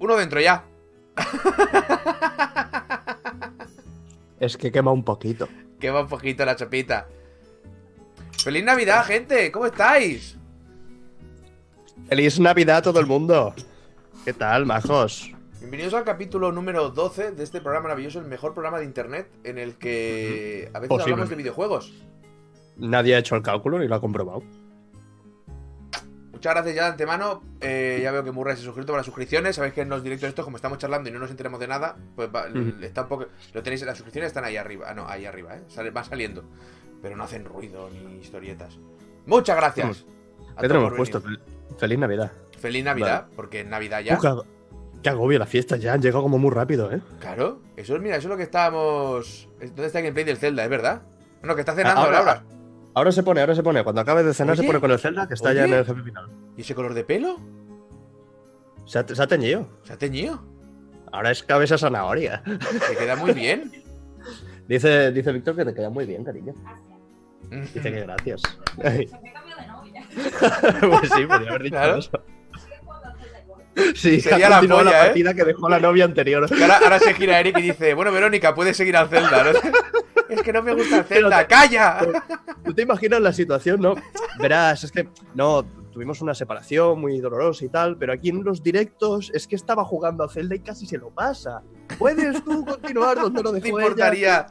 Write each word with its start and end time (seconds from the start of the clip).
Uno 0.00 0.16
dentro 0.16 0.40
ya. 0.40 0.64
Es 4.40 4.56
que 4.56 4.72
quema 4.72 4.90
un 4.90 5.04
poquito. 5.04 5.46
Quema 5.78 6.00
un 6.00 6.08
poquito 6.08 6.44
la 6.46 6.56
chapita. 6.56 7.06
¡Feliz 8.42 8.64
Navidad, 8.64 9.04
gente! 9.04 9.52
¿Cómo 9.52 9.66
estáis? 9.66 10.38
¡Feliz 12.08 12.40
Navidad 12.40 12.78
a 12.78 12.82
todo 12.82 12.98
el 12.98 13.06
mundo! 13.06 13.54
¿Qué 14.24 14.32
tal, 14.32 14.64
majos? 14.64 15.30
Bienvenidos 15.58 15.92
al 15.92 16.04
capítulo 16.04 16.50
número 16.50 16.88
12 16.88 17.32
de 17.32 17.44
este 17.44 17.60
programa 17.60 17.88
maravilloso, 17.88 18.18
el 18.18 18.24
mejor 18.24 18.54
programa 18.54 18.78
de 18.78 18.86
internet 18.86 19.28
en 19.44 19.58
el 19.58 19.74
que 19.74 20.70
a 20.72 20.78
veces 20.78 20.88
Posible. 20.88 21.12
hablamos 21.12 21.28
de 21.28 21.36
videojuegos. 21.36 21.92
Nadie 22.78 23.16
ha 23.16 23.18
hecho 23.18 23.36
el 23.36 23.42
cálculo 23.42 23.78
ni 23.78 23.86
lo 23.86 23.96
ha 23.96 24.00
comprobado. 24.00 24.42
Muchas 26.40 26.54
gracias 26.54 26.74
ya 26.74 26.84
de 26.84 26.88
antemano. 26.92 27.42
Eh, 27.60 28.00
ya 28.02 28.10
veo 28.12 28.24
que 28.24 28.32
Murray 28.32 28.56
se 28.56 28.62
ha 28.62 28.64
suscrito 28.64 28.86
para 28.92 29.00
las 29.00 29.04
suscripciones. 29.04 29.56
Sabéis 29.56 29.74
que 29.74 29.82
en 29.82 29.90
los 29.90 30.02
directos 30.02 30.26
estos, 30.30 30.42
como 30.42 30.56
estamos 30.56 30.78
charlando 30.78 31.10
y 31.10 31.12
no 31.12 31.18
nos 31.18 31.30
enteramos 31.30 31.60
de 31.60 31.68
nada, 31.68 31.96
pues 32.16 32.30
va- 32.34 32.46
está 32.80 33.02
un 33.02 33.08
poco. 33.08 33.26
Lo 33.52 33.62
tenéis, 33.62 33.82
las 33.82 33.98
suscripciones 33.98 34.28
están 34.28 34.44
ahí 34.44 34.56
arriba. 34.56 34.86
Ah, 34.88 34.94
no, 34.94 35.06
ahí 35.06 35.26
arriba, 35.26 35.54
¿eh? 35.56 35.60
Sale, 35.68 35.90
van 35.90 36.06
saliendo. 36.06 36.42
Pero 37.02 37.14
no 37.14 37.24
hacen 37.24 37.44
ruido 37.44 37.90
ni 37.90 38.20
historietas. 38.20 38.78
Muchas 39.26 39.54
gracias. 39.54 40.06
¿Qué 40.58 40.66
tenemos 40.66 40.94
puesto? 40.94 41.20
Fel- 41.20 41.40
Feliz 41.76 41.98
Navidad. 41.98 42.32
Feliz 42.58 42.84
Navidad, 42.84 43.26
porque 43.36 43.60
es 43.60 43.66
Navidad 43.66 44.00
ya. 44.00 44.16
Uh, 44.16 44.20
qué 44.22 44.28
ag- 44.28 44.44
qué 45.02 45.08
agobio 45.10 45.38
la 45.38 45.46
fiesta, 45.46 45.76
ya 45.76 45.92
han 45.92 46.00
llegado 46.00 46.22
como 46.22 46.38
muy 46.38 46.52
rápido, 46.52 46.90
¿eh? 46.90 47.02
Claro, 47.20 47.60
eso 47.76 47.96
es, 47.96 48.00
mira, 48.00 48.16
eso 48.16 48.28
es 48.28 48.30
lo 48.30 48.38
que 48.38 48.44
estábamos. 48.44 49.46
¿Dónde 49.60 49.84
está 49.84 49.98
el 49.98 50.04
gameplay 50.04 50.24
del 50.24 50.38
Zelda, 50.38 50.64
es 50.64 50.70
verdad? 50.70 51.02
Bueno, 51.40 51.54
que 51.54 51.60
está 51.60 51.74
cenando, 51.74 52.00
Ahora- 52.00 52.12
Laura. 52.24 52.42
Ahora 53.00 53.12
se 53.12 53.22
pone, 53.22 53.40
ahora 53.40 53.54
se 53.54 53.62
pone. 53.62 53.82
Cuando 53.82 54.02
acabe 54.02 54.22
de 54.22 54.34
cenar 54.34 54.52
Oye. 54.52 54.60
se 54.60 54.66
pone 54.66 54.78
con 54.78 54.90
el 54.90 54.98
Zelda, 54.98 55.26
que 55.26 55.32
está 55.32 55.54
ya 55.54 55.64
en 55.64 55.72
el 55.72 55.86
jefe 55.86 56.02
final. 56.02 56.28
¿Y 56.54 56.60
ese 56.60 56.74
color 56.74 56.92
de 56.92 57.02
pelo? 57.02 57.38
Se 58.84 58.98
ha, 58.98 59.06
se 59.08 59.22
ha 59.22 59.26
teñido. 59.26 59.66
Se 59.84 59.94
ha 59.94 59.96
teñido. 59.96 60.42
Ahora 61.10 61.30
es 61.30 61.42
cabeza 61.42 61.78
zanahoria. 61.78 62.42
Que 62.44 62.96
queda 62.98 63.16
muy 63.16 63.32
bien. 63.32 63.72
Dice, 64.68 65.12
dice 65.12 65.32
Víctor 65.32 65.56
que 65.56 65.64
te 65.64 65.72
queda 65.72 65.88
muy 65.88 66.04
bien, 66.04 66.24
cariño. 66.24 66.52
Dice 67.50 67.80
que 67.90 68.00
gracias. 68.02 68.42
Ay, 68.84 69.08
pues 70.80 71.10
sí, 71.16 71.24
podría 71.26 71.48
haber 71.50 71.62
dicho 71.62 71.76
Claro. 71.76 71.96
eso. 71.98 72.10
Sí, 73.94 74.20
Sería 74.20 74.48
ha 74.48 74.60
la 74.62 74.68
polla, 74.68 74.90
¿eh? 74.90 75.06
partida 75.06 75.32
que 75.32 75.44
dejó 75.44 75.68
la 75.70 75.80
novia 75.80 76.04
anterior. 76.04 76.46
Ahora, 76.60 76.78
ahora 76.82 76.98
se 76.98 77.14
gira 77.14 77.40
Eric 77.40 77.58
y 77.58 77.62
dice: 77.62 77.94
Bueno, 77.94 78.12
Verónica, 78.12 78.54
puedes 78.54 78.76
seguir 78.76 78.96
al 78.96 79.08
Zelda. 79.08 79.44
¿no? 79.44 79.50
Es 80.30 80.42
que 80.42 80.52
no 80.52 80.62
me 80.62 80.74
gusta 80.74 80.98
el 80.98 81.04
Zelda, 81.04 81.46
¡calla! 81.46 81.98
¿Tú 82.64 82.74
te 82.74 82.82
imaginas 82.82 83.20
la 83.20 83.32
situación, 83.32 83.80
no? 83.80 83.94
Verás, 84.38 84.84
es 84.84 84.92
que 84.92 85.08
no, 85.34 85.64
tuvimos 85.90 86.20
una 86.20 86.34
separación 86.34 87.00
muy 87.00 87.20
dolorosa 87.20 87.64
y 87.64 87.68
tal, 87.68 87.96
pero 87.96 88.12
aquí 88.12 88.30
en 88.30 88.44
los 88.44 88.62
directos 88.62 89.30
es 89.34 89.46
que 89.46 89.56
estaba 89.56 89.84
jugando 89.84 90.24
a 90.24 90.28
Zelda 90.28 90.54
y 90.54 90.60
casi 90.60 90.86
se 90.86 90.98
lo 90.98 91.10
pasa. 91.10 91.62
¿Puedes 91.98 92.42
tú 92.44 92.64
continuar 92.64 93.20
donde 93.20 93.42
lo 93.42 93.52
¿No 93.52 93.58
te 93.58 93.64
dejó 93.64 93.78
ella? 93.78 93.88
importaría, 93.88 94.46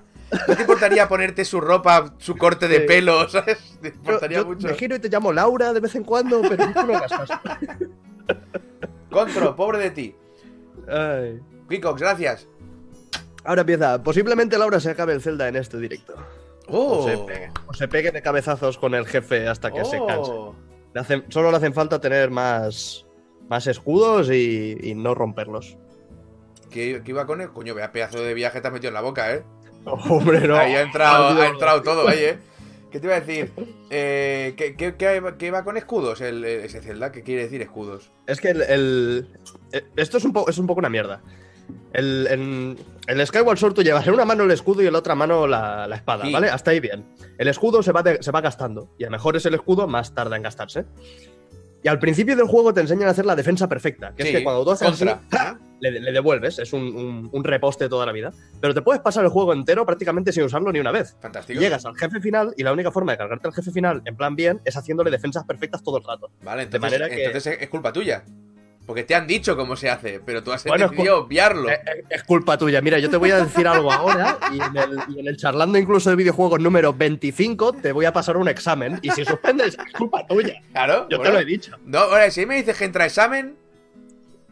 ¿no 0.47 0.55
te 0.55 0.61
importaría 0.61 1.08
ponerte 1.08 1.45
su 1.45 1.61
ropa, 1.61 2.14
su 2.17 2.36
corte 2.36 2.67
de 2.67 2.81
pelo? 2.81 3.27
¿Sabes? 3.30 3.77
Te 3.81 3.89
importaría 3.89 4.39
yo 4.39 4.45
mucho. 4.45 4.67
me 4.67 4.73
giro 4.73 4.95
y 4.95 4.99
te 4.99 5.09
llamo 5.09 5.31
Laura 5.31 5.73
de 5.73 5.80
vez 5.80 5.95
en 5.95 6.03
cuando, 6.03 6.41
pero 6.41 6.71
tú 6.73 6.86
no 6.86 6.95
hagas 6.95 7.11
caso. 7.11 7.33
Contro, 9.09 9.55
pobre 9.55 9.80
de 9.80 9.91
ti. 9.91 10.16
Ay. 10.88 11.39
Gracias. 11.97 12.47
Ahora 13.50 13.61
empieza. 13.61 14.03
Posiblemente 14.03 14.59
Laura 14.59 14.80
se 14.80 14.92
acabe 14.92 15.14
el 15.14 15.22
Zelda 15.22 15.47
en 15.47 15.55
este 15.55 15.80
directo. 15.80 16.14
Oh, 16.67 17.00
O, 17.00 17.03
se 17.09 17.17
pegue, 17.17 17.52
o 17.66 17.73
se 17.73 17.88
pegue 17.88 18.11
de 18.11 18.22
cabezazos 18.22 18.78
con 18.78 18.94
el 18.94 19.08
jefe 19.08 19.47
hasta 19.47 19.72
que 19.72 19.83
se 19.86 19.97
canse. 20.05 20.31
Oh. 20.31 20.55
Le 20.94 21.02
hacen- 21.02 21.25
solo 21.30 21.50
le 21.50 21.58
hacen 21.58 21.73
falta 21.73 22.00
tener 22.00 22.30
más, 22.30 23.08
más 23.50 23.66
escudos 23.66 24.30
y, 24.30 24.77
y 24.81 24.94
no 24.94 25.16
romperlos. 25.16 25.77
¿Qué, 26.70 27.02
qué 27.04 27.11
iba 27.11 27.26
con 27.26 27.42
él? 27.42 27.49
Coño, 27.49 27.73
vea 27.73 27.92
pedazo 27.92 28.21
de 28.21 28.36
viaje 28.36 28.61
te 28.61 28.67
has 28.67 28.73
metido 28.73 28.89
en 28.89 28.93
la 28.93 29.02
boca, 29.02 29.33
¿eh? 29.33 29.43
Hombre, 29.86 30.48
no. 30.48 30.55
Ahí 30.55 30.76
ha 30.76 30.81
entrado, 30.81 31.42
ha 31.42 31.48
entrado 31.48 31.81
todo, 31.81 32.08
ahí, 32.08 32.20
¿eh? 32.20 32.37
¿Qué 32.92 32.99
te 32.99 33.08
iba 33.08 33.16
a 33.16 33.21
decir? 33.21 33.52
Eh, 33.89 34.54
¿qué, 34.55 34.76
qué, 34.95 35.49
va 35.52 35.64
con 35.64 35.76
escudos 35.77 36.21
el, 36.21 36.43
ese 36.45 36.81
Zelda? 36.81 37.11
¿Qué 37.11 37.23
quiere 37.23 37.43
decir 37.43 37.64
escudos? 37.64 38.11
Es 38.27 38.39
que 38.42 38.49
el, 38.49 38.61
el- 38.61 39.27
eh, 39.71 39.86
esto 39.95 40.17
es 40.17 40.26
un, 40.26 40.33
po- 40.33 40.48
es 40.48 40.58
un 40.60 40.67
poco 40.67 40.80
una 40.80 40.89
mierda. 40.89 41.21
El, 41.93 42.27
en, 42.30 42.77
el 43.07 43.25
Skyward 43.27 43.57
Sword 43.57 43.73
tú 43.73 43.81
llevas 43.83 44.05
en 44.07 44.13
una 44.13 44.25
mano 44.25 44.43
el 44.43 44.52
escudo 44.52 44.81
y 44.83 44.87
en 44.87 44.93
la 44.93 44.99
otra 44.99 45.15
mano 45.15 45.47
la, 45.47 45.87
la 45.87 45.95
espada, 45.95 46.25
Sí. 46.25 46.31
¿vale? 46.33 46.49
Hasta 46.49 46.71
ahí 46.71 46.80
bien. 46.80 47.05
El 47.37 47.47
escudo 47.47 47.81
se 47.83 47.91
va, 47.91 48.03
de- 48.03 48.21
se 48.21 48.31
va 48.31 48.41
gastando. 48.41 48.89
Y 48.97 49.05
a 49.05 49.09
mejor 49.09 49.35
es 49.35 49.45
el 49.45 49.53
escudo, 49.55 49.87
más 49.87 50.13
tarda 50.13 50.35
en 50.35 50.43
gastarse. 50.43 50.85
Y 51.81 51.87
al 51.87 51.97
principio 51.99 52.35
del 52.35 52.45
juego 52.45 52.73
te 52.73 52.81
enseñan 52.81 53.07
a 53.07 53.11
hacer 53.11 53.25
la 53.25 53.35
defensa 53.37 53.69
perfecta. 53.69 54.13
Que 54.15 54.23
Sí, 54.23 54.30
es 54.30 54.35
que 54.37 54.43
cuando 54.43 54.65
tú 54.65 54.71
haces 54.71 54.87
así, 54.89 55.05
le, 55.80 55.91
le 55.91 56.11
devuelves. 56.11 56.59
Es 56.59 56.73
un, 56.73 56.81
un- 56.81 57.30
un 57.31 57.43
reposte 57.45 57.87
toda 57.87 58.05
la 58.05 58.11
vida. 58.11 58.33
Pero 58.59 58.73
te 58.73 58.81
puedes 58.81 59.01
pasar 59.01 59.23
el 59.23 59.30
juego 59.31 59.53
entero 59.53 59.86
prácticamente 59.86 60.33
sin 60.33 60.43
usarlo 60.43 60.73
ni 60.73 60.80
una 60.81 60.91
vez. 60.91 61.15
Y 61.17 61.21
Fantástico. 61.21 61.59
llegas 61.59 61.86
al 61.86 61.95
jefe 61.95 62.19
final 62.19 62.53
y 62.57 62.63
la 62.63 62.73
única 62.73 62.91
forma 62.91 63.13
de 63.13 63.17
cargarte 63.17 63.47
al 63.47 63.53
jefe 63.53 63.71
final 63.71 64.01
en 64.03 64.17
plan 64.17 64.36
bien 64.36 64.59
es 64.65 64.75
haciéndole 64.75 65.09
defensas 65.09 65.45
perfectas 65.45 65.81
todo 65.81 65.97
el 65.99 66.03
rato. 66.03 66.30
Vale, 66.43 66.57
de 66.57 66.63
entonces, 66.65 66.81
manera 66.81 67.09
que- 67.09 67.23
entonces 67.25 67.53
es- 67.55 67.61
es 67.61 67.69
culpa 67.69 67.93
tuya. 67.93 68.25
Porque 68.89 69.04
te 69.04 69.14
han 69.14 69.27
dicho 69.27 69.55
cómo 69.55 69.76
se 69.76 69.88
hace, 69.88 70.20
pero 70.20 70.42
tú 70.42 70.52
has 70.52 70.64
Bueno, 70.64 70.86
es 70.86 70.89
decidido 70.89 71.20
obviarlo. 71.20 71.70
Eh, 71.70 71.73
eh, 71.73 72.04
Es 72.10 72.23
culpa 72.23 72.58
tuya. 72.58 72.82
Mira, 72.82 72.98
yo 72.98 73.08
te 73.08 73.17
voy 73.17 73.30
a 73.30 73.38
decir 73.38 73.67
algo 73.67 73.92
ahora 73.92 74.39
y 74.52 74.60
en, 74.60 74.76
el, 74.76 75.00
y 75.16 75.20
en 75.20 75.27
el 75.27 75.38
charlando 75.38 75.77
incluso 75.77 76.10
de 76.10 76.16
videojuegos 76.16 76.60
número 76.60 76.92
25 76.92 77.73
te 77.73 77.92
voy 77.92 78.05
a 78.05 78.14
pasar 78.14 78.36
un 78.36 78.48
examen 78.48 78.98
y 79.04 79.11
si 79.11 79.23
suspendes 79.26 79.78
es 79.78 79.94
culpa 79.94 80.26
tuya. 80.26 80.64
Claro. 80.72 81.08
Yo 81.08 81.17
bueno. 81.17 81.23
te 81.23 81.32
lo 81.33 81.39
he 81.39 81.45
dicho. 81.45 81.78
No, 81.86 81.99
ahora, 81.99 82.32
si 82.32 82.48
me 82.48 82.55
dices 82.55 82.80
que 82.80 82.86
entra 82.86 83.05
examen, 83.05 83.58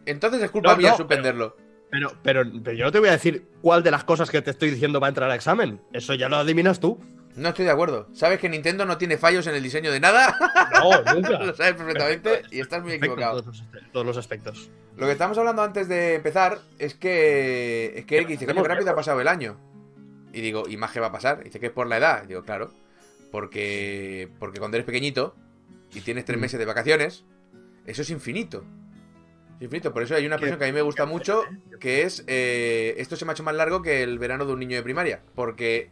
entonces 0.05 0.39
es 0.43 0.51
culpa 0.51 0.73
No, 0.73 0.77
mía 0.77 0.91
no, 0.91 0.97
suspenderlo. 0.97 1.57
Pero, 1.89 2.11
pero, 2.21 2.43
pero 2.63 2.77
yo 2.77 2.85
no 2.85 2.91
te 2.91 2.99
voy 2.99 3.09
a 3.09 3.13
decir 3.13 3.43
cuál 3.63 3.81
de 3.81 3.89
las 3.89 4.03
cosas 4.03 4.29
que 4.29 4.43
te 4.43 4.51
estoy 4.51 4.69
diciendo 4.69 4.99
va 4.99 5.07
a 5.07 5.09
entrar 5.09 5.31
al 5.31 5.35
examen. 5.35 5.81
Eso 5.93 6.13
ya 6.13 6.29
lo 6.29 6.37
adivinas 6.37 6.79
tú. 6.79 6.99
No 7.37 7.49
estoy 7.49 7.65
de 7.65 7.71
acuerdo. 7.71 8.07
Sabes 8.13 8.39
que 8.39 8.49
Nintendo 8.49 8.83
no 8.85 8.97
tiene 8.97 9.17
fallos 9.17 9.45
en 9.47 9.55
el 9.55 9.61
diseño 9.63 9.91
de 9.91 9.99
nada. 9.99 10.35
No, 10.73 11.13
nunca. 11.13 11.39
lo 11.43 11.55
sabes 11.55 11.73
perfectamente 11.75 12.41
y 12.51 12.59
estás 12.59 12.81
muy 12.83 12.93
equivocado. 12.93 13.41
todos 13.41 13.45
los, 13.71 13.91
todos 13.91 14.05
los 14.05 14.17
aspectos. 14.17 14.69
Lo 14.97 15.05
que 15.05 15.11
estamos 15.11 15.37
hablando 15.37 15.61
antes 15.61 15.87
de 15.87 16.15
empezar 16.15 16.59
es 16.79 16.95
que. 16.95 17.93
Es 17.95 18.05
que 18.05 18.15
Eric 18.17 18.27
dice, 18.29 18.45
qué 18.47 18.53
rápido 18.53 18.89
ha 18.91 18.95
pasado 18.95 19.21
el 19.21 19.27
año. 19.27 19.57
Y 20.33 20.41
digo, 20.41 20.67
¿y 20.67 20.77
más 20.77 20.91
qué 20.91 20.99
va 20.99 21.07
a 21.07 21.11
pasar? 21.11 21.43
Dice 21.43 21.59
que 21.59 21.67
es 21.67 21.71
por 21.71 21.87
la 21.87 21.97
edad. 21.97 22.23
Y 22.23 22.27
digo, 22.27 22.43
claro. 22.43 22.73
Porque. 23.31 24.29
Porque 24.39 24.59
cuando 24.59 24.77
eres 24.77 24.85
pequeñito 24.85 25.35
y 25.93 26.01
tienes 26.01 26.25
tres 26.25 26.37
Mm. 26.37 26.41
meses 26.41 26.59
de 26.59 26.65
vacaciones, 26.65 27.23
eso 27.85 28.01
es 28.01 28.09
infinito. 28.09 28.63
Es 29.57 29.63
infinito. 29.63 29.93
Por 29.93 30.03
eso 30.03 30.15
hay 30.15 30.25
una 30.25 30.35
expresión 30.35 30.57
que 30.59 30.65
a 30.65 30.67
mí 30.67 30.73
me 30.73 30.81
gusta 30.81 31.05
mucho, 31.05 31.43
que 31.79 32.01
es. 32.03 32.23
eh, 32.27 32.95
esto 32.97 33.15
se 33.15 33.25
me 33.25 33.31
ha 33.31 33.33
hecho 33.33 33.43
más 33.43 33.55
largo 33.55 33.81
que 33.81 34.01
el 34.03 34.17
verano 34.19 34.45
de 34.45 34.53
un 34.53 34.59
niño 34.59 34.75
de 34.77 34.83
primaria. 34.83 35.21
Porque 35.35 35.91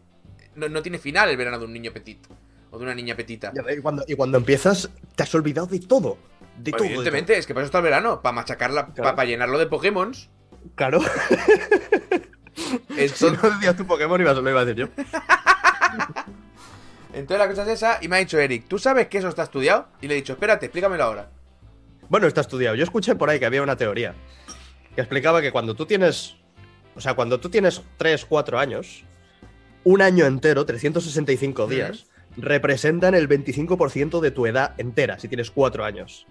no, 0.56 0.70
no 0.70 0.82
tiene 0.82 0.98
final 1.00 1.30
el 1.30 1.38
verano 1.38 1.60
de 1.60 1.66
un 1.66 1.74
niño 1.74 1.92
petit. 1.94 2.26
O 2.72 2.78
de 2.78 2.84
una 2.84 2.96
niña 2.96 3.16
petita. 3.16 3.54
Y 3.76 3.80
cuando, 3.82 4.04
y 4.08 4.16
cuando 4.16 4.38
empiezas, 4.38 4.90
te 5.16 5.24
has 5.24 5.34
olvidado 5.36 5.68
de 5.68 5.80
todo. 5.80 6.18
De 6.58 6.72
todo. 6.72 6.82
de 6.84 6.88
Evidentemente, 6.88 7.38
es 7.38 7.46
que 7.48 7.54
para 7.54 7.64
eso 7.64 7.68
está 7.68 7.78
el 7.78 7.84
verano. 7.86 8.22
Para 8.22 8.34
machacarla, 8.34 8.88
Claro. 8.94 9.16
para 9.16 9.28
llenarlo 9.28 9.58
de 9.60 9.68
Pokémon. 9.68 10.12
Claro. 10.76 11.00
Si 12.56 13.02
Entonces, 13.02 13.44
no 13.44 13.50
decías 13.50 13.76
tu 13.76 13.86
Pokémon, 13.86 14.20
ibas- 14.22 14.38
lo 14.42 14.50
iba 14.50 14.62
a 14.62 14.66
decir 14.66 14.86
yo. 14.88 15.04
Entonces 17.14 17.38
la 17.40 17.48
cosa 17.50 17.64
es 17.64 17.68
esa 17.70 18.00
y 18.02 18.08
me 18.08 18.16
ha 18.18 18.20
dicho 18.20 18.38
Eric, 18.40 18.66
¿tú 18.68 18.78
sabes 18.80 19.08
que 19.08 19.18
eso 19.18 19.28
está 19.30 19.44
estudiado? 19.44 19.88
Y 20.02 20.08
le 20.08 20.14
he 20.14 20.18
dicho, 20.18 20.34
espérate, 20.34 20.66
explícamelo 20.68 21.04
ahora. 21.04 21.30
Bueno, 22.10 22.28
está 22.28 22.42
estudiado. 22.42 22.76
Yo 22.76 22.84
escuché 22.84 23.16
por 23.16 23.30
ahí 23.30 23.40
que 23.40 23.46
había 23.46 23.62
una 23.62 23.76
teoría 23.76 24.14
que 24.96 25.02
explicaba 25.02 25.42
que 25.42 25.52
cuando 25.52 25.76
tú 25.76 25.86
tienes. 25.86 26.36
O 26.96 27.02
sea, 27.02 27.14
cuando 27.14 27.40
tú 27.40 27.50
tienes 27.50 27.82
3, 27.98 28.26
4 28.26 28.58
años, 28.60 29.04
un 29.86 30.02
año 30.02 30.26
entero, 30.26 30.66
365 30.66 31.68
días, 31.68 32.08
representan 32.36 33.16
el 33.16 33.30
25% 33.30 34.20
de 34.20 34.32
tu 34.32 34.46
edad 34.46 34.74
entera, 34.78 35.18
si 35.20 35.30
tienes 35.30 35.50
4 35.52 35.86
años. 35.86 36.28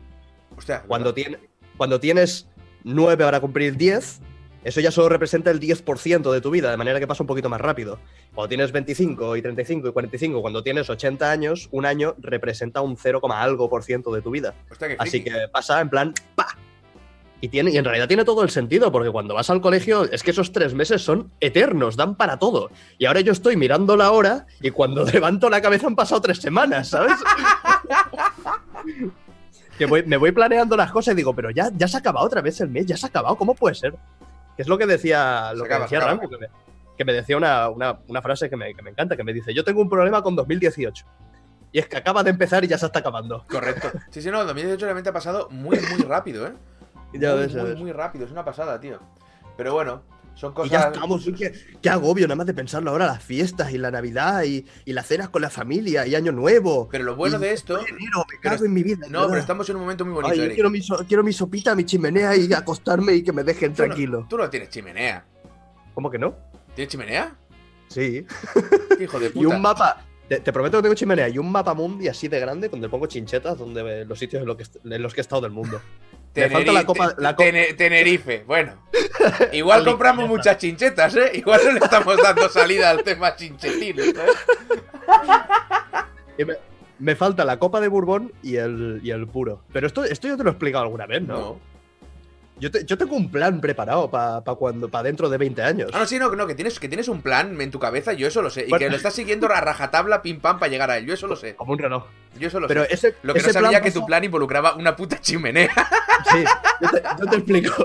Hostia, 0.56 0.82
Cuando, 0.86 1.14
tiene- 1.14 1.38
cuando 1.78 1.98
tienes 1.98 2.46
9 2.84 3.24
para 3.24 3.40
cumplir 3.40 3.76
10, 3.76 4.20
eso 4.64 4.80
ya 4.80 4.90
solo 4.90 5.08
representa 5.08 5.50
el 5.50 5.60
10% 5.60 6.32
de 6.32 6.40
tu 6.40 6.50
vida, 6.50 6.70
de 6.70 6.76
manera 6.76 6.98
que 7.00 7.06
pasa 7.06 7.22
un 7.22 7.26
poquito 7.26 7.48
más 7.48 7.60
rápido. 7.60 7.98
Cuando 8.34 8.48
tienes 8.48 8.72
25 8.72 9.36
y 9.36 9.42
35 9.42 9.88
y 9.88 9.92
45, 9.92 10.42
cuando 10.42 10.62
tienes 10.62 10.88
80 10.90 11.30
años, 11.30 11.68
un 11.70 11.86
año 11.86 12.14
representa 12.18 12.80
un 12.80 12.96
0, 12.96 13.20
algo 13.32 13.68
por 13.70 13.82
ciento 13.84 14.12
de 14.14 14.22
tu 14.22 14.30
vida. 14.30 14.54
hostia, 14.70 14.88
Así 14.98 15.10
friki. 15.20 15.30
que 15.30 15.48
pasa 15.52 15.80
en 15.80 15.88
plan, 15.90 16.14
¡pa! 16.34 16.46
Y, 17.44 17.48
tiene, 17.48 17.70
y 17.72 17.76
en 17.76 17.84
realidad 17.84 18.08
tiene 18.08 18.24
todo 18.24 18.42
el 18.42 18.48
sentido, 18.48 18.90
porque 18.90 19.10
cuando 19.10 19.34
vas 19.34 19.50
al 19.50 19.60
colegio 19.60 20.04
es 20.04 20.22
que 20.22 20.30
esos 20.30 20.50
tres 20.50 20.72
meses 20.72 21.02
son 21.04 21.30
eternos, 21.40 21.94
dan 21.94 22.14
para 22.14 22.38
todo. 22.38 22.70
Y 22.96 23.04
ahora 23.04 23.20
yo 23.20 23.32
estoy 23.32 23.54
mirando 23.54 23.98
la 23.98 24.12
hora 24.12 24.46
y 24.62 24.70
cuando 24.70 25.04
levanto 25.12 25.50
la 25.50 25.60
cabeza 25.60 25.86
han 25.86 25.94
pasado 25.94 26.22
tres 26.22 26.38
semanas, 26.38 26.88
¿sabes? 26.88 27.12
que 29.78 29.84
voy- 29.86 30.04
me 30.04 30.16
voy 30.16 30.32
planeando 30.32 30.74
las 30.74 30.90
cosas 30.90 31.12
y 31.12 31.16
digo, 31.18 31.34
pero 31.34 31.50
ya, 31.50 31.70
ya 31.76 31.86
se 31.86 31.96
ha 31.96 32.00
acabado 32.00 32.24
otra 32.26 32.40
vez 32.40 32.58
el 32.62 32.70
mes, 32.70 32.86
ya 32.86 32.96
se 32.96 33.04
ha 33.04 33.08
acabado, 33.10 33.36
¿cómo 33.36 33.54
puede 33.54 33.74
ser? 33.74 33.92
Que 34.56 34.62
es 34.62 34.68
lo 34.68 34.78
que 34.78 34.86
decía, 34.86 35.52
lo 35.52 35.64
Se 35.64 35.68
que 35.68 35.74
acaba, 35.74 35.84
decía. 35.84 36.00
Rango, 36.00 36.28
que 36.30 36.38
me, 36.38 36.46
que 36.96 37.04
me 37.04 37.12
decía 37.12 37.36
una, 37.36 37.68
una- 37.68 37.98
una 38.08 38.22
frase 38.22 38.48
que 38.48 38.56
me, 38.56 38.74
que 38.74 38.82
me 38.82 38.90
encanta, 38.90 39.16
que 39.16 39.24
me 39.24 39.32
dice, 39.32 39.52
yo 39.52 39.64
tengo 39.64 39.82
un 39.82 39.90
problema 39.90 40.22
con 40.22 40.34
2018. 40.34 41.04
Y 41.72 41.80
es 41.80 41.88
que 41.88 41.96
acaba 41.96 42.22
de 42.22 42.30
empezar 42.30 42.62
y 42.64 42.68
ya 42.68 42.78
se 42.78 42.86
está 42.86 43.00
acabando. 43.00 43.44
Correcto. 43.50 43.90
Sí, 44.10 44.22
sí, 44.22 44.30
no, 44.30 44.40
el 44.42 44.46
2018 44.46 44.84
realmente 44.84 45.10
ha 45.10 45.12
pasado 45.12 45.48
muy, 45.50 45.76
muy 45.90 46.02
rápido, 46.06 46.46
¿eh? 46.46 46.52
Ya 47.18 47.32
muy, 47.32 47.40
ves, 47.40 47.52
ya 47.52 47.60
muy, 47.62 47.70
ves. 47.70 47.78
muy 47.80 47.92
rápido, 47.92 48.24
es 48.26 48.30
una 48.32 48.44
pasada, 48.44 48.80
tío. 48.80 48.98
Pero 49.56 49.72
bueno, 49.74 50.02
son 50.34 50.50
Y 50.64 50.68
ya 50.68 50.78
cosas. 50.78 50.92
estamos, 50.94 51.24
qué, 51.38 51.52
qué 51.80 51.88
agobio, 51.90 52.26
nada 52.26 52.34
más 52.36 52.46
de 52.46 52.54
pensarlo 52.54 52.90
ahora, 52.90 53.06
las 53.06 53.22
fiestas 53.22 53.72
y 53.72 53.78
la 53.78 53.90
Navidad 53.92 54.42
y, 54.42 54.66
y 54.84 54.92
las 54.92 55.06
cenas 55.06 55.28
con 55.28 55.42
la 55.42 55.50
familia 55.50 56.06
y 56.06 56.14
Año 56.16 56.32
Nuevo. 56.32 56.88
Pero 56.90 57.04
lo 57.04 57.14
bueno 57.14 57.36
Y 57.38 57.40
de 57.40 57.52
esto. 57.52 57.78
enero, 57.78 58.18
me 58.28 58.38
pero 58.40 58.40
cago 58.42 58.64
en 58.64 58.72
mi 58.72 58.82
vida. 58.82 59.06
No, 59.08 59.28
pero 59.28 59.38
estamos 59.38 59.68
en 59.70 59.76
un 59.76 59.82
momento 59.82 60.04
muy 60.04 60.14
bonito, 60.14 60.32
Ay, 60.32 60.40
Eric. 60.40 60.54
quiero 60.54 60.70
mi, 60.70 60.82
so- 60.82 61.04
quiero 61.06 61.22
mi 61.22 61.32
sopita, 61.32 61.74
mi 61.76 61.84
chimenea 61.84 62.34
y 62.36 62.52
acostarme 62.52 63.14
y 63.14 63.22
que 63.22 63.32
me 63.32 63.44
dejen 63.44 63.72
Tú 63.74 63.82
no- 63.82 63.86
tranquilo. 63.86 64.26
Tú 64.28 64.36
no 64.38 64.50
tienes 64.50 64.70
chimenea. 64.70 65.24
¿Cómo 65.94 66.10
que 66.10 66.18
no? 66.18 66.34
¿Tienes 66.74 66.90
chimenea? 66.90 67.36
Sí. 67.86 68.26
¿Qué 68.98 69.04
hijo 69.04 69.20
de 69.20 69.30
puta. 69.30 69.40
Y 69.42 69.46
un 69.46 69.60
mapa. 69.62 70.04
Te, 70.28 70.40
te 70.40 70.52
prometo 70.54 70.78
que 70.78 70.82
tengo 70.84 70.94
chimenea 70.94 71.28
y 71.28 71.36
un 71.38 71.52
mapa 71.52 71.74
mundi 71.74 72.08
así 72.08 72.28
de 72.28 72.40
grande 72.40 72.68
donde 72.70 72.88
pongo 72.88 73.06
chinchetas 73.06 73.58
donde 73.58 74.06
los 74.06 74.18
sitios 74.18 74.40
en, 74.40 74.48
lo 74.48 74.56
que 74.56 74.62
est- 74.64 74.76
en 74.84 75.02
los 75.02 75.12
que 75.14 75.20
he 75.20 75.22
estado 75.22 75.42
del 75.42 75.52
mundo. 75.52 75.80
Me 76.34 76.50
falta 76.50 76.72
la 76.72 76.84
copa- 76.84 77.14
la 77.18 77.36
Tenerife, 77.36 78.44
bueno. 78.46 78.72
Igual 79.52 79.84
compramos 79.84 80.28
muchas 80.28 80.58
chinchetas, 80.58 81.14
¿eh? 81.16 81.30
Igual 81.34 81.60
no 81.64 81.72
le 81.72 81.78
estamos 81.78 82.16
dando 82.22 82.48
salida 82.48 82.90
al 82.90 83.02
tema 83.04 83.36
chinchetín, 83.36 84.00
¿eh? 84.00 84.14
Me, 86.44 86.54
me 86.98 87.16
falta 87.16 87.44
la 87.44 87.58
copa 87.58 87.80
de 87.80 87.88
Bourbon 87.88 88.32
y 88.42 88.56
el, 88.56 89.00
y 89.02 89.10
el 89.10 89.26
puro. 89.28 89.62
Pero 89.72 89.86
esto, 89.86 90.04
esto 90.04 90.26
yo 90.28 90.36
te 90.36 90.42
lo 90.44 90.50
he 90.50 90.52
explicado 90.52 90.84
alguna 90.84 91.06
vez, 91.06 91.22
¿no? 91.22 91.38
No. 91.38 91.73
Yo, 92.60 92.70
te- 92.70 92.84
yo 92.84 92.96
tengo 92.96 93.16
un 93.16 93.30
plan 93.30 93.60
preparado 93.60 94.08
para 94.10 94.40
cuando 94.54 94.88
para 94.88 95.02
dentro 95.04 95.28
de 95.28 95.38
20 95.38 95.60
años. 95.62 95.90
Ah, 95.92 95.98
no, 95.98 96.06
sí, 96.06 96.18
no, 96.20 96.30
no, 96.34 96.46
que 96.46 96.54
tienes, 96.54 96.78
que 96.78 96.88
tienes 96.88 97.08
un 97.08 97.20
plan 97.20 97.60
en 97.60 97.70
tu 97.72 97.80
cabeza, 97.80 98.12
yo 98.12 98.28
eso 98.28 98.42
lo 98.42 98.50
sé. 98.50 98.62
Y 98.66 98.70
Bueno. 98.70 98.78
que 98.86 98.90
lo 98.90 98.96
estás 98.96 99.12
siguiendo 99.14 99.52
a 99.52 99.60
rajatabla, 99.60 100.22
pim 100.22 100.38
pam, 100.40 100.58
para 100.60 100.70
llegar 100.70 100.88
a 100.90 100.96
él. 100.98 101.04
Yo 101.06 101.14
eso 101.14 101.26
lo 101.26 101.34
sé. 101.36 101.56
Como 101.56 101.72
un 101.72 101.78
reloj. 101.80 102.04
Yo 102.38 102.46
eso 102.48 102.60
lo 102.60 102.68
Pero 102.68 102.84
sé. 102.84 102.94
ese, 102.94 103.14
Lo 103.22 103.34
que 103.34 103.42
no 103.42 103.52
sabía 103.52 103.80
que 103.80 103.90
tu 103.90 104.06
plan 104.06 104.22
involucraba 104.22 104.74
una 104.76 104.94
puta 104.96 105.20
chimenea. 105.20 105.70
Sí, 106.30 106.42
yo 106.80 106.90
te, 106.90 107.02
yo 107.20 107.26
te 107.26 107.36
explico. 107.36 107.84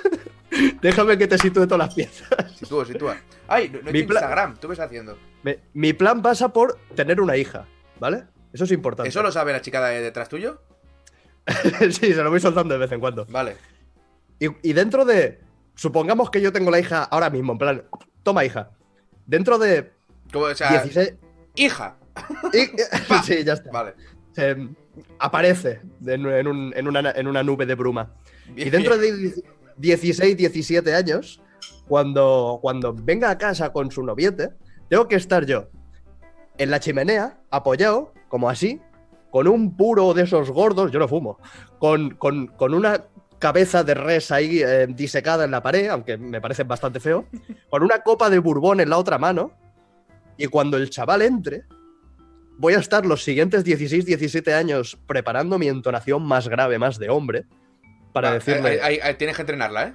Déjame 0.82 1.16
que 1.16 1.26
te 1.28 1.38
sitúe 1.38 1.64
todas 1.66 1.78
las 1.86 1.94
piezas. 1.94 2.28
Sitúa, 2.58 2.84
sitúa. 2.84 3.16
Ay, 3.48 3.68
no, 3.70 3.78
no 3.82 3.92
Mi 3.92 4.02
plan- 4.02 4.22
Instagram, 4.22 4.56
¿tú 4.58 4.66
qué 4.68 4.72
estás 4.74 4.88
haciendo? 4.88 5.16
Me- 5.42 5.60
mi 5.72 5.92
plan 5.92 6.20
pasa 6.20 6.52
por 6.52 6.78
tener 6.94 7.20
una 7.20 7.36
hija, 7.36 7.66
¿vale? 7.98 8.24
Eso 8.52 8.64
es 8.64 8.72
importante. 8.72 9.08
¿Eso 9.08 9.22
lo 9.22 9.30
sabe 9.32 9.52
la 9.52 9.60
chica 9.62 9.80
de 9.86 10.02
detrás 10.02 10.28
tuyo? 10.28 10.60
sí, 11.90 12.12
se 12.12 12.22
lo 12.22 12.30
voy 12.30 12.40
soltando 12.40 12.74
de 12.74 12.80
vez 12.80 12.92
en 12.92 13.00
cuando. 13.00 13.24
Vale. 13.26 13.56
Y, 14.40 14.46
y 14.68 14.72
dentro 14.72 15.04
de. 15.04 15.40
Supongamos 15.76 16.30
que 16.30 16.40
yo 16.40 16.52
tengo 16.52 16.70
la 16.72 16.80
hija 16.80 17.04
ahora 17.04 17.30
mismo, 17.30 17.52
en 17.52 17.58
plan. 17.58 17.82
Toma, 18.24 18.44
hija. 18.44 18.70
Dentro 19.26 19.56
de 19.58 19.92
Como, 20.32 20.46
o 20.46 20.54
sea, 20.54 20.70
16. 20.82 21.14
hija. 21.54 21.96
y- 22.52 23.22
sí, 23.24 23.44
ya 23.44 23.52
está. 23.52 23.70
Vale. 23.70 23.94
Se- 24.32 24.68
aparece 25.18 25.80
en, 26.04 26.26
en 26.26 26.46
un- 26.48 26.72
en 26.76 26.88
una, 26.88 27.10
en 27.12 27.26
una 27.28 27.42
nube 27.42 27.64
de 27.66 27.74
bruma. 27.76 28.12
Bien, 28.52 28.68
Y 28.68 28.70
dentro 28.70 28.98
bien. 28.98 29.30
de 29.32 29.42
16, 29.76 30.36
17 30.36 30.94
años, 30.94 31.40
cuando, 31.88 32.58
cuando 32.60 32.92
venga 32.92 33.30
a 33.30 33.38
casa 33.38 33.72
con 33.72 33.90
su 33.90 34.02
noviete, 34.02 34.50
tengo 34.88 35.06
que 35.08 35.14
estar 35.16 35.46
yo 35.46 35.68
en 36.58 36.70
la 36.70 36.80
chimenea, 36.80 37.38
apoyado, 37.50 38.12
como 38.28 38.50
así, 38.50 38.80
con 39.30 39.46
un 39.48 39.76
puro 39.76 40.12
de 40.12 40.22
esos 40.24 40.50
gordos, 40.50 40.90
yo 40.92 40.98
no 40.98 41.08
fumo, 41.08 41.38
con, 41.78 42.10
con- 42.16 42.48
con 42.48 42.74
una 42.74 43.04
cabeza 43.40 43.82
de 43.82 43.94
res 43.94 44.30
ahí 44.30 44.62
eh, 44.62 44.86
disecada 44.88 45.44
en 45.44 45.50
la 45.50 45.62
pared, 45.62 45.88
aunque 45.88 46.16
me 46.16 46.40
parece 46.40 46.62
bastante 46.62 47.00
feo, 47.00 47.26
con 47.68 47.82
una 47.82 48.02
copa 48.02 48.30
de 48.30 48.38
bourbon 48.38 48.78
en 48.78 48.90
la 48.90 48.98
otra 48.98 49.18
mano, 49.18 49.52
y 50.36 50.46
cuando 50.46 50.76
el 50.76 50.90
chaval 50.90 51.22
entre, 51.22 51.64
voy 52.56 52.74
a 52.74 52.78
estar 52.78 53.04
los 53.04 53.24
siguientes 53.24 53.64
16, 53.64 54.04
17 54.04 54.54
años 54.54 54.96
preparando 55.06 55.58
mi 55.58 55.66
entonación 55.66 56.22
más 56.22 56.46
grave, 56.46 56.78
más 56.78 57.00
de 57.00 57.10
hombre, 57.10 57.46
para 58.12 58.32
decirle... 58.32 58.80
ahí 58.80 59.00
tienes 59.16 59.34
que 59.34 59.42
entrenarla, 59.42 59.88
¿eh? 59.88 59.94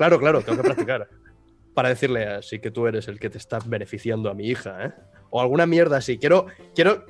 Claro, 0.00 0.18
claro, 0.18 0.40
tengo 0.40 0.62
que 0.62 0.64
practicar. 0.64 1.08
Para 1.74 1.90
decirle 1.90 2.26
así 2.26 2.58
que 2.58 2.70
tú 2.70 2.86
eres 2.86 3.06
el 3.06 3.20
que 3.20 3.28
te 3.28 3.36
está 3.36 3.58
beneficiando 3.64 4.30
a 4.30 4.34
mi 4.34 4.48
hija, 4.48 4.86
¿eh? 4.86 4.92
O 5.28 5.42
alguna 5.42 5.66
mierda 5.66 5.98
así. 5.98 6.16
Quiero. 6.16 6.46
Quiero. 6.74 7.04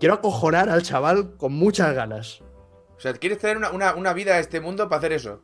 Quiero 0.00 0.14
acojonar 0.14 0.68
al 0.68 0.82
chaval 0.82 1.36
con 1.36 1.52
muchas 1.52 1.94
ganas. 1.94 2.42
O 3.02 3.04
sea, 3.10 3.12
quieres 3.14 3.38
tener 3.38 3.56
una, 3.56 3.70
una- 3.72 3.94
una 3.96 4.12
vida 4.12 4.34
a 4.34 4.38
este 4.38 4.60
mundo 4.60 4.88
para 4.88 4.98
hacer 5.00 5.12
eso. 5.12 5.42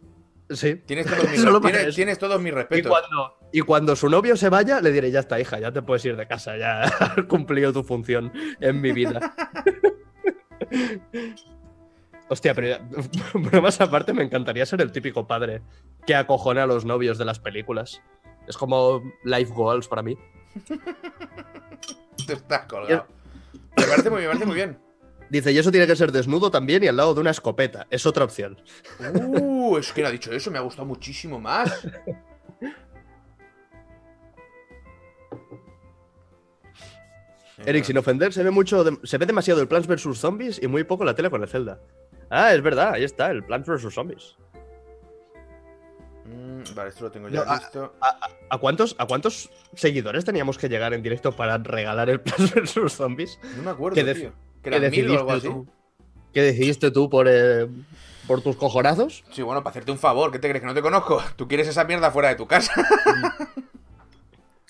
Sí. 0.48 0.76
Tienes 0.86 1.06
todos 1.06 1.24
mis, 1.28 1.42
tienes, 1.42 1.86
eso. 1.88 1.96
tienes 1.96 2.18
todos 2.18 2.40
mis 2.40 2.52
Y 2.52 2.54
respetos. 2.54 2.88
cuando, 2.88 3.36
y 3.52 3.60
cuando 3.62 3.96
su 3.96 4.08
novio 4.08 4.36
se 4.36 4.48
vaya, 4.48 4.80
le 4.80 4.92
diré, 4.92 5.10
ya 5.10 5.18
está, 5.20 5.40
hija, 5.40 5.58
ya 5.58 5.72
te 5.72 5.82
puedes 5.82 6.04
ir 6.04 6.16
de 6.16 6.28
casa, 6.28 6.56
ya 6.56 6.82
has 6.82 7.24
cumplido 7.28 7.72
tu 7.72 7.82
función 7.82 8.30
en 8.60 8.80
mi 8.80 8.92
vida. 8.92 9.34
Hostia, 12.30 12.54
pero 12.54 12.76
bromas 13.34 13.80
aparte, 13.80 14.12
me 14.12 14.22
encantaría 14.22 14.64
ser 14.66 14.80
el 14.82 14.92
típico 14.92 15.26
padre 15.26 15.62
que 16.06 16.14
acojona 16.14 16.64
a 16.64 16.66
los 16.66 16.84
novios 16.84 17.18
de 17.18 17.24
las 17.24 17.40
películas. 17.40 18.02
Es 18.46 18.56
como 18.56 19.02
life 19.24 19.52
goals 19.52 19.88
para 19.88 20.02
mí. 20.02 20.16
Te 22.26 22.34
estás 22.34 22.66
colgado. 22.66 23.06
Me 23.76 23.84
parece 23.84 24.10
muy, 24.10 24.20
me 24.22 24.26
parece 24.28 24.46
muy 24.46 24.54
bien. 24.54 24.78
Dice, 25.30 25.52
y 25.52 25.58
eso 25.58 25.70
tiene 25.70 25.86
que 25.86 25.94
ser 25.96 26.10
desnudo 26.12 26.50
también 26.50 26.82
y 26.84 26.88
al 26.88 26.96
lado 26.96 27.14
de 27.14 27.20
una 27.20 27.30
escopeta. 27.30 27.86
Es 27.90 28.06
otra 28.06 28.24
opción. 28.24 28.60
Uh, 29.00 29.76
es 29.76 29.92
que 29.92 30.02
no 30.02 30.08
ha 30.08 30.10
dicho 30.10 30.32
eso, 30.32 30.50
me 30.50 30.58
ha 30.58 30.62
gustado 30.62 30.86
muchísimo 30.86 31.38
más. 31.38 31.86
Eric, 37.66 37.84
sin 37.84 37.98
ofender, 37.98 38.32
se 38.32 38.42
ve 38.42 38.50
mucho, 38.50 38.84
de- 38.84 38.98
se 39.02 39.18
ve 39.18 39.26
demasiado 39.26 39.60
el 39.60 39.66
Plants 39.68 39.88
vs 39.88 40.16
Zombies 40.18 40.60
y 40.62 40.68
muy 40.68 40.84
poco 40.84 41.04
la 41.04 41.14
tele 41.14 41.28
con 41.30 41.42
el 41.42 41.48
Zelda. 41.48 41.80
Ah, 42.30 42.54
es 42.54 42.62
verdad, 42.62 42.92
ahí 42.94 43.04
está, 43.04 43.30
el 43.30 43.42
Plants 43.44 43.68
vs 43.68 43.92
Zombies. 43.92 44.36
Mm, 46.24 46.62
vale, 46.74 46.90
esto 46.90 47.04
lo 47.04 47.10
tengo 47.10 47.28
ya 47.28 47.44
No, 47.44 47.54
listo. 47.54 47.94
¿A 48.50 48.58
cuántos, 48.58 48.94
¿A 48.98 49.06
cuántos 49.06 49.50
seguidores 49.74 50.24
teníamos 50.24 50.56
que 50.56 50.68
llegar 50.68 50.94
en 50.94 51.02
directo 51.02 51.32
para 51.34 51.58
regalar 51.58 52.08
el 52.10 52.20
Plants 52.20 52.54
vs 52.76 52.92
Zombies? 52.92 53.40
No 53.56 53.62
me 53.64 53.70
acuerdo, 53.70 53.94
¿qué 53.96 54.04
dec- 54.06 54.20
tío. 54.20 54.32
Que 54.70 54.80
¿Qué 54.90 55.06
o 55.06 55.18
algo 55.18 55.32
decidiste 55.32 55.32
así. 55.32 55.46
tú? 55.48 55.66
¿Qué 56.32 56.42
decidiste 56.42 56.90
tú 56.90 57.08
por, 57.10 57.26
eh, 57.28 57.66
por 58.26 58.42
tus 58.42 58.56
cojonazos? 58.56 59.24
Sí, 59.32 59.42
bueno, 59.42 59.62
para 59.62 59.70
hacerte 59.72 59.90
un 59.92 59.98
favor, 59.98 60.30
¿qué 60.30 60.38
te 60.38 60.48
crees 60.48 60.60
que 60.60 60.66
no 60.66 60.74
te 60.74 60.82
conozco? 60.82 61.22
Tú 61.36 61.48
quieres 61.48 61.66
esa 61.68 61.84
mierda 61.84 62.10
fuera 62.10 62.28
de 62.28 62.34
tu 62.36 62.46
casa. 62.46 62.72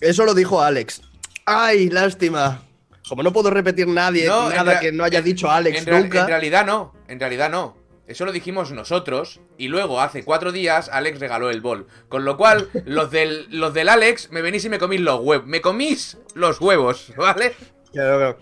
Eso 0.00 0.24
lo 0.24 0.34
dijo 0.34 0.60
Alex. 0.62 1.02
¡Ay, 1.44 1.88
lástima! 1.90 2.62
Como 3.08 3.22
no 3.22 3.32
puedo 3.32 3.50
repetir 3.50 3.88
nadie, 3.88 4.26
No, 4.26 4.50
nada 4.50 4.80
que 4.80 4.92
no 4.92 5.02
haya 5.02 5.22
dicho 5.22 5.50
Alex 5.50 5.78
en, 5.80 5.86
real- 5.86 6.02
nunca. 6.04 6.20
en 6.20 6.26
realidad 6.28 6.66
no, 6.66 6.94
en 7.08 7.18
realidad 7.18 7.50
no. 7.50 7.76
Eso 8.06 8.24
lo 8.24 8.32
dijimos 8.32 8.70
nosotros 8.72 9.40
y 9.58 9.68
luego 9.68 10.00
hace 10.00 10.24
cuatro 10.24 10.50
días 10.52 10.88
Alex 10.90 11.18
regaló 11.20 11.50
el 11.50 11.60
bol. 11.60 11.86
Con 12.08 12.24
lo 12.24 12.36
cual, 12.36 12.68
los 12.86 13.10
del, 13.10 13.46
los 13.50 13.74
del 13.74 13.88
Alex 13.88 14.30
me 14.30 14.40
venís 14.42 14.64
y 14.64 14.68
me 14.68 14.78
comís 14.78 15.00
los 15.00 15.20
huevos. 15.20 15.46
Me 15.46 15.60
comís 15.60 16.16
los 16.34 16.60
huevos, 16.60 17.12
¿vale? 17.16 17.54
Claro, 17.92 18.18
claro. 18.18 18.38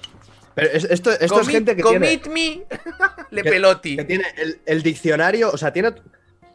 Pero 0.56 0.70
es- 0.72 0.84
esto, 0.84 1.12
esto 1.12 1.40
es 1.42 1.48
gente 1.48 1.76
que 1.76 1.82
tiene, 1.84 2.20
comid 2.20 2.58
me 2.60 2.66
le 3.30 3.42
Que- 3.44 3.50
peloti. 3.50 3.96
que 3.96 4.04
tiene 4.04 4.25
el, 4.38 4.60
el 4.66 4.82
diccionario, 4.82 5.50
o 5.52 5.56
sea, 5.56 5.72
tiene 5.72 5.92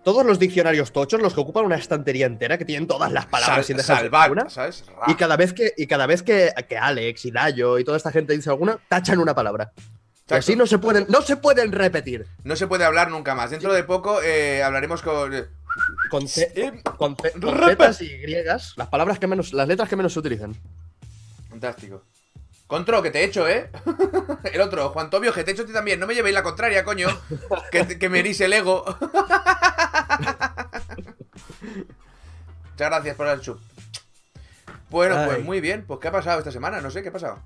todos 0.03 0.25
los 0.25 0.39
diccionarios 0.39 0.91
tochos, 0.91 1.22
los 1.22 1.34
que 1.36 1.39
ocupan 1.41 1.63
una 1.63 1.75
estantería 1.75 2.25
entera, 2.25 2.58
que 2.58 2.65
tienen 2.65 2.88
todas 2.88 3.12
las 3.12 3.27
palabras 3.27 3.58
Sal- 3.58 3.63
sin 3.65 3.79
salvat, 3.79 4.24
ninguna. 4.29 4.50
¿sabes? 4.50 4.84
Y 5.08 5.13
cada 5.13 5.38
vez 5.38 5.53
que, 5.53 5.74
y 5.77 5.86
cada 5.88 6.08
vez 6.08 6.24
que, 6.24 6.51
que 6.67 6.77
Alex 6.77 7.25
y 7.25 7.31
Dayo 7.31 7.77
y 7.79 7.84
toda 7.84 7.96
esta 7.98 8.12
gente 8.12 8.34
dice 8.34 8.50
alguna, 8.50 8.79
tachan 8.89 9.20
una 9.20 9.36
palabra. 9.36 9.72
Y 10.29 10.34
así 10.34 10.55
no 10.55 10.65
se 10.65 10.77
pueden, 10.79 11.05
no 11.10 11.22
se 11.22 11.36
pueden 11.38 11.72
repetir. 11.72 12.25
No 12.43 12.55
se 12.55 12.65
puede 12.65 12.86
hablar 12.86 13.12
nunca 13.12 13.36
más. 13.36 13.51
Dentro 13.51 13.72
de 13.74 13.84
poco 13.84 14.22
eh, 14.24 14.63
hablaremos 14.63 15.01
con. 15.01 15.34
Eh, 15.34 15.46
con, 16.10 16.27
C- 16.27 16.81
con 16.98 17.15
zetas 17.15 18.01
y 18.01 18.17
griegas, 18.17 18.74
las 18.77 18.88
palabras 18.88 19.20
que 19.20 19.27
menos, 19.27 19.53
las 19.53 19.67
letras 19.67 19.88
que 19.88 19.96
menos 19.96 20.12
se 20.13 20.20
utilizan. 20.20 20.55
Fantástico. 21.50 22.03
Contro, 22.72 23.01
que 23.04 23.12
te 23.12 23.20
he 23.20 23.25
hecho, 23.25 23.50
¿eh? 23.50 23.70
El 24.54 24.62
otro, 24.62 24.88
Juan 24.92 25.10
Tobio, 25.10 25.34
que 25.34 25.44
te 25.44 25.51
he 25.51 25.54
hecho 25.54 25.63
a 25.63 25.66
ti 25.66 25.74
también. 25.74 26.00
No 26.00 26.08
me 26.08 26.16
llevéis 26.16 26.34
la 26.34 26.42
contraria, 26.42 26.86
coño. 26.86 27.10
Que, 27.70 28.00
que 28.00 28.08
me 28.08 28.20
herís 28.20 28.40
el 28.40 28.54
ego. 28.54 28.86
Muchas 32.72 32.90
gracias 32.90 33.16
por 33.18 33.28
el 33.28 33.42
sub. 33.42 33.60
Bueno, 34.90 35.18
pues 35.25 35.44
muy 35.44 35.60
bien. 35.60 35.84
Pues 35.86 36.00
¿qué 36.00 36.08
ha 36.08 36.13
pasado 36.13 36.40
esta 36.40 36.51
semana? 36.54 36.80
No 36.80 36.90
sé, 36.90 37.04
¿qué 37.04 37.10
ha 37.10 37.12
pasado? 37.12 37.40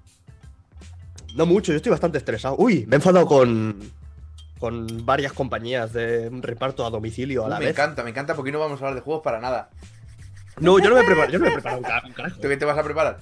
No 1.34 1.48
mucho, 1.48 1.72
yo 1.72 1.78
estoy 1.78 1.90
bastante 1.90 2.20
estresado. 2.20 2.56
Uy, 2.60 2.86
me 2.86 2.96
he 2.96 2.98
enfadado 2.98 3.26
con, 3.26 3.80
con 4.60 5.06
varias 5.08 5.34
compañías 5.34 5.92
de 5.92 6.30
reparto 6.42 6.86
a 6.86 6.92
domicilio 6.92 7.48
a 7.48 7.50
la 7.50 7.56
Uh, 7.56 7.60
me 7.62 7.66
vez. 7.66 7.74
encanta, 7.74 8.04
me 8.04 8.12
encanta 8.12 8.36
porque 8.36 8.52
no 8.52 8.60
vamos 8.60 8.80
a 8.80 8.84
hablar 8.86 8.94
de 8.94 9.02
juegos 9.02 9.24
para 9.24 9.40
nada. 9.40 9.72
No, 10.60 10.78
yo 10.78 10.90
no 10.90 10.96
me 10.98 11.02
he 11.02 11.06
preparado, 11.06 11.32
yo 11.34 11.40
no 11.40 11.46
me 11.46 11.50
he 11.50 11.54
preparado 11.54 11.80
un 11.80 12.14
carajo. 12.14 12.36
¿Tú 12.40 12.48
qué 12.48 12.58
te 12.58 12.66
vas 12.66 12.78
a 12.78 12.84
preparar? 12.84 13.18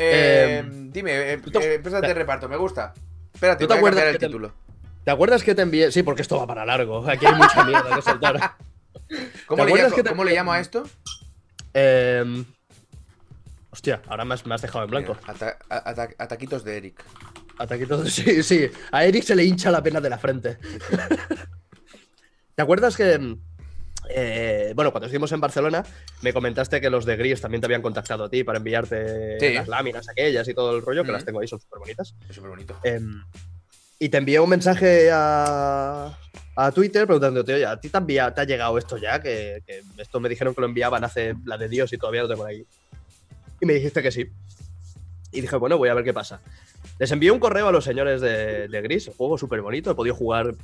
Eh, 0.00 0.62
Eh, 0.64 0.70
dime, 0.92 1.32
eh, 1.32 1.38
¿tú 1.38 1.50
te- 1.50 1.58
eh, 1.58 1.74
empresas 1.74 2.00
de 2.02 2.14
reparto, 2.14 2.48
me 2.48 2.56
gusta. 2.56 2.94
Espérate, 3.34 3.64
¿tú 3.64 3.66
te 3.68 3.74
voy 3.74 3.76
a 3.76 3.78
acuerdas 3.78 4.00
cambiar 4.04 4.14
el 4.14 4.18
te- 4.20 4.26
título. 4.26 4.54
¿Te 5.04 5.10
acuerdas 5.10 5.42
que 5.42 5.54
te 5.54 5.62
envié? 5.62 5.90
Sí, 5.92 6.02
porque 6.02 6.22
esto 6.22 6.38
va 6.38 6.46
para 6.46 6.64
largo. 6.64 7.08
Aquí 7.08 7.26
hay 7.26 7.34
mucha 7.34 7.64
mierda 7.64 7.94
que 7.96 8.02
soltar. 8.02 8.34
¿Cómo, 9.46 9.64
le, 9.64 9.72
llamo- 9.74 9.94
que 9.94 10.02
te- 10.02 10.08
cómo 10.10 10.24
le 10.24 10.34
llamo 10.34 10.52
a 10.52 10.60
esto? 10.60 10.84
Em, 11.74 12.44
hostia, 13.70 14.00
ahora 14.08 14.24
me 14.24 14.34
has, 14.34 14.46
me 14.46 14.54
has 14.54 14.62
dejado 14.62 14.84
en 14.84 14.90
blanco. 14.90 15.16
Mira, 15.20 15.32
ata- 15.32 15.58
ata- 15.68 16.10
ataquitos 16.18 16.62
de 16.64 16.76
Eric. 16.76 17.04
Ataquitos. 17.58 18.08
Sí, 18.12 18.42
sí. 18.42 18.70
A 18.92 19.04
Eric 19.04 19.24
se 19.24 19.34
le 19.34 19.44
hincha 19.44 19.70
la 19.70 19.82
pena 19.82 20.00
de 20.00 20.10
la 20.10 20.18
frente. 20.18 20.58
¿Te 22.54 22.62
acuerdas 22.62 22.96
que, 22.96 23.36
eh, 24.08 24.72
bueno, 24.74 24.90
cuando 24.92 25.06
estuvimos 25.06 25.30
en 25.32 25.40
Barcelona, 25.40 25.84
me 26.22 26.32
comentaste 26.32 26.80
que 26.80 26.90
los 26.90 27.04
de 27.04 27.16
Gris 27.16 27.40
también 27.40 27.60
te 27.60 27.66
habían 27.66 27.82
contactado 27.82 28.24
a 28.24 28.28
ti 28.30 28.44
para 28.44 28.58
enviarte 28.58 29.38
Sí. 29.40 29.54
las 29.54 29.68
láminas 29.68 30.08
aquellas 30.08 30.46
y 30.48 30.54
todo 30.54 30.76
el 30.76 30.82
rollo, 30.82 31.04
que 31.04 31.10
Mm. 31.10 31.14
las 31.14 31.24
tengo 31.24 31.40
ahí, 31.40 31.48
son 31.48 31.60
súper 31.60 31.78
bonitas. 31.78 32.14
Súper 32.30 32.50
bonito. 32.50 32.78
Em, 32.84 33.22
y 33.98 34.08
te 34.08 34.18
envié 34.18 34.38
un 34.40 34.48
mensaje 34.50 35.10
a, 35.12 36.16
a 36.56 36.72
Twitter 36.72 37.06
preguntándote, 37.06 37.54
oye, 37.54 37.66
¿a 37.66 37.78
ti 37.80 37.88
te, 37.88 37.96
ha 37.96 38.00
envia- 38.00 38.32
te 38.34 38.40
ha 38.40 38.44
llegado 38.44 38.78
esto 38.78 38.96
ya? 38.96 39.20
Que, 39.20 39.62
que 39.66 39.82
esto 39.98 40.20
me 40.20 40.28
dijeron 40.28 40.54
que 40.54 40.60
lo 40.60 40.66
enviaban 40.66 41.04
hace 41.04 41.34
la 41.44 41.58
de 41.58 41.68
Dios 41.68 41.92
y 41.92 41.98
todavía 41.98 42.22
lo 42.22 42.28
tengo 42.28 42.44
ahí. 42.44 42.64
Y 43.60 43.66
me 43.66 43.74
dijiste 43.74 44.02
que 44.02 44.10
sí. 44.12 44.26
Y 45.32 45.40
dije, 45.40 45.56
bueno, 45.56 45.76
voy 45.76 45.88
a 45.88 45.94
ver 45.94 46.04
qué 46.04 46.14
pasa. 46.14 46.40
Les 46.98 47.10
envié 47.10 47.30
un 47.30 47.38
correo 47.40 47.68
a 47.68 47.72
los 47.72 47.84
señores 47.84 48.20
de, 48.20 48.66
de 48.68 48.80
Gris, 48.82 49.10
juego 49.16 49.36
súper 49.36 49.60
bonito, 49.60 49.90
he 49.90 49.94
podido 49.94 50.14
jugar 50.14 50.54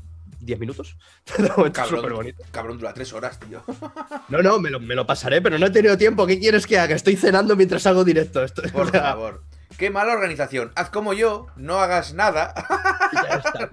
10 0.44 0.58
minutos. 0.58 0.96
Cabrón, 1.72 2.12
bonito. 2.12 2.44
cabrón, 2.50 2.78
dura 2.78 2.92
tres 2.94 3.12
horas, 3.12 3.38
tío. 3.40 3.62
No, 4.28 4.42
no, 4.42 4.58
me 4.58 4.70
lo, 4.70 4.80
me 4.80 4.94
lo 4.94 5.06
pasaré, 5.06 5.42
pero 5.42 5.58
no 5.58 5.66
he 5.66 5.70
tenido 5.70 5.98
tiempo. 5.98 6.26
¿Qué 6.26 6.38
quieres 6.38 6.66
que 6.66 6.78
haga? 6.78 6.96
Estoy 6.96 7.16
cenando 7.16 7.56
mientras 7.56 7.86
hago 7.86 8.04
directo. 8.04 8.42
Esto, 8.42 8.62
Por 8.72 8.90
favor. 8.90 9.42
Qué 9.78 9.90
mala 9.90 10.12
organización. 10.12 10.72
Haz 10.76 10.90
como 10.90 11.12
yo, 11.12 11.48
no 11.56 11.80
hagas 11.80 12.14
nada. 12.14 12.54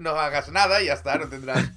no 0.00 0.10
hagas 0.10 0.50
nada 0.50 0.82
y 0.82 0.86
ya 0.86 0.94
está, 0.94 1.16
no 1.16 1.28
tendrás. 1.28 1.70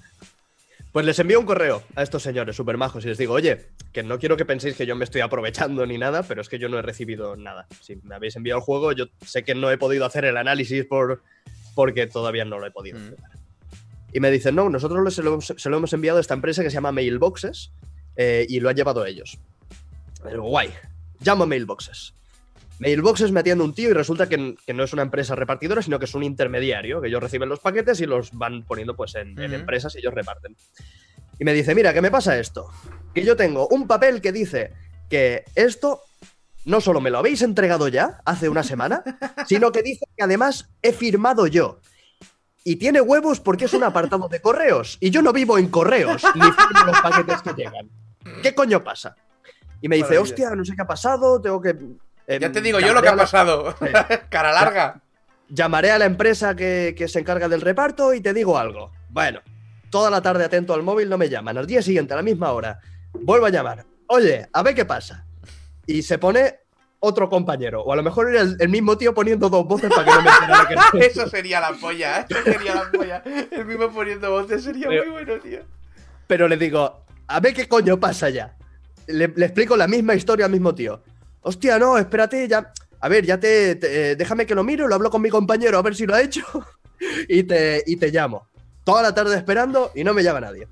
Pues 0.91 1.05
les 1.05 1.19
envío 1.19 1.39
un 1.39 1.45
correo 1.45 1.83
a 1.95 2.03
estos 2.03 2.23
señores 2.23 2.55
súper 2.55 2.77
majos 2.77 3.03
y 3.03 3.09
les 3.09 3.17
digo, 3.17 3.33
oye, 3.33 3.67
que 3.91 4.01
no 4.01 4.17
quiero 4.17 4.37
que 4.37 4.45
penséis 4.45 4.75
que 4.75 4.85
yo 4.85 4.95
me 4.95 5.03
estoy 5.03 5.19
aprovechando 5.21 5.85
ni 5.85 5.97
nada, 5.97 6.23
pero 6.23 6.41
es 6.41 6.47
que 6.47 6.57
yo 6.57 6.69
no 6.69 6.79
he 6.79 6.81
recibido 6.81 7.35
nada. 7.35 7.67
Si 7.81 7.97
me 7.97 8.15
habéis 8.15 8.37
enviado 8.37 8.59
el 8.59 8.63
juego, 8.63 8.93
yo 8.93 9.07
sé 9.25 9.43
que 9.43 9.55
no 9.55 9.69
he 9.69 9.77
podido 9.77 10.05
hacer 10.05 10.23
el 10.23 10.37
análisis 10.37 10.85
por, 10.85 11.21
porque 11.75 12.07
todavía 12.07 12.45
no 12.45 12.59
lo 12.59 12.65
he 12.65 12.71
podido. 12.71 12.97
Mm. 12.97 13.13
Y 14.15 14.21
me 14.21 14.31
dicen, 14.31 14.55
no, 14.55 14.69
nosotros 14.69 15.13
se 15.13 15.21
lo, 15.21 15.41
se 15.41 15.69
lo 15.69 15.75
hemos 15.75 15.91
enviado 15.91 16.19
a 16.19 16.21
esta 16.21 16.33
empresa 16.33 16.63
que 16.63 16.69
se 16.69 16.75
llama 16.75 16.93
Mailboxes 16.93 17.73
eh, 18.15 18.45
y 18.47 18.61
lo 18.61 18.69
han 18.69 18.75
llevado 18.77 19.05
ellos. 19.05 19.37
Y 20.25 20.29
digo, 20.29 20.43
guay, 20.43 20.69
llamo 21.19 21.43
a 21.43 21.47
Mailboxes. 21.47 22.13
Mailboxes 22.79 23.33
me 23.33 23.41
atiende 23.41 23.65
un 23.65 23.73
tío 23.73 23.89
y 23.89 23.91
resulta 23.91 24.29
que, 24.29 24.55
que 24.65 24.73
no 24.73 24.85
es 24.85 24.93
una 24.93 25.01
empresa 25.01 25.35
repartidora, 25.35 25.81
sino 25.81 25.99
que 25.99 26.05
es 26.05 26.15
un 26.15 26.23
intermediario, 26.23 27.01
que 27.01 27.09
ellos 27.09 27.21
reciben 27.21 27.49
los 27.49 27.59
paquetes 27.59 27.99
y 27.99 28.05
los 28.05 28.31
van 28.31 28.63
poniendo 28.63 28.95
pues 28.95 29.15
en, 29.15 29.37
en 29.37 29.53
empresas 29.53 29.93
y 29.95 29.99
ellos 29.99 30.13
reparten. 30.13 30.55
Y 31.37 31.43
me 31.43 31.51
dice, 31.51 31.75
mira, 31.75 31.93
que 31.93 32.01
me 32.01 32.09
pasa 32.09 32.39
esto. 32.39 32.69
Que 33.13 33.21
yo 33.21 33.35
tengo 33.35 33.67
un 33.67 33.85
papel 33.85 34.21
que 34.21 34.31
dice 34.31 34.71
que 35.09 35.43
esto 35.55 36.03
no 36.63 36.79
solo 36.79 37.01
me 37.01 37.09
lo 37.09 37.17
habéis 37.17 37.41
entregado 37.41 37.89
ya 37.89 38.21
hace 38.23 38.47
una 38.47 38.63
semana, 38.63 39.03
sino 39.45 39.73
que 39.73 39.83
dice 39.83 40.05
que 40.15 40.23
además 40.23 40.69
he 40.81 40.93
firmado 40.93 41.47
yo. 41.47 41.81
Y 42.67 42.77
tiene 42.77 42.99
huevos 42.99 43.39
porque 43.39 43.65
es 43.65 43.73
un 43.75 43.83
apartado 43.83 44.27
de 44.27 44.41
correos. 44.41 44.97
Y 44.99 45.11
yo 45.11 45.21
no 45.21 45.31
vivo 45.31 45.57
en 45.59 45.69
correos, 45.69 46.23
ni 46.33 46.41
firmo 46.41 46.85
los 46.87 46.99
paquetes 46.99 47.41
que 47.43 47.53
llegan. 47.53 47.89
¿Qué 48.41 48.55
coño 48.55 48.83
pasa? 48.83 49.15
Y 49.81 49.87
me 49.87 49.97
dice, 49.97 50.17
hostia, 50.17 50.49
no 50.49 50.65
sé 50.65 50.75
qué 50.75 50.81
ha 50.81 50.87
pasado, 50.87 51.39
tengo 51.39 51.61
que... 51.61 51.75
eh, 52.25 52.39
Ya 52.41 52.51
te 52.51 52.61
digo 52.61 52.79
yo 52.79 52.91
lo 52.93 53.03
que 53.03 53.07
ha 53.09 53.15
la- 53.15 53.21
pasado. 53.23 53.75
Cara 54.29 54.51
larga. 54.51 54.99
llamaré 55.47 55.91
a 55.91 55.99
la 55.99 56.05
empresa 56.05 56.55
que, 56.55 56.95
que 56.97 57.07
se 57.07 57.19
encarga 57.19 57.47
del 57.47 57.61
reparto 57.61 58.15
y 58.15 58.19
te 58.21 58.33
digo 58.33 58.57
algo. 58.57 58.91
Bueno, 59.09 59.41
toda 59.91 60.09
la 60.09 60.23
tarde 60.23 60.43
atento 60.43 60.73
al 60.73 60.81
móvil, 60.81 61.07
no 61.07 61.19
me 61.19 61.29
llaman. 61.29 61.59
Al 61.59 61.67
día 61.67 61.83
siguiente, 61.83 62.13
a 62.13 62.17
la 62.17 62.23
misma 62.23 62.51
hora, 62.51 62.79
vuelvo 63.13 63.45
a 63.45 63.51
llamar. 63.51 63.85
Oye, 64.07 64.47
a 64.51 64.63
ver 64.63 64.73
qué 64.73 64.85
pasa. 64.85 65.23
Y 65.85 66.01
se 66.01 66.17
pone 66.17 66.61
otro 66.99 67.29
compañero. 67.29 67.81
O 67.83 67.93
a 67.93 67.95
lo 67.95 68.03
mejor 68.03 68.29
era 68.29 68.41
el, 68.41 68.55
el 68.59 68.69
mismo 68.69 68.97
tío 68.97 69.13
poniendo 69.13 69.49
dos 69.49 69.65
voces 69.67 69.89
para 69.89 70.05
que 70.05 70.11
no 70.11 70.21
me 70.21 70.29
enterara 70.29 70.67
que 70.67 70.73
era. 70.73 70.83
Eso 71.05 71.27
sería 71.29 71.59
la 71.59 71.73
polla, 71.73 72.21
¿eh? 72.21 72.25
Eso 72.29 72.43
sería 72.43 72.75
la 72.75 72.91
polla. 72.91 73.23
El 73.51 73.65
mismo 73.65 73.89
poniendo 73.91 74.31
voces 74.31 74.63
sería 74.63 74.87
muy 74.87 75.09
bueno, 75.11 75.33
tío. 75.39 75.59
Pero 76.27 76.47
le 76.47 76.57
digo, 76.57 77.05
a 77.27 77.39
ver 77.39 77.53
qué 77.53 77.67
coño 77.67 77.99
pasa 77.99 78.29
ya. 78.29 78.55
Le, 79.07 79.27
le 79.35 79.45
explico 79.45 79.77
la 79.77 79.87
misma 79.87 80.15
historia 80.15 80.45
al 80.45 80.51
mismo 80.51 80.73
tío. 80.73 81.03
Hostia, 81.41 81.77
no, 81.77 81.97
espérate, 81.97 82.47
ya. 82.47 82.71
A 83.01 83.07
ver, 83.09 83.23
ya 83.25 83.39
te, 83.39 83.75
te- 83.75 84.11
eh, 84.11 84.15
déjame 84.15 84.47
que 84.47 84.55
lo 84.55 84.63
miro, 84.63 84.87
lo 84.87 84.95
hablo 84.95 85.11
con 85.11 85.21
mi 85.21 85.29
compañero 85.29 85.77
a 85.77 85.83
ver 85.83 85.95
si 85.95 86.07
lo 86.07 86.15
ha 86.15 86.21
hecho 86.21 86.41
y 87.29 87.43
te, 87.43 87.83
y 87.85 87.97
te 87.97 88.09
llamo. 88.09 88.47
Toda 88.83 89.03
la 89.03 89.13
tarde 89.13 89.35
esperando 89.35 89.91
y 89.93 90.03
no 90.03 90.13
me 90.15 90.23
llama 90.23 90.41
nadie. 90.41 90.67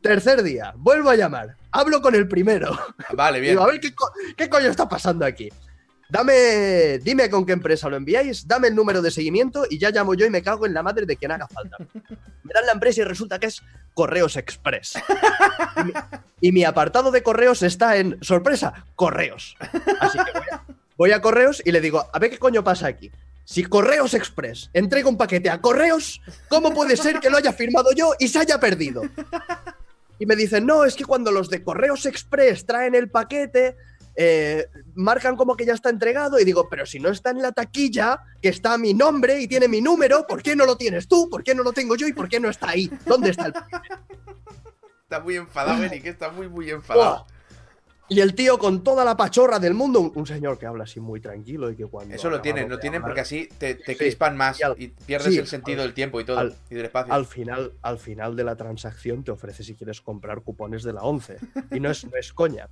Tercer 0.00 0.42
día, 0.44 0.72
vuelvo 0.76 1.10
a 1.10 1.16
llamar. 1.16 1.56
Hablo 1.72 2.00
con 2.00 2.14
el 2.14 2.26
primero. 2.28 2.76
Vale, 3.14 3.40
bien. 3.40 3.52
Digo, 3.54 3.64
a 3.64 3.66
ver 3.68 3.80
qué, 3.80 3.94
co- 3.94 4.10
qué 4.36 4.48
coño 4.48 4.68
está 4.68 4.88
pasando 4.88 5.24
aquí. 5.24 5.48
Dame, 6.10 6.98
dime 7.00 7.28
con 7.28 7.44
qué 7.44 7.52
empresa 7.52 7.86
lo 7.90 7.96
enviáis, 7.96 8.48
dame 8.48 8.68
el 8.68 8.74
número 8.74 9.02
de 9.02 9.10
seguimiento 9.10 9.66
y 9.68 9.76
ya 9.78 9.90
llamo 9.90 10.14
yo 10.14 10.24
y 10.24 10.30
me 10.30 10.42
cago 10.42 10.64
en 10.64 10.72
la 10.72 10.82
madre 10.82 11.04
de 11.04 11.18
quien 11.18 11.30
haga 11.32 11.46
falta. 11.46 11.76
Me 11.92 12.52
dan 12.54 12.64
la 12.64 12.72
empresa 12.72 13.02
y 13.02 13.04
resulta 13.04 13.38
que 13.38 13.48
es 13.48 13.60
Correos 13.92 14.36
Express. 14.38 14.94
Y 15.76 15.84
mi, 15.84 15.92
y 16.40 16.52
mi 16.52 16.64
apartado 16.64 17.10
de 17.10 17.22
correos 17.22 17.62
está 17.62 17.98
en 17.98 18.16
sorpresa, 18.22 18.86
correos. 18.94 19.54
Así 20.00 20.16
que 20.18 20.32
voy 20.38 20.46
a, 20.50 20.64
voy 20.96 21.12
a 21.12 21.20
correos 21.20 21.60
y 21.62 21.72
le 21.72 21.82
digo, 21.82 22.08
a 22.10 22.18
ver 22.18 22.30
qué 22.30 22.38
coño 22.38 22.64
pasa 22.64 22.86
aquí. 22.86 23.12
Si 23.44 23.64
Correos 23.64 24.12
Express 24.14 24.68
entrega 24.74 25.08
un 25.08 25.16
paquete 25.18 25.48
a 25.50 25.60
correos, 25.60 26.20
¿cómo 26.48 26.72
puede 26.72 26.96
ser 26.98 27.18
que 27.20 27.28
lo 27.30 27.36
haya 27.38 27.52
firmado 27.52 27.92
yo 27.92 28.12
y 28.18 28.28
se 28.28 28.38
haya 28.38 28.58
perdido? 28.60 29.02
Y 30.18 30.26
me 30.26 30.36
dicen, 30.36 30.66
no, 30.66 30.84
es 30.84 30.94
que 30.94 31.04
cuando 31.04 31.30
los 31.30 31.48
de 31.48 31.62
Correos 31.62 32.06
Express 32.06 32.66
traen 32.66 32.94
el 32.94 33.10
paquete, 33.10 33.76
eh, 34.16 34.66
marcan 34.96 35.36
como 35.36 35.56
que 35.56 35.64
ya 35.64 35.74
está 35.74 35.90
entregado 35.90 36.40
y 36.40 36.44
digo, 36.44 36.68
pero 36.68 36.84
si 36.84 36.98
no 36.98 37.08
está 37.08 37.30
en 37.30 37.40
la 37.40 37.52
taquilla, 37.52 38.20
que 38.42 38.48
está 38.48 38.76
mi 38.76 38.92
nombre 38.94 39.40
y 39.40 39.46
tiene 39.46 39.68
mi 39.68 39.80
número, 39.80 40.26
¿por 40.26 40.42
qué 40.42 40.56
no 40.56 40.66
lo 40.66 40.76
tienes 40.76 41.06
tú? 41.06 41.28
¿Por 41.30 41.44
qué 41.44 41.54
no 41.54 41.62
lo 41.62 41.72
tengo 41.72 41.94
yo? 41.94 42.08
¿Y 42.08 42.12
por 42.12 42.28
qué 42.28 42.40
no 42.40 42.48
está 42.48 42.70
ahí? 42.70 42.90
¿Dónde 43.06 43.30
está 43.30 43.46
el 43.46 43.52
paquete? 43.52 43.94
Está 45.04 45.20
muy 45.20 45.36
enfadado, 45.36 45.82
Eric. 45.84 46.04
Está 46.04 46.30
muy, 46.30 46.48
muy 46.48 46.68
enfadado. 46.68 47.26
Y 48.10 48.20
el 48.20 48.34
tío 48.34 48.58
con 48.58 48.82
toda 48.82 49.04
la 49.04 49.16
pachorra 49.18 49.58
del 49.58 49.74
mundo, 49.74 50.00
un, 50.00 50.12
un 50.14 50.26
señor 50.26 50.58
que 50.58 50.64
habla 50.64 50.84
así 50.84 50.98
muy 50.98 51.20
tranquilo 51.20 51.70
y 51.70 51.76
que 51.76 51.84
cuando... 51.84 52.14
Eso 52.14 52.30
lo 52.30 52.40
tienen, 52.40 52.68
lo 52.70 52.78
tienen 52.78 53.02
hablar, 53.02 53.10
porque 53.10 53.20
así 53.20 53.48
te, 53.58 53.74
te 53.74 53.92
Sí. 53.92 53.98
crispan 53.98 54.34
más 54.36 54.58
Y 54.58 54.62
al- 54.62 54.74
y 54.80 54.88
pierdes 54.88 55.32
sí, 55.34 55.38
el 55.38 55.46
sentido 55.46 55.82
al- 55.82 55.88
del 55.88 55.94
tiempo 55.94 56.18
y 56.20 56.24
todo. 56.24 56.38
al- 56.38 56.56
y 56.70 56.74
del 56.74 56.86
espacio. 56.86 57.12
Al 57.12 57.26
final, 57.26 57.72
al 57.82 57.98
final 57.98 58.34
de 58.34 58.44
la 58.44 58.56
transacción 58.56 59.24
te 59.24 59.30
ofrece 59.30 59.62
si 59.62 59.74
quieres 59.74 60.00
comprar 60.00 60.40
cupones 60.40 60.82
de 60.84 60.94
la 60.94 61.02
11. 61.02 61.36
Y 61.70 61.80
no 61.80 61.90
es, 61.90 62.04
no 62.06 62.16
es 62.16 62.32
coña. 62.32 62.68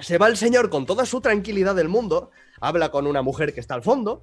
Se 0.00 0.16
va 0.16 0.26
el 0.28 0.38
señor 0.38 0.70
con 0.70 0.86
toda 0.86 1.04
su 1.04 1.20
tranquilidad 1.20 1.74
del 1.74 1.88
mundo, 1.88 2.30
habla 2.60 2.90
con 2.90 3.06
una 3.06 3.20
mujer 3.22 3.52
que 3.52 3.60
está 3.60 3.74
al 3.74 3.82
fondo, 3.82 4.22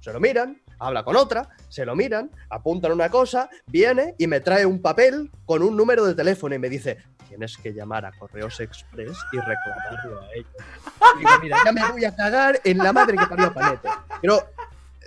se 0.00 0.12
lo 0.12 0.20
miran, 0.20 0.60
habla 0.78 1.02
con 1.02 1.16
otra, 1.16 1.48
se 1.68 1.84
lo 1.84 1.96
miran, 1.96 2.30
apuntan 2.50 2.92
una 2.92 3.08
cosa, 3.08 3.48
viene 3.66 4.14
y 4.18 4.28
me 4.28 4.40
trae 4.40 4.64
un 4.66 4.80
papel 4.80 5.30
con 5.44 5.62
un 5.64 5.76
número 5.76 6.04
de 6.06 6.14
teléfono 6.14 6.54
y 6.54 6.58
me 6.60 6.68
dice, 6.68 6.98
tienes 7.28 7.56
que 7.56 7.72
llamar 7.72 8.04
a 8.06 8.12
Correos 8.12 8.58
Express 8.60 9.16
y 9.32 9.36
reclamarlo 9.38 10.20
a 10.20 10.32
ellos. 10.34 10.50
Digo, 11.18 11.30
mira, 11.42 11.58
ya 11.64 11.72
me 11.72 11.92
voy 11.92 12.04
a 12.04 12.14
cagar 12.14 12.60
en 12.64 12.78
la 12.78 12.92
madre 12.92 13.16
que 13.16 13.26
parió 13.26 13.52
Panete. 13.52 13.88
Pero 14.20 14.50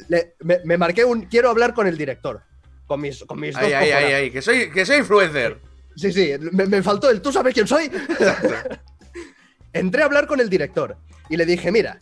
le- 0.07 0.35
me, 0.39 0.59
me 0.65 0.77
marqué 0.77 1.03
un, 1.05 1.23
quiero 1.23 1.49
hablar 1.49 1.73
con 1.73 1.87
el 1.87 1.97
director, 1.97 2.41
con 2.87 3.01
mis, 3.01 3.23
con 3.25 3.39
mis 3.39 3.53
dos 3.53 3.63
Ahí, 3.63 3.73
ahí, 3.73 3.91
ahí, 3.91 3.91
cojones. 3.91 4.13
ahí. 4.15 4.31
Que 4.31 4.41
soy, 4.41 4.71
que 4.71 4.85
soy 4.85 4.97
influencer. 4.97 5.59
Sí, 5.95 6.13
sí, 6.13 6.33
me, 6.51 6.65
me 6.65 6.81
faltó 6.81 7.09
el 7.09 7.21
¿tú 7.21 7.31
sabes 7.31 7.53
quién 7.53 7.67
soy? 7.67 7.91
Entré 9.73 10.01
a 10.01 10.05
hablar 10.05 10.27
con 10.27 10.39
el 10.39 10.49
director 10.49 10.97
y 11.29 11.37
le 11.37 11.45
dije, 11.45 11.71
mira, 11.71 11.99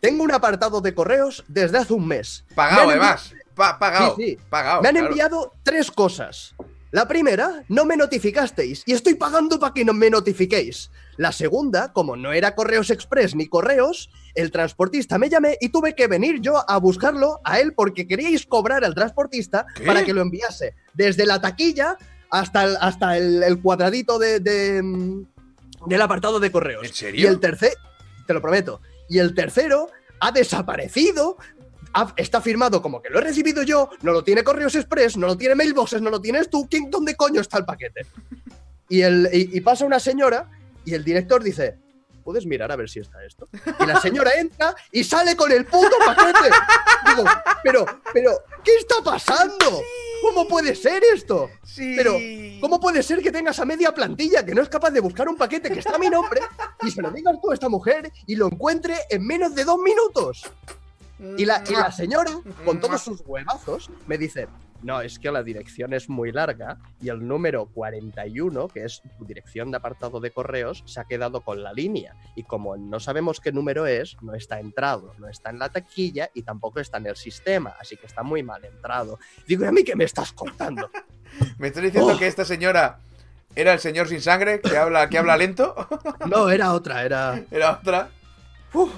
tengo 0.00 0.22
un 0.22 0.32
apartado 0.32 0.80
de 0.80 0.94
correos 0.94 1.44
desde 1.48 1.78
hace 1.78 1.92
un 1.92 2.06
mes. 2.06 2.44
Pagado, 2.54 2.82
envi- 2.84 2.90
además. 2.92 3.34
Pa- 3.54 3.78
pagado. 3.78 4.14
Sí, 4.16 4.22
sí. 4.22 4.38
Pagado. 4.48 4.82
Me 4.82 4.88
han 4.88 4.94
claro. 4.94 5.08
enviado 5.08 5.52
tres 5.64 5.90
cosas. 5.90 6.54
La 6.90 7.06
primera, 7.06 7.64
no 7.68 7.84
me 7.84 7.96
notificasteis 7.96 8.82
y 8.86 8.92
estoy 8.92 9.14
pagando 9.14 9.58
para 9.58 9.74
que 9.74 9.84
no 9.84 9.92
me 9.92 10.08
notifiquéis. 10.08 10.90
La 11.18 11.32
segunda, 11.32 11.92
como 11.92 12.16
no 12.16 12.32
era 12.32 12.54
Correos 12.54 12.90
Express 12.90 13.34
ni 13.34 13.46
Correos, 13.46 14.10
el 14.34 14.50
transportista 14.50 15.18
me 15.18 15.28
llamé 15.28 15.58
y 15.60 15.68
tuve 15.68 15.94
que 15.94 16.06
venir 16.06 16.40
yo 16.40 16.64
a 16.70 16.78
buscarlo 16.78 17.40
a 17.44 17.60
él 17.60 17.74
porque 17.74 18.06
queríais 18.06 18.46
cobrar 18.46 18.84
al 18.84 18.94
transportista 18.94 19.66
¿Qué? 19.74 19.84
para 19.84 20.04
que 20.04 20.14
lo 20.14 20.22
enviase 20.22 20.74
desde 20.94 21.26
la 21.26 21.40
taquilla 21.40 21.98
hasta 22.30 22.64
el, 22.64 22.76
hasta 22.80 23.16
el, 23.18 23.42
el 23.42 23.60
cuadradito 23.60 24.18
de, 24.18 24.40
de, 24.40 24.82
mm, 24.82 25.26
del 25.86 26.02
apartado 26.02 26.40
de 26.40 26.50
correos. 26.50 26.86
¿En 26.86 26.94
serio? 26.94 27.20
Y 27.20 27.26
el 27.26 27.40
tercer, 27.40 27.74
te 28.26 28.32
lo 28.32 28.40
prometo, 28.40 28.80
y 29.08 29.18
el 29.18 29.34
tercero 29.34 29.90
ha 30.20 30.32
desaparecido. 30.32 31.36
Está 32.16 32.40
firmado 32.40 32.82
como 32.82 33.00
que 33.00 33.10
lo 33.10 33.18
he 33.18 33.22
recibido 33.22 33.62
yo, 33.62 33.90
no 34.02 34.12
lo 34.12 34.22
tiene 34.24 34.44
Correos 34.44 34.74
Express, 34.74 35.16
no 35.16 35.26
lo 35.26 35.36
tiene 35.36 35.54
Mailboxes, 35.54 36.02
no 36.02 36.10
lo 36.10 36.20
tienes 36.20 36.50
tú. 36.50 36.66
¿Quién, 36.68 36.90
¿Dónde 36.90 37.14
coño 37.14 37.40
está 37.40 37.58
el 37.58 37.64
paquete? 37.64 38.06
Y, 38.88 39.02
el, 39.02 39.28
y, 39.32 39.56
y 39.56 39.60
pasa 39.60 39.84
una 39.84 40.00
señora 40.00 40.50
y 40.84 40.94
el 40.94 41.04
director 41.04 41.42
dice, 41.42 41.78
¿puedes 42.28 42.44
mirar 42.44 42.70
a 42.70 42.76
ver 42.76 42.90
si 42.90 43.00
está 43.00 43.24
esto? 43.24 43.48
Y 43.80 43.86
la 43.86 43.98
señora 44.00 44.32
entra 44.38 44.74
y 44.92 45.02
sale 45.02 45.34
con 45.34 45.50
el 45.50 45.64
puto 45.64 45.96
paquete. 46.04 46.50
Digo, 47.06 47.24
pero, 47.62 47.86
pero, 48.12 48.42
¿qué 48.62 48.76
está 48.76 48.96
pasando? 49.02 49.80
¿Cómo 50.20 50.46
puede 50.46 50.74
ser 50.74 51.02
esto? 51.14 51.48
Sí. 51.64 51.94
Pero, 51.96 52.18
¿Cómo 52.60 52.80
puede 52.80 53.02
ser 53.02 53.22
que 53.22 53.32
tengas 53.32 53.58
a 53.60 53.64
media 53.64 53.94
plantilla 53.94 54.44
que 54.44 54.54
no 54.54 54.60
es 54.60 54.68
capaz 54.68 54.90
de 54.90 55.00
buscar 55.00 55.26
un 55.26 55.36
paquete 55.36 55.70
que 55.70 55.78
está 55.78 55.94
a 55.94 55.98
mi 55.98 56.10
nombre 56.10 56.42
y 56.82 56.90
se 56.90 57.00
lo 57.00 57.10
digas 57.10 57.36
tú 57.40 57.50
a 57.50 57.54
esta 57.54 57.70
mujer 57.70 58.12
y 58.26 58.36
lo 58.36 58.46
encuentre 58.48 58.96
en 59.08 59.26
menos 59.26 59.54
de 59.54 59.64
dos 59.64 59.78
minutos? 59.78 60.42
Y 61.36 61.44
la, 61.44 61.62
y 61.68 61.72
la 61.72 61.90
señora, 61.90 62.30
con 62.64 62.80
todos 62.80 63.02
sus 63.02 63.22
huevazos, 63.26 63.90
me 64.06 64.16
dice, 64.18 64.46
no, 64.82 65.00
es 65.00 65.18
que 65.18 65.32
la 65.32 65.42
dirección 65.42 65.92
es 65.92 66.08
muy 66.08 66.30
larga 66.30 66.78
y 67.00 67.08
el 67.08 67.26
número 67.26 67.66
41, 67.66 68.68
que 68.68 68.84
es 68.84 69.02
tu 69.18 69.24
dirección 69.24 69.70
de 69.72 69.78
apartado 69.78 70.20
de 70.20 70.30
correos, 70.30 70.84
se 70.86 71.00
ha 71.00 71.04
quedado 71.04 71.40
con 71.40 71.62
la 71.64 71.72
línea. 71.72 72.14
Y 72.36 72.44
como 72.44 72.76
no 72.76 73.00
sabemos 73.00 73.40
qué 73.40 73.50
número 73.50 73.86
es, 73.86 74.16
no 74.22 74.34
está 74.34 74.60
entrado, 74.60 75.12
no 75.18 75.28
está 75.28 75.50
en 75.50 75.58
la 75.58 75.70
taquilla 75.70 76.30
y 76.34 76.42
tampoco 76.42 76.78
está 76.78 76.98
en 76.98 77.06
el 77.08 77.16
sistema, 77.16 77.74
así 77.80 77.96
que 77.96 78.06
está 78.06 78.22
muy 78.22 78.44
mal 78.44 78.64
entrado. 78.64 79.18
Digo, 79.46 79.64
¿y 79.64 79.66
a 79.66 79.72
mí 79.72 79.82
qué 79.82 79.96
me 79.96 80.04
estás 80.04 80.32
contando? 80.32 80.88
¿Me 81.58 81.68
estás 81.68 81.82
diciendo 81.82 82.12
Oh. 82.14 82.18
que 82.18 82.28
esta 82.28 82.44
señora 82.44 83.00
era 83.56 83.72
el 83.72 83.80
señor 83.80 84.06
sin 84.08 84.20
sangre 84.20 84.60
que 84.60 84.76
habla, 84.76 85.08
que 85.08 85.18
habla 85.18 85.36
lento? 85.36 85.74
No, 86.28 86.48
era 86.50 86.72
otra, 86.72 87.02
era... 87.04 87.42
Era 87.50 87.72
otra. 87.72 88.08
Uf, 88.72 88.92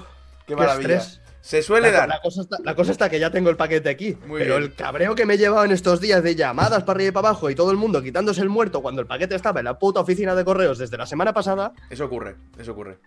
Qué 0.45 0.53
qué 0.53 0.55
maravilla. 0.55 0.97
estrés. 0.97 1.20
Se 1.41 1.61
suele 1.63 1.91
La, 1.91 1.99
dar. 1.99 2.09
la 2.09 2.21
cosa 2.21 2.41
está, 2.41 2.57
la 2.63 2.75
cosa 2.75 2.91
está 2.91 3.09
que 3.09 3.19
ya 3.19 3.31
tengo 3.31 3.49
el 3.49 3.57
paquete 3.57 3.89
aquí. 3.89 4.15
Muy 4.27 4.39
pero 4.41 4.57
bien. 4.57 4.69
el 4.69 4.75
cabreo 4.75 5.15
que 5.15 5.25
me 5.25 5.33
he 5.33 5.37
llevado 5.37 5.65
en 5.65 5.71
estos 5.71 5.99
días 5.99 6.21
de 6.23 6.35
llamadas 6.35 6.83
para 6.83 6.97
arriba 6.97 7.09
y 7.09 7.11
para 7.11 7.29
abajo 7.29 7.49
y 7.49 7.55
todo 7.55 7.71
el 7.71 7.77
mundo 7.77 8.01
quitándose 8.03 8.41
el 8.41 8.49
muerto 8.49 8.81
cuando 8.81 9.01
el 9.01 9.07
paquete 9.07 9.35
estaba 9.35 9.59
en 9.59 9.65
la 9.65 9.79
puta 9.79 9.99
oficina 10.01 10.35
de 10.35 10.45
correos 10.45 10.77
desde 10.77 10.97
la 10.97 11.05
semana 11.07 11.33
pasada. 11.33 11.73
Eso 11.89 12.05
ocurre, 12.05 12.35
eso 12.59 12.71
ocurre. 12.73 12.99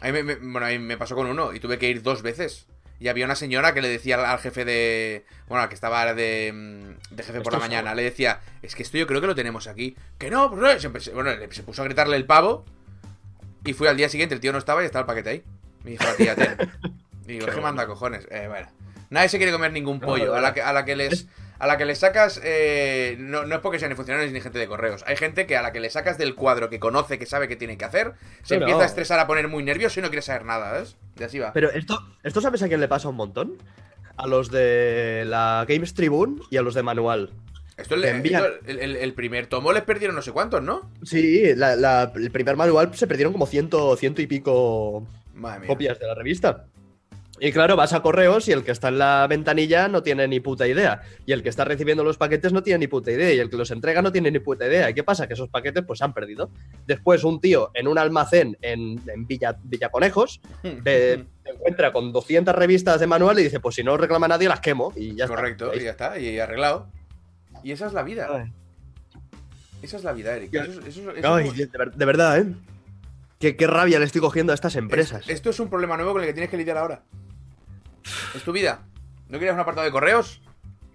A 0.00 0.06
mí 0.06 0.12
me, 0.12 0.22
me- 0.22 0.36
bueno, 0.36 0.66
a 0.66 0.70
mí 0.70 0.78
me 0.78 0.96
pasó 0.96 1.14
con 1.14 1.26
uno 1.26 1.52
y 1.52 1.60
tuve 1.60 1.78
que 1.78 1.88
ir 1.90 2.02
dos 2.02 2.22
veces. 2.22 2.66
Y 2.98 3.08
había 3.08 3.24
una 3.24 3.34
señora 3.34 3.72
que 3.74 3.80
le 3.82 3.88
decía 3.88 4.16
al, 4.16 4.24
al 4.26 4.38
jefe 4.38 4.64
de. 4.64 5.24
Bueno, 5.48 5.62
al 5.62 5.68
que 5.68 5.74
estaba 5.74 6.12
de, 6.14 6.52
mm, 6.54 7.14
de 7.14 7.22
jefe 7.22 7.40
por 7.40 7.52
la 7.52 7.58
mañana, 7.58 7.94
le 7.94 8.02
decía: 8.02 8.40
Es 8.62 8.74
que 8.74 8.82
esto 8.82 8.98
yo 8.98 9.06
creo 9.06 9.20
que 9.22 9.26
lo 9.26 9.34
tenemos 9.34 9.66
aquí. 9.68 9.96
Que 10.18 10.30
no, 10.30 10.50
pues 10.50 10.60
no. 10.84 11.00
Se, 11.00 11.10
bueno, 11.12 11.30
se 11.50 11.62
puso 11.62 11.80
a 11.82 11.84
gritarle 11.86 12.16
el 12.16 12.26
pavo. 12.26 12.64
Y 13.64 13.72
fui 13.74 13.86
al 13.88 13.96
día 13.96 14.08
siguiente, 14.08 14.34
el 14.34 14.40
tío 14.40 14.52
no 14.52 14.58
estaba 14.58 14.82
y 14.82 14.86
estaba 14.86 15.02
el 15.02 15.06
paquete 15.06 15.30
ahí. 15.30 15.42
Me 15.84 15.92
dijo 15.92 16.04
la 16.04 16.14
tía, 16.14 16.34
ten. 16.34 16.56
Y 17.30 17.34
digo, 17.34 17.46
Qué 17.46 17.52
¿qué 17.52 17.60
manda 17.60 17.86
cojones? 17.86 18.26
Eh, 18.30 18.46
bueno. 18.48 18.68
Nadie 19.10 19.28
se 19.28 19.36
quiere 19.38 19.52
comer 19.52 19.72
ningún 19.72 19.98
No, 20.00 20.06
pollo. 20.06 20.34
a, 20.34 20.40
la 20.40 20.54
que, 20.54 20.62
a 20.62 20.72
la 20.72 20.84
que 20.84 20.96
les. 20.96 21.26
A 21.58 21.66
la 21.66 21.76
que 21.76 21.84
le 21.84 21.94
sacas, 21.94 22.40
eh, 22.42 23.16
no, 23.18 23.44
no 23.44 23.56
es 23.56 23.60
porque 23.60 23.78
sean 23.78 23.90
ni 23.90 23.94
funcionarios 23.94 24.32
ni 24.32 24.40
gente 24.40 24.58
de 24.58 24.66
correos. 24.66 25.04
Hay 25.06 25.16
gente 25.16 25.46
que 25.46 25.58
a 25.58 25.62
la 25.62 25.72
que 25.72 25.80
le 25.80 25.90
sacas 25.90 26.16
del 26.16 26.34
cuadro 26.34 26.70
que 26.70 26.80
conoce, 26.80 27.18
que 27.18 27.26
sabe 27.26 27.48
qué 27.48 27.56
tiene 27.56 27.76
que 27.76 27.84
hacer, 27.84 28.12
se 28.42 28.54
empieza 28.54 28.78
no. 28.78 28.82
a 28.82 28.86
estresar, 28.86 29.18
a 29.20 29.26
poner 29.26 29.46
muy 29.46 29.62
nervioso 29.62 30.00
y 30.00 30.02
no 30.02 30.08
quiere 30.08 30.22
saber 30.22 30.46
nada, 30.46 30.72
¿ves? 30.72 30.96
Y 31.18 31.22
así 31.22 31.38
va. 31.38 31.52
Pero 31.52 31.70
esto, 31.70 32.00
esto 32.22 32.40
¿sabes 32.40 32.62
a 32.62 32.68
quién 32.68 32.80
le 32.80 32.88
pasa 32.88 33.10
un 33.10 33.16
montón? 33.16 33.58
A 34.16 34.26
los 34.26 34.50
de 34.50 35.24
la 35.26 35.66
Games 35.68 35.92
Tribune 35.92 36.40
y 36.50 36.56
a 36.56 36.62
los 36.62 36.72
de 36.74 36.82
Manual. 36.82 37.28
Esto, 37.76 37.94
el, 37.94 38.04
envían- 38.06 38.42
el, 38.66 38.78
el- 38.80 38.96
el 38.96 39.12
primer 39.12 39.46
tomo 39.46 39.72
les 39.74 39.82
perdieron 39.82 40.16
no 40.16 40.22
sé 40.22 40.32
cuántos, 40.32 40.62
¿no? 40.62 40.90
Sí, 41.02 41.54
la- 41.56 41.76
la- 41.76 42.10
el 42.14 42.30
primer 42.30 42.56
manual 42.56 42.94
se 42.94 43.06
perdieron 43.06 43.34
como 43.34 43.44
ciento, 43.46 43.94
ciento 43.98 44.22
y 44.22 44.26
pico 44.26 45.06
Madre 45.34 45.60
mía. 45.60 45.68
copias 45.68 45.98
de 45.98 46.06
la 46.06 46.14
revista. 46.14 46.64
Y 47.42 47.52
claro, 47.52 47.74
vas 47.74 47.92
a 47.94 48.02
correos 48.02 48.46
y 48.48 48.52
el 48.52 48.62
que 48.62 48.70
está 48.70 48.88
en 48.88 48.98
la 48.98 49.26
ventanilla 49.26 49.88
no 49.88 50.02
tiene 50.02 50.28
ni 50.28 50.40
puta 50.40 50.68
idea. 50.68 51.00
Y 51.24 51.32
el 51.32 51.42
que 51.42 51.48
está 51.48 51.64
recibiendo 51.64 52.04
los 52.04 52.18
paquetes 52.18 52.52
no 52.52 52.62
tiene 52.62 52.80
ni 52.80 52.86
puta 52.86 53.10
idea. 53.10 53.32
Y 53.32 53.38
el 53.38 53.48
que 53.48 53.56
los 53.56 53.70
entrega 53.70 54.02
no 54.02 54.12
tiene 54.12 54.30
ni 54.30 54.38
puta 54.40 54.66
idea. 54.66 54.90
¿Y 54.90 54.94
qué 54.94 55.02
pasa? 55.02 55.26
Que 55.26 55.32
esos 55.34 55.48
paquetes 55.48 55.82
pues 55.86 55.98
se 56.00 56.04
han 56.04 56.12
perdido. 56.12 56.50
Después 56.86 57.24
un 57.24 57.40
tío 57.40 57.70
en 57.74 57.88
un 57.88 57.96
almacén 57.98 58.58
en, 58.60 59.00
en 59.08 59.26
Villa, 59.26 59.56
Villaconejos 59.64 60.40
te, 60.62 61.24
te 61.42 61.50
encuentra 61.50 61.92
con 61.92 62.12
200 62.12 62.54
revistas 62.54 63.00
de 63.00 63.06
manual 63.06 63.38
y 63.40 63.44
dice, 63.44 63.58
pues 63.58 63.74
si 63.74 63.82
no 63.82 63.96
reclama 63.96 64.28
nadie 64.28 64.46
las 64.48 64.60
quemo. 64.60 64.92
Y 64.94 65.14
ya 65.16 65.24
está. 65.24 65.36
Correcto, 65.36 65.70
Ahí 65.72 65.78
y 65.80 65.84
ya 65.84 65.90
está, 65.92 66.18
y 66.18 66.38
arreglado. 66.38 66.88
Y 67.64 67.72
esa 67.72 67.86
es 67.86 67.94
la 67.94 68.02
vida. 68.02 68.28
Ay. 68.30 68.52
Esa 69.82 69.96
es 69.96 70.04
la 70.04 70.12
vida, 70.12 70.36
Eric. 70.36 70.52
Eso, 70.52 70.64
es- 70.72 70.86
eso 70.88 71.10
es- 71.10 71.18
eso 71.18 71.34
Ay, 71.34 71.50
de, 71.50 71.66
ver- 71.66 71.92
de 71.94 72.04
verdad, 72.04 72.38
¿eh? 72.38 72.46
Qué, 73.38 73.56
qué 73.56 73.66
rabia 73.66 73.98
le 73.98 74.04
estoy 74.04 74.20
cogiendo 74.20 74.52
a 74.52 74.54
estas 74.54 74.76
empresas. 74.76 75.22
es- 75.24 75.30
esto 75.36 75.48
es 75.48 75.58
un 75.60 75.70
problema 75.70 75.96
nuevo 75.96 76.12
con 76.12 76.20
el 76.20 76.26
que 76.28 76.34
tienes 76.34 76.50
que 76.50 76.58
lidiar 76.58 76.76
ahora. 76.76 77.02
Es 78.34 78.42
tu 78.42 78.52
vida. 78.52 78.80
¿No 79.28 79.38
querías 79.38 79.54
un 79.54 79.60
apartado 79.60 79.84
de 79.84 79.92
correos? 79.92 80.40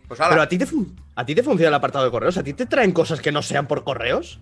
Pues 0.08 0.20
Pero 0.20 0.32
ahora. 0.32 0.44
a 0.44 0.48
ti, 0.50 0.58
te 0.58 0.68
a 1.16 1.26
ti 1.26 1.34
te 1.36 1.44
funciona 1.44 1.70
el 1.70 1.74
apartado 1.74 2.06
de 2.06 2.12
correos. 2.12 2.38
¿A 2.38 2.44
ti 2.44 2.54
te 2.54 2.66
traen 2.66 2.92
cosas 2.92 3.22
que 3.22 3.32
no 3.32 3.42
sean 3.42 3.66
por 3.68 3.84
correos? 3.84 4.40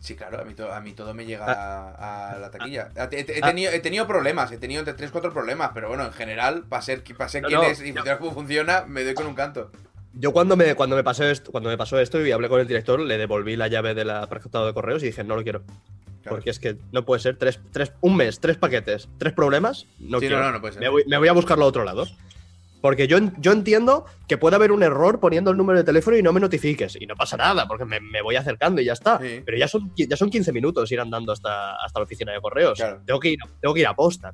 Sí, 0.00 0.14
claro, 0.14 0.40
a 0.40 0.44
mí, 0.44 0.54
to- 0.54 0.72
a 0.72 0.80
mí 0.80 0.92
todo 0.92 1.14
me 1.14 1.24
llega 1.24 1.46
Ah. 1.48 1.96
a, 1.98 2.30
a 2.32 2.38
la 2.38 2.50
taquilla. 2.50 2.90
He, 2.94 3.16
he- 3.20 3.38
he 3.38 3.40
Ah. 3.42 3.46
tenido, 3.48 3.72
he 3.72 3.80
tenido 3.80 4.06
problemas, 4.06 4.52
he 4.52 4.58
tenido 4.58 4.80
entre 4.80 4.94
3 4.94 5.10
4 5.10 5.32
problemas, 5.32 5.70
pero 5.74 5.88
bueno, 5.88 6.04
en 6.04 6.12
general, 6.12 6.64
para 6.68 6.82
ser, 6.82 7.02
para 7.16 7.28
ser 7.28 7.42
No, 7.42 7.48
quién 7.48 7.60
no, 7.60 7.66
es 7.66 7.80
y 7.80 7.92
funcionar 7.92 8.18
como 8.18 8.32
funciona, 8.32 8.84
me 8.86 9.02
doy 9.02 9.14
con 9.14 9.26
un 9.26 9.34
canto. 9.34 9.72
Yo 10.12 10.32
cuando 10.32 10.56
me, 10.56 10.74
cuando 10.76 10.94
me 10.96 11.02
pasó 11.04 11.24
esto, 11.24 11.50
cuando 11.50 11.70
me 11.70 11.76
pasó 11.76 11.98
esto 11.98 12.24
y 12.24 12.30
hablé 12.32 12.48
con 12.48 12.60
el 12.60 12.66
director, 12.68 13.00
le 13.00 13.18
devolví 13.18 13.56
la 13.56 13.68
llave 13.68 13.94
del 13.94 14.10
apartado 14.10 14.66
de 14.66 14.74
correos 14.74 15.02
y 15.02 15.06
dije, 15.06 15.24
no 15.24 15.34
lo 15.36 15.42
quiero. 15.42 15.62
Claro. 16.26 16.36
Porque 16.36 16.50
es 16.50 16.58
que 16.58 16.76
no 16.92 17.04
puede 17.04 17.20
ser 17.20 17.36
tres, 17.36 17.60
tres, 17.72 17.92
un 18.00 18.16
mes, 18.16 18.40
tres 18.40 18.56
paquetes, 18.56 19.08
tres 19.18 19.32
problemas. 19.32 19.86
No 19.98 20.18
Sí, 20.18 20.26
quiero. 20.26 20.38
no, 20.38 20.44
no, 20.46 20.52
no 20.52 20.60
puede 20.60 20.74
ser. 20.74 20.82
Me 20.82 20.88
voy, 20.88 21.04
me 21.06 21.18
voy 21.18 21.28
a 21.28 21.32
buscarlo 21.32 21.64
a 21.64 21.68
otro 21.68 21.84
lado. 21.84 22.06
Porque 22.82 23.08
yo, 23.08 23.18
yo 23.38 23.52
entiendo 23.52 24.04
que 24.28 24.36
puede 24.38 24.54
haber 24.54 24.70
un 24.70 24.82
error 24.82 25.18
poniendo 25.18 25.50
el 25.50 25.56
número 25.56 25.78
de 25.78 25.84
teléfono 25.84 26.16
y 26.16 26.22
no 26.22 26.32
me 26.32 26.40
notifiques. 26.40 26.96
Y 27.00 27.06
no 27.06 27.16
pasa 27.16 27.36
nada, 27.36 27.66
porque 27.66 27.84
me, 27.84 28.00
me 28.00 28.22
voy 28.22 28.36
acercando 28.36 28.80
y 28.80 28.84
ya 28.84 28.92
está. 28.92 29.18
Sí. 29.18 29.40
Pero 29.44 29.56
ya 29.58 29.66
son, 29.66 29.92
ya 29.96 30.16
son 30.16 30.30
15 30.30 30.52
minutos 30.52 30.92
ir 30.92 31.00
andando 31.00 31.32
hasta, 31.32 31.76
hasta 31.76 31.98
la 32.00 32.04
oficina 32.04 32.32
de 32.32 32.40
correos. 32.40 32.78
Claro. 32.78 33.00
Tengo, 33.04 33.18
que 33.18 33.30
ir, 33.30 33.38
tengo 33.60 33.74
que 33.74 33.80
ir 33.80 33.86
a 33.86 33.94
posta. 33.94 34.32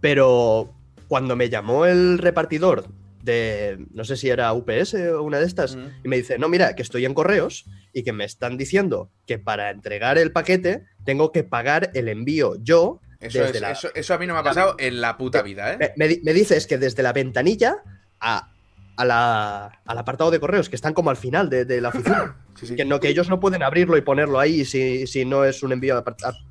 Pero 0.00 0.72
cuando 1.08 1.36
me 1.36 1.48
llamó 1.48 1.86
el 1.86 2.18
repartidor 2.18 2.84
de, 3.24 3.84
no 3.92 4.04
sé 4.04 4.16
si 4.16 4.28
era 4.28 4.52
UPS 4.52 4.94
o 5.14 5.22
una 5.22 5.38
de 5.38 5.46
estas, 5.46 5.76
y 6.04 6.08
me 6.08 6.16
dice, 6.16 6.38
no, 6.38 6.48
mira, 6.48 6.74
que 6.76 6.82
estoy 6.82 7.04
en 7.06 7.14
correos 7.14 7.64
y 7.92 8.02
que 8.04 8.12
me 8.12 8.24
están 8.24 8.56
diciendo 8.58 9.10
que 9.26 9.38
para 9.38 9.70
entregar 9.70 10.18
el 10.18 10.30
paquete 10.32 10.84
tengo 11.04 11.32
que 11.32 11.42
pagar 11.44 11.90
el 11.94 12.08
envío 12.08 12.56
yo. 12.62 13.00
Eso, 13.20 13.38
desde 13.40 13.56
es- 13.56 13.60
la- 13.62 13.70
eso, 13.72 13.88
eso 13.94 14.14
a 14.14 14.18
mí 14.18 14.26
no 14.26 14.34
me 14.34 14.40
ha 14.40 14.42
pasado 14.42 14.76
en 14.78 15.00
la 15.00 15.16
puta 15.16 15.40
vida, 15.42 15.72
¿eh? 15.72 15.78
me, 15.78 15.92
me 15.96 16.08
di- 16.08 16.20
me 16.22 16.32
dices 16.34 16.66
que 16.66 16.76
desde 16.76 17.02
la 17.02 17.12
ventanilla 17.14 17.76
a, 18.20 18.50
a 18.96 19.04
la- 19.06 19.80
al 19.86 19.98
apartado 19.98 20.30
de 20.30 20.38
correos, 20.40 20.68
que 20.68 20.76
están 20.76 20.92
como 20.92 21.08
al 21.10 21.16
final 21.16 21.48
de, 21.48 21.64
de 21.64 21.80
la 21.80 21.88
oficina, 21.88 22.36
Sí, 22.54 22.66
sí. 22.68 22.76
que, 22.76 22.84
no, 22.84 23.00
que 23.00 23.08
ellos 23.08 23.28
no 23.30 23.40
pueden 23.40 23.62
abrirlo 23.62 23.96
y 23.96 24.02
ponerlo 24.02 24.38
ahí 24.38 24.64
si, 24.64 25.06
si 25.08 25.24
no 25.24 25.44
es 25.44 25.62
un 25.62 25.72
envío 25.72 25.96
a, 25.96 26.04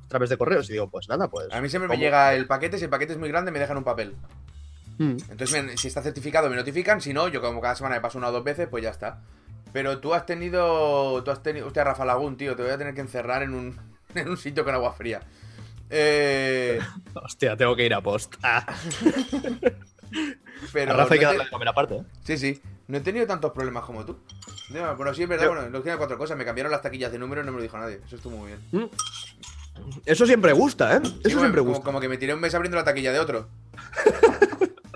través 0.08 0.28
de 0.28 0.36
correos. 0.36 0.68
Y 0.68 0.72
digo, 0.74 0.90
pues 0.90 1.08
nada, 1.08 1.28
pues. 1.28 1.46
A 1.52 1.60
mí 1.62 1.68
siempre 1.70 1.88
me 1.88 1.96
llega 1.96 2.34
el 2.34 2.46
paquete, 2.46 2.76
si 2.78 2.84
el 2.84 2.90
paquete 2.90 3.12
es 3.14 3.18
muy 3.18 3.28
grande 3.30 3.50
me 3.52 3.58
dejan 3.60 3.76
un 3.78 3.84
papel. 3.84 4.14
Mm. 4.98 5.16
Entonces, 5.30 5.80
si 5.80 5.88
está 5.88 6.02
certificado 6.02 6.48
me 6.50 6.56
notifican, 6.56 7.00
si 7.00 7.12
no, 7.12 7.28
yo 7.28 7.40
como 7.40 7.60
cada 7.60 7.74
semana 7.74 7.96
me 7.96 8.00
paso 8.00 8.18
una 8.18 8.28
o 8.28 8.32
dos 8.32 8.44
veces, 8.44 8.68
pues 8.68 8.82
ya 8.82 8.90
está. 8.90 9.20
Pero 9.72 9.98
tú 9.98 10.14
has 10.14 10.24
tenido, 10.24 11.22
tú 11.24 11.30
has 11.32 11.42
tenido, 11.42 11.66
hostia, 11.66 11.82
Rafa 11.84 12.04
Lagún, 12.04 12.36
tío, 12.36 12.54
te 12.54 12.62
voy 12.62 12.70
a 12.70 12.78
tener 12.78 12.94
que 12.94 13.00
encerrar 13.00 13.42
en 13.42 13.54
un, 13.54 13.76
en 14.14 14.28
un 14.28 14.36
sitio 14.36 14.64
con 14.64 14.74
agua 14.74 14.92
fría. 14.92 15.20
Eh, 15.90 16.78
Hostia, 17.14 17.56
tengo 17.56 17.74
que 17.76 17.84
ir 17.86 17.94
a 17.94 18.00
post. 18.00 18.34
Ah, 18.42 18.64
pero 20.72 20.92
a 20.92 20.96
Rafa 20.96 21.14
hay 21.14 21.20
que 21.20 21.26
no 21.26 21.30
te- 21.32 21.36
darle 21.36 21.44
de 21.44 21.50
comer 21.50 21.68
aparte. 21.68 21.94
¿eh? 21.96 22.02
Sí, 22.24 22.38
sí. 22.38 22.62
No 22.88 22.98
he 22.98 23.00
tenido 23.00 23.26
tantos 23.26 23.52
problemas 23.52 23.84
como 23.84 24.04
tú. 24.04 24.18
No, 24.70 24.96
pero 24.96 25.14
sí 25.14 25.22
es 25.22 25.28
verdad, 25.28 25.44
Yo- 25.46 25.54
bueno, 25.54 25.68
lo 25.70 25.82
tiene 25.82 25.98
cuatro 25.98 26.18
cosas. 26.18 26.36
Me 26.36 26.44
cambiaron 26.44 26.72
las 26.72 26.82
taquillas 26.82 27.12
de 27.12 27.18
número 27.18 27.42
y 27.42 27.44
no 27.44 27.52
me 27.52 27.58
lo 27.58 27.62
dijo 27.62 27.78
nadie. 27.78 28.00
Eso 28.06 28.16
estuvo 28.16 28.36
muy 28.36 28.52
bien. 28.70 28.90
Eso 30.06 30.26
siempre 30.26 30.52
gusta, 30.52 30.96
¿eh? 30.96 31.00
Eso 31.02 31.10
Sí, 31.10 31.20
bueno, 31.24 31.40
siempre 31.40 31.60
como, 31.60 31.70
gusta. 31.72 31.84
como 31.84 32.00
que 32.00 32.08
me 32.08 32.16
tiré 32.16 32.34
un 32.34 32.40
mes 32.40 32.54
abriendo 32.54 32.76
la 32.76 32.84
taquilla 32.84 33.12
de 33.12 33.18
otro. 33.20 33.48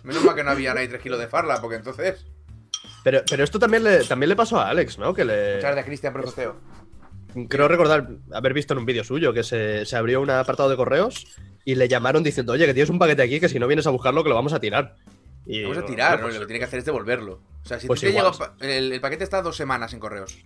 Menos 0.08 0.24
mal 0.24 0.34
que 0.34 0.42
no 0.42 0.50
había 0.50 0.72
nadie 0.74 0.88
3 0.88 1.02
kilos 1.02 1.18
de 1.20 1.28
farla, 1.28 1.60
porque 1.60 1.76
entonces. 1.76 2.24
Pero, 3.04 3.20
pero 3.28 3.44
esto 3.44 3.58
también 3.58 3.84
le, 3.84 4.04
también 4.04 4.30
le 4.30 4.36
pasó 4.36 4.58
a 4.58 4.70
Alex, 4.70 4.98
¿no? 4.98 5.12
Que 5.12 5.24
le. 5.24 5.56
Muchas 5.56 5.62
gracias, 5.62 5.84
Cristian, 5.86 6.12
por 6.14 6.20
el 6.22 6.24
costeo. 6.26 6.56
Creo 7.48 7.68
recordar 7.68 8.08
haber 8.32 8.54
visto 8.54 8.72
en 8.72 8.78
un 8.78 8.86
vídeo 8.86 9.04
suyo 9.04 9.34
que 9.34 9.42
se, 9.44 9.84
se 9.84 9.96
abrió 9.96 10.20
un 10.22 10.30
apartado 10.30 10.70
de 10.70 10.76
correos 10.76 11.26
y 11.64 11.74
le 11.74 11.86
llamaron 11.88 12.22
diciendo, 12.22 12.54
oye, 12.54 12.64
que 12.66 12.72
tienes 12.72 12.88
un 12.90 12.98
paquete 12.98 13.22
aquí 13.22 13.38
que 13.38 13.50
si 13.50 13.58
no 13.58 13.66
vienes 13.66 13.86
a 13.86 13.90
buscarlo, 13.90 14.22
que 14.22 14.30
lo 14.30 14.34
vamos 14.34 14.54
a 14.54 14.60
tirar. 14.60 14.96
Y 15.46 15.62
Vamos 15.62 15.78
a 15.78 15.84
tirar, 15.86 16.10
"Bueno, 16.12 16.22
¿no? 16.22 16.26
pues- 16.28 16.34
Lo 16.36 16.40
que 16.40 16.46
tiene 16.46 16.58
que 16.58 16.64
hacer 16.64 16.78
es 16.80 16.84
devolverlo. 16.86 17.42
O 17.64 17.68
sea, 17.68 17.78
si 17.78 17.86
Pues 17.86 18.00
tú 18.00 18.06
te 18.06 18.12
llega- 18.12 18.32
el, 18.60 18.92
el 18.92 19.00
paquete 19.00 19.24
está 19.24 19.42
dos 19.42 19.56
semanas 19.56 19.92
en 19.92 20.00
correos. 20.00 20.36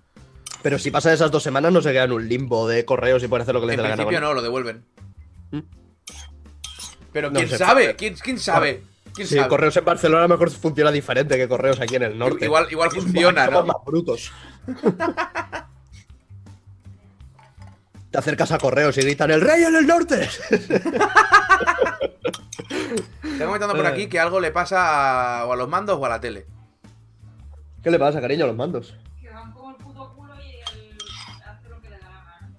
Pero 0.63 0.79
si 0.79 0.91
pasa 0.91 1.13
esas 1.13 1.31
dos 1.31 1.43
semanas, 1.43 1.73
no 1.73 1.81
se 1.83 1.93
queda 1.93 2.05
en 2.05 2.13
un 2.13 2.29
limbo 2.29 2.69
de 2.69 2.85
correos 2.85 3.23
y 3.23 3.29
pueden 3.29 3.43
hacer 3.43 3.55
lo 3.55 3.61
que 3.61 3.69
les 3.69 3.75
En 3.75 3.79
dé 3.79 3.83
la 3.85 3.89
gana. 3.91 3.97
principio 4.05 4.19
con- 4.19 4.29
no, 4.29 4.35
lo 4.35 4.43
devuelven. 4.43 4.85
¿Mm? 5.53 5.61
Pero 7.13 7.31
No 7.31 7.37
quién 7.39 7.49
sé. 7.49 7.59
sabe, 7.59 7.95
¿Quién, 7.97 8.15
quién 8.15 8.39
sabe, 8.39 8.83
quién 9.15 9.27
Sí, 9.29 9.37
sabe. 9.37 9.49
correos 9.49 9.77
en 9.77 9.85
Barcelona 9.85 10.25
a 10.25 10.29
lo 10.29 10.35
mejor 10.35 10.51
funciona 10.51 10.91
diferente 10.91 11.37
que 11.37 11.49
correos 11.49 11.81
aquí 11.81 11.97
en 11.97 12.03
el 12.03 12.19
norte. 12.19 12.45
Igual, 12.45 12.67
igual 12.71 12.91
funciona, 12.91 13.45
Somos 13.47 13.67
¿no? 13.67 13.73
más 13.73 13.77
brutos. 13.85 14.33
Te 18.11 18.19
acercas 18.19 18.53
a 18.53 18.59
correos 18.59 18.97
y 18.99 19.01
gritan 19.03 19.31
¡El 19.31 19.41
rey 19.41 19.63
en 19.65 19.75
el 19.75 19.87
norte! 19.87 20.29
Está 23.23 23.47
comentando 23.47 23.75
por 23.75 23.87
aquí 23.87 24.07
que 24.09 24.21
algo 24.21 24.39
le 24.41 24.51
pasa 24.51 25.41
a, 25.41 25.47
o 25.47 25.53
a 25.53 25.57
los 25.57 25.69
mandos 25.69 25.99
o 25.99 26.05
a 26.05 26.09
la 26.11 26.21
tele. 26.21 26.47
¿Qué 27.83 27.91
le 27.91 27.99
pasa, 27.99 28.21
cariño, 28.21 28.45
a 28.45 28.49
los 28.49 28.57
mandos? 28.57 28.95
Que 29.21 29.31
van 29.31 29.51
como 29.53 29.71
el 29.71 29.77
puto 29.77 30.13
culo 30.15 30.35
y 30.43 30.61
hace 30.63 31.69
lo 31.71 31.81
que 31.81 31.89
le 31.89 31.99
da 31.99 32.09
la 32.11 32.23
gana. 32.23 32.53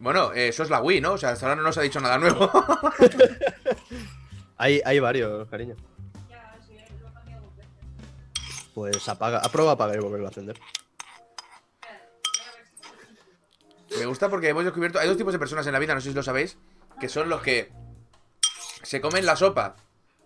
Bueno, 0.00 0.32
eh, 0.34 0.48
eso 0.48 0.64
es 0.64 0.70
la 0.70 0.80
Wii, 0.82 1.00
¿no? 1.00 1.12
O 1.12 1.18
sea, 1.18 1.30
hasta 1.30 1.46
ahora 1.46 1.56
no 1.56 1.62
nos 1.62 1.78
ha 1.78 1.82
dicho 1.82 2.00
nada 2.00 2.18
nuevo. 2.18 2.50
Hay, 4.60 4.82
hay 4.84 5.00
varios, 5.00 5.48
cariño. 5.48 5.74
Ya, 6.28 6.54
sí, 6.66 6.74
lo 6.74 7.08
he 7.08 7.12
cambiado 7.14 7.46
dos 7.46 7.56
veces. 7.56 7.72
Pues 8.74 9.08
apaga, 9.08 9.38
a 9.38 9.48
prueba 9.48 9.72
apagar 9.72 9.96
y 9.96 10.00
volverlo 10.00 10.26
a 10.26 10.28
encender. 10.28 10.60
Me 13.98 14.04
gusta 14.04 14.28
porque 14.28 14.50
hemos 14.50 14.64
descubierto. 14.64 14.98
Hay 14.98 15.08
dos 15.08 15.16
tipos 15.16 15.32
de 15.32 15.38
personas 15.38 15.66
en 15.66 15.72
la 15.72 15.78
vida, 15.78 15.94
no 15.94 16.02
sé 16.02 16.10
si 16.10 16.14
lo 16.14 16.22
sabéis, 16.22 16.58
que 17.00 17.08
son 17.08 17.30
los 17.30 17.40
que 17.40 17.72
se 18.82 19.00
comen 19.00 19.24
la 19.24 19.36
sopa 19.36 19.76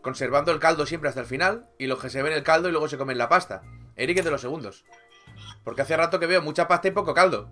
conservando 0.03 0.51
el 0.51 0.59
caldo 0.59 0.85
siempre 0.85 1.09
hasta 1.09 1.20
el 1.20 1.27
final, 1.27 1.68
y 1.79 1.87
los 1.87 2.01
que 2.01 2.11
se 2.11 2.20
ven 2.20 2.33
el 2.33 2.42
caldo 2.42 2.68
y 2.68 2.73
luego 2.73 2.88
se 2.88 2.99
comen 2.99 3.16
la 3.16 3.29
pasta. 3.29 3.62
Eric 3.94 4.18
es 4.18 4.25
de 4.25 4.33
los 4.33 4.40
segundos. 4.40 4.85
Porque 5.62 5.83
hace 5.83 5.97
rato 5.97 6.18
que 6.18 6.27
veo 6.27 6.42
mucha 6.42 6.66
pasta 6.66 6.88
y 6.88 6.90
poco 6.90 7.14
caldo. 7.14 7.51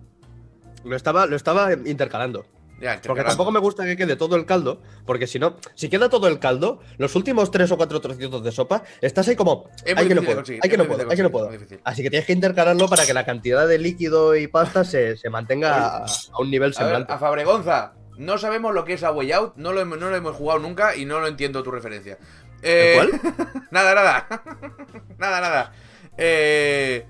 Lo 0.83 0.97
estaba, 0.97 1.27
lo 1.27 1.37
estaba 1.37 1.71
intercalando. 1.71 2.45
Ya, 2.83 2.99
Porque 3.01 3.23
tampoco 3.23 3.49
me 3.51 3.59
gusta 3.59 3.85
que 3.85 3.95
quede 3.95 4.17
todo 4.17 4.35
el 4.35 4.45
caldo, 4.45 4.81
porque 5.05 5.25
si 5.25 5.39
no, 5.39 5.55
si 5.73 5.87
queda 5.87 6.09
todo 6.09 6.27
el 6.27 6.37
caldo, 6.39 6.81
los 6.97 7.15
últimos 7.15 7.49
tres 7.49 7.71
o 7.71 7.77
cuatro 7.77 8.01
trocitos 8.01 8.43
de 8.43 8.51
sopa, 8.51 8.83
estás 8.99 9.25
ahí 9.29 9.37
como, 9.37 9.69
Es 9.85 9.95
muy 9.95 10.03
ay 10.03 10.07
que 10.09 10.15
no 10.15 10.21
puedo, 10.21 10.35
conseguir, 10.35 10.59
ay 10.61 10.69
que 10.69 10.77
no 10.77 10.83
puedo, 10.85 10.97
difícil 11.05 11.11
ay 11.11 11.17
que 11.17 11.23
no 11.23 11.31
puedo. 11.31 11.49
Así 11.85 12.03
que 12.03 12.09
tienes 12.09 12.27
que 12.27 12.33
intercalarlo 12.33 12.89
para 12.89 13.05
que 13.05 13.13
la 13.13 13.25
cantidad 13.25 13.65
de 13.67 13.77
líquido 13.77 14.35
y 14.35 14.47
pasta 14.47 14.83
se, 14.83 15.15
se 15.15 15.29
mantenga 15.29 15.97
a, 15.99 16.05
a 16.05 16.41
un 16.41 16.51
nivel 16.51 16.67
A 16.67 16.67
ver, 16.67 16.73
semblante. 16.75 17.13
a 17.13 17.17
Fabregonza, 17.17 17.93
no 18.17 18.37
sabemos 18.37 18.73
lo 18.73 18.83
que 18.83 18.93
es 18.93 19.03
a 19.03 19.11
Way 19.11 19.31
Out, 19.31 19.53
no 19.55 19.71
lo, 19.71 19.85
no 19.85 20.09
lo 20.09 20.15
hemos 20.15 20.35
jugado 20.35 20.59
nunca 20.59 20.95
y 20.95 21.05
no 21.05 21.19
lo 21.21 21.27
entiendo 21.27 21.63
tu 21.63 21.71
referencia. 21.71 22.17
Eh, 22.61 22.99
nada, 23.71 23.95
nada. 23.95 24.27
nada, 25.17 25.39
nada. 25.41 25.73
Eh, 26.17 27.05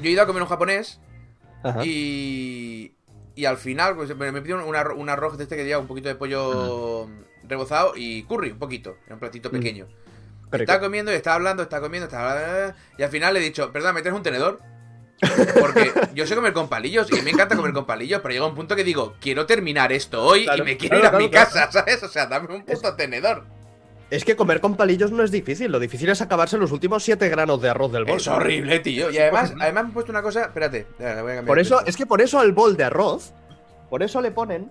yo 0.00 0.08
he 0.08 0.12
ido 0.12 0.22
a 0.22 0.26
comer 0.26 0.42
un 0.42 0.48
japonés 0.48 1.00
Ajá. 1.62 1.80
y. 1.84 2.95
Y 3.36 3.44
al 3.44 3.58
final, 3.58 3.94
pues 3.94 4.16
me 4.16 4.32
me 4.32 4.42
pidió 4.42 4.56
un, 4.66 4.74
arro- 4.74 4.96
un 4.96 5.08
arroz 5.08 5.36
de 5.38 5.44
este 5.44 5.56
que 5.56 5.64
lleva 5.64 5.78
un 5.80 5.86
poquito 5.86 6.08
de 6.08 6.14
pollo 6.16 7.06
rebozado 7.44 7.92
y 7.94 8.22
curry, 8.24 8.50
un 8.50 8.58
poquito. 8.58 8.96
Era 9.06 9.14
un 9.14 9.20
platito 9.20 9.50
Mm. 9.50 9.52
pequeño. 9.52 9.86
Estaba 10.52 10.80
comiendo 10.80 11.12
y 11.12 11.16
estaba 11.16 11.36
hablando, 11.36 11.62
estaba 11.62 11.82
comiendo, 11.82 12.06
estaba 12.06 12.32
hablando, 12.32 12.74
y 12.98 13.02
al 13.02 13.10
final 13.10 13.34
le 13.34 13.40
he 13.40 13.42
dicho, 13.42 13.70
perdón, 13.72 13.94
¿me 13.94 14.00
traes 14.02 14.16
un 14.16 14.22
tenedor? 14.22 14.60
Porque 15.60 15.92
yo 16.14 16.26
sé 16.26 16.34
comer 16.34 16.52
con 16.52 16.68
palillos 16.68 17.08
y 17.10 17.20
me 17.22 17.30
encanta 17.30 17.56
comer 17.56 17.72
con 17.72 17.84
palillos, 17.86 18.20
pero 18.22 18.32
llega 18.32 18.46
un 18.46 18.54
punto 18.54 18.76
que 18.76 18.84
digo, 18.84 19.14
quiero 19.20 19.44
terminar 19.46 19.92
esto 19.92 20.22
hoy 20.22 20.44
Claro, 20.44 20.62
y 20.62 20.66
me 20.66 20.76
quiero 20.76 21.00
claro, 21.00 21.16
ir 21.18 21.24
a 21.24 21.26
mi 21.26 21.30
casa, 21.30 21.70
¿sabes? 21.72 22.02
O 22.02 22.08
sea, 22.08 22.26
dame 22.26 22.54
un 22.54 22.64
puto 22.64 22.94
tenedor. 22.94 23.44
Es 24.08 24.24
que 24.24 24.36
comer 24.36 24.60
con 24.60 24.76
palillos 24.76 25.10
no 25.10 25.24
es 25.24 25.32
difícil, 25.32 25.72
lo 25.72 25.80
difícil 25.80 26.08
es 26.08 26.20
acabarse 26.20 26.56
los 26.58 26.70
últimos 26.70 27.02
7 27.02 27.28
granos 27.28 27.60
de 27.60 27.70
arroz 27.70 27.90
del 27.90 28.04
bol. 28.04 28.18
Es 28.18 28.28
horrible, 28.28 28.78
tío. 28.78 29.10
Y 29.10 29.18
además, 29.18 29.52
además 29.60 29.72
me 29.72 29.80
han 29.80 29.92
puesto 29.92 30.12
una 30.12 30.22
cosa, 30.22 30.42
espérate, 30.42 30.86
la 30.98 31.22
voy 31.22 31.32
a 31.32 31.36
cambiar 31.36 31.44
Por 31.44 31.58
eso, 31.58 31.84
es 31.84 31.96
que 31.96 32.06
por 32.06 32.20
eso 32.20 32.38
al 32.38 32.52
bol 32.52 32.76
de 32.76 32.84
arroz, 32.84 33.32
por 33.90 34.04
eso 34.04 34.20
le 34.20 34.30
ponen 34.30 34.70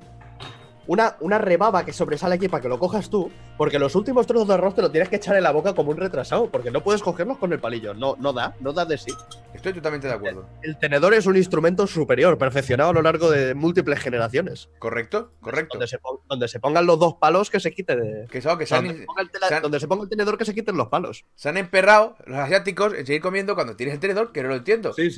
una, 0.88 1.15
una 1.19 1.38
rebaba 1.38 1.84
que 1.86 1.93
sobresale 1.93 2.36
aquí 2.36 2.48
para 2.48 2.62
que 2.62 2.69
lo 2.69 2.78
cojas 2.80 3.10
tú, 3.10 3.32
porque 3.58 3.80
los 3.80 3.95
últimos 3.95 4.28
trozos 4.28 4.48
de 4.48 4.54
arroz 4.54 4.76
te 4.76 4.82
lo 4.82 4.91
tienes 4.91 5.10
que 5.10 5.15
echar 5.15 5.36
en 5.36 5.43
la 5.43 5.52
boca 5.52 5.74
como 5.74 5.91
un 5.91 5.98
retrasado, 5.98 6.50
porque 6.52 6.71
no 6.71 6.84
puedes 6.84 7.02
cogerlos 7.02 7.38
con 7.38 7.52
el 7.54 7.60
palillo, 7.60 7.93
no, 7.93 8.15
no 8.19 8.34
da, 8.34 8.56
no 8.60 8.71
da 8.74 8.86
de 8.86 8.98
sí. 8.98 9.12
Estoy 9.54 9.74
totalmente 9.74 10.08
de 10.08 10.13
acuerdo. 10.13 10.48
El 10.62 10.78
tenedor 10.78 11.13
es 11.13 11.26
un 11.26 11.38
instrumento 11.38 11.88
superior, 11.88 12.38
perfeccionado 12.38 12.89
a 12.91 12.93
lo 12.93 13.02
largo 13.02 13.32
de 13.32 13.56
múltiples 13.56 14.00
generaciones. 14.00 14.69
¿Correcto? 14.80 15.32
Correcto. 15.41 15.78
Donde 15.78 15.88
se, 15.88 15.98
donde 16.30 16.48
se 16.48 16.60
pongan 16.60 16.86
los 16.86 17.00
dos 17.00 17.15
palos 17.15 17.50
que 17.50 17.60
se 17.60 17.71
quite 17.71 17.95
de... 17.95 18.28
Que 18.28 18.41
se 18.41 18.50
donde, 18.50 18.65
han, 18.69 18.98
se 18.98 19.06
ponga 19.06 19.21
el 19.21 19.32
tela- 19.32 19.48
se 19.48 19.56
han- 19.56 19.62
donde 19.63 19.80
se 19.80 19.88
ponga 19.88 20.04
el 20.04 20.10
tenedor 20.10 20.38
que 20.38 20.45
se 20.45 20.54
quiten 20.54 20.78
los 20.78 20.89
palos. 20.89 21.26
se 21.36 21.50
han 21.50 21.58
emperrado 21.58 22.15
los 22.26 22.38
asiáticos 22.38 22.93
en 22.93 23.06
seguir 23.06 23.21
comiendo 23.21 23.56
cuando 23.56 23.76
tienes 23.76 23.93
el 23.95 24.00
tenedor, 24.00 24.32
que 24.32 24.43
no 24.43 24.50
lo 24.50 24.56
entiendo. 24.56 24.93
sí. 24.93 25.10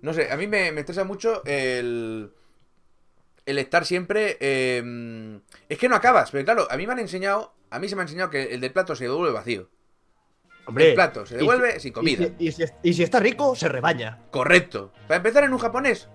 No 0.00 0.12
sé, 0.12 0.32
a 0.32 0.36
mí 0.36 0.48
me, 0.48 0.72
me 0.72 0.80
estresa 0.80 1.04
mucho 1.04 1.44
el. 1.44 2.32
El 3.46 3.58
estar 3.58 3.84
siempre. 3.84 4.36
eh, 4.40 5.40
es 5.68 5.78
que 5.78 5.88
no 5.88 5.96
acabas, 5.96 6.30
pero 6.30 6.44
claro, 6.44 6.68
a 6.70 6.76
mí 6.76 6.86
me 6.86 6.92
han 6.92 6.98
enseñado. 7.00 7.54
A 7.70 7.78
mí 7.78 7.88
se 7.88 7.96
me 7.96 8.02
ha 8.02 8.04
enseñado 8.04 8.30
que 8.30 8.54
el 8.54 8.60
del 8.60 8.72
plato 8.72 8.94
se 8.94 9.04
devuelve 9.04 9.32
vacío. 9.32 9.68
Hombre, 10.64 10.90
El 10.90 10.94
plato 10.94 11.26
se 11.26 11.36
devuelve 11.36 11.72
si- 11.74 11.80
sin 11.80 11.92
comida. 11.92 12.24
Y 12.38 12.52
si, 12.52 12.62
y 12.62 12.66
si- 12.66 12.72
y 12.82 12.92
si 12.94 13.02
está 13.02 13.18
rico, 13.18 13.56
se 13.56 13.68
rebaña. 13.68 14.20
Correcto. 14.30 14.92
Para 15.08 15.16
empezar 15.16 15.42
en 15.44 15.52
un 15.52 15.58
japonés. 15.58 16.08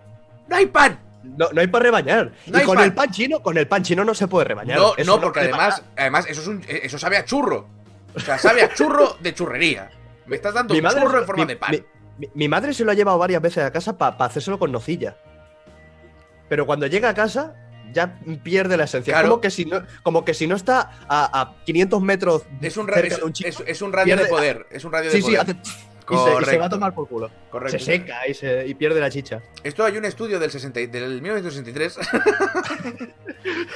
¡No 0.48 0.56
hay 0.56 0.68
pan! 0.68 1.00
No, 1.24 1.50
no 1.52 1.60
hay 1.60 1.68
para 1.68 1.84
rebañar. 1.84 2.32
No 2.46 2.62
y 2.62 2.64
con 2.64 2.76
pan. 2.76 2.86
el 2.86 2.94
pan 2.94 3.12
chino, 3.12 3.42
con 3.42 3.58
el 3.58 3.68
pan 3.68 3.84
chino 3.84 4.06
no 4.06 4.14
se 4.14 4.28
puede 4.30 4.46
rebañar. 4.46 4.78
No, 4.78 4.96
Eso 4.96 5.16
no, 5.16 5.22
porque 5.22 5.42
además. 5.42 5.84
Además, 5.98 6.26
eso 6.30 6.40
es 6.42 6.48
un. 6.48 6.64
Eso 6.68 6.98
sabe 6.98 7.18
a 7.18 7.26
churro. 7.26 7.68
O 8.16 8.20
sea, 8.20 8.38
sabe 8.38 8.62
a 8.64 8.74
churro 8.74 9.18
de 9.20 9.34
churrería. 9.34 9.90
Me 10.28 10.38
estás 10.38 10.54
dando 10.54 10.74
Mi 10.74 10.80
un 10.80 10.84
madre, 10.86 11.02
churro 11.02 11.20
en 11.20 11.26
forma 11.26 11.44
mi- 11.44 11.48
de 11.50 11.58
pan. 11.58 11.86
mi- 12.36 12.48
madre 12.48 12.74
se 12.74 12.86
lo 12.86 12.92
ha 12.92 12.94
llevado 12.94 13.18
varias 13.18 13.42
veces 13.42 13.64
a 13.66 13.72
casa 13.72 13.98
para 13.98 14.16
hacérselo 14.26 14.58
con 14.58 14.72
nocilla. 14.72 15.18
Pero 16.50 16.66
cuando 16.66 16.88
llega 16.88 17.10
a 17.10 17.14
casa, 17.14 17.56
ya 17.94 18.20
pierde 18.44 18.78
la 18.78 18.84
esencia. 18.86 19.14
Claro. 19.14 19.30
Como, 19.30 19.42
que 19.42 19.50
si 19.50 19.66
no, 19.66 19.82
como 20.04 20.26
que 20.26 20.34
si 20.34 20.48
no 20.48 20.56
está 20.56 20.92
a, 21.08 21.42
a 21.42 21.56
500 21.66 22.02
metros 22.02 22.44
Es 22.62 22.78
un, 22.78 22.88
ra- 22.88 22.96
cerca 22.96 23.14
es, 23.16 23.20
de 23.20 23.26
un 23.26 23.34
chico. 23.34 23.50
es- 23.50 23.64
es 23.66 23.82
un 23.82 23.94
radio 23.94 24.16
de 24.18 24.26
poder. 24.26 24.66
Es 24.72 24.84
un 24.86 24.92
radio 24.92 25.10
sí, 25.12 25.18
de 25.18 25.24
sí, 25.24 25.28
poder. 25.36 25.42
hace- 25.42 25.58
y 26.10 26.16
se, 26.16 26.16
y 26.16 26.26
se 26.26 26.32
Correcto. 26.32 26.60
va 26.62 26.66
a 26.66 26.70
tomar 26.70 26.96
por 26.96 27.08
culo. 27.10 27.30
Correcto. 27.52 27.80
Se 27.80 27.84
seca 27.84 28.26
y, 28.28 28.34
se, 28.34 28.66
y 28.66 28.74
pierde 28.76 29.02
la 29.02 29.10
chicha. 29.10 29.42
Esto 29.62 29.84
hay 29.84 29.98
un 29.98 30.06
estudio 30.06 30.40
del, 30.40 30.50
60, 30.52 30.80
y- 30.80 30.88
del 30.88 31.22
1963 31.22 32.00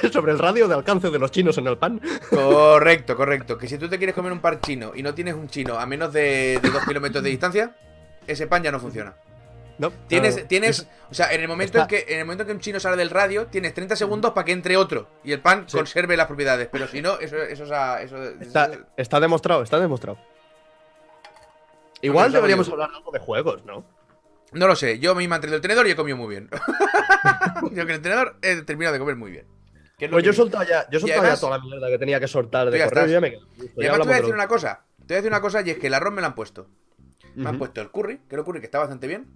Sobre 0.12 0.32
el 0.32 0.38
radio 0.38 0.66
de 0.68 0.74
alcance 0.74 1.10
de 1.10 1.18
los 1.18 1.30
chinos 1.30 1.58
en 1.58 1.66
el 1.66 1.76
pan. 1.76 2.00
Correcto, 2.30 3.16
correcto. 3.16 3.58
Que 3.58 3.68
si 3.68 3.76
tú 3.78 3.88
te 3.88 3.98
quieres 3.98 4.14
comer 4.14 4.32
un 4.32 4.40
pan 4.40 4.60
chino 4.60 4.92
y 4.94 5.02
no 5.02 5.14
tienes 5.14 5.34
un 5.34 5.48
chino 5.48 5.78
a 5.78 5.84
menos 5.86 6.12
de, 6.12 6.58
de 6.62 6.70
dos 6.70 6.84
kilómetros 6.86 7.22
de 7.22 7.30
distancia, 7.30 7.76
ese 8.26 8.46
pan 8.46 8.62
ya 8.62 8.72
no 8.72 8.80
funciona. 8.80 9.14
¿No? 9.82 9.90
Tienes, 10.06 10.34
Claro. 10.34 10.48
tienes, 10.48 10.88
o 11.10 11.14
sea, 11.14 11.32
en 11.34 11.40
el 11.42 11.48
momento 11.48 11.78
Está- 11.78 11.96
en 11.96 12.04
que 12.06 12.12
en 12.14 12.18
el 12.20 12.24
momento 12.24 12.42
en 12.42 12.46
que 12.46 12.52
un 12.54 12.60
chino 12.60 12.80
sale 12.80 12.96
del 12.96 13.10
radio, 13.10 13.46
tienes 13.48 13.74
30 13.74 13.96
segundos 13.96 14.30
para 14.32 14.44
que 14.44 14.52
entre 14.52 14.76
otro 14.76 15.08
y 15.24 15.32
el 15.32 15.40
pan 15.40 15.64
Sí. 15.66 15.76
conserve 15.76 16.16
las 16.16 16.26
propiedades. 16.28 16.68
Pero 16.72 16.86
si 16.88 17.02
no, 17.02 17.18
eso, 17.18 17.36
eso, 17.36 17.64
eso, 17.64 18.16
Está, 18.96 19.20
demostrado, 19.20 19.62
está 19.62 19.78
demostrado. 19.80 20.18
Igual 22.00 22.32
deberíamos 22.32 22.68
hablar 22.68 22.90
algo 22.94 23.10
de 23.12 23.18
juegos, 23.18 23.64
¿no? 23.64 23.84
no 24.52 24.66
lo 24.66 24.76
sé. 24.76 24.98
Yo 24.98 25.14
me 25.14 25.24
he 25.24 25.28
mantenido 25.28 25.56
el 25.56 25.62
tenedor 25.62 25.86
y 25.86 25.92
he 25.92 25.96
comido 25.96 26.16
muy 26.16 26.28
bien. 26.28 26.48
yo 27.72 27.86
que 27.86 27.92
el 27.94 28.02
tenedor 28.02 28.36
he 28.42 28.56
terminado 28.62 28.92
de 28.94 28.98
comer 28.98 29.16
muy 29.16 29.30
bien. 29.30 29.46
Pues 30.10 30.24
yo 30.24 30.32
he 30.32 30.34
soltado 30.34 30.64
ya, 30.64 30.88
yo 30.90 30.98
soltado 31.00 31.20
además- 31.20 31.40
ya 31.40 31.46
toda 31.46 31.58
la 31.58 31.64
mierda 31.64 31.88
que 31.88 31.98
tenía 31.98 32.18
que 32.20 32.26
soltar 32.28 32.70
de 32.70 32.78
ya 32.78 32.84
correo 32.88 33.06
ya 33.06 33.20
me 33.20 33.30
quedo. 33.30 33.46
Listo, 33.56 33.80
Y 33.80 33.86
además 33.86 34.00
te 34.00 34.06
voy 34.08 34.12
a 34.14 34.16
decir 34.20 34.34
una 34.34 34.48
cosa. 34.48 34.84
Te 34.98 35.04
voy 35.06 35.14
a 35.14 35.16
decir 35.16 35.30
una 35.30 35.40
cosa 35.40 35.62
y 35.62 35.70
es 35.70 35.78
que 35.78 35.86
el 35.86 35.94
arroz 35.94 36.12
me 36.12 36.20
lo 36.20 36.26
han 36.26 36.34
puesto. 36.34 36.68
Me 37.36 37.48
han 37.48 37.56
puesto 37.58 37.80
el 37.80 37.90
curry, 37.90 38.18
que 38.28 38.36
el 38.36 38.44
curry 38.44 38.60
que 38.60 38.66
está 38.66 38.78
bastante 38.78 39.06
bien, 39.06 39.26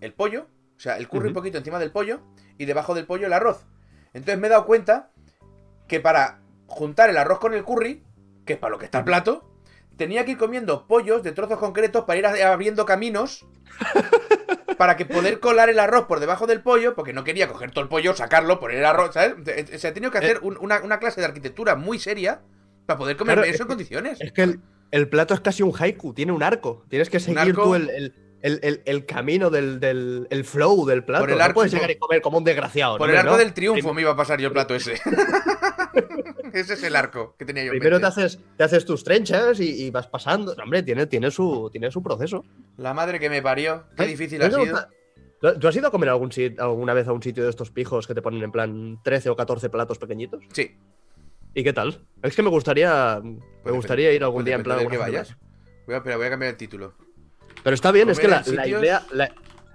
el 0.00 0.12
pollo, 0.14 0.46
o 0.76 0.80
sea, 0.80 0.96
el 0.96 1.08
curry 1.08 1.28
un 1.28 1.34
poquito 1.34 1.58
encima 1.58 1.78
del 1.78 1.90
pollo 1.92 2.20
y 2.58 2.64
debajo 2.64 2.94
del 2.94 3.06
pollo 3.06 3.26
el 3.26 3.32
arroz. 3.32 3.66
Entonces 4.14 4.38
me 4.40 4.46
he 4.46 4.50
dado 4.50 4.66
cuenta 4.66 5.10
que 5.88 6.00
para 6.00 6.40
juntar 6.66 7.10
el 7.10 7.16
arroz 7.16 7.38
con 7.38 7.54
el 7.54 7.64
curry, 7.64 8.02
que 8.46 8.54
es 8.54 8.58
para 8.58 8.70
lo 8.70 8.78
que 8.78 8.84
está 8.86 8.98
el 8.98 9.04
plato, 9.04 9.46
tenía 9.96 10.24
que 10.24 10.32
ir 10.32 10.38
comiendo 10.38 10.86
pollos 10.86 11.22
de 11.22 11.32
trozos 11.32 11.58
concretos 11.58 12.04
para 12.04 12.18
ir 12.18 12.26
abriendo 12.44 12.86
caminos 12.86 13.46
para 14.78 14.96
que 14.96 15.04
poder 15.04 15.40
colar 15.40 15.68
el 15.68 15.78
arroz 15.78 16.06
por 16.06 16.20
debajo 16.20 16.46
del 16.46 16.62
pollo, 16.62 16.94
porque 16.94 17.12
no 17.12 17.24
quería 17.24 17.48
coger 17.48 17.70
todo 17.70 17.82
el 17.82 17.88
pollo, 17.88 18.14
sacarlo, 18.14 18.58
poner 18.60 18.78
el 18.78 18.84
arroz, 18.86 19.14
¿sabes? 19.14 19.34
O 19.74 19.78
sea, 19.78 19.90
he 19.90 19.92
tenido 19.92 20.10
que 20.10 20.18
hacer 20.18 20.38
un- 20.42 20.56
una, 20.60 20.80
una 20.82 20.98
clase 20.98 21.20
de 21.20 21.26
arquitectura 21.26 21.76
muy 21.76 21.98
seria 21.98 22.40
para 22.86 22.98
poder 22.98 23.16
Claro, 23.16 23.42
eso 23.42 23.54
es 23.54 23.60
en 23.60 23.66
condiciones. 23.66 24.20
Es 24.20 24.32
que 24.32 24.42
el, 24.42 24.60
el 24.90 25.08
plato 25.08 25.34
es 25.34 25.40
casi 25.40 25.62
un 25.62 25.72
haiku, 25.78 26.14
tiene 26.14 26.32
un 26.32 26.42
arco. 26.42 26.84
Tienes 26.88 27.10
que 27.10 27.20
seguir 27.20 27.38
arco. 27.38 27.62
tú 27.64 27.74
el, 27.74 27.90
el- 27.90 28.14
el- 28.42 28.60
el- 28.62 28.82
el 28.84 29.06
camino 29.06 29.50
del, 29.50 29.80
del 29.80 30.26
el 30.30 30.44
flow 30.44 30.86
del 30.86 31.04
plato. 31.04 31.22
Por 31.24 31.30
el 31.30 31.38
no 31.38 31.44
arco- 31.44 31.54
puedes 31.54 31.72
por- 31.72 31.78
llegar 31.80 31.90
y 31.90 31.98
comer 31.98 32.20
como 32.22 32.38
un 32.38 32.44
desgraciado. 32.44 32.98
Por 32.98 33.08
¿no? 33.08 33.12
el 33.14 33.18
arco 33.20 33.32
¿no? 33.32 33.38
del 33.38 33.52
triunfo 33.54 33.92
me 33.94 34.02
iba 34.02 34.12
a 34.12 34.16
pasar 34.16 34.40
yo 34.40 34.46
el 34.48 34.52
plato 34.52 34.74
ese. 34.74 34.94
ese 36.52 36.74
es 36.74 36.82
el 36.82 36.96
arco 36.96 37.34
que 37.38 37.44
tenía 37.44 37.64
yo. 37.64 37.72
en 37.72 37.78
Primero 37.78 38.00
te 38.00 38.06
haces, 38.06 38.38
te 38.56 38.64
haces 38.64 38.84
tus 38.84 39.04
trenchas 39.04 39.60
y, 39.60 39.84
y 39.86 39.90
vas 39.90 40.06
pasando. 40.06 40.54
Hombre, 40.62 40.82
tiene, 40.82 41.06
tiene, 41.06 41.30
su, 41.30 41.68
tiene 41.70 41.90
su 41.90 42.02
proceso. 42.02 42.44
La 42.76 42.94
madre 42.94 43.18
que 43.20 43.30
me 43.30 43.42
parió. 43.42 43.84
Qué 43.96 44.04
¿Eh? 44.04 44.08
difícil 44.08 44.38
¿No 44.38 44.46
ha 44.46 44.50
sido. 44.50 44.78
¿Tú- 45.40 45.58
¿Tú 45.58 45.68
has 45.68 45.76
ido 45.76 45.88
a 45.88 45.90
comer 45.90 46.10
algún 46.10 46.30
alguna 46.58 46.92
vez 46.92 47.08
a 47.08 47.12
un 47.12 47.22
sitio 47.22 47.44
de 47.44 47.50
estos 47.50 47.70
pijos 47.70 48.06
que 48.06 48.14
te 48.14 48.20
ponen 48.20 48.42
en 48.42 48.52
plan 48.52 49.00
13 49.02 49.30
o 49.30 49.36
14 49.36 49.70
platos 49.70 49.98
pequeñitos? 49.98 50.42
Sí. 50.52 50.76
¿Y 51.54 51.64
qué 51.64 51.72
tal? 51.72 52.04
Es 52.22 52.36
que 52.36 52.42
me 52.42 52.50
gustaría, 52.50 53.20
me 53.64 53.70
gustaría 53.72 54.12
ir 54.12 54.22
algún 54.22 54.44
día 54.44 54.56
en 54.56 54.62
plan. 54.62 54.86
que 54.86 54.98
vayas. 54.98 55.34
Voy 55.86 55.94
a, 55.94 55.98
espera, 55.98 56.16
voy 56.18 56.26
a 56.26 56.30
cambiar 56.30 56.50
el 56.50 56.56
título. 56.58 56.94
Pero 57.62 57.74
está 57.74 57.92
bien, 57.92 58.08
es 58.10 58.18
que 58.18 58.26
Comer 58.26 58.46
la, 58.46 58.52
la 58.54 58.62
sitios- 58.64 58.82
idea. 58.82 59.02
La, 59.12 59.30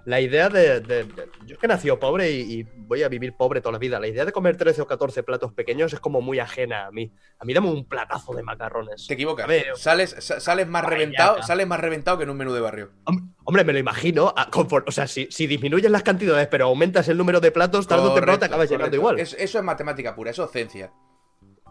la 0.06 0.22
idea 0.22 0.50
de, 0.50 0.82
de- 0.82 1.04
de- 1.04 1.30
Yo 1.48 1.56
es 1.56 1.58
que 1.60 1.68
nací 1.68 1.90
pobre 2.00 2.30
y, 2.32 2.60
y 2.60 2.64
voy 2.78 3.02
a 3.02 3.10
vivir 3.10 3.34
pobre 3.36 3.60
toda 3.60 3.72
la 3.74 3.80
vida. 3.80 4.00
La 4.00 4.08
idea 4.08 4.24
de 4.24 4.32
comer 4.32 4.56
13 4.56 4.84
o 4.84 4.88
14 4.88 5.24
platos 5.24 5.52
pequeños 5.54 5.94
es 5.94 6.00
como 6.00 6.22
muy 6.22 6.38
ajena 6.38 6.86
a 6.86 6.92
mí. 6.92 7.12
A 7.40 7.46
mí 7.46 7.54
dame 7.56 7.70
un 7.72 7.86
platazo 7.86 8.34
de 8.36 8.44
macarrones. 8.44 9.08
Te 9.08 9.16
equivocas. 9.16 9.48
Ver, 9.48 9.66
Sales, 9.76 10.16
sa- 10.20 10.40
sales 10.40 10.68
más 10.68 10.86
reventado, 10.86 11.42
sales 11.42 11.66
más 11.66 11.80
reventado 11.80 12.18
que 12.20 12.24
en 12.26 12.30
un 12.30 12.38
menú 12.38 12.54
de 12.54 12.62
barrio. 12.62 12.92
hom- 13.06 13.34
Hombre, 13.46 13.64
me 13.64 13.74
lo 13.74 13.80
imagino. 13.80 14.32
a- 14.38 14.50
confor- 14.52 14.84
o 14.86 14.92
sea, 14.92 15.08
si, 15.08 15.28
si 15.32 15.48
disminuyes 15.48 15.90
las 15.90 16.04
cantidades 16.04 16.48
pero 16.50 16.66
aumentas 16.66 17.08
el 17.08 17.18
número 17.18 17.40
de 17.40 17.52
platos, 17.52 17.88
tarde 17.88 18.04
o 18.08 18.14
temprano 18.14 18.38
te 18.38 18.46
acabas 18.46 18.70
llegando 18.70 18.98
correcto. 18.98 18.98
igual. 18.98 19.20
Es- 19.20 19.34
eso 19.40 19.58
es 19.58 19.64
matemática 19.64 20.14
pura, 20.16 20.30
eso 20.30 20.46
es 20.46 20.52
ciencia. 20.52 20.92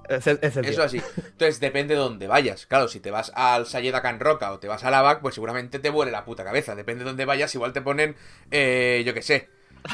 Es-. 0.08 0.26
Eso 0.26 0.82
así. 0.82 1.00
Entonces 1.16 1.60
depende 1.60 1.94
de 1.94 2.00
dónde 2.00 2.26
vayas. 2.26 2.66
Claro, 2.66 2.88
si 2.88 3.00
te 3.00 3.10
vas 3.10 3.32
al 3.34 3.66
Sayeda 3.66 4.02
Can 4.02 4.20
Roca 4.20 4.52
o 4.52 4.58
te 4.58 4.68
vas 4.68 4.84
a 4.84 4.90
Lavac, 4.90 5.20
pues 5.20 5.34
seguramente 5.34 5.78
te 5.78 5.90
vuele 5.90 6.10
la 6.12 6.24
puta 6.24 6.44
cabeza. 6.44 6.74
Depende 6.74 7.04
de 7.04 7.10
dónde 7.10 7.24
vayas, 7.24 7.54
igual 7.54 7.72
te 7.72 7.80
ponen, 7.82 8.16
eh, 8.50 9.02
yo 9.06 9.14
qué 9.14 9.22
sé, 9.22 9.48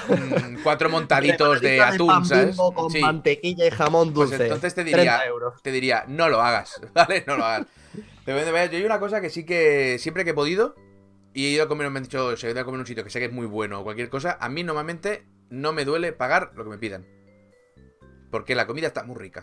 mm, 0.08 0.62
cuatro 0.62 0.88
montaditos 0.90 1.60
de 1.60 1.80
atún, 1.82 2.24
¿sabes? 2.24 2.56
Con 2.56 2.90
Sí. 2.90 3.00
mantequilla 3.00 3.66
y 3.66 3.70
jamón 3.70 4.12
Pues 4.12 4.30
dulce. 4.30 4.44
entonces 4.44 4.74
te 4.74 4.82
30 4.82 4.96
diría, 4.98 5.22
te 5.62 5.70
diría, 5.72 6.04
no 6.08 6.28
lo 6.28 6.40
hagas, 6.40 6.80
¿vale? 6.94 7.24
No 7.26 7.36
lo 7.36 7.44
hagas. 7.44 7.66
Depende 7.94 8.24
de 8.26 8.34
dónde 8.34 8.52
vayas. 8.52 8.70
Yo 8.70 8.78
hay 8.78 8.84
una 8.84 9.00
cosa 9.00 9.20
que 9.20 9.30
sí 9.30 9.44
que 9.44 9.98
siempre 9.98 10.24
que 10.24 10.30
he 10.30 10.34
podido 10.34 10.74
y 11.32 11.46
he 11.46 11.50
ido 11.50 11.64
a 11.64 11.68
comer, 11.68 11.88
me 11.90 11.98
han 11.98 12.02
dicho, 12.04 12.36
se 12.36 12.48
he 12.48 12.50
ido 12.50 12.60
a 12.60 12.64
comer 12.64 12.80
un 12.80 12.86
sitio 12.86 13.04
que 13.04 13.10
sé 13.10 13.18
que 13.18 13.26
es 13.26 13.32
muy 13.32 13.46
bueno 13.46 13.80
o 13.80 13.84
cualquier 13.84 14.08
cosa, 14.08 14.36
a 14.40 14.48
mí 14.48 14.62
normalmente 14.64 15.26
no 15.48 15.72
me 15.72 15.84
duele 15.84 16.12
pagar 16.12 16.52
lo 16.54 16.64
que 16.64 16.70
me 16.70 16.78
pidan. 16.78 17.06
Porque 18.30 18.54
la 18.54 18.66
comida 18.66 18.86
está 18.86 19.02
muy 19.02 19.16
rica. 19.16 19.42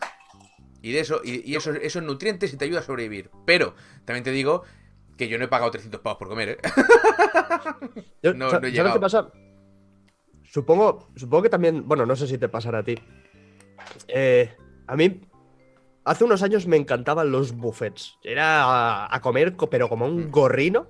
Y 0.88 0.92
de 0.94 1.00
eso, 1.02 1.22
y, 1.24 1.50
y 1.50 1.56
eso, 1.56 1.72
esos 1.74 2.02
nutrientes 2.04 2.54
y 2.54 2.58
te 2.58 2.66
ayuda 2.66 2.80
a 2.80 2.84
sobrevivir. 2.84 3.30
Pero, 3.46 3.76
también 4.06 4.24
te 4.24 4.32
digo 4.32 4.64
que 5.18 5.28
yo 5.28 5.38
no 5.38 5.46
he 5.46 5.48
pagado 5.48 5.72
300 5.72 6.00
pavos 6.02 6.18
por 6.20 6.30
comer, 6.30 6.50
¿eh? 6.50 6.58
Yo- 8.24 8.34
No, 8.34 8.46
no 8.46 8.48
he 8.48 8.52
¿Sabes 8.52 8.74
llegado. 8.74 8.94
qué 8.94 9.00
pasa? 9.00 9.32
Supongo, 10.44 11.10
supongo 11.16 11.44
que 11.44 11.50
también, 11.50 11.88
bueno, 11.88 12.06
no 12.06 12.16
sé 12.16 12.28
si 12.28 12.38
te 12.38 12.48
pasará 12.50 12.80
a 12.80 12.84
ti. 12.84 12.96
Eh, 14.08 14.56
a 14.88 14.96
mí, 14.96 15.22
hace 16.06 16.24
unos 16.24 16.42
años 16.42 16.68
me 16.68 16.78
encantaban 16.78 17.32
los 17.32 17.52
buffets. 17.56 18.18
Era 18.24 18.64
a, 18.64 19.16
a 19.16 19.22
comer, 19.22 19.56
co- 19.56 19.70
pero 19.70 19.90
como 19.90 20.08
Mm. 20.08 20.16
un 20.16 20.32
gorrino, 20.32 20.88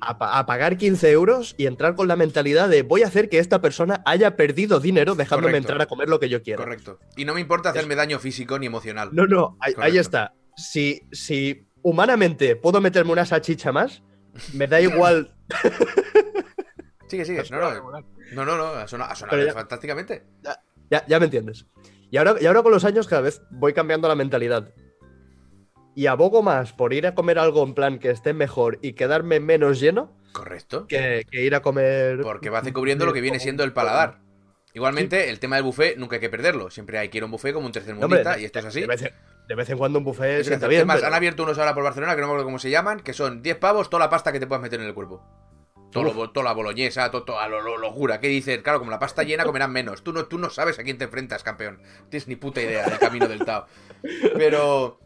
a, 0.00 0.18
pa- 0.18 0.38
a 0.38 0.46
pagar 0.46 0.76
15 0.76 1.10
euros 1.10 1.54
y 1.58 1.66
entrar 1.66 1.94
con 1.94 2.08
la 2.08 2.16
mentalidad 2.16 2.68
de 2.68 2.82
voy 2.82 3.02
a 3.02 3.06
hacer 3.06 3.28
que 3.28 3.38
esta 3.38 3.60
persona 3.60 4.02
haya 4.06 4.36
perdido 4.36 4.80
dinero 4.80 5.14
dejándome 5.14 5.52
Correcto. 5.52 5.68
entrar 5.72 5.82
a 5.82 5.86
comer 5.86 6.08
lo 6.08 6.18
que 6.20 6.28
yo 6.28 6.42
quiera. 6.42 6.62
Correcto. 6.62 6.98
Y 7.16 7.24
no 7.24 7.34
me 7.34 7.40
importa 7.40 7.70
hacerme 7.70 7.94
daño 7.94 8.18
físico 8.18 8.58
ni 8.58 8.66
emocional. 8.66 9.10
No, 9.12 9.26
no, 9.26 9.56
ahí, 9.60 9.98
está. 9.98 10.32
Si, 10.56 11.00
si 11.12 11.66
humanamente 11.82 12.56
puedo 12.56 12.80
meterme 12.80 13.12
una 13.12 13.24
salchicha 13.26 13.72
más, 13.72 14.02
me 14.54 14.66
da 14.66 14.80
igual. 14.80 15.34
Sigue, 17.08 17.24
sigue. 17.24 17.42
No, 17.50 17.58
no, 17.60 17.74
no, 18.32 18.44
no, 18.44 18.56
no, 18.56 18.64
ha 18.66 18.86
sonado, 18.86 19.10
ha 19.10 19.16
sonado 19.16 19.36
Pero 19.36 19.46
ya- 19.48 19.52
fantásticamente. 19.54 20.22
Ya, 20.90 21.04
ya 21.06 21.18
me 21.18 21.24
entiendes. 21.24 21.66
Y 22.10 22.16
ahora, 22.16 22.36
y 22.40 22.46
ahora 22.46 22.62
con 22.62 22.72
los 22.72 22.84
años 22.84 23.06
cada 23.08 23.22
vez 23.22 23.42
voy 23.50 23.72
cambiando 23.72 24.06
la 24.08 24.14
mentalidad. 24.14 24.72
Y 25.94 26.06
abogo 26.06 26.42
más 26.42 26.72
por 26.72 26.92
ir 26.94 27.06
a 27.06 27.14
comer 27.14 27.38
algo 27.38 27.62
en 27.64 27.74
plan 27.74 27.98
que 27.98 28.10
esté 28.10 28.32
mejor 28.32 28.78
y 28.80 28.92
quedarme 28.92 29.40
menos 29.40 29.80
lleno 29.80 30.16
Correcto. 30.32 30.86
que, 30.86 31.26
que 31.30 31.42
ir 31.42 31.54
a 31.54 31.62
comer. 31.62 32.20
Porque 32.22 32.48
va 32.50 32.62
cubriendo 32.62 33.06
lo 33.06 33.12
que 33.12 33.20
viene 33.20 33.40
siendo 33.40 33.64
el 33.64 33.72
paladar. 33.72 34.18
Igualmente, 34.72 35.30
el 35.30 35.40
tema 35.40 35.56
del 35.56 35.64
buffet 35.64 35.96
nunca 35.96 36.14
hay 36.16 36.20
que 36.20 36.30
perderlo. 36.30 36.70
Siempre 36.70 36.96
hay 36.98 37.08
que 37.08 37.18
ir 37.18 37.22
a 37.22 37.26
un 37.26 37.32
buffet 37.32 37.52
como 37.52 37.66
un 37.66 37.72
tercer 37.72 37.94
mundista, 37.96 38.38
y 38.38 38.44
esto 38.44 38.60
es 38.60 38.64
así. 38.66 38.80
De 38.82 38.86
vez, 38.86 39.02
en, 39.02 39.12
de 39.48 39.54
vez 39.56 39.68
en 39.68 39.78
cuando 39.78 39.98
un 39.98 40.04
buffet 40.04 40.44
sienta 40.44 40.68
bien. 40.68 40.82
es 40.82 40.86
más, 40.86 40.96
pero- 40.98 41.08
han 41.08 41.14
abierto 41.14 41.42
unos 41.42 41.58
ahora 41.58 41.74
por 41.74 41.82
Barcelona 41.82 42.14
que 42.14 42.20
no 42.20 42.28
me 42.28 42.32
acuerdo 42.34 42.44
cómo 42.44 42.60
se 42.60 42.70
llaman, 42.70 43.00
que 43.00 43.12
son 43.12 43.42
10 43.42 43.56
pavos 43.56 43.90
toda 43.90 44.04
la 44.04 44.10
pasta 44.10 44.30
que 44.30 44.38
te 44.38 44.46
puedas 44.46 44.62
meter 44.62 44.78
en 44.80 44.86
el 44.86 44.94
cuerpo. 44.94 45.24
Todo 45.90 46.30
toda 46.30 46.44
la 46.44 46.52
boloñesa, 46.52 47.10
todo, 47.10 47.24
todo- 47.24 47.48
lo, 47.48 47.60
lo, 47.62 47.76
lo 47.78 47.90
jura. 47.90 48.20
¿Qué 48.20 48.28
dices? 48.28 48.62
Claro, 48.62 48.78
como 48.78 48.92
la 48.92 49.00
pasta 49.00 49.24
llena 49.24 49.42
comerán 49.44 49.72
menos. 49.72 50.04
Tú 50.04 50.12
no, 50.12 50.26
tú 50.26 50.38
no 50.38 50.48
sabes 50.50 50.78
a 50.78 50.84
quién 50.84 50.98
te 50.98 51.04
enfrentas, 51.06 51.42
campeón. 51.42 51.82
No 51.82 52.06
tienes 52.08 52.28
ni 52.28 52.36
puta 52.36 52.62
idea 52.62 52.88
del 52.88 52.98
camino 53.00 53.26
del 53.26 53.44
Tao. 53.44 53.66
Pero. 54.36 55.00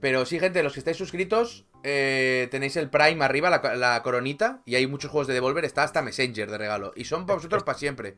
Pero 0.00 0.24
sí, 0.26 0.38
gente, 0.38 0.62
los 0.62 0.72
que 0.74 0.78
estáis 0.80 0.96
suscritos, 0.96 1.66
eh, 1.82 2.46
tenéis 2.50 2.76
el 2.76 2.88
Prime 2.88 3.24
arriba, 3.24 3.50
la, 3.50 3.74
la 3.74 4.02
coronita, 4.02 4.62
y 4.64 4.76
hay 4.76 4.86
muchos 4.86 5.10
juegos 5.10 5.26
de 5.26 5.34
Devolver, 5.34 5.64
está 5.64 5.82
hasta 5.82 6.02
Messenger 6.02 6.50
de 6.50 6.58
regalo. 6.58 6.92
Y 6.94 7.04
son 7.04 7.26
para 7.26 7.36
vosotros 7.36 7.64
para 7.64 7.76
siempre. 7.78 8.16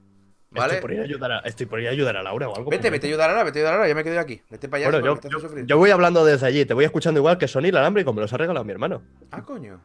¿Vale? 0.53 0.75
Estoy 0.75 0.83
por, 0.83 0.93
ir 0.93 1.01
a 1.01 1.05
ayudar 1.05 1.33
a, 1.33 1.39
estoy 1.41 1.67
por 1.67 1.81
ir 1.81 1.87
a 1.87 1.93
ayudar 1.93 2.17
a 2.17 2.23
Laura 2.25 2.49
o 2.49 2.57
algo. 2.57 2.71
Vete, 2.71 2.91
vete 2.91 3.07
a 3.07 3.11
ayudar 3.11 3.31
ahora, 3.31 3.45
vete 3.45 3.61
a 3.61 3.63
ayudar 3.63 3.75
ahora, 3.75 3.89
ya 3.89 3.95
me 3.95 4.03
quedo 4.03 4.15
yo 4.15 4.21
aquí. 4.21 4.43
Vete 4.51 4.69
para 4.69 4.83
allá, 4.89 4.99
Bueno, 4.99 5.21
yo, 5.23 5.31
yo- 5.39 5.59
yo 5.65 5.79
voy 5.79 5.91
hablando 5.91 6.25
desde 6.25 6.45
allí, 6.47 6.65
te 6.67 6.75
voy 6.75 6.85
escuchando 6.85 7.21
igual 7.21 7.39
que 7.39 7.47
Sony 7.47 7.67
inalámbrico, 7.67 8.13
me 8.13 8.21
los 8.21 8.33
ha 8.33 8.37
regalado 8.37 8.65
mi 8.65 8.73
hermano. 8.73 9.03
Ah, 9.31 9.43
coño. 9.45 9.81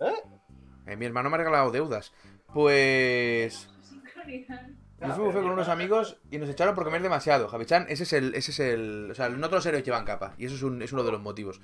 ¿Eh? 0.00 0.12
Eh, 0.88 0.96
mi 0.96 1.06
hermano 1.06 1.30
me 1.30 1.36
ha 1.36 1.38
regalado 1.38 1.70
deudas. 1.70 2.12
Pues. 2.52 3.70
Yo 5.00 5.14
fui 5.14 5.32
con 5.32 5.50
unos 5.50 5.68
amigos 5.68 6.20
y 6.30 6.38
nos 6.38 6.48
echaron 6.48 6.74
por 6.74 6.84
comer 6.84 7.00
demasiado. 7.02 7.48
Javichan, 7.48 7.86
ese 7.88 8.02
es 8.02 8.12
el. 8.12 8.34
Ese 8.34 8.50
es 8.50 8.58
el. 8.60 9.08
O 9.12 9.14
sea, 9.14 9.28
no 9.28 9.46
todos 9.48 9.58
los 9.58 9.66
héroes 9.66 9.84
llevan 9.84 10.04
capa. 10.04 10.34
Y 10.38 10.46
eso 10.46 10.56
es, 10.56 10.62
un- 10.62 10.82
es 10.82 10.92
uno 10.92 11.04
de 11.04 11.12
los 11.12 11.20
motivos. 11.20 11.60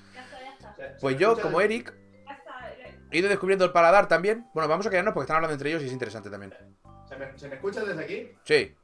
Pues 1.00 1.18
yo, 1.18 1.36
como 1.40 1.60
Eric, 1.60 1.92
he 3.10 3.18
ido 3.18 3.28
descubriendo 3.28 3.64
el 3.64 3.72
paladar 3.72 4.06
también. 4.08 4.46
Bueno, 4.54 4.68
vamos 4.68 4.86
a 4.86 4.90
quedarnos 4.90 5.14
porque 5.14 5.24
están 5.24 5.36
hablando 5.36 5.54
entre 5.54 5.70
ellos 5.70 5.82
y 5.82 5.86
es 5.86 5.92
interesante 5.92 6.30
también. 6.30 6.54
¿Se 7.08 7.16
me, 7.16 7.36
se 7.38 7.48
me 7.48 7.54
escucha 7.56 7.84
desde 7.84 8.02
aquí? 8.04 8.28
Sí. 8.44 8.74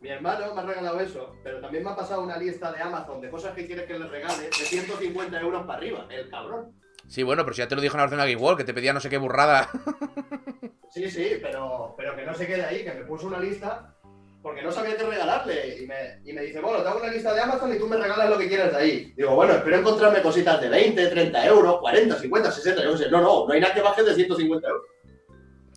Mi 0.00 0.10
hermano 0.10 0.54
me 0.54 0.60
ha 0.60 0.64
regalado 0.64 1.00
eso, 1.00 1.34
pero 1.42 1.60
también 1.60 1.82
me 1.82 1.90
ha 1.90 1.96
pasado 1.96 2.22
una 2.22 2.36
lista 2.36 2.70
de 2.72 2.80
Amazon 2.80 3.20
de 3.20 3.30
cosas 3.30 3.52
que 3.54 3.66
quiere 3.66 3.84
que 3.84 3.98
le 3.98 4.06
regale 4.06 4.44
de 4.44 4.52
150 4.52 5.40
euros 5.40 5.66
para 5.66 5.78
arriba, 5.78 6.06
el 6.10 6.30
cabrón. 6.30 6.72
Sí, 7.08 7.22
bueno, 7.22 7.42
pero 7.44 7.54
si 7.54 7.58
ya 7.58 7.68
te 7.68 7.74
lo 7.74 7.80
dijo 7.80 7.94
en 7.94 7.98
la 7.98 8.04
Barcelona 8.04 8.28
Game 8.30 8.40
World, 8.40 8.58
que 8.58 8.64
te 8.64 8.74
pedía 8.74 8.92
no 8.92 9.00
sé 9.00 9.10
qué 9.10 9.18
burrada. 9.18 9.68
Sí, 10.90 11.10
sí, 11.10 11.38
pero, 11.42 11.94
pero 11.98 12.16
que 12.16 12.24
no 12.24 12.34
se 12.34 12.46
quede 12.46 12.64
ahí, 12.64 12.82
que 12.82 12.92
me 12.92 13.04
puso 13.04 13.26
una 13.26 13.38
lista 13.38 13.94
porque 14.42 14.62
no 14.62 14.72
sabía 14.72 14.96
qué 14.96 15.04
regalarle. 15.04 15.78
Y 15.82 15.86
me, 15.86 16.20
y 16.24 16.32
me 16.32 16.42
dice, 16.42 16.60
bueno, 16.60 16.82
te 16.82 16.88
hago 16.88 17.00
una 17.00 17.12
lista 17.12 17.34
de 17.34 17.42
Amazon 17.42 17.74
y 17.74 17.78
tú 17.78 17.86
me 17.86 17.98
regalas 17.98 18.30
lo 18.30 18.38
que 18.38 18.48
quieras 18.48 18.72
de 18.72 18.78
ahí. 18.78 19.12
Digo, 19.14 19.34
bueno, 19.34 19.52
espero 19.52 19.76
encontrarme 19.76 20.22
cositas 20.22 20.60
de 20.60 20.68
20, 20.68 21.08
30 21.08 21.46
euros, 21.46 21.78
40, 21.80 22.18
50, 22.18 22.50
60, 22.50 22.84
yo 22.84 22.92
qué 22.92 22.98
sé. 22.98 23.10
No, 23.10 23.20
no, 23.20 23.46
no 23.46 23.52
hay 23.52 23.60
nada 23.60 23.74
que 23.74 23.82
baje 23.82 24.02
de 24.02 24.14
150 24.14 24.66
euros. 24.66 24.82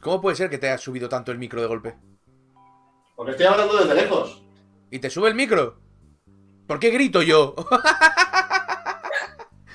¿Cómo 0.01 0.21
puede 0.21 0.37
ser 0.37 0.49
que 0.49 0.57
te 0.57 0.67
haya 0.67 0.77
subido 0.77 1.09
tanto 1.09 1.31
el 1.31 1.37
micro 1.37 1.61
de 1.61 1.67
golpe? 1.67 1.95
Porque 3.15 3.31
estoy 3.31 3.47
hablando 3.47 3.77
desde 3.77 3.93
lejos. 3.93 4.43
¿Y 4.89 4.99
te 4.99 5.09
sube 5.09 5.27
el 5.27 5.35
micro? 5.35 5.77
¿Por 6.67 6.79
qué 6.79 6.89
grito 6.89 7.21
yo? 7.21 7.55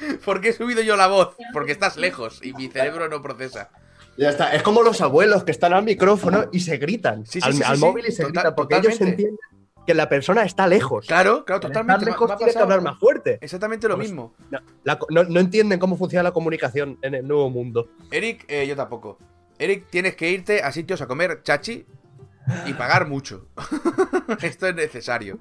¿Por 0.25 0.41
qué 0.41 0.51
he 0.51 0.53
subido 0.53 0.83
yo 0.83 0.97
la 0.97 1.07
voz? 1.07 1.35
Porque 1.53 1.73
estás 1.73 1.97
lejos 1.97 2.41
y 2.43 2.53
mi 2.53 2.69
cerebro 2.69 3.09
no 3.09 3.23
procesa. 3.23 3.71
Ya 4.17 4.31
está, 4.31 4.55
es 4.55 4.63
como 4.63 4.83
los 4.83 5.01
abuelos 5.03 5.45
que 5.45 5.51
están 5.53 5.73
al 5.75 5.85
micrófono 5.85 6.47
y 6.53 6.61
se 6.61 6.79
gritan 6.79 7.27
Sí, 7.27 7.41
sí, 7.41 7.47
al, 7.47 7.53
sí, 7.55 7.63
al 7.63 7.77
sí. 7.77 7.85
móvil 7.85 8.07
y 8.07 8.13
se 8.13 8.23
Total- 8.23 8.33
gritan 8.33 8.55
porque 8.55 8.77
ellos 8.77 9.01
entienden 9.01 9.39
que 9.87 9.95
la 9.95 10.09
persona 10.09 10.43
está 10.43 10.67
lejos. 10.67 11.07
Claro, 11.07 11.45
claro, 11.45 11.57
Al 11.59 11.61
totalmente. 11.73 12.05
estar 12.11 12.13
lejos 12.21 12.37
tiene 12.39 12.53
que 12.53 12.59
hablar 12.59 12.81
más 12.83 12.99
fuerte. 12.99 13.39
Exactamente 13.41 13.87
lo 13.89 13.97
Pues- 13.97 14.09
mismo. 14.09 14.35
No, 14.51 14.59
la 14.85 14.99
co- 14.99 15.07
no- 15.11 15.25
no 15.25 15.39
entienden 15.39 15.79
cómo 15.79 15.97
funciona 15.97 16.23
la 16.23 16.33
comunicación 16.33 16.99
en 17.03 17.15
el 17.15 17.29
nuevo 17.29 17.51
mundo. 17.51 17.89
Eric, 18.11 18.45
eh, 18.49 18.67
yo 18.67 18.75
tampoco. 18.75 19.19
Eric, 19.59 19.87
tienes 19.91 20.17
que 20.17 20.31
irte 20.31 20.63
a 20.63 20.73
sitios 20.73 21.01
a 21.03 21.07
comer 21.07 21.43
chachi 21.43 21.87
y 22.67 22.73
pagar 22.73 23.07
mucho. 23.07 23.49
Esto 24.43 24.67
es 24.69 24.75
necesario. 24.75 25.39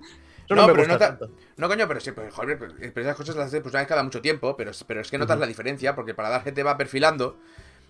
No, 0.50 0.68
me 0.68 0.74
pero 0.74 0.88
gusta 0.88 1.18
no, 1.20 1.28
no, 1.58 1.68
coño, 1.68 1.88
pero 1.88 2.00
sí, 2.00 2.12
pero, 2.14 2.32
joder, 2.32 2.60
pero- 2.60 3.02
esas 3.02 3.16
cosas 3.16 3.36
las 3.36 3.48
haces 3.48 3.62
pues 3.62 3.74
una 3.74 3.82
vez 3.82 3.88
cada 3.88 4.04
mucho 4.04 4.22
tiempo, 4.22 4.56
pero, 4.56 4.72
pero 4.88 5.02
es 5.02 5.10
que 5.10 5.18
notas 5.18 5.40
la 5.40 5.46
diferencia, 5.48 5.96
porque 5.96 6.14
para 6.14 6.30
dar 6.30 6.44
te 6.44 6.64
va 6.64 6.78
perfilando 6.78 7.38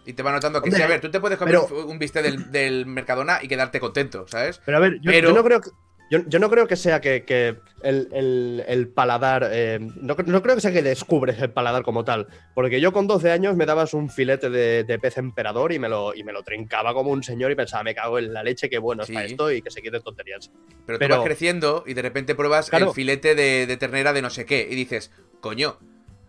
y 0.05 0.13
te 0.13 0.21
va 0.23 0.31
notando 0.31 0.61
que 0.61 0.69
Hombre, 0.69 0.77
sí, 0.77 0.83
a 0.83 0.87
ver, 0.87 1.01
tú 1.01 1.09
te 1.09 1.19
puedes 1.19 1.37
comer 1.37 1.59
pero- 1.67 1.83
un, 1.83 1.91
un 1.91 1.99
bistec 1.99 2.23
del, 2.23 2.51
del 2.51 2.85
Mercadona 2.85 3.39
y 3.41 3.47
quedarte 3.47 3.79
contento, 3.79 4.27
¿sabes? 4.27 4.61
Pero 4.65 4.77
a 4.77 4.79
ver, 4.79 4.99
yo, 5.01 5.11
Pero- 5.11 5.29
yo 5.29 5.35
no 5.35 5.43
creo 5.43 5.61
que. 5.61 5.71
Yo, 6.11 6.19
yo 6.27 6.37
no 6.37 6.49
creo 6.51 6.67
que 6.67 6.75
sea 6.75 7.01
que, 7.01 7.23
que 7.25 7.55
el, 7.81 8.09
el- 8.13 8.63
el 8.67 8.87
paladar. 8.89 9.49
eh, 9.51 9.79
no, 9.81 10.15
no 10.25 10.41
creo 10.43 10.53
que 10.55 10.61
sea 10.61 10.71
que 10.71 10.83
descubres 10.83 11.41
el 11.41 11.49
paladar 11.49 11.81
como 11.83 12.05
tal. 12.05 12.27
Porque 12.53 12.79
yo 12.79 12.93
con 12.93 13.07
12 13.07 13.31
años 13.31 13.55
me 13.55 13.65
dabas 13.65 13.93
un 13.95 14.09
filete 14.11 14.49
de, 14.51 14.83
de 14.83 14.99
pez 14.99 15.17
emperador 15.17 15.71
y 15.71 15.79
me, 15.79 15.89
lo, 15.89 16.13
y 16.13 16.23
me 16.23 16.31
lo 16.31 16.43
trincaba 16.43 16.93
como 16.93 17.09
un 17.11 17.23
señor 17.23 17.51
y 17.51 17.55
pensaba, 17.55 17.81
me 17.83 17.95
cago 17.95 18.19
en 18.19 18.33
la 18.33 18.43
leche, 18.43 18.69
qué 18.69 18.77
bueno 18.77 19.03
Sí. 19.03 19.13
está 19.13 19.25
esto 19.25 19.51
y 19.51 19.61
que 19.63 19.71
se 19.71 19.81
quiten 19.81 20.01
tonterías. 20.03 20.51
Pero, 20.85 20.99
Pero- 20.99 21.15
tú 21.15 21.21
vas 21.21 21.27
creciendo 21.27 21.83
y 21.87 21.95
de 21.95 22.01
repente 22.03 22.35
pruebas 22.35 22.69
Claro. 22.69 22.87
el 22.89 22.93
filete 22.93 23.33
de, 23.33 23.65
de 23.65 23.77
ternera 23.77 24.13
de 24.13 24.21
no 24.21 24.29
sé 24.29 24.45
qué 24.45 24.67
y 24.69 24.75
dices, 24.75 25.11
coño, 25.41 25.79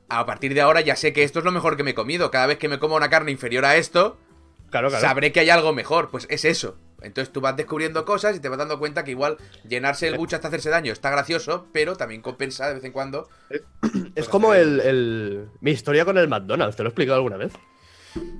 a 0.09 0.25
partir 0.25 0.55
de 0.55 0.63
ahora 0.63 0.81
ya 0.81 0.97
sé 0.97 1.13
que 1.13 1.23
esto 1.23 1.41
es 1.41 1.45
lo 1.45 1.53
mejor 1.53 1.77
que 1.77 1.83
me 1.83 1.91
he 1.91 1.95
comido. 1.95 2.31
Cada 2.31 2.47
vez 2.47 2.57
que 2.59 2.69
me 2.69 2.79
como 2.79 2.97
una 2.97 3.11
carne 3.11 3.31
inferior 3.31 3.65
a 3.67 3.77
esto, 3.77 4.17
Claro, 4.71 4.89
claro. 4.89 5.05
sabré 5.07 5.33
que 5.33 5.41
hay 5.41 5.51
algo 5.51 5.73
mejor. 5.75 6.11
Pues 6.11 6.27
es 6.31 6.45
eso. 6.47 6.79
Entonces 7.03 7.33
tú 7.33 7.41
vas 7.41 7.57
descubriendo 7.57 8.05
cosas 8.05 8.37
y 8.37 8.41
te 8.41 8.49
vas 8.49 8.59
dando 8.59 8.79
cuenta 8.79 9.05
que 9.05 9.11
igual 9.11 9.37
llenarse 9.69 10.09
el 10.09 10.17
buche 10.17 10.37
hasta 10.37 10.49
hacerse 10.49 10.71
daño 10.71 10.93
está 10.93 11.11
gracioso, 11.11 11.67
pero 11.73 11.97
también 11.97 12.23
compensa 12.23 12.69
de 12.69 12.75
vez 12.75 12.85
en 12.85 12.93
cuando. 12.93 13.29
es 14.15 14.29
como 14.29 14.55
el, 14.55 14.81
el- 14.81 15.49
mi 15.61 15.71
historia 15.73 16.05
con 16.05 16.17
el 16.19 16.29
McDonald's, 16.29 16.77
¿te 16.77 16.83
lo 16.83 16.89
he 16.89 16.91
explicado 16.91 17.17
alguna 17.17 17.37
vez? 17.37 17.53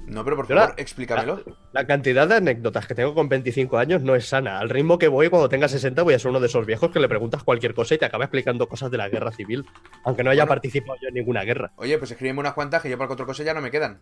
No, 0.07 0.25
pero 0.25 0.37
por 0.37 0.47
favor, 0.47 0.69
la- 0.71 0.75
explícamelo. 0.83 1.43
La 1.73 1.87
cantidad 1.87 2.27
de 2.27 2.37
anécdotas 2.37 2.87
que 2.87 2.95
tengo 2.95 3.15
con 3.15 3.29
25 3.29 3.77
años 3.77 4.01
no 4.03 4.15
es 4.17 4.27
sana. 4.27 4.59
Al 4.59 4.71
ritmo 4.71 4.99
que 4.99 5.09
voy, 5.09 5.29
cuando 5.29 5.51
tenga 5.51 5.69
60, 5.69 6.03
voy 6.03 6.15
a 6.15 6.19
ser 6.19 6.31
uno 6.31 6.41
de 6.41 6.47
esos 6.47 6.65
viejos 6.65 6.91
que 6.91 6.99
le 7.01 7.09
preguntas 7.09 7.43
cualquier 7.43 7.75
cosa 7.75 7.95
y 7.95 7.99
te 7.99 8.07
acaba 8.07 8.25
explicando 8.25 8.67
cosas 8.69 8.91
de 8.91 8.97
la 8.97 9.11
guerra 9.11 9.33
civil, 9.33 9.67
aunque 10.05 10.25
no 10.25 10.31
haya 10.31 10.45
Bueno. 10.45 10.49
participado 10.49 10.97
yo 11.03 11.09
en 11.09 11.15
ninguna 11.15 11.43
guerra. 11.45 11.73
Oye, 11.77 11.99
pues 11.99 12.11
escríbeme 12.11 12.41
unas 12.41 12.55
cuantas 12.55 12.81
que 12.81 12.89
yo 12.89 12.97
para 12.97 13.09
cuatro 13.09 13.27
cosas 13.27 13.45
ya 13.45 13.53
no 13.53 13.61
me 13.61 13.71
quedan. 13.71 14.01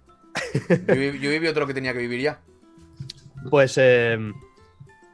Yo, 0.87 0.95
yo 0.95 1.31
viví 1.31 1.49
otro 1.49 1.67
que 1.67 1.75
tenía 1.75 1.93
que 1.93 1.99
vivir 1.99 2.21
ya. 2.21 2.41
Pues 3.51 3.75
eh, 3.79 4.19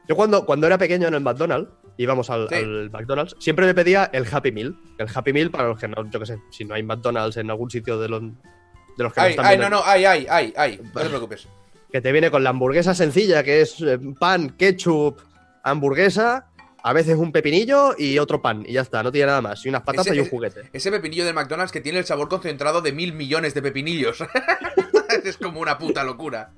yo 0.07 0.15
cuando, 0.15 0.45
cuando 0.45 0.67
era 0.67 0.77
pequeño 0.77 1.07
en 1.07 1.13
el 1.13 1.21
McDonald's, 1.21 1.69
íbamos 1.97 2.29
al, 2.29 2.47
Sí. 2.49 2.55
al 2.55 2.89
McDonald's, 2.89 3.35
siempre 3.39 3.65
me 3.65 3.73
pedía 3.73 4.09
el 4.13 4.25
Happy 4.31 4.51
Meal. 4.51 4.75
El 4.97 5.07
Happy 5.13 5.33
Meal, 5.33 5.51
para 5.51 5.67
los 5.69 5.79
que 5.79 5.87
no, 5.87 6.09
yo 6.09 6.19
qué 6.19 6.25
sé, 6.25 6.39
si 6.49 6.65
no 6.65 6.73
hay 6.75 6.83
McDonald's 6.83 7.37
en 7.37 7.49
algún 7.49 7.69
sitio 7.69 7.99
de 7.99 8.09
los, 8.09 8.21
de 8.23 9.03
los 9.03 9.13
que 9.13 9.21
Ay, 9.21 9.29
están 9.31 9.45
ay, 9.45 9.57
no, 9.57 9.69
no, 9.69 9.81
ay, 9.85 10.05
ay, 10.05 10.25
ay, 10.29 10.53
ay. 10.55 10.79
No 10.93 11.01
te 11.01 11.09
preocupes. 11.09 11.47
que 11.91 12.01
te 12.01 12.11
viene 12.11 12.31
con 12.31 12.43
la 12.43 12.49
hamburguesa 12.51 12.93
sencilla, 12.95 13.43
que 13.43 13.61
es 13.61 13.79
eh, 13.81 13.99
pan, 14.19 14.51
ketchup, 14.57 15.19
hamburguesa, 15.63 16.47
a 16.83 16.93
veces 16.93 17.15
un 17.17 17.31
pepinillo 17.31 17.93
y 17.97 18.17
otro 18.17 18.41
pan, 18.41 18.63
y 18.67 18.73
ya 18.73 18.81
está, 18.81 19.03
no 19.03 19.11
tiene 19.11 19.27
nada 19.27 19.41
más. 19.41 19.63
Y 19.65 19.69
unas 19.69 19.83
patatas 19.83 20.07
Ese- 20.07 20.15
y 20.15 20.19
un 20.19 20.29
juguete. 20.29 20.61
Ese 20.73 20.89
pepinillo 20.89 21.25
del 21.25 21.35
McDonald's 21.35 21.71
que 21.71 21.81
tiene 21.81 21.99
el 21.99 22.05
sabor 22.05 22.27
concentrado 22.27 22.81
de 22.81 22.91
mil 22.91 23.13
millones 23.13 23.53
de 23.53 23.61
pepinillos. 23.61 24.23
es 25.23 25.37
como 25.37 25.59
una 25.59 25.77
puta 25.77 26.03
locura. 26.03 26.51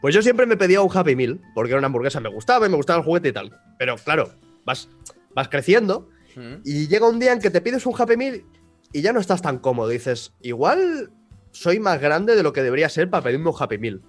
Pues 0.00 0.14
yo 0.14 0.22
siempre 0.22 0.46
me 0.46 0.56
pedía 0.56 0.80
un 0.80 0.96
Happy 0.96 1.16
Meal, 1.16 1.40
porque 1.54 1.72
era 1.72 1.78
una 1.78 1.86
hamburguesa, 1.86 2.20
me 2.20 2.28
gustaba 2.28 2.66
y 2.66 2.70
me 2.70 2.76
gustaba 2.76 2.98
el 3.00 3.04
juguete 3.04 3.28
y 3.28 3.32
tal. 3.32 3.58
Pero 3.78 3.96
claro, 3.96 4.30
vas, 4.64 4.88
vas 5.34 5.48
creciendo 5.48 6.08
Mm. 6.36 6.60
y 6.64 6.86
llega 6.86 7.08
un 7.08 7.18
día 7.18 7.32
en 7.32 7.40
que 7.40 7.50
te 7.50 7.60
pides 7.60 7.84
un 7.86 7.94
Happy 8.00 8.16
Meal 8.16 8.44
y 8.92 9.00
ya 9.02 9.12
no 9.12 9.18
estás 9.18 9.42
tan 9.42 9.58
cómodo. 9.58 9.88
Dices, 9.88 10.34
igual 10.40 11.10
soy 11.50 11.80
más 11.80 12.00
grande 12.00 12.36
de 12.36 12.42
lo 12.44 12.52
que 12.52 12.62
debería 12.62 12.88
ser 12.88 13.10
para 13.10 13.24
pedirme 13.24 13.48
un 13.50 13.56
Happy 13.58 13.78
Meal. 13.78 14.00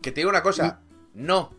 Que 0.00 0.12
te 0.12 0.20
digo 0.20 0.30
una 0.30 0.42
cosa. 0.42 0.80
No. 1.14 1.52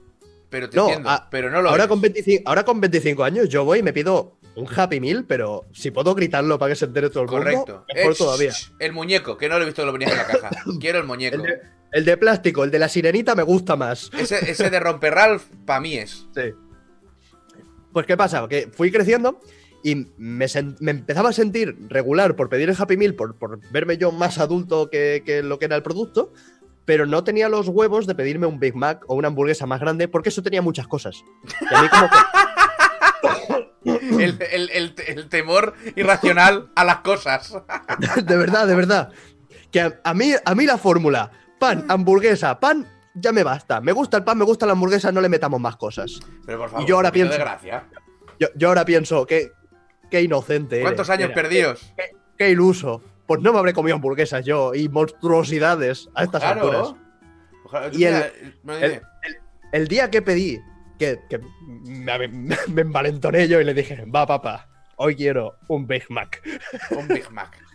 Pero 0.49 0.67
te 0.69 0.77
No, 0.77 0.85
entiendo. 0.87 1.09
a- 1.11 1.27
pero 1.29 1.51
no 1.51 1.61
lo 1.61 1.69
Ahora 1.69 1.83
eres. 1.83 1.89
con, 1.89 2.01
25, 2.01 2.43
ahora 2.49 2.65
con 2.65 2.81
25 2.81 3.23
años 3.23 3.49
yo 3.49 3.65
voy 3.65 3.79
y 3.79 3.83
me 3.83 3.93
pido 3.93 4.37
un 4.55 4.67
Happy 4.75 4.99
Meal, 4.99 5.25
pero 5.27 5.67
si 5.73 5.91
puedo 5.91 6.15
gritarlo 6.15 6.57
para 6.57 6.71
que 6.71 6.75
se 6.75 6.85
entere 6.85 7.09
todo 7.11 7.21
el 7.23 7.29
Correcto. 7.29 7.59
mundo, 7.59 7.85
mejor 7.93 8.13
Eh, 8.13 8.15
todavía. 8.17 8.53
El 8.79 8.93
muñeco, 8.93 9.37
que 9.37 9.47
no 9.47 9.57
lo 9.57 9.63
he 9.63 9.65
visto 9.65 9.83
que 9.83 9.85
lo 9.85 9.91
venía 9.93 10.07
en 10.09 10.17
la 10.17 10.25
caja. 10.25 10.49
Quiero 10.79 10.97
el 10.99 11.05
muñeco. 11.05 11.35
El 11.35 11.43
de, 11.43 11.61
el 11.91 12.05
de 12.05 12.17
plástico, 12.17 12.63
el 12.63 12.71
de 12.71 12.79
la 12.79 12.89
sirenita 12.89 13.35
me 13.35 13.43
gusta 13.43 13.75
más. 13.75 14.09
Ese, 14.17 14.49
ese 14.51 14.69
de 14.69 14.79
romper 14.79 15.13
Ralph, 15.13 15.43
para 15.65 15.79
mí 15.79 15.95
es. 15.95 16.27
Sí. 16.35 16.53
Pues, 17.93 18.05
¿qué 18.05 18.15
pasa? 18.17 18.47
Que 18.47 18.69
fui 18.71 18.91
creciendo 18.91 19.39
y 19.83 20.07
me, 20.17 20.45
empezaba 20.91 21.29
a 21.29 21.33
sentir 21.33 21.75
regular 21.87 22.35
por 22.35 22.49
pedir 22.49 22.69
el 22.69 22.75
Happy 22.77 22.97
Meal, 22.97 23.15
por, 23.15 23.35
por 23.35 23.59
verme 23.71 23.97
yo 23.97 24.11
más 24.11 24.37
adulto 24.37 24.89
que, 24.89 25.23
que 25.25 25.41
lo 25.41 25.57
que 25.57 25.65
era 25.65 25.75
el 25.75 25.83
producto, 25.83 26.31
pero 26.85 27.05
no 27.05 27.23
tenía 27.23 27.49
los 27.49 27.67
huevos 27.67 28.05
de 28.07 28.13
pedirme 28.15 28.45
un 28.45 28.59
Big 28.59 28.75
Mac 28.75 29.03
o 29.07 29.15
una 29.15 29.27
hamburguesa 29.29 29.65
más 29.65 29.79
grande 29.79 30.07
porque 30.07 30.29
eso 30.29 30.43
tenía 30.43 30.61
muchas 30.61 30.87
cosas. 30.87 31.23
Y 31.71 31.73
a 31.73 31.81
mí 31.81 31.87
como 31.89 32.09
que- 32.09 32.17
El, 33.85 34.37
el- 34.51 34.69
el- 34.71 34.93
el 35.07 35.29
temor 35.29 35.73
irracional 35.95 36.69
a 36.75 36.83
las 36.83 36.97
cosas. 36.97 37.53
de 38.23 38.37
verdad, 38.37 38.67
de 38.67 38.75
verdad. 38.75 39.11
Que 39.71 39.81
a, 39.81 39.99
a 40.03 40.13
mí, 40.13 40.33
a 40.43 40.55
mí 40.55 40.65
la 40.65 40.77
fórmula, 40.77 41.31
pan, 41.59 41.85
hamburguesa, 41.89 42.59
pan, 42.59 42.87
ya 43.13 43.31
me 43.31 43.43
basta. 43.43 43.81
Me 43.81 43.91
gusta 43.91 44.17
el 44.17 44.23
pan, 44.23 44.37
me 44.37 44.45
gusta 44.45 44.65
la 44.65 44.71
hamburguesa, 44.73 45.11
no 45.11 45.21
le 45.21 45.29
metamos 45.29 45.59
más 45.59 45.75
cosas. 45.75 46.19
Pero 46.45 46.59
por 46.59 46.69
favor, 46.69 46.83
Y 46.85 46.87
yo 46.89 46.95
ahora 46.95 47.11
pienso- 47.11 47.33
de 47.33 47.39
gracia. 47.39 47.87
Yo, 48.39 48.47
yo 48.55 48.69
ahora 48.69 48.85
pienso, 48.85 49.25
qué, 49.25 49.51
qué 50.09 50.21
inocente. 50.21 50.81
¿Cuántos 50.81 51.09
eres. 51.09 51.19
años 51.19 51.29
Mira, 51.29 51.41
perdidos? 51.41 51.93
Qué, 51.97 52.03
qué 52.37 52.49
iluso. 52.51 53.03
Pues 53.27 53.41
no 53.41 53.51
me 53.53 53.59
habré 53.59 53.73
comido 53.73 53.95
hamburguesas 53.95 54.43
yo 54.45 54.73
y 54.73 54.89
monstruosidades 54.89 56.09
a 56.15 56.23
estas 56.23 56.43
alturas. 56.43 56.93
Ojalá- 57.65 57.89
Y 57.93 58.03
el- 58.05 58.55
bueno, 58.63 58.85
el-. 58.85 59.01
El 59.71 59.87
día 59.87 60.09
que 60.09 60.21
pedí, 60.23 60.59
que, 60.97 61.19
que 61.29 61.39
me, 61.85 62.27
me 62.67 62.81
envalentoné 62.81 63.47
yo 63.47 63.59
y 63.61 63.63
le 63.65 63.73
dije, 63.75 64.05
va 64.05 64.25
papá, 64.25 64.67
hoy 64.95 65.15
quiero 65.15 65.55
un 65.67 65.85
Big 65.85 66.05
Mac. 66.09 66.41
un 66.91 67.07
Big 67.07 67.29
Mac. 67.31 67.55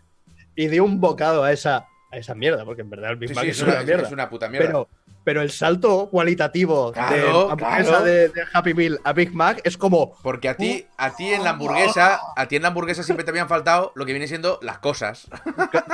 Y 0.56 0.68
di 0.68 0.78
un 0.78 1.00
bocado 1.00 1.42
a 1.42 1.50
esa, 1.52 1.86
a 2.14 2.18
esa 2.18 2.34
mierda, 2.34 2.64
porque 2.64 2.82
en 2.82 2.90
verdad 2.90 3.10
el 3.12 3.16
Big 3.16 3.28
Sí, 3.30 3.34
Mac 3.34 3.44
sí, 3.44 3.50
es, 3.50 3.62
una, 3.62 3.72
una, 3.74 3.82
mierda. 3.82 4.02
es 4.06 4.12
una 4.12 4.28
puta 4.30 4.48
mierda. 4.48 4.66
Pero, 4.66 4.88
pero 5.24 5.42
el 5.42 5.50
salto 5.50 6.08
cualitativo 6.10 6.88
de 6.88 6.94
Claro, 6.94 7.50
hamburguesa 7.50 7.82
claro. 7.90 8.04
de, 8.04 8.28
de 8.28 8.42
Happy 8.52 8.74
Meal 8.74 9.00
a 9.04 9.12
Big 9.12 9.32
Mac 9.34 9.60
es 9.64 9.76
como. 9.78 10.16
Porque 10.22 10.48
a 10.48 10.56
ti, 10.56 10.86
a 10.96 11.14
ti 11.14 11.28
en 11.32 11.44
la 11.44 11.50
hamburguesa, 11.50 12.20
a 12.36 12.46
ti 12.48 12.56
en 12.56 12.62
la 12.62 12.68
hamburguesa 12.68 13.02
siempre 13.02 13.24
te 13.24 13.30
habían 13.30 13.48
faltado 13.48 13.92
lo 13.94 14.04
que 14.06 14.12
viene 14.12 14.28
siendo 14.28 14.58
las 14.62 14.78
cosas. 14.78 15.28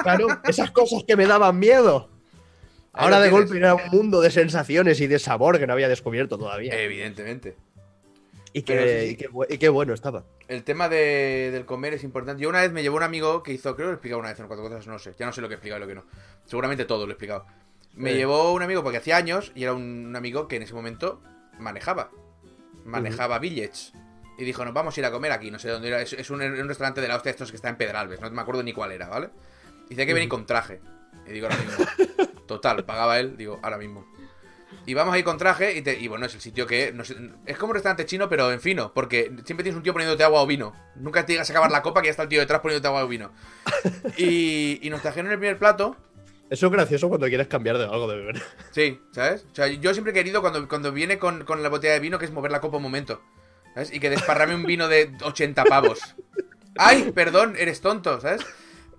Claro, 0.02 0.26
esas 0.44 0.70
cosas 0.70 1.02
que 1.06 1.16
me 1.16 1.26
daban 1.26 1.58
miedo. 1.58 2.08
Ahora 2.92 3.20
de 3.20 3.30
golpe 3.30 3.56
era 3.56 3.74
un 3.76 3.88
mundo 3.92 4.20
de 4.20 4.32
sensaciones 4.32 5.00
y 5.00 5.06
de 5.06 5.20
sabor 5.20 5.58
que 5.60 5.66
no 5.66 5.72
había 5.74 5.88
descubierto 5.88 6.36
todavía. 6.38 6.74
Evidentemente. 6.74 7.56
Y, 8.52 8.62
que, 8.62 9.04
sí, 9.06 9.10
y 9.12 9.16
qué 9.16 9.30
bu- 9.30 9.46
y 9.48 9.58
qué 9.58 9.68
bueno 9.68 9.94
estaba. 9.94 10.24
El 10.48 10.64
tema 10.64 10.88
de- 10.88 11.50
del 11.52 11.64
comer 11.66 11.94
es 11.94 12.02
importante. 12.04 12.42
Yo 12.42 12.48
una 12.48 12.60
vez 12.62 12.72
me 12.72 12.82
llevó 12.82 12.96
un 12.96 13.02
amigo 13.02 13.42
que 13.42 13.52
hizo, 13.52 13.74
creo 13.76 13.76
que 13.76 13.82
lo 13.84 13.90
he 13.90 13.94
explicado 13.94 14.20
una 14.20 14.30
vez 14.30 14.40
en 14.40 14.46
cuatro 14.46 14.64
cosas, 14.64 14.86
no 14.86 14.98
sé. 14.98 15.14
Ya 15.18 15.26
no 15.26 15.32
sé 15.32 15.40
lo 15.40 15.48
que 15.48 15.54
he 15.54 15.56
explicado 15.56 15.78
y 15.78 15.82
lo 15.82 15.86
que 15.88 15.94
no. 15.94 16.04
Seguramente 16.46 16.84
todo 16.84 17.06
lo 17.06 17.12
he 17.12 17.14
explicado. 17.14 17.46
Me 17.94 18.14
llevó 18.14 18.52
un 18.52 18.62
amigo 18.62 18.82
porque 18.82 18.98
hacía 18.98 19.16
años 19.16 19.52
y 19.54 19.64
era 19.64 19.72
un, 19.74 20.06
un 20.06 20.16
amigo 20.16 20.48
que 20.48 20.56
en 20.56 20.62
ese 20.62 20.74
momento 20.74 21.20
manejaba. 21.58 22.10
Manejaba 22.84 23.38
billets. 23.38 23.92
Y 24.38 24.44
dijo, 24.44 24.64
nos 24.64 24.72
vamos 24.72 24.96
a 24.96 25.00
ir 25.00 25.04
a 25.06 25.10
comer 25.10 25.32
aquí, 25.32 25.50
no 25.50 25.58
sé 25.58 25.68
dónde 25.68 25.88
era. 25.88 26.00
Es, 26.00 26.12
es 26.14 26.30
un, 26.30 26.40
un 26.40 26.68
restaurante 26.68 27.00
de 27.00 27.08
la 27.08 27.16
hostia 27.16 27.30
estos 27.30 27.50
que 27.50 27.56
está 27.56 27.68
en 27.68 27.76
Pedralbes, 27.76 28.20
no 28.20 28.30
me 28.30 28.40
acuerdo 28.40 28.62
ni 28.62 28.72
cuál 28.72 28.92
era, 28.92 29.08
¿vale? 29.08 29.28
Y 29.86 29.90
dice 29.90 30.06
que 30.06 30.14
venir 30.14 30.28
con 30.30 30.46
traje. 30.46 30.80
Y 31.26 31.32
digo, 31.32 31.46
ahora 31.48 31.58
mismo. 31.58 31.84
Total, 32.46 32.84
pagaba 32.84 33.18
él, 33.20 33.36
digo, 33.36 33.60
ahora 33.62 33.76
mismo. 33.76 34.06
Y 34.86 34.94
vamos 34.94 35.14
a 35.14 35.18
ir 35.18 35.24
con 35.24 35.38
traje 35.38 35.76
y, 35.76 35.82
te- 35.82 35.98
y 36.00 36.08
bueno, 36.08 36.26
es 36.26 36.34
el 36.34 36.40
sitio 36.40 36.66
que... 36.66 36.92
no 36.92 37.04
sé, 37.04 37.14
es 37.46 37.56
como 37.58 37.70
un 37.70 37.74
restaurante 37.74 38.06
chino, 38.06 38.28
pero 38.28 38.50
en 38.52 38.60
fino, 38.60 38.92
porque 38.94 39.30
siempre 39.44 39.62
tienes 39.62 39.76
un 39.76 39.82
tío 39.82 39.92
poniéndote 39.92 40.24
agua 40.24 40.42
o 40.42 40.46
vino. 40.46 40.72
Nunca 40.96 41.24
te 41.26 41.32
llegas 41.34 41.48
a 41.50 41.52
acabar 41.52 41.70
la 41.70 41.82
copa 41.82 42.00
que 42.00 42.06
ya 42.06 42.10
está 42.12 42.22
el 42.24 42.28
tío 42.28 42.40
detrás 42.40 42.60
poniéndote 42.60 42.88
agua 42.88 43.04
o 43.04 43.08
vino. 43.08 43.30
Y, 44.16 44.78
y 44.82 44.90
nos 44.90 45.02
trajeron 45.02 45.30
el 45.30 45.38
primer 45.38 45.58
plato. 45.58 45.96
Eso 46.48 46.66
es 46.66 46.72
gracioso 46.72 47.08
cuando 47.08 47.28
quieres 47.28 47.46
cambiar 47.46 47.78
de 47.78 47.84
algo 47.84 48.08
de 48.08 48.16
beber. 48.16 48.42
Sí, 48.72 49.00
¿sabes? 49.12 49.46
O 49.52 49.54
sea, 49.54 49.68
yo 49.68 49.92
siempre 49.92 50.10
he 50.10 50.14
querido 50.14 50.40
cuando, 50.40 50.66
cuando 50.66 50.90
viene 50.92 51.18
con, 51.18 51.44
con 51.44 51.62
la 51.62 51.68
botella 51.68 51.92
de 51.94 52.00
vino 52.00 52.18
que 52.18 52.24
es 52.24 52.32
mover 52.32 52.50
la 52.50 52.60
copa 52.60 52.78
un 52.78 52.82
momento. 52.82 53.22
¿Sabes? 53.74 53.92
Y 53.92 54.00
que 54.00 54.10
desparrame 54.10 54.56
un 54.56 54.64
vino 54.64 54.88
de 54.88 55.12
80 55.22 55.62
pavos. 55.64 56.00
¡Ay, 56.76 57.12
perdón! 57.14 57.54
Eres 57.56 57.80
tonto, 57.80 58.20
¿sabes? 58.20 58.44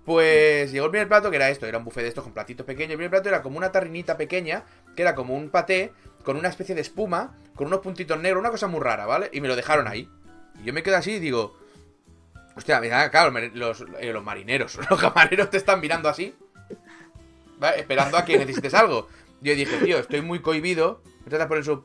Pues 0.04 0.72
llegó 0.72 0.86
el 0.86 0.90
primer 0.90 1.08
plato 1.08 1.30
que 1.30 1.36
era 1.36 1.50
esto, 1.50 1.66
era 1.66 1.78
un 1.78 1.84
buffet 1.84 2.02
de 2.02 2.08
estos 2.08 2.24
con 2.24 2.32
platitos 2.32 2.66
pequeños. 2.66 2.92
El 2.92 2.96
primer 2.96 3.10
plato 3.10 3.28
era 3.28 3.42
como 3.42 3.58
una 3.58 3.70
tarrinita 3.70 4.16
pequeña, 4.16 4.64
que 4.96 5.02
era 5.02 5.14
como 5.14 5.34
un 5.34 5.50
paté, 5.50 5.92
con 6.24 6.36
una 6.36 6.48
especie 6.48 6.74
de 6.74 6.80
espuma, 6.80 7.36
con 7.54 7.68
unos 7.68 7.80
puntitos 7.80 8.18
negros, 8.18 8.40
una 8.40 8.50
cosa 8.50 8.66
muy 8.66 8.80
rara, 8.80 9.06
¿vale? 9.06 9.30
Y 9.32 9.40
me 9.40 9.48
lo 9.48 9.56
dejaron 9.56 9.86
ahí. 9.86 10.08
Y 10.60 10.64
yo 10.64 10.72
me 10.72 10.82
quedo 10.82 10.96
así 10.96 11.12
y 11.12 11.18
digo, 11.20 11.56
hostia, 12.56 12.80
mira, 12.80 13.10
claro, 13.10 13.32
los, 13.54 13.84
eh, 14.00 14.12
los 14.12 14.24
marineros, 14.24 14.78
los 14.90 15.00
camareros 15.00 15.50
te 15.50 15.56
están 15.56 15.80
mirando 15.80 16.08
así, 16.08 16.34
¿vale? 17.58 17.80
esperando 17.80 18.16
a 18.16 18.24
que 18.24 18.38
necesites 18.38 18.74
algo. 18.74 19.08
Yo 19.40 19.54
dije, 19.54 19.76
tío, 19.78 19.98
estoy 19.98 20.22
muy 20.22 20.40
cohibido. 20.40 21.02
Por. 21.48 21.84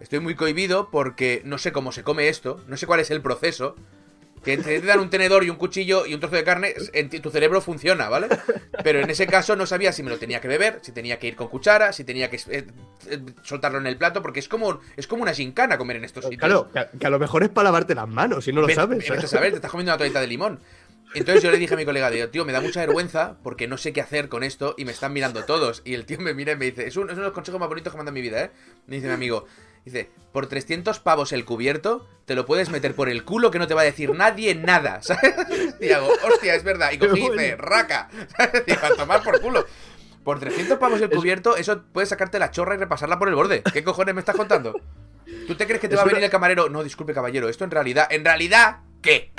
Estoy 0.00 0.20
muy 0.20 0.34
cohibido 0.34 0.90
porque 0.90 1.42
no 1.44 1.58
sé 1.58 1.72
cómo 1.72 1.92
se 1.92 2.02
come 2.02 2.28
esto, 2.28 2.60
no 2.66 2.76
sé 2.76 2.86
cuál 2.86 3.00
es 3.00 3.10
el 3.10 3.22
proceso. 3.22 3.76
Que 4.44 4.58
te 4.58 4.80
dan 4.80 5.00
un 5.00 5.10
tenedor 5.10 5.42
y 5.44 5.50
un 5.50 5.56
cuchillo 5.56 6.06
y 6.06 6.14
un 6.14 6.20
trozo 6.20 6.36
de 6.36 6.44
carne, 6.44 6.74
en 6.92 7.08
tu 7.08 7.30
cerebro 7.30 7.60
funciona, 7.60 8.08
¿vale? 8.08 8.28
Pero 8.82 9.00
en 9.00 9.08
ese 9.10 9.26
caso 9.26 9.56
no 9.56 9.66
sabía 9.66 9.92
si 9.92 10.02
me 10.02 10.10
lo 10.10 10.18
tenía 10.18 10.40
que 10.40 10.48
beber, 10.48 10.78
si 10.82 10.92
tenía 10.92 11.18
que 11.18 11.26
ir 11.28 11.36
con 11.36 11.48
cuchara, 11.48 11.92
si 11.92 12.04
tenía 12.04 12.28
que 12.30 12.36
eh, 12.36 12.66
eh, 13.08 13.18
soltarlo 13.42 13.78
en 13.78 13.86
el 13.86 13.96
plato, 13.96 14.22
porque 14.22 14.40
es 14.40 14.48
como, 14.48 14.80
es 14.96 15.06
como 15.06 15.22
una 15.22 15.32
gincana 15.34 15.78
comer 15.78 15.96
en 15.96 16.04
estos 16.04 16.24
sitios. 16.24 16.40
Claro, 16.40 16.70
que, 16.72 16.98
que 16.98 17.06
a 17.06 17.10
lo 17.10 17.18
mejor 17.18 17.42
es 17.42 17.48
para 17.48 17.64
lavarte 17.64 17.94
las 17.94 18.08
manos, 18.08 18.44
si 18.44 18.52
no 18.52 18.60
lo 18.60 18.66
sabes. 18.74 19.10
a 19.10 19.26
saber, 19.28 19.50
te 19.50 19.56
estás 19.56 19.70
comiendo 19.70 19.92
una 19.92 19.98
toallita 19.98 20.20
de 20.20 20.26
limón. 20.26 20.60
Entonces 21.14 21.44
yo 21.44 21.50
le 21.52 21.58
dije 21.58 21.74
a 21.74 21.76
mi 21.76 21.84
colega, 21.84 22.10
digo, 22.10 22.28
tío, 22.28 22.44
me 22.44 22.52
da 22.52 22.60
mucha 22.60 22.80
vergüenza 22.80 23.36
porque 23.44 23.68
no 23.68 23.78
sé 23.78 23.92
qué 23.92 24.00
hacer 24.00 24.28
con 24.28 24.42
esto 24.42 24.74
y 24.76 24.84
me 24.84 24.90
están 24.90 25.12
mirando 25.12 25.44
todos. 25.44 25.80
Y 25.84 25.94
el 25.94 26.06
tío 26.06 26.18
me 26.18 26.34
mira 26.34 26.52
y 26.52 26.56
me 26.56 26.64
dice, 26.64 26.88
es, 26.88 26.96
un- 26.96 27.06
es 27.08 27.12
uno 27.12 27.20
de 27.22 27.28
los 27.28 27.32
consejos 27.32 27.60
más 27.60 27.68
bonitos 27.68 27.92
que 27.92 27.96
me 27.96 28.00
han 28.00 28.06
dado 28.06 28.16
en 28.16 28.22
mi 28.22 28.28
vida, 28.28 28.42
¿eh? 28.42 28.50
Me 28.88 28.96
dice 28.96 29.06
mi 29.06 29.14
amigo, 29.14 29.46
dice, 29.84 30.10
por 30.32 30.46
300 30.46 30.98
pavos 31.00 31.32
el 31.32 31.44
cubierto, 31.44 32.06
te 32.24 32.34
lo 32.34 32.46
puedes 32.46 32.70
meter 32.70 32.94
por 32.94 33.08
el 33.08 33.24
culo 33.24 33.50
que 33.50 33.58
no 33.58 33.66
te 33.66 33.74
va 33.74 33.82
a 33.82 33.84
decir 33.84 34.14
nadie 34.14 34.54
nada, 34.54 35.02
¿sabes? 35.02 35.34
Y 35.80 35.90
hago, 35.90 36.08
hostia, 36.30 36.54
es 36.54 36.64
verdad. 36.64 36.90
Y 36.92 36.98
cogí 36.98 37.24
y 37.26 37.30
dice, 37.30 37.56
raca, 37.56 38.08
¿sabes? 38.36 38.64
Digo, 38.66 38.80
a 38.82 38.94
tomar 38.94 39.22
por 39.22 39.40
culo. 39.40 39.66
Por 40.24 40.40
300 40.40 40.78
pavos 40.78 41.00
el 41.02 41.10
cubierto, 41.10 41.54
eso 41.56 41.82
puedes 41.92 42.08
sacarte 42.08 42.38
la 42.38 42.50
chorra 42.50 42.74
y 42.74 42.78
repasarla 42.78 43.18
por 43.18 43.28
el 43.28 43.34
borde. 43.34 43.62
¿Qué 43.74 43.84
cojones 43.84 44.14
me 44.14 44.20
estás 44.20 44.36
contando? 44.36 44.80
¿Tú 45.46 45.54
te 45.54 45.66
crees 45.66 45.80
que 45.82 45.88
te 45.88 45.94
Es 45.94 45.98
va 45.98 46.02
a 46.02 46.04
una- 46.06 46.12
venir 46.14 46.24
el 46.24 46.30
camarero? 46.30 46.70
No, 46.70 46.82
disculpe, 46.82 47.12
caballero, 47.12 47.50
esto 47.50 47.64
en 47.64 47.70
realidad. 47.70 48.06
¿En 48.10 48.24
realidad 48.24 48.78
qué? 49.02 49.32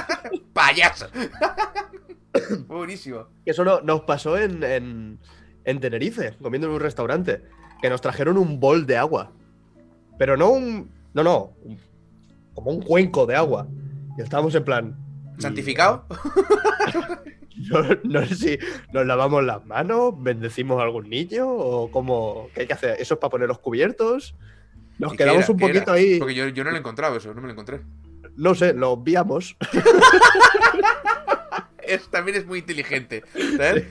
¡Payaso! 0.54 1.08
Buenísimo. 2.66 3.26
Eso 3.44 3.64
no- 3.64 3.80
nos 3.80 4.02
pasó 4.02 4.38
en, 4.38 4.62
en, 4.62 5.18
en 5.64 5.80
Tenerife, 5.80 6.34
comiendo 6.40 6.68
en 6.68 6.74
un 6.74 6.80
restaurante, 6.80 7.42
que 7.82 7.90
nos 7.90 8.00
trajeron 8.00 8.38
un 8.38 8.60
bol 8.60 8.86
de 8.86 8.96
agua. 8.96 9.32
Pero 10.20 10.36
no 10.36 10.50
un. 10.50 10.90
No, 11.14 11.24
no. 11.24 11.54
un- 11.64 11.78
como 12.54 12.70
un 12.72 12.82
cuenco 12.82 13.24
de 13.24 13.34
agua. 13.36 13.66
Y 14.18 14.20
estábamos 14.20 14.54
en 14.54 14.64
plan. 14.64 14.96
¿Santificado? 15.38 16.04
No, 17.70 17.82
no 18.04 18.24
sé 18.26 18.34
si 18.36 18.58
nos 18.94 19.04
lavamos 19.04 19.44
las 19.44 19.66
manos, 19.66 20.14
bendecimos 20.16 20.80
a 20.80 20.84
algún 20.84 21.10
niño 21.10 21.46
o 21.46 21.90
cómo. 21.90 22.48
¿Qué 22.54 22.62
hay 22.62 22.66
que 22.66 22.72
hacer? 22.72 22.96
¿Eso 22.98 23.14
es 23.14 23.20
para 23.20 23.30
poner 23.30 23.48
los 23.48 23.58
cubiertos? 23.58 24.34
Nos 24.98 25.12
¿Y 25.12 25.16
qué 25.18 25.24
quedamos 25.24 25.42
era? 25.44 25.52
un 25.52 25.58
¿Qué 25.58 25.66
poquito 25.66 25.92
ahí. 25.92 26.18
Porque 26.18 26.34
yo, 26.34 26.48
yo 26.48 26.64
no 26.64 26.70
lo 26.70 26.76
he 26.76 26.78
encontrado 26.78 27.16
eso, 27.18 27.34
no 27.34 27.40
me 27.42 27.48
lo 27.48 27.52
encontré. 27.52 27.82
No 28.36 28.54
sé, 28.54 28.72
lo 28.72 28.92
obviamos. 28.92 29.56
Es, 31.82 32.08
también 32.08 32.36
es 32.38 32.46
muy 32.46 32.60
inteligente. 32.60 33.24
¿Sabes? 33.56 33.84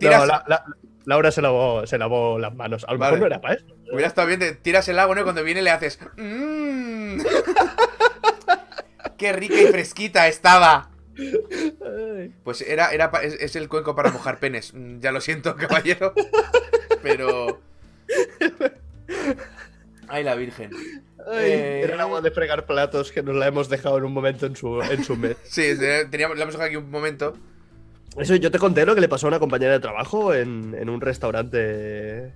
No, 0.00 0.24
la- 0.26 0.44
la- 0.46 0.64
Laura 1.04 1.30
se 1.32 1.42
lavó, 1.42 1.86
se 1.86 1.98
lavó 1.98 2.38
las 2.38 2.54
manos. 2.54 2.84
A 2.88 2.92
lo 2.92 2.98
Vale. 2.98 3.16
mejor 3.16 3.20
no 3.20 3.34
era 3.34 3.40
para 3.40 3.54
eso. 3.54 3.66
Hubiera 3.92 4.08
estado 4.08 4.26
bien, 4.26 4.40
te 4.40 4.52
tiras 4.52 4.88
el 4.88 4.98
agua, 4.98 5.14
¿no? 5.14 5.20
Y 5.22 5.24
cuando 5.24 5.42
viene 5.44 5.62
le 5.62 5.70
haces. 5.70 5.98
"Mm". 6.16 7.20
¡Qué 9.18 9.32
rica 9.32 9.60
y 9.60 9.66
fresquita 9.66 10.28
estaba! 10.28 10.90
Pues 12.44 12.60
era, 12.60 12.90
era 12.92 13.10
es, 13.22 13.34
es 13.34 13.56
el 13.56 13.68
cuenco 13.68 13.96
para 13.96 14.10
mojar 14.12 14.38
penes. 14.38 14.72
Mm, 14.74 15.00
Ya 15.00 15.10
lo 15.12 15.20
siento, 15.20 15.56
caballero. 15.58 16.12
Pero. 17.02 17.60
Ay, 20.08 20.24
la 20.24 20.34
Virgen. 20.34 20.70
Ay, 21.26 21.50
Eh. 21.52 21.80
Era 21.84 21.94
el 21.94 22.00
agua 22.00 22.20
de 22.20 22.30
fregar 22.30 22.66
platos 22.66 23.10
que 23.12 23.22
nos 23.22 23.34
la 23.36 23.46
hemos 23.46 23.68
dejado 23.68 23.98
en 23.98 24.04
un 24.04 24.12
momento 24.12 24.46
en 24.46 24.56
su, 24.56 24.80
en 24.82 25.04
su 25.04 25.16
mes. 25.16 25.36
Sí, 25.44 25.62
es- 25.64 26.10
teníamos, 26.10 26.36
le 26.36 26.42
hemos 26.44 26.54
dejado 26.54 26.68
aquí 26.68 26.76
un 26.76 26.90
momento. 26.90 27.36
Eso 28.16 28.34
yo 28.36 28.50
te 28.50 28.58
conté 28.58 28.86
lo 28.86 28.94
que 28.94 29.00
le 29.00 29.08
pasó 29.08 29.26
a 29.26 29.28
una 29.28 29.38
compañera 29.38 29.72
de 29.72 29.80
trabajo 29.80 30.32
en, 30.34 30.74
en 30.78 30.88
un 30.88 31.00
restaurante. 31.00 32.32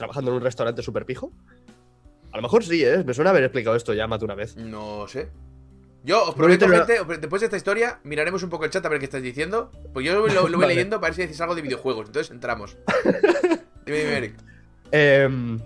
Trabajando 0.00 0.30
en 0.30 0.38
un 0.38 0.42
restaurante 0.42 0.80
super 0.82 1.04
pijo. 1.04 1.30
A 2.32 2.36
lo 2.36 2.42
mejor 2.42 2.64
sí, 2.64 2.82
¿eh? 2.82 3.04
Me 3.04 3.12
suena 3.12 3.28
haber 3.30 3.44
explicado 3.44 3.76
esto 3.76 3.92
ya 3.92 4.06
más 4.06 4.18
de 4.18 4.24
una 4.24 4.34
vez. 4.34 4.56
No 4.56 5.06
sé. 5.06 5.28
Yo 6.04 6.22
os 6.22 6.28
No 6.28 6.34
prometo, 6.36 6.66
gente, 6.66 7.04
después 7.20 7.40
de 7.40 7.46
esta 7.48 7.58
historia, 7.58 8.00
miraremos 8.04 8.42
un 8.42 8.48
poco 8.48 8.64
el 8.64 8.70
chat 8.70 8.82
a 8.86 8.88
ver 8.88 8.98
qué 8.98 9.04
estáis 9.04 9.22
diciendo. 9.22 9.70
Pues 9.92 10.06
yo 10.06 10.14
lo, 10.26 10.26
lo 10.26 10.40
voy 10.42 10.52
Vale. 10.62 10.68
leyendo 10.68 10.98
para 11.02 11.10
ver 11.10 11.16
si 11.16 11.20
decís 11.20 11.38
algo 11.42 11.54
de 11.54 11.60
videojuegos. 11.60 12.06
Entonces 12.06 12.30
entramos. 12.30 12.78
Dime, 13.84 13.98
dime, 13.98 14.16
Eric. 14.16 14.34
Em, 14.90 15.60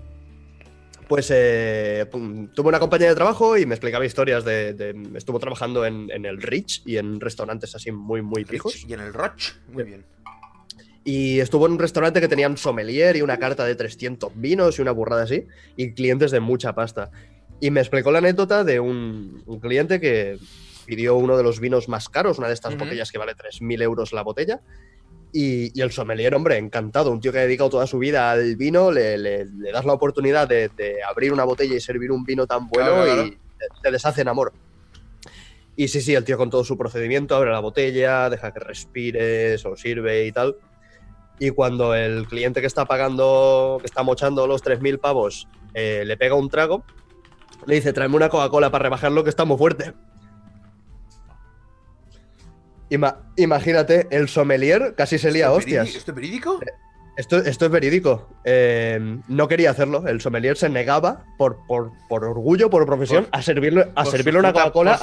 Pues 1.06 1.28
eh, 1.32 2.04
pum, 2.10 2.48
tuve 2.48 2.70
una 2.70 2.80
compañía 2.80 3.10
de 3.10 3.14
trabajo 3.14 3.56
y 3.56 3.66
me 3.66 3.76
explicaba 3.76 4.04
historias 4.04 4.44
de. 4.44 4.72
de- 4.74 5.10
estuvo 5.16 5.38
trabajando 5.38 5.84
en, 5.86 6.10
en 6.10 6.24
el 6.24 6.42
Rich 6.42 6.82
y 6.86 6.96
en 6.96 7.20
restaurantes 7.20 7.72
así 7.76 7.92
muy, 7.92 8.20
muy 8.20 8.44
fijos. 8.44 8.84
Y 8.88 8.92
en 8.94 8.98
el 9.00 9.12
Roch. 9.14 9.52
Muy 9.68 9.84
bien. 9.84 10.04
Y 11.04 11.40
estuvo 11.40 11.66
en 11.66 11.72
un 11.72 11.78
restaurante 11.78 12.20
que 12.20 12.28
tenían 12.28 12.56
sommelier 12.56 13.16
y 13.16 13.22
una 13.22 13.38
carta 13.38 13.64
de 13.66 13.74
300 13.74 14.32
vinos 14.34 14.78
y 14.78 14.82
una 14.82 14.90
burrada 14.92 15.24
así, 15.24 15.46
y 15.76 15.92
clientes 15.92 16.30
de 16.30 16.40
mucha 16.40 16.74
pasta. 16.74 17.10
Y 17.60 17.70
me 17.70 17.80
explicó 17.80 18.10
la 18.10 18.18
anécdota 18.18 18.64
de 18.64 18.80
un, 18.80 19.42
un 19.46 19.60
cliente 19.60 20.00
que 20.00 20.38
pidió 20.86 21.16
uno 21.16 21.36
de 21.36 21.42
los 21.42 21.60
vinos 21.60 21.88
más 21.88 22.08
caros, 22.08 22.38
una 22.38 22.48
de 22.48 22.54
estas 22.54 22.74
botellas 22.78 23.10
que 23.12 23.18
vale 23.18 23.34
3.000 23.34 23.82
euros 23.82 24.12
la 24.12 24.22
botella. 24.22 24.60
Y, 25.32 25.76
y 25.78 25.82
el 25.82 25.90
sommelier, 25.90 26.34
hombre, 26.34 26.56
encantado, 26.58 27.10
un 27.10 27.20
tío 27.20 27.32
que 27.32 27.38
ha 27.38 27.42
dedicado 27.42 27.68
toda 27.68 27.86
su 27.88 27.98
vida 27.98 28.30
al 28.30 28.54
vino, 28.56 28.90
le, 28.92 29.18
le- 29.18 29.44
le 29.46 29.72
das 29.72 29.84
la 29.84 29.92
oportunidad 29.92 30.46
de, 30.48 30.68
de 30.76 31.02
abrir 31.02 31.32
una 31.32 31.42
botella 31.44 31.74
y 31.74 31.80
servir 31.80 32.12
un 32.12 32.24
vino 32.24 32.46
tan 32.46 32.68
bueno 32.68 32.90
Claro, 32.92 33.04
claro. 33.04 33.24
y 33.26 33.36
te 33.82 33.90
deshace 33.90 34.20
en 34.20 34.28
amor. 34.28 34.52
Y 35.76 35.88
sí, 35.88 36.00
sí, 36.00 36.14
el 36.14 36.22
tío 36.24 36.38
con 36.38 36.50
todo 36.50 36.62
su 36.62 36.78
procedimiento 36.78 37.34
abre 37.34 37.50
la 37.50 37.58
botella, 37.58 38.30
deja 38.30 38.52
que 38.52 38.60
respire, 38.60 39.58
se 39.58 39.68
lo 39.68 39.76
sirve 39.76 40.24
y 40.26 40.30
tal. 40.32 40.56
Y 41.38 41.50
cuando 41.50 41.94
el 41.94 42.26
cliente 42.28 42.60
que 42.60 42.66
está 42.66 42.84
pagando, 42.84 43.78
que 43.80 43.86
está 43.86 44.02
mochando 44.02 44.46
los 44.46 44.62
3.000 44.62 44.98
pavos, 45.00 45.48
eh, 45.74 46.04
le 46.06 46.16
pega 46.16 46.34
un 46.36 46.48
trago, 46.48 46.84
le 47.66 47.74
dice, 47.74 47.92
tráeme 47.92 48.16
una 48.16 48.28
Coca-Cola 48.28 48.70
para 48.70 48.84
rebajarlo 48.84 49.24
que 49.24 49.30
está 49.30 49.44
muy 49.44 49.56
fuerte. 49.58 49.94
Ima- 52.90 53.16
imagínate, 53.36 54.06
el 54.10 54.28
sommelier 54.28 54.94
casi 54.96 55.18
se 55.18 55.32
lía 55.32 55.46
¿Esto 55.46 55.58
es 55.58 55.64
hostias. 55.64 55.94
¿Esto 55.96 56.10
es 56.10 56.14
verídico? 56.14 56.60
Esto, 57.16 57.36
esto 57.38 57.64
es 57.66 57.70
verídico. 57.70 58.28
Eh, 58.44 59.18
no 59.28 59.48
quería 59.48 59.70
hacerlo. 59.70 60.06
El 60.06 60.20
sommelier 60.20 60.56
se 60.56 60.68
negaba 60.68 61.24
por, 61.38 61.58
por, 61.66 61.92
por 62.08 62.24
orgullo, 62.24 62.70
por 62.70 62.84
profesión, 62.86 63.24
Por- 63.24 63.38
a 63.38 63.42
servirle, 63.42 63.90
a 63.94 64.04
servirle 64.04 64.40
una 64.40 64.52
Coca-Cola. 64.52 64.98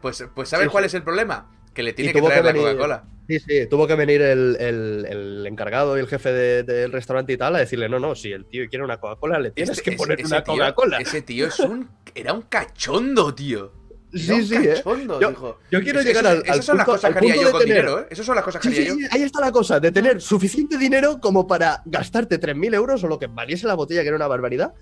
Pues, 0.00 0.24
pues 0.34 0.48
¿sabes 0.48 0.66
Sí, 0.66 0.70
cuál 0.70 0.84
es 0.84 0.94
el 0.94 1.02
problema? 1.02 1.50
Que 1.74 1.82
le 1.82 1.92
tiene 1.92 2.12
que 2.12 2.20
traer 2.22 2.42
que 2.42 2.52
la 2.52 2.52
Coca-Cola. 2.72 3.04
Sí, 3.28 3.38
sí, 3.40 3.66
tuvo 3.66 3.86
que 3.86 3.94
venir 3.94 4.22
el, 4.22 4.56
el- 4.58 5.06
el 5.06 5.46
encargado 5.46 5.96
y 5.96 6.00
el 6.00 6.08
jefe 6.08 6.32
de- 6.32 6.62
del 6.62 6.90
restaurante 6.90 7.32
y 7.32 7.36
tal 7.36 7.54
a 7.56 7.58
decirle, 7.58 7.88
no, 7.88 7.98
no, 7.98 8.14
si 8.14 8.32
el 8.32 8.46
tío 8.46 8.66
quiere 8.70 8.84
una 8.84 8.98
Coca-Cola, 8.98 9.38
le 9.38 9.50
tienes 9.50 9.76
Este- 9.78 9.90
que 9.90 9.96
poner 9.98 10.18
ese 10.20 10.28
una 10.34 10.42
Coca-Cola. 10.42 10.98
Ese 10.98 11.20
tío 11.22 11.46
es 11.46 11.58
un. 11.60 11.88
Era 12.14 12.32
un 12.32 12.42
cachondo, 12.42 13.34
tío. 13.34 13.72
Era 14.10 14.22
Sí, 14.24 14.32
un 14.32 14.46
sí, 14.46 14.54
¿eh? 14.56 14.82
Yo- 15.20 15.28
dijo. 15.28 15.58
Yo 15.70 15.82
quiero 15.82 16.00
llegar 16.00 16.24
eso- 16.24 16.30
al, 16.30 16.36
al 16.38 16.42
Esas 16.44 16.64
son 16.64 16.76
las 16.78 16.86
punto- 16.86 16.96
cosas 16.96 17.04
al 17.04 17.12
que 17.12 17.18
haría 17.18 17.34
yo 17.42 17.46
de 17.48 17.52
con 17.52 17.60
tener- 17.60 17.76
dinero, 17.76 18.00
¿eh? 18.00 18.06
Esas 18.08 18.24
son 18.24 18.34
las 18.36 18.44
cosas 18.46 18.62
que 18.62 18.68
Sí, 18.70 18.74
haría 18.76 18.92
sí, 18.94 19.02
yo. 19.02 19.06
sí, 19.08 19.14
ahí 19.14 19.22
está 19.22 19.40
la 19.42 19.52
cosa, 19.52 19.78
de 19.80 19.92
tener 19.92 20.22
suficiente 20.22 20.78
dinero 20.78 21.20
como 21.20 21.46
para 21.46 21.82
gastarte 21.84 22.38
3.000 22.38 22.72
euros 22.72 23.04
o 23.04 23.08
lo 23.08 23.18
que 23.18 23.26
valiese 23.26 23.66
la 23.66 23.74
botella, 23.74 24.00
que 24.00 24.08
era 24.08 24.16
una 24.16 24.26
barbaridad, 24.26 24.72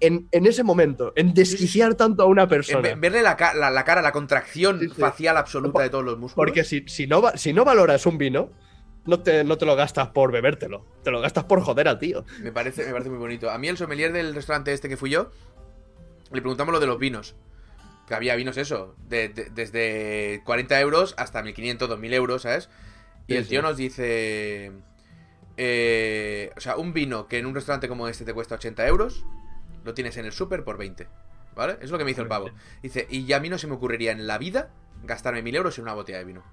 en, 0.00 0.28
en 0.32 0.46
ese 0.46 0.62
momento, 0.64 1.12
en 1.16 1.34
desquiciar 1.34 1.94
tanto 1.94 2.22
a 2.22 2.26
una 2.26 2.44
En 2.44 2.48
persona. 2.48 2.80
ve- 2.80 2.94
verle 2.94 3.22
la, 3.22 3.36
ca- 3.36 3.54
la- 3.54 3.70
la 3.70 3.84
cara, 3.84 4.02
la 4.02 4.12
contracción 4.12 4.80
Sí, 4.80 4.88
sí. 4.88 4.94
facial 5.00 5.36
absoluta 5.36 5.82
de 5.82 5.90
todos 5.90 6.04
los 6.04 6.18
músculos. 6.18 6.34
Porque 6.48 6.64
si, 6.64 6.84
si, 6.88 7.06
no, 7.06 7.22
si 7.36 7.52
no 7.52 7.64
valoras 7.64 8.06
un 8.06 8.18
vino, 8.18 8.50
no 9.06 9.20
te, 9.20 9.44
no 9.44 9.56
te 9.58 9.66
lo 9.66 9.76
gastas 9.76 10.08
por 10.08 10.32
bebértelo, 10.32 10.86
te 11.04 11.10
lo 11.10 11.20
gastas 11.20 11.44
por 11.44 11.60
joder 11.62 11.88
al 11.88 11.98
tío. 11.98 12.24
Me 12.42 12.52
parece, 12.52 12.84
me 12.86 12.92
parece 12.92 13.10
muy 13.10 13.18
bonito. 13.18 13.50
A 13.50 13.58
mí 13.58 13.68
el 13.68 13.76
sommelier 13.76 14.12
del 14.12 14.34
restaurante 14.34 14.72
este 14.72 14.88
que 14.88 14.96
fui 14.96 15.10
yo, 15.10 15.30
le 16.32 16.40
preguntamos 16.40 16.72
lo 16.72 16.80
de 16.80 16.86
los 16.86 16.98
vinos. 16.98 17.34
Que 18.06 18.14
había 18.14 18.34
vinos 18.36 18.56
eso, 18.56 18.96
de- 19.08 19.28
de- 19.28 19.50
desde 19.50 20.42
40 20.44 20.80
euros 20.80 21.14
hasta 21.16 21.42
1500, 21.42 21.88
2000 21.88 22.12
euros, 22.14 22.42
¿sabes? 22.42 22.68
Y 23.26 23.32
Sí, 23.34 23.38
el 23.38 23.46
tío 23.48 23.62
nos 23.62 23.76
dice... 23.76 24.72
eh, 25.56 26.50
o 26.56 26.60
sea, 26.60 26.76
un 26.76 26.92
vino 26.92 27.26
que 27.28 27.38
en 27.38 27.46
un 27.46 27.54
restaurante 27.54 27.88
como 27.88 28.08
este 28.08 28.24
te 28.24 28.32
cuesta 28.34 28.54
80 28.56 28.86
euros, 28.86 29.24
lo 29.84 29.94
tienes 29.94 30.16
en 30.16 30.26
el 30.26 30.32
súper 30.32 30.64
por 30.64 30.78
20. 30.78 31.08
¿Vale? 31.54 31.78
Es 31.80 31.90
lo 31.90 31.98
que 31.98 32.04
me 32.04 32.12
hizo 32.12 32.22
el 32.22 32.28
pavo. 32.28 32.50
Dice, 32.82 33.06
y 33.10 33.24
ya 33.26 33.36
a 33.36 33.40
mí 33.40 33.48
no 33.48 33.58
se 33.58 33.66
me 33.66 33.74
ocurriría 33.74 34.12
en 34.12 34.26
la 34.26 34.38
vida 34.38 34.70
gastarme 35.02 35.42
1000 35.42 35.56
euros 35.56 35.78
en 35.78 35.82
una 35.82 35.94
botella 35.94 36.18
de 36.18 36.24
vino. 36.24 36.44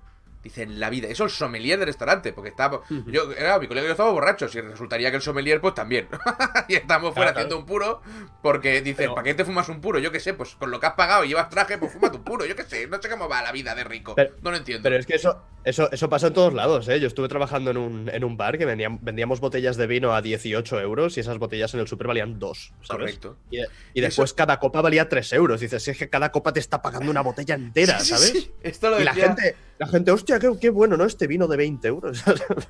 Dice, 0.44 0.64
en 0.64 0.80
la 0.80 0.90
vida. 0.90 1.08
Eso 1.10 1.26
el 1.26 1.30
sommelier 1.30 1.78
del 1.80 1.88
restaurante, 1.88 2.32
porque 2.32 2.50
estaba. 2.50 2.82
Yo, 3.08 3.32
era, 3.34 3.60
mi 3.60 3.68
colega 3.68 3.86
y 3.86 3.88
yo 3.88 3.92
estábamos 3.92 4.14
borrachos, 4.20 4.56
y 4.56 4.62
resultaría 4.62 5.10
que 5.10 5.18
el 5.18 5.22
sommelier, 5.22 5.60
pues 5.60 5.74
también. 5.74 6.08
y 6.70 6.76
estamos 6.76 7.14
fuera 7.14 7.32
Claro, 7.34 7.48
haciendo 7.48 7.58
un 7.60 7.66
puro, 7.66 8.02
porque 8.42 8.82
dice, 8.82 8.96
Pero- 9.04 9.16
¿para 9.16 9.26
qué 9.26 9.34
te 9.34 9.44
fumas 9.44 9.68
un 9.70 9.82
puro? 9.82 10.00
Yo 10.00 10.12
qué 10.12 10.20
sé, 10.20 10.34
pues 10.34 10.56
con 10.56 10.72
lo 10.72 10.80
que 10.80 10.86
has 10.86 10.94
pagado 10.94 11.26
y 11.26 11.30
llevas 11.30 11.50
traje, 11.50 11.78
pues 11.78 11.92
fúmate 11.92 12.18
un 12.18 12.24
puro. 12.24 12.46
Yo 12.46 12.56
qué 12.56 12.64
sé, 12.64 12.88
no 12.88 13.02
sé 13.02 13.10
cómo 13.10 13.28
va 13.28 13.42
la 13.42 13.52
vida 13.52 13.76
de 13.76 13.84
rico. 13.84 14.16
Pero- 14.16 14.36
no 14.42 14.52
lo 14.52 14.58
entiendo. 14.58 14.84
Pero 14.84 14.96
es 14.98 15.06
que 15.06 15.16
eso, 15.16 15.42
eso, 15.66 15.92
eso 15.92 16.10
pasa 16.10 16.28
en 16.28 16.34
todos 16.34 16.54
lados, 16.54 16.88
¿eh? 16.88 17.00
Yo 17.00 17.08
estuve 17.08 17.28
trabajando 17.28 17.72
en 17.72 17.78
un, 17.78 18.10
en 18.10 18.24
un 18.24 18.38
bar 18.38 18.58
que 18.58 18.66
vendíamos, 18.66 19.02
vendíamos 19.04 19.40
botellas 19.40 19.76
de 19.76 19.88
vino 19.88 20.14
a 20.14 20.22
18 20.22 20.80
euros 20.80 21.18
y 21.18 21.20
esas 21.20 21.38
botellas 21.40 21.74
en 21.74 21.82
el 21.82 21.88
super 21.88 22.08
valían 22.08 22.40
2, 22.40 22.74
¿sabes? 22.84 22.88
Correcto. 22.90 23.38
Y, 23.52 23.60
y 23.94 24.02
después 24.02 24.34
cada 24.34 24.60
copa 24.60 24.82
valía 24.82 25.10
3 25.10 25.34
euros. 25.34 25.60
Dices, 25.60 25.84
si 25.84 25.92
es 25.92 25.98
que 25.98 26.10
cada 26.10 26.32
copa 26.32 26.54
te 26.54 26.60
está 26.60 26.82
pagando 26.82 27.10
una 27.12 27.22
botella 27.22 27.56
entera, 27.56 28.00
Sí, 28.00 28.06
sí, 28.06 28.12
¿sabes? 28.14 28.30
sí. 28.32 28.52
Esto 28.62 28.90
lo 28.92 29.02
Y 29.02 29.04
la 29.04 29.14
gente, 29.14 29.56
la 29.80 29.88
gente, 29.88 30.12
hostia, 30.12 30.27
qué, 30.28 30.52
qué 30.60 30.70
bueno, 30.70 30.98
¿no? 30.98 31.06
Este 31.06 31.28
vino 31.28 31.48
de 31.48 31.58
20 31.58 31.88
euros. 31.88 32.24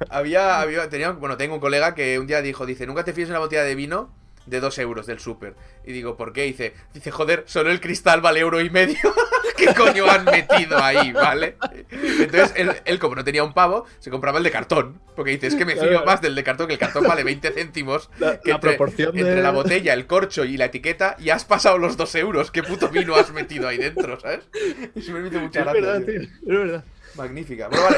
Había, 0.09 0.61
había, 0.61 0.89
tenía, 0.89 1.11
bueno, 1.11 1.37
tengo 1.37 1.55
un 1.55 1.61
colega 1.61 1.95
que 1.95 2.19
un 2.19 2.27
día 2.27 2.41
dijo, 2.41 2.65
dice, 2.65 2.85
nunca 2.87 3.03
te 3.03 3.13
fíes 3.13 3.27
en 3.27 3.33
una 3.33 3.39
botella 3.39 3.63
de 3.63 3.75
vino 3.75 4.09
de 4.47 4.59
2 4.59 4.79
euros 4.79 5.05
del 5.05 5.19
súper. 5.19 5.55
Y 5.85 5.91
digo, 5.91 6.17
¿por 6.17 6.33
qué? 6.33 6.43
Dice, 6.43 6.73
dice, 6.93 7.11
joder, 7.11 7.43
solo 7.45 7.69
el 7.69 7.79
cristal 7.79 8.21
vale 8.21 8.39
euro 8.39 8.61
y 8.61 8.69
medio. 8.69 8.97
¿Qué 9.57 9.73
coño 9.73 10.07
han 10.07 10.23
metido 10.25 10.77
ahí, 10.77 11.11
vale? 11.11 11.57
Entonces, 11.89 12.53
él, 12.55 12.73
él, 12.85 12.99
como 12.99 13.15
no 13.15 13.23
tenía 13.23 13.43
un 13.43 13.53
pavo, 13.53 13.85
se 13.97 14.11
compraba 14.11 14.37
el 14.37 14.43
de 14.43 14.51
cartón. 14.51 15.01
Porque 15.15 15.31
dice, 15.31 15.47
es 15.47 15.55
que 15.55 15.65
me 15.65 15.75
fío 15.75 16.05
más 16.05 16.21
del 16.21 16.35
de 16.35 16.43
cartón, 16.43 16.67
que 16.67 16.73
el 16.73 16.79
cartón 16.79 17.05
vale 17.07 17.23
20 17.23 17.51
céntimos. 17.51 18.11
La, 18.19 18.39
que 18.39 18.49
la 18.49 18.55
entre, 18.55 18.69
proporción 18.75 19.15
de... 19.15 19.21
entre 19.21 19.41
la 19.41 19.49
botella, 19.49 19.93
el 19.93 20.05
corcho 20.05 20.45
y 20.45 20.57
la 20.57 20.65
etiqueta, 20.65 21.15
y 21.17 21.31
has 21.31 21.43
pasado 21.43 21.79
los 21.79 21.97
2 21.97 22.15
euros. 22.15 22.51
¿Qué 22.51 22.61
puto 22.61 22.89
vino 22.89 23.15
has 23.15 23.31
metido 23.33 23.67
ahí 23.67 23.77
dentro, 23.77 24.19
sabes? 24.19 24.47
Eso 24.95 25.11
me 25.13 25.27
hizo 25.27 25.39
mucha 25.39 25.59
Es 25.61 25.65
gracia, 25.65 25.81
verdad, 25.81 26.05
tío. 26.05 26.19
tío, 26.21 26.21
es 26.21 26.45
verdad. 26.45 26.83
Magnífica. 27.15 27.67
Bueno, 27.67 27.83
vale. 27.83 27.97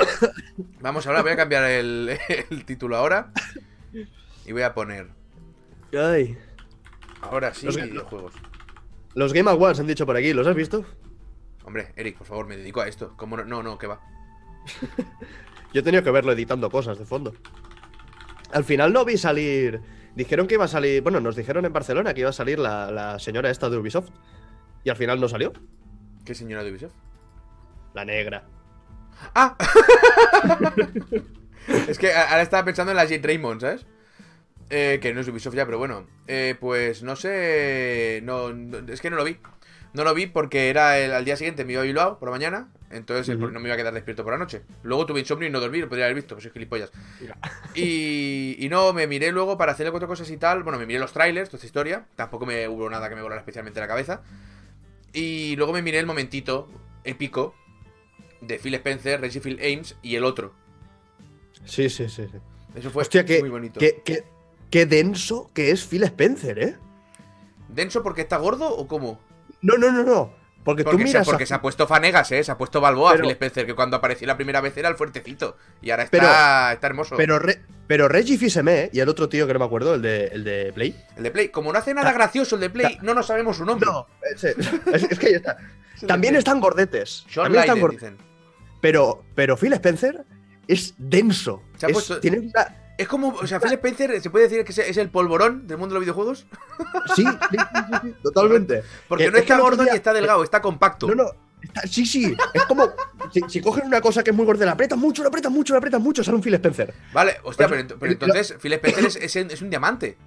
Vamos 0.80 1.06
ahora, 1.08 1.22
voy 1.24 1.32
a 1.32 1.36
cambiar 1.36 1.66
el, 1.66 2.18
el 2.50 2.64
título 2.64 2.96
ahora. 2.96 3.34
Y 4.46 4.54
voy 4.54 4.62
a 4.62 4.74
poner. 4.74 5.08
Ay. 5.98 6.38
Ahora 7.22 7.54
sí, 7.54 7.66
Los- 7.66 7.76
videojuegos. 7.76 8.34
Los 9.16 9.34
Game 9.34 9.50
Awards 9.50 9.80
han 9.80 9.88
dicho 9.88 10.06
por 10.06 10.16
aquí, 10.16 10.34
¿los 10.34 10.46
has 10.48 10.56
visto? 10.56 10.86
Hombre, 11.64 11.92
Eric, 11.96 12.18
por 12.18 12.28
favor, 12.28 12.48
me 12.48 12.58
dedico 12.58 12.82
a 12.82 12.88
esto. 12.88 13.14
¿Cómo 13.18 13.38
no? 13.38 13.44
No, 13.44 13.64
no, 13.64 13.78
que 13.78 13.88
va. 13.88 14.00
Yo 15.74 15.82
he 15.82 15.84
tenido 15.84 16.04
que 16.04 16.12
verlo 16.12 16.32
editando 16.32 16.70
cosas 16.70 16.98
de 16.98 17.06
fondo. 17.06 17.34
Al 18.52 18.64
final 18.64 18.94
no 18.94 19.06
vi 19.06 19.18
salir. 19.18 19.82
Dijeron 20.16 20.48
que 20.48 20.56
iba 20.56 20.66
a 20.66 20.70
salir. 20.70 21.02
Bueno, 21.02 21.20
nos 21.20 21.36
dijeron 21.36 21.66
en 21.66 21.74
Barcelona 21.74 22.14
que 22.14 22.22
iba 22.22 22.30
a 22.30 22.34
salir 22.34 22.60
la, 22.60 22.92
la 22.92 23.20
señora 23.20 23.50
esta 23.50 23.70
de 23.70 23.78
Ubisoft. 23.78 24.10
Y 24.84 24.90
al 24.90 24.96
final 24.96 25.20
no 25.20 25.28
salió. 25.28 25.54
¿Qué 26.26 26.34
señora 26.34 26.64
de 26.64 26.72
Ubisoft? 26.72 26.94
La 27.94 28.06
negra. 28.06 28.46
¡Ah! 29.36 29.56
es 31.88 31.98
que 32.00 32.14
ahora 32.14 32.42
estaba 32.42 32.66
pensando 32.66 32.92
en 32.92 32.98
la 32.98 33.04
Jade 33.04 33.22
Raymond, 33.24 33.62
¿sabes? 33.62 33.86
Eh, 34.70 35.00
que 35.02 35.14
no 35.14 35.22
es 35.22 35.28
Ubisoft 35.28 35.56
ya, 35.56 35.66
pero 35.66 35.78
bueno. 35.80 36.06
Eh, 36.28 36.56
pues 36.60 37.02
no 37.04 37.16
sé. 37.16 38.22
No, 38.24 38.54
no- 38.54 38.80
es 38.92 39.02
que 39.02 39.10
no 39.10 39.16
lo 39.16 39.24
vi. 39.24 39.38
No 39.94 40.04
lo 40.04 40.14
vi 40.14 40.28
porque 40.28 40.70
era 40.70 41.00
el, 41.00 41.12
al 41.12 41.26
día 41.26 41.36
siguiente 41.36 41.66
me 41.66 41.74
iba 41.74 41.82
a 41.82 41.86
Bilbao 41.86 42.20
por 42.20 42.28
la 42.30 42.32
mañana. 42.32 42.72
Entonces 42.92 43.38
no 43.38 43.60
me 43.60 43.68
iba 43.68 43.74
a 43.74 43.78
quedar 43.78 43.94
despierto 43.94 44.24
por 44.24 44.34
la 44.34 44.40
noche. 44.40 44.62
Luego 44.84 45.06
tuve 45.06 45.20
insomnio 45.20 45.48
y 45.48 45.52
no 45.52 45.60
dormí, 45.60 45.80
lo 45.80 45.88
podría 45.90 46.06
haber 46.06 46.16
visto, 46.16 46.36
pues 46.36 46.44
soy 46.44 46.52
gilipollas. 46.52 46.92
Y, 47.76 48.56
y 48.60 48.70
no, 48.70 48.94
me 48.94 49.06
miré 49.08 49.32
luego 49.32 49.58
para 49.58 49.72
hacerle 49.74 49.92
cuatro 49.92 50.08
cosas 50.08 50.30
y 50.32 50.38
tal. 50.38 50.64
Bueno, 50.64 50.80
me 50.80 50.86
miré 50.86 51.00
los 51.00 51.14
trailers, 51.14 51.50
toda 51.50 51.58
esta 51.58 51.68
historia. 51.68 52.06
Tampoco 52.16 52.46
me 52.46 52.68
hubo 52.68 52.90
nada 52.90 53.10
que 53.10 53.16
me 53.16 53.22
volara 53.22 53.42
especialmente 53.42 53.80
la 53.80 53.88
cabeza. 53.88 54.22
Y 55.14 55.56
luego 55.56 55.74
me 55.74 55.82
miré 55.82 56.00
el 56.00 56.06
momentito 56.06 56.68
épico 57.04 57.56
de 58.42 58.58
Phil 58.60 58.74
Spencer, 58.76 59.20
Reggie 59.22 59.42
Phil 59.42 59.60
Ames 59.60 59.96
y 60.02 60.16
el 60.16 60.24
otro. 60.24 60.54
Sí, 61.66 61.90
sí, 61.90 62.08
sí. 62.10 62.28
sí. 62.32 62.38
Eso 62.76 62.90
fue 62.92 63.02
Hostia, 63.02 63.24
muy 63.40 63.50
bonito. 63.50 63.80
qué, 63.80 64.02
qué- 64.06 64.24
qué 64.70 64.86
denso 64.86 65.50
que 65.54 65.72
es 65.72 65.86
Phil 65.86 66.04
Spencer, 66.04 66.60
¿eh? 66.60 66.76
¿Denso 67.70 68.04
porque 68.04 68.22
está 68.22 68.38
gordo 68.38 68.68
o 68.70 68.88
cómo? 68.88 69.20
No, 69.62 69.78
no, 69.78 69.92
no, 69.92 70.04
no. 70.04 70.34
Porque, 70.64 70.84
tú 70.84 70.92
Porque, 70.92 71.04
se, 71.06 71.10
miras. 71.14 71.26
porque 71.26 71.44
a- 71.44 71.48
se 71.48 71.54
ha 71.54 71.62
puesto 71.62 71.88
fanegas, 71.88 72.32
¿eh? 72.32 72.44
Se 72.44 72.52
ha 72.52 72.58
puesto 72.58 72.82
Balboa 72.82 73.12
Pero- 73.14 73.24
Phil 73.24 73.32
Spencer, 73.32 73.66
que 73.66 73.76
cuando 73.76 73.98
apareció 73.98 74.28
la 74.28 74.36
primera 74.36 74.60
vez 74.62 74.76
era 74.78 74.90
el 74.90 74.96
fuertecito. 74.96 75.56
Y 75.82 75.90
ahora 75.92 76.04
está, 76.04 76.18
Pero- 76.18 76.74
está 76.74 76.88
hermoso. 76.88 77.16
Pero, 77.18 77.40
Re- 77.40 77.62
pero 77.88 78.08
Reggie 78.08 78.38
Fils-Aimé 78.38 78.90
y 78.94 79.00
el 79.00 79.08
otro 79.10 79.30
tío 79.30 79.48
que 79.48 79.54
no 79.54 79.60
me 79.60 79.66
acuerdo, 79.66 79.96
el 79.96 80.02
de, 80.02 80.26
el 80.28 80.44
de 80.44 80.72
Play. 80.74 80.96
El 81.16 81.24
de 81.24 81.32
Play, 81.32 81.50
como 81.50 81.72
no 81.72 81.80
hace 81.80 81.94
nada 81.94 82.12
gracioso 82.12 82.56
el 82.56 82.62
de 82.62 82.70
Play, 82.70 83.00
no 83.02 83.14
nos 83.14 83.26
sabemos 83.28 83.58
su 83.58 83.66
nombre. 83.66 83.90
No, 83.90 84.06
es, 84.36 84.44
es 84.44 85.18
que 85.20 85.28
ahí 85.28 85.34
está. 85.36 85.58
También 86.06 86.36
están 86.36 86.60
gordetes. 86.60 87.26
Sean 87.30 87.46
También 87.46 87.64
están 87.64 87.80
gordetes. 87.80 88.12
dicen. 88.12 88.28
Pero, 88.82 89.24
pero 89.36 89.58
Phil 89.58 89.74
Spencer 89.74 90.26
es 90.68 90.94
denso. 90.98 91.64
Se 91.78 91.86
ha 91.86 91.90
Es- 91.90 91.94
puesto- 91.94 92.20
tiene 92.20 92.40
una- 92.40 92.76
Es 93.00 93.08
como, 93.08 93.30
o 93.30 93.48
sea, 93.48 93.60
Phil 93.62 93.72
Spencer, 93.74 94.22
¿se 94.22 94.30
puede 94.30 94.50
decir 94.50 94.64
que 94.66 94.72
es- 94.74 94.98
el 94.98 95.10
polvorón 95.10 95.66
del 95.68 95.78
mundo 95.78 95.94
de 95.94 96.00
los 96.00 96.04
videojuegos? 96.04 96.46
Sí, 97.16 97.24
sí, 97.24 97.58
sí, 97.58 97.58
sí, 98.04 98.14
totalmente. 98.22 98.84
Porque 99.08 99.26
Que- 99.26 99.32
no 99.32 99.38
está 99.38 99.58
gordo 99.60 99.84
ni 99.84 99.90
está 99.90 100.12
delgado, 100.14 100.44
está 100.44 100.62
compacto. 100.62 101.08
No, 101.08 101.16
no. 101.16 101.32
está- 101.62 101.82
sí, 101.88 102.06
sí. 102.06 102.36
Es 102.54 102.64
como. 102.66 102.90
si, 103.34 103.42
si 103.48 103.62
cogen 103.62 103.86
una 103.88 104.02
cosa 104.02 104.22
que 104.24 104.32
es 104.32 104.36
muy 104.36 104.46
gorda, 104.46 104.66
la 104.66 104.74
apretas 104.74 104.98
mucho, 105.00 105.24
la 105.24 105.30
apretas 105.30 105.52
mucho, 105.52 105.74
la 105.74 105.78
apretas 105.80 106.02
mucho, 106.02 106.24
sale 106.26 106.36
un 106.38 106.44
Phil 106.44 106.54
Spencer. 106.56 106.94
Vale, 107.14 107.38
hostia, 107.44 107.68
Pero- 107.70 107.82
pero, 107.88 107.96
ent- 107.96 108.00
pero 108.00 108.12
entonces 108.12 108.56
Phil 108.62 108.74
Spencer 108.74 109.06
es, 109.06 109.16
es, 109.16 109.36
es 109.38 109.62
un 109.62 109.70
diamante. 109.70 110.18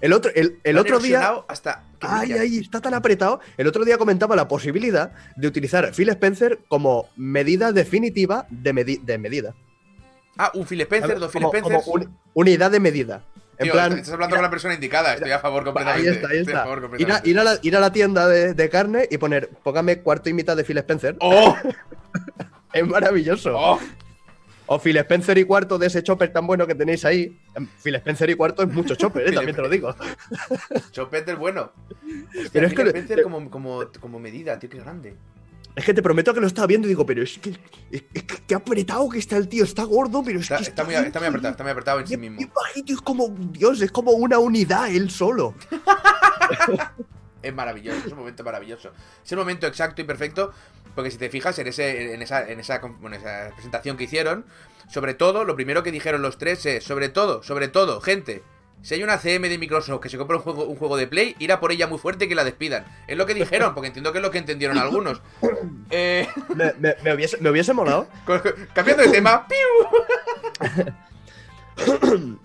El 0.00 0.12
otro, 0.12 0.30
el, 0.34 0.58
el 0.64 0.78
otro 0.78 0.98
día. 0.98 1.34
Hasta 1.48 1.84
Ay, 2.00 2.32
ay, 2.32 2.58
está 2.58 2.80
tan 2.80 2.92
apretado. 2.94 3.40
El 3.56 3.66
otro 3.66 3.84
día 3.84 3.96
comentaba 3.98 4.36
la 4.36 4.46
posibilidad 4.48 5.12
de 5.36 5.48
utilizar 5.48 5.92
Phil 5.94 6.08
Spencer 6.10 6.60
como 6.68 7.08
medida 7.16 7.72
definitiva 7.72 8.46
de, 8.50 8.74
medi- 8.74 9.00
de 9.02 9.18
medida. 9.18 9.54
Ah, 10.38 10.50
un 10.54 10.66
Phil 10.66 10.80
Spencer, 10.82 11.18
dos 11.18 11.30
Phil 11.32 11.42
Como- 11.42 11.52
como 11.62 11.80
Spencers. 11.80 12.06
un- 12.08 12.18
unidad 12.34 12.70
de 12.70 12.80
medida. 12.80 13.22
En 13.58 13.64
Tío, 13.64 13.72
plan, 13.72 13.92
estás 13.94 14.12
hablando 14.12 14.36
con 14.36 14.42
la 14.42 14.50
persona 14.50 14.74
indicada. 14.74 15.14
Estoy 15.14 15.30
a 15.30 15.38
favor 15.38 15.60
ahí 15.60 15.64
completamente. 15.72 16.10
está, 16.10 16.28
ahí 16.28 16.38
Estoy 16.38 16.52
a 16.54 16.56
está. 16.58 16.64
favor 16.68 17.00
Ir 17.00 17.10
a, 17.10 17.20
ir 17.24 17.38
a 17.38 17.44
la, 17.44 17.58
ir 17.62 17.76
a 17.76 17.80
la 17.80 17.90
tienda 17.90 18.28
de, 18.28 18.52
de 18.52 18.68
carne 18.68 19.08
y 19.10 19.16
poner, 19.16 19.48
póngame 19.62 20.00
cuarto 20.00 20.28
y 20.28 20.34
mitad 20.34 20.54
de 20.56 20.64
Phil 20.64 20.76
Spencer. 20.78 21.16
¡Oh! 21.20 21.56
Es 22.72 22.86
maravilloso. 22.86 23.52
¡Oh! 23.56 23.80
O 24.66 24.78
Phil 24.78 24.96
Spencer 24.98 25.38
y 25.38 25.44
cuarto 25.44 25.78
de 25.78 25.86
ese 25.86 26.02
chopper 26.02 26.30
tan 26.32 26.46
bueno 26.46 26.66
que 26.66 26.74
tenéis 26.74 27.04
ahí. 27.06 27.40
Em, 27.54 27.66
Phil 27.82 27.94
Spencer 27.94 28.28
y 28.28 28.34
cuarto 28.34 28.62
es 28.64 28.68
mucho 28.68 28.94
chopper, 28.96 29.28
¿eh? 29.28 29.32
También 29.34 29.54
te 29.56 29.62
lo 29.62 29.68
digo. 29.70 29.94
Chopet 30.90 31.24
del 31.24 31.36
bueno. 31.36 31.70
Hostia, 32.02 32.50
Pero 32.52 32.66
es 32.66 32.74
Phil 32.74 32.82
que- 32.82 32.88
Spencer 32.90 33.22
como, 33.22 33.48
como, 33.50 33.84
como 34.00 34.18
medida, 34.18 34.58
tío, 34.58 34.68
qué 34.68 34.78
grande. 34.78 35.14
Es 35.76 35.84
que 35.84 35.92
te 35.92 36.02
prometo 36.02 36.32
que 36.32 36.40
lo 36.40 36.46
estaba 36.46 36.66
viendo 36.66 36.88
y 36.88 36.88
digo, 36.88 37.04
pero 37.04 37.22
es 37.22 37.38
que, 37.38 37.54
es 37.90 38.22
que, 38.22 38.54
apretado 38.54 39.10
que 39.10 39.18
está 39.18 39.36
el 39.36 39.46
tío, 39.46 39.62
está 39.62 39.84
gordo, 39.84 40.22
pero 40.24 40.40
es 40.40 40.44
Está, 40.44 40.56
que 40.56 40.62
está 40.62 40.84
muy, 40.84 40.94
está 40.94 41.18
muy 41.18 41.28
apretado, 41.28 41.50
está 41.50 41.62
muy 41.64 41.72
apretado 41.72 42.00
en 42.00 42.06
sí 42.06 42.16
mismo. 42.16 42.38
bien 42.38 42.50
bajito, 42.54 42.94
es 42.94 43.00
como, 43.02 43.28
Dios, 43.28 43.82
es 43.82 43.92
como 43.92 44.12
una 44.12 44.38
unidad 44.38 44.90
él 44.90 45.10
solo. 45.10 45.54
Es 47.42 47.54
maravilloso, 47.54 47.98
es 48.06 48.12
un 48.12 48.18
momento 48.18 48.42
maravilloso. 48.42 48.92
Es 49.22 49.30
el 49.30 49.38
momento 49.38 49.66
exacto 49.66 50.00
y 50.00 50.04
perfecto, 50.04 50.50
porque 50.94 51.10
si 51.10 51.18
te 51.18 51.28
fijas 51.28 51.58
en, 51.58 51.66
ese, 51.66 52.14
en, 52.14 52.22
esa, 52.22 52.48
en, 52.48 52.58
esa, 52.58 52.78
bueno, 52.78 53.14
esa 53.14 53.50
presentación 53.54 53.98
que 53.98 54.04
hicieron, 54.04 54.46
sobre 54.88 55.12
todo, 55.12 55.44
lo 55.44 55.54
primero 55.54 55.82
que 55.82 55.92
dijeron 55.92 56.22
los 56.22 56.38
tres 56.38 56.64
es, 56.64 56.84
sobre 56.84 57.10
todo, 57.10 57.42
sobre 57.42 57.68
todo, 57.68 58.00
gente, 58.00 58.42
si 58.82 58.94
hay 58.94 59.02
una 59.02 59.18
CM 59.18 59.48
de 59.48 59.58
Microsoft 59.58 60.00
que 60.00 60.08
se 60.08 60.16
compra 60.18 60.36
un 60.36 60.42
juego, 60.42 60.64
un 60.64 60.76
juego 60.76 60.96
de 60.96 61.06
Play, 61.06 61.34
ir 61.38 61.50
a 61.52 61.58
por 61.60 61.72
ella 61.72 61.86
muy 61.86 61.98
fuerte 61.98 62.26
y 62.26 62.28
que 62.28 62.34
la 62.34 62.44
despidan. 62.44 62.84
Es 63.08 63.16
lo 63.16 63.26
que 63.26 63.34
dijeron, 63.34 63.74
porque 63.74 63.88
entiendo 63.88 64.12
que 64.12 64.18
es 64.18 64.22
lo 64.22 64.30
que 64.30 64.38
entendieron 64.38 64.78
algunos. 64.78 65.22
Eh, 65.90 66.26
Me, 66.54 66.72
me- 66.80 66.96
me 67.04 67.14
hubiese, 67.14 67.36
me 67.40 67.48
hubiese 67.50 67.72
molado. 67.72 68.08
cambiando 68.74 69.04
de 69.04 69.10
tema, 69.10 69.46
¡piu! 69.46 69.56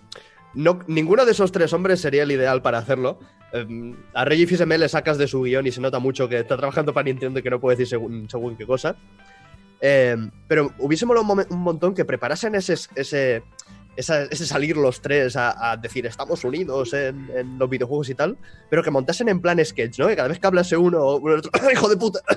No, 0.53 0.79
ninguno 0.87 1.25
de 1.25 1.31
esos 1.31 1.51
tres 1.53 1.71
hombres 1.71 2.01
sería 2.01 2.23
el 2.23 2.31
ideal 2.31 2.61
para 2.61 2.77
hacerlo. 2.79 3.19
Em, 3.53 3.95
a 4.13 4.25
Reggie 4.25 4.47
Fils-Aimé 4.47 4.77
le 4.77 4.89
sacas 4.89 5.17
de 5.17 5.27
su 5.27 5.41
guion 5.43 5.65
y 5.65 5.71
se 5.71 5.79
nota 5.79 5.99
mucho 5.99 6.27
que 6.27 6.39
está 6.39 6.57
trabajando 6.57 6.93
para 6.93 7.05
Nintendo 7.05 7.39
y 7.39 7.43
que 7.43 7.49
no 7.49 7.59
puede 7.61 7.77
decir 7.77 7.87
según, 7.87 8.29
según 8.29 8.57
qué 8.57 8.65
cosa. 8.65 8.97
Em, 9.79 10.29
pero 10.47 10.73
hubiese 10.77 11.05
molado 11.05 11.25
un, 11.49 11.59
montón 11.59 11.95
que 11.95 12.03
preparasen 12.05 12.55
ese, 12.55 12.75
ese, 12.95 13.43
esa- 13.95 14.23
ese 14.23 14.45
salir 14.45 14.77
los 14.77 15.01
tres 15.01 15.35
a, 15.35 15.71
a 15.71 15.77
decir 15.77 16.05
estamos 16.05 16.43
unidos 16.43 16.93
en, 16.93 17.29
en 17.35 17.57
los 17.59 17.69
videojuegos 17.69 18.09
y 18.09 18.15
tal, 18.15 18.37
pero 18.69 18.83
que 18.83 18.91
montasen 18.91 19.29
en 19.29 19.41
plan 19.41 19.63
sketch, 19.63 19.99
¿no? 19.99 20.07
Que 20.07 20.15
cada 20.15 20.27
vez 20.29 20.39
que 20.39 20.47
hablase 20.47 20.77
uno 20.77 20.99
o 21.01 21.29
el 21.29 21.39
otro, 21.39 21.51
¡hijo 21.71 21.89
de 21.89 21.97
puta! 21.97 22.19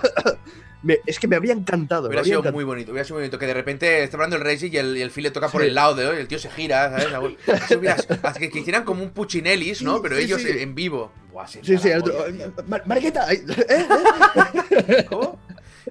Me- 0.82 0.98
es 1.06 1.18
que 1.18 1.26
me 1.26 1.36
habría 1.36 1.54
encantado. 1.54 2.08
Hubiera 2.08 2.22
sido 2.24 2.40
encantado. 2.40 2.56
muy 2.56 2.64
bonito, 2.64 2.90
hubiera 2.92 3.06
sido 3.06 3.14
muy 3.14 3.22
bonito. 3.22 3.38
Que 3.38 3.46
de 3.46 3.54
repente 3.54 4.02
está 4.02 4.18
hablando 4.18 4.36
el 4.36 4.42
Reggie 4.42 4.68
y 4.70 4.76
el, 4.76 4.94
y 4.98 5.00
el 5.00 5.10
Phil 5.10 5.22
le 5.24 5.30
toca 5.30 5.48
por 5.48 5.62
el 5.62 5.74
lado 5.74 5.94
de 5.94 6.06
hoy, 6.06 6.18
el 6.18 6.28
tío 6.28 6.38
se 6.38 6.50
gira, 6.50 6.90
¿sabes? 6.90 7.06
Eso 7.46 7.80
que, 8.38 8.50
que 8.50 8.58
hicieran 8.58 8.84
como 8.84 9.02
un 9.02 9.08
Puccinellis, 9.08 9.80
¿no? 9.80 10.02
Pero 10.02 10.16
sí, 10.16 10.24
ellos 10.24 10.42
sí. 10.42 10.48
en 10.58 10.74
vivo. 10.74 11.10
Buah, 11.32 11.46
Sí, 11.46 11.60
sí, 11.62 11.78
la 11.88 11.94
el 11.94 12.00
otro, 12.02 12.12
polla, 12.18 12.32
tío. 12.52 12.64
Mar- 12.68 12.82
Mariqueta, 12.84 13.32
¿eh? 13.32 13.42
¿eh? 13.70 15.06
¿Cómo? 15.08 15.38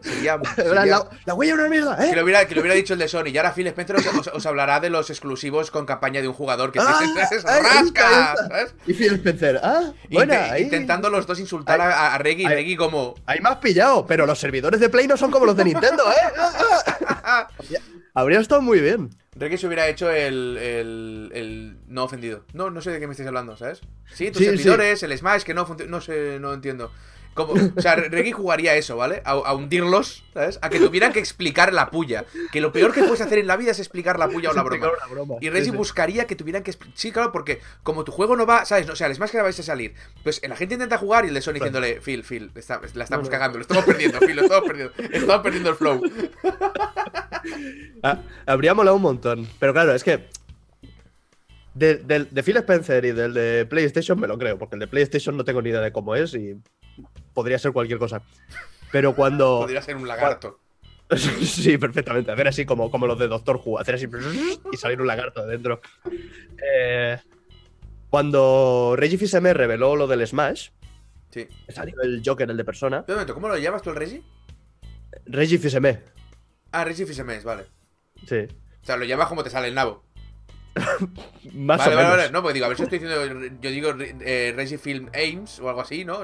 Sería. 0.04 0.38
La, 0.38 0.56
sería- 0.56 0.86
la- 0.86 1.10
la 1.26 1.34
huella 1.34 1.54
es 1.54 1.60
una 1.60 1.70
mierda, 1.70 2.06
¿eh? 2.06 2.10
Que 2.10 2.16
lo, 2.18 2.24
hubiera, 2.24 2.46
que 2.48 2.54
lo 2.56 2.62
hubiera 2.62 2.76
dicho 2.76 2.94
el 2.94 3.00
de 3.00 3.08
Sony. 3.08 3.28
Y 3.28 3.38
ahora 3.38 3.54
Phil 3.54 3.68
Spencer 3.68 3.96
os, 3.96 4.06
os- 4.08 4.28
os 4.28 4.46
hablará 4.46 4.80
de 4.80 4.90
los 4.90 5.10
exclusivos 5.10 5.72
con 5.72 5.86
campaña 5.86 6.22
de 6.22 6.28
un 6.28 6.34
jugador 6.34 6.72
que 6.72 6.80
Ah, 6.80 7.00
rasca. 7.64 8.36
Y 8.86 8.94
Phil 8.94 9.14
Spencer, 9.16 9.60
ah, 9.64 9.92
buena, 10.12 10.36
Inte- 10.48 10.52
ahí, 10.52 10.64
Intentando 10.64 11.10
los 11.10 11.26
dos 11.26 11.40
insultar 11.40 11.80
Ahí- 11.82 11.92
a, 11.92 12.14
a 12.16 12.18
Reggie 12.18 12.46
ahí- 12.48 12.54
Reggie 12.54 12.78
como. 12.78 13.16
me 13.28 13.50
has 13.50 13.58
pillado, 13.58 14.06
pero 14.06 14.26
los 14.26 14.38
servidores 14.40 14.80
de 14.80 14.90
Play 14.90 15.08
no 15.08 15.18
son 15.18 15.32
como 15.32 15.46
los 15.46 15.56
de 15.56 15.64
Nintendo, 15.66 16.04
¿eh? 16.12 17.74
Habría 18.14 18.40
estado 18.40 18.62
muy 18.62 18.80
bien. 18.80 19.10
Reggie 19.36 19.58
se 19.58 19.66
hubiera 19.66 19.88
hecho 19.88 20.12
el, 20.12 20.58
el, 20.58 21.32
el 21.34 21.78
no 21.88 22.04
ofendido. 22.04 22.46
No, 22.54 22.70
no 22.70 22.82
sé 22.82 22.92
de 22.92 23.00
qué 23.00 23.08
me 23.08 23.14
estáis 23.14 23.28
hablando, 23.28 23.58
¿sabes? 23.58 23.82
Sí, 24.14 24.30
tus 24.30 24.38
Sí, 24.40 24.46
servidores, 24.46 25.02
el 25.02 25.18
Smash, 25.18 25.42
que 25.42 25.56
no 25.56 25.66
funciona. 25.66 25.90
No 25.90 26.02
sé, 26.02 26.38
no 26.40 26.54
entiendo. 26.54 26.92
Como, 27.34 27.54
o 27.54 27.82
sea, 27.82 27.96
Reggie 27.96 28.32
jugaría 28.32 28.76
eso, 28.76 28.96
¿vale? 28.96 29.22
A, 29.26 29.32
a 29.32 29.54
hundirlos, 29.56 30.24
¿sabes? 30.34 30.60
A 30.62 30.70
que 30.70 30.80
tuvieran 30.80 31.12
que 31.14 31.20
explicar 31.20 31.74
la 31.74 31.90
puya. 31.90 32.26
Que 32.52 32.62
lo 32.62 32.72
peor 32.72 32.94
que 32.94 33.02
puedes 33.04 33.22
hacer 33.22 33.40
en 33.40 33.48
la 33.48 33.58
vida 33.58 33.72
es 33.72 33.80
explicar 33.80 34.20
la 34.20 34.28
puya 34.30 34.52
o 34.52 34.54
la 34.54 34.62
broma. 34.64 34.88
Y 35.42 35.50
Reggie 35.50 35.66
Sí, 35.66 35.72
sí. 35.72 35.78
buscaría 35.78 36.26
que 36.28 36.36
tuvieran 36.36 36.62
que. 36.64 36.72
expli- 36.72 36.92
Sí, 36.94 37.12
claro, 37.12 37.32
porque 37.32 37.60
como 37.82 38.04
tu 38.04 38.12
juego 38.12 38.36
no 38.36 38.46
va, 38.46 38.66
¿sabes? 38.66 38.88
O 38.90 38.96
sea, 38.96 39.08
el 39.08 39.16
Smash 39.16 39.32
que 39.32 39.42
vais 39.42 39.60
a 39.60 39.64
salir. 39.64 39.94
Pues 40.24 40.42
la 40.48 40.56
gente 40.56 40.76
intenta 40.76 40.98
jugar 40.98 41.26
y 41.26 41.30
el 41.30 41.34
de 41.34 41.42
Sony 41.42 41.54
diciéndole, 41.54 42.00
Phil, 42.02 42.24
Phil, 42.24 42.52
está- 42.56 42.82
la 42.94 43.04
estamos 43.04 43.30
cagando, 43.30 43.58
lo 43.58 43.64
estamos 43.64 43.84
perdiendo, 43.86 44.20
Phil, 44.20 44.36
lo 44.36 44.44
estamos 44.44 44.66
perdiendo. 44.68 44.94
Estamos 45.12 45.44
perdiendo 45.44 45.70
el 45.72 45.76
flow. 45.76 46.02
Ah, 48.04 48.20
habría 48.46 48.74
molado 48.74 48.96
un 48.96 49.02
montón. 49.02 49.48
Pero 49.60 49.74
claro, 49.74 49.94
es 49.94 50.04
que. 50.04 50.28
De, 51.74 51.96
de 51.96 52.44
Phil 52.44 52.58
Spencer 52.58 53.04
y 53.04 53.12
del 53.14 53.34
de 53.34 53.66
PlayStation 53.66 54.20
me 54.20 54.28
lo 54.28 54.38
creo, 54.38 54.60
porque 54.60 54.76
el 54.76 54.80
de 54.80 54.88
PlayStation 54.88 55.36
no 55.36 55.44
tengo 55.44 55.60
ni 55.62 55.72
idea 55.72 55.82
de 55.82 55.92
cómo 55.92 56.16
es 56.16 56.34
y 56.36 56.56
podría 57.34 57.60
ser 57.60 57.72
cualquier 57.72 58.00
cosa. 58.00 58.22
Pero 58.92 59.16
cuando. 59.16 59.62
Podría 59.62 59.82
ser 59.82 59.96
un 59.96 60.08
lagarto. 60.08 60.60
Sí, 61.44 61.78
perfectamente. 61.78 62.32
Hacer 62.32 62.48
así 62.48 62.66
como, 62.66 62.90
como 62.90 63.06
los 63.06 63.20
de 63.20 63.28
Doctor 63.28 63.62
Who. 63.64 63.78
Hacer 63.80 63.96
así 63.96 64.08
y 64.72 64.78
salir 64.78 65.00
un 65.02 65.06
lagarto 65.08 65.46
de 65.46 65.52
dentro. 65.52 65.80
Eh, 66.76 67.20
cuando 68.10 68.96
Reggie 68.98 69.18
Fils-Aimé 69.18 69.54
reveló 69.54 69.96
lo 69.96 70.08
del 70.08 70.26
Smash, 70.26 70.70
Sí. 71.30 71.48
salió 71.70 72.00
el 72.02 72.22
Joker, 72.26 72.50
el 72.50 72.58
de 72.58 72.64
persona. 72.64 73.04
Momento, 73.08 73.34
¿cómo 73.34 73.48
lo 73.48 73.58
llamas 73.58 73.82
tú 73.82 73.90
el 73.90 73.96
Reggie? 73.96 74.24
Reggie 75.26 75.58
Fils-Aimé, 75.60 76.00
Ah, 76.72 76.84
Reggie 76.84 77.06
Fils-Aimé, 77.06 77.40
vale. 77.42 77.66
sí. 78.28 78.48
O 78.82 78.86
sea, 78.86 78.98
lo 78.98 79.06
llamas 79.06 79.28
como 79.28 79.44
te 79.44 79.50
sale 79.50 79.68
el 79.68 79.76
nabo. 79.76 80.04
Más 81.54 81.78
vale, 81.80 81.94
o 81.94 81.96
vale, 81.96 81.96
menos. 81.96 82.18
vale. 82.18 82.32
No, 82.32 82.42
porque 82.42 82.54
digo, 82.56 82.66
a 82.66 82.70
ver 82.70 82.78
si 82.78 82.84
estoy 82.84 83.00
diciendo. 83.00 83.58
Yo 83.62 83.70
digo 83.70 83.94
eh, 84.00 84.54
Reggie 84.56 84.78
Film 84.78 85.10
Ames 85.14 85.60
o 85.60 85.70
algo 85.70 85.82
así, 85.82 86.04
¿no? 86.06 86.20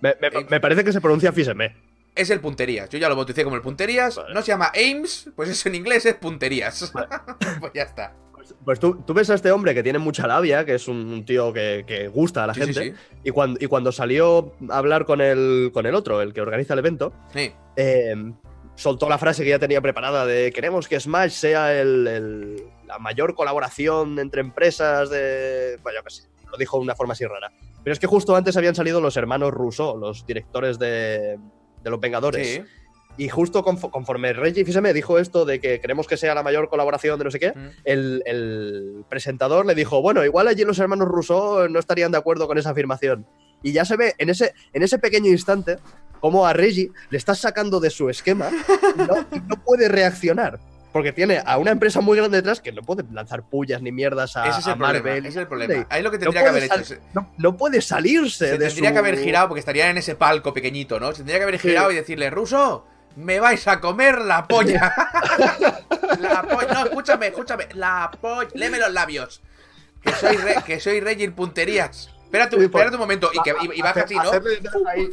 Me, 0.00 0.14
me- 0.50 0.60
parece 0.60 0.84
que 0.84 0.92
se 0.92 1.00
pronuncia 1.00 1.32
Fils-Aimé. 1.32 1.74
Es 2.14 2.28
el 2.30 2.40
punterías. 2.40 2.88
Yo 2.90 2.98
ya 2.98 3.08
lo 3.08 3.16
bauticé 3.16 3.44
como 3.44 3.56
el 3.56 3.62
punterías. 3.62 4.20
No 4.34 4.42
se 4.42 4.48
llama 4.48 4.70
Ames, 4.74 5.30
pues 5.36 5.48
eso 5.48 5.68
en 5.68 5.76
inglés 5.76 6.04
es 6.06 6.14
punterías. 6.14 6.92
pues 7.60 7.72
ya 7.72 7.82
está. 7.84 8.12
Pues 8.64 8.80
tú, 8.80 8.96
tú 9.06 9.14
ves 9.14 9.30
a 9.30 9.34
este 9.34 9.52
hombre 9.52 9.74
que 9.74 9.82
tiene 9.82 9.98
mucha 10.00 10.26
labia, 10.26 10.64
que 10.64 10.74
es 10.74 10.88
un, 10.88 10.96
un 10.96 11.24
tío 11.24 11.52
que, 11.52 11.84
que 11.86 12.08
gusta 12.08 12.44
a 12.44 12.46
la 12.48 12.54
Sí, 12.54 12.60
sí, 12.62 12.74
gente. 12.74 12.90
sí. 12.98 13.18
Y, 13.24 13.30
cuando, 13.30 13.58
y 13.62 13.66
cuando 13.68 13.92
salió 13.92 14.54
a 14.68 14.78
hablar 14.78 15.04
con 15.06 15.20
el, 15.20 15.70
con 15.72 15.86
el 15.86 15.94
otro, 15.94 16.20
el 16.20 16.32
que 16.34 16.40
organiza 16.40 16.72
el 16.74 16.80
evento, 16.80 17.12
eh, 17.76 18.14
soltó 18.74 19.08
la 19.08 19.18
frase 19.18 19.44
que 19.44 19.50
ya 19.50 19.58
tenía 19.60 19.80
preparada 19.80 20.26
de 20.26 20.50
queremos 20.52 20.88
que 20.88 20.98
Smash 20.98 21.30
sea 21.32 21.80
el- 21.80 22.06
el- 22.08 22.62
la 22.90 22.98
mayor 22.98 23.34
colaboración 23.34 24.18
entre 24.18 24.40
empresas 24.40 25.08
de... 25.10 25.78
Bueno, 25.82 26.00
yo 26.00 26.04
qué 26.04 26.10
sé, 26.10 26.22
lo 26.50 26.56
dijo 26.58 26.76
de 26.78 26.82
una 26.82 26.94
forma 26.96 27.12
así 27.12 27.24
rara. 27.24 27.52
Pero 27.84 27.92
es 27.94 27.98
que 28.00 28.06
justo 28.06 28.34
antes 28.36 28.56
habían 28.56 28.74
salido 28.74 29.00
los 29.00 29.16
hermanos 29.16 29.52
Rousseau, 29.52 29.96
los 29.96 30.26
directores 30.26 30.78
de, 30.78 31.38
de 31.82 31.90
Los 31.90 32.00
Vengadores. 32.00 32.46
Sí. 32.46 32.62
Y 33.16 33.28
justo 33.28 33.62
confo- 33.64 33.90
conforme 33.90 34.32
Reggie 34.32 34.64
Fils-Aimé 34.64 34.92
dijo 34.92 35.18
esto 35.18 35.44
de 35.44 35.60
que 35.60 35.80
queremos 35.80 36.06
que 36.06 36.16
sea 36.16 36.34
la 36.34 36.42
mayor 36.42 36.68
colaboración 36.68 37.18
de 37.18 37.24
no 37.24 37.30
sé 37.30 37.38
qué, 37.38 37.52
Mm. 37.52 37.68
el, 37.84 38.22
el 38.26 39.04
presentador 39.08 39.66
le 39.66 39.74
dijo, 39.74 40.00
bueno, 40.02 40.24
igual 40.24 40.48
allí 40.48 40.64
los 40.64 40.78
hermanos 40.78 41.08
Rousseau 41.08 41.68
no 41.68 41.78
estarían 41.78 42.12
de 42.12 42.18
acuerdo 42.18 42.46
con 42.46 42.58
esa 42.58 42.70
afirmación. 42.70 43.26
Y 43.62 43.72
ya 43.72 43.84
se 43.84 43.96
ve 43.96 44.14
en 44.18 44.30
ese, 44.30 44.54
en 44.72 44.82
ese 44.82 44.98
pequeño 44.98 45.30
instante 45.30 45.76
cómo 46.20 46.46
a 46.46 46.52
Reggie 46.52 46.90
le 47.10 47.18
estás 47.18 47.38
sacando 47.38 47.78
de 47.80 47.90
su 47.90 48.08
esquema 48.10 48.50
y 48.94 48.98
no, 48.98 49.16
y 49.32 49.40
no 49.40 49.56
puede 49.64 49.88
reaccionar. 49.88 50.58
Porque 50.92 51.12
tiene 51.12 51.40
a 51.44 51.56
una 51.58 51.70
empresa 51.70 52.00
muy 52.00 52.16
grande 52.18 52.38
detrás 52.38 52.60
que 52.60 52.72
no 52.72 52.82
puede 52.82 53.04
lanzar 53.12 53.42
pullas 53.42 53.80
ni 53.80 53.92
mierdas 53.92 54.36
a, 54.36 54.48
Ese 54.48 54.60
es 54.60 54.66
a 54.66 54.72
el 54.72 54.78
problema. 54.78 55.04
Marvel. 55.04 55.18
Ese 55.26 55.28
es 55.28 55.36
el 55.36 55.46
problema. 55.46 55.86
Ahí 55.88 56.02
lo 56.02 56.10
que 56.10 56.18
No 56.18 56.22
tendría 56.24 56.42
que 56.44 56.50
puede 56.50 56.64
haber 56.70 56.80
hecho. 56.82 56.94
no, 57.14 57.32
no 57.38 57.56
puede 57.56 57.80
salirse 57.80 58.46
Se 58.46 58.58
de 58.58 58.66
tendría 58.66 58.90
su- 58.90 58.94
que 58.94 58.98
haber 58.98 59.18
girado 59.18 59.48
porque 59.48 59.60
estarían 59.60 59.90
en 59.90 59.98
ese 59.98 60.16
palco 60.16 60.52
pequeñito, 60.52 60.98
¿no? 60.98 61.10
Se 61.12 61.18
tendría 61.18 61.38
que 61.38 61.42
haber 61.44 61.58
Sí. 61.60 61.68
girado 61.68 61.92
y 61.92 61.94
decirle, 61.94 62.28
Ruso, 62.30 62.86
me 63.16 63.38
vais 63.38 63.66
a 63.68 63.80
comer 63.80 64.20
la 64.20 64.46
polla. 64.48 64.92
la 66.20 66.42
polla. 66.42 66.72
No, 66.74 66.84
escúchame, 66.86 67.26
escúchame. 67.28 67.68
La 67.74 68.10
polla. 68.20 68.50
Léeme 68.54 68.78
los 68.78 68.92
labios. 68.92 69.42
Que 70.02 70.12
soy, 70.12 70.36
re- 70.38 70.56
que 70.66 70.80
soy 70.80 71.00
Reggie 71.00 71.30
Punterías. 71.30 72.10
Espérate, 72.24 72.56
Sí, 72.56 72.62
espérate 72.64 72.90
por- 72.90 72.94
un 72.96 73.00
momento. 73.00 73.30
Y, 73.32 73.40
que, 73.42 73.54
y, 73.74 73.78
y 73.78 73.82
baja 73.82 74.00
así, 74.02 74.14
¿no? 74.16 74.30
Ahí. 74.88 75.10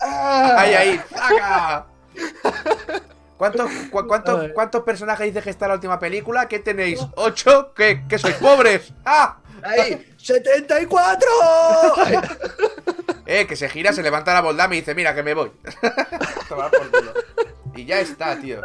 ¡Ah! 0.00 0.54
Ahí, 0.58 0.74
ahí. 0.74 1.00
¡Saca! 1.10 1.86
¿Cuántos, 3.52 3.70
cu- 3.90 4.06
cuántos. 4.08 4.48
¿Cuántos 4.54 4.82
personajes 4.82 5.26
dice 5.26 5.42
que 5.42 5.50
está 5.50 5.68
la 5.68 5.74
última 5.74 5.98
película? 5.98 6.48
¿Qué 6.48 6.58
tenéis? 6.60 7.00
¿Ocho? 7.16 7.72
¿Qué, 7.74 8.04
qué 8.08 8.18
sois 8.18 8.34
pobres? 8.36 8.92
¡Ah! 9.04 9.38
¡Ahí! 9.62 10.14
¡74! 10.18 11.18
Ay, 12.04 12.16
Eh, 13.26 13.46
que 13.46 13.56
se 13.56 13.70
gira, 13.70 13.90
se 13.94 14.02
levanta 14.02 14.34
la 14.34 14.42
boldama 14.42 14.74
y 14.74 14.80
dice, 14.80 14.94
mira, 14.94 15.14
que 15.14 15.22
me 15.22 15.32
voy. 15.32 15.50
Tomar 16.46 16.70
por 16.70 16.90
culo. 16.90 17.12
Y 17.74 17.86
ya 17.86 17.98
está, 18.00 18.38
tío. 18.38 18.60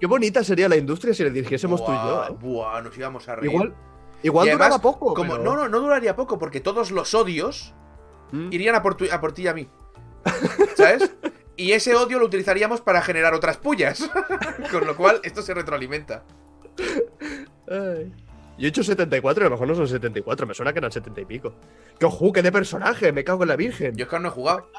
Qué 0.00 0.06
bonita 0.06 0.42
sería 0.42 0.66
la 0.66 0.76
industria 0.76 1.12
si 1.12 1.22
le 1.24 1.30
dirigiésemos 1.30 1.84
tú 1.84 1.92
y 1.92 1.94
yo. 1.94 2.02
Buah, 2.02 2.28
¿eh? 2.28 2.34
buah, 2.40 2.80
nos 2.82 2.96
íbamos 2.96 3.28
a 3.28 3.36
reír. 3.36 3.52
Igual, 3.52 3.74
Igual 4.22 4.46
Y 4.46 4.50
además, 4.50 4.68
duraba 4.68 4.82
poco. 4.82 5.12
Como, 5.12 5.32
pero- 5.32 5.44
No, 5.44 5.56
no, 5.56 5.68
no 5.68 5.80
duraría 5.80 6.16
poco, 6.16 6.38
porque 6.38 6.60
todos 6.60 6.90
los 6.90 7.14
odios 7.14 7.74
Mm. 8.32 8.50
irían 8.52 8.74
a 8.74 8.82
por, 8.82 8.94
tu- 8.94 9.06
a 9.12 9.20
por 9.20 9.32
ti 9.32 9.42
y 9.42 9.48
a 9.48 9.54
mí. 9.54 9.68
¿Sabes? 10.76 11.10
Y 11.58 11.72
ese 11.72 11.96
odio 11.96 12.20
lo 12.20 12.26
utilizaríamos 12.26 12.80
para 12.80 13.02
generar 13.02 13.34
otras 13.34 13.56
pullas. 13.56 14.08
Con 14.70 14.86
lo 14.86 14.96
cual, 14.96 15.20
esto 15.24 15.42
se 15.42 15.52
retroalimenta. 15.52 16.22
Ay. 17.68 18.12
Yo 18.56 18.66
he 18.66 18.68
hecho 18.68 18.84
74, 18.84 19.44
a 19.44 19.48
lo 19.48 19.50
mejor 19.54 19.66
no 19.68 19.74
son 19.74 19.88
74, 19.88 20.46
me 20.46 20.54
suena 20.54 20.72
que 20.72 20.78
eran 20.78 20.92
70 20.92 21.20
y 21.20 21.24
pico. 21.24 21.54
¡Qué 21.98 22.06
ojo, 22.06 22.32
qué 22.32 22.42
de 22.42 22.52
personaje! 22.52 23.12
Me 23.12 23.24
cago 23.24 23.42
en 23.42 23.48
la 23.48 23.56
virgen. 23.56 23.96
Yo 23.96 24.04
es 24.04 24.10
que 24.10 24.18
no 24.20 24.28
he 24.28 24.30
jugado. 24.30 24.70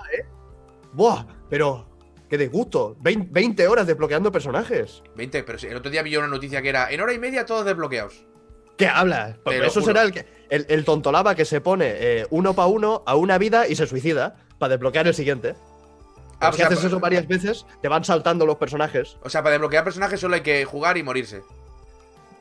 ¡Buah! 0.93 1.25
Pero, 1.49 1.85
qué 2.29 2.37
disgusto. 2.37 2.95
20, 3.01 3.27
20 3.29 3.67
horas 3.67 3.85
desbloqueando 3.85 4.31
personajes. 4.31 5.03
20, 5.15 5.43
pero 5.43 5.59
sí, 5.59 5.67
el 5.67 5.75
otro 5.75 5.91
día 5.91 6.01
vi 6.01 6.15
una 6.15 6.27
noticia 6.27 6.61
que 6.61 6.69
era 6.69 6.89
en 6.91 7.01
hora 7.01 7.11
y 7.13 7.19
media 7.19 7.45
todos 7.45 7.65
desbloqueados. 7.65 8.25
¿Qué 8.77 8.87
hablas? 8.87 9.37
Pues 9.43 9.57
Te 9.57 9.61
lo 9.61 9.67
eso 9.67 9.81
juro. 9.81 9.85
será 9.93 10.03
el, 10.03 10.13
que, 10.13 10.25
el, 10.49 10.65
el 10.69 10.85
tontolaba 10.85 11.35
que 11.35 11.43
se 11.43 11.59
pone 11.59 11.91
eh, 11.97 12.25
uno 12.29 12.53
para 12.53 12.69
uno 12.69 13.03
a 13.05 13.15
una 13.17 13.37
vida 13.37 13.67
y 13.67 13.75
se 13.75 13.85
suicida 13.85 14.37
para 14.57 14.71
desbloquear 14.71 15.07
el 15.07 15.13
siguiente. 15.13 15.55
Ah, 16.39 16.51
si 16.51 16.57
sea, 16.57 16.67
haces 16.67 16.83
eso 16.85 16.99
varias 16.99 17.27
veces, 17.27 17.65
te 17.81 17.87
van 17.87 18.03
saltando 18.03 18.45
los 18.45 18.57
personajes. 18.57 19.17
O 19.23 19.29
sea, 19.29 19.41
para 19.43 19.53
desbloquear 19.53 19.83
personajes 19.83 20.19
solo 20.19 20.35
hay 20.35 20.41
que 20.41 20.63
jugar 20.65 20.97
y 20.97 21.03
morirse. 21.03 21.41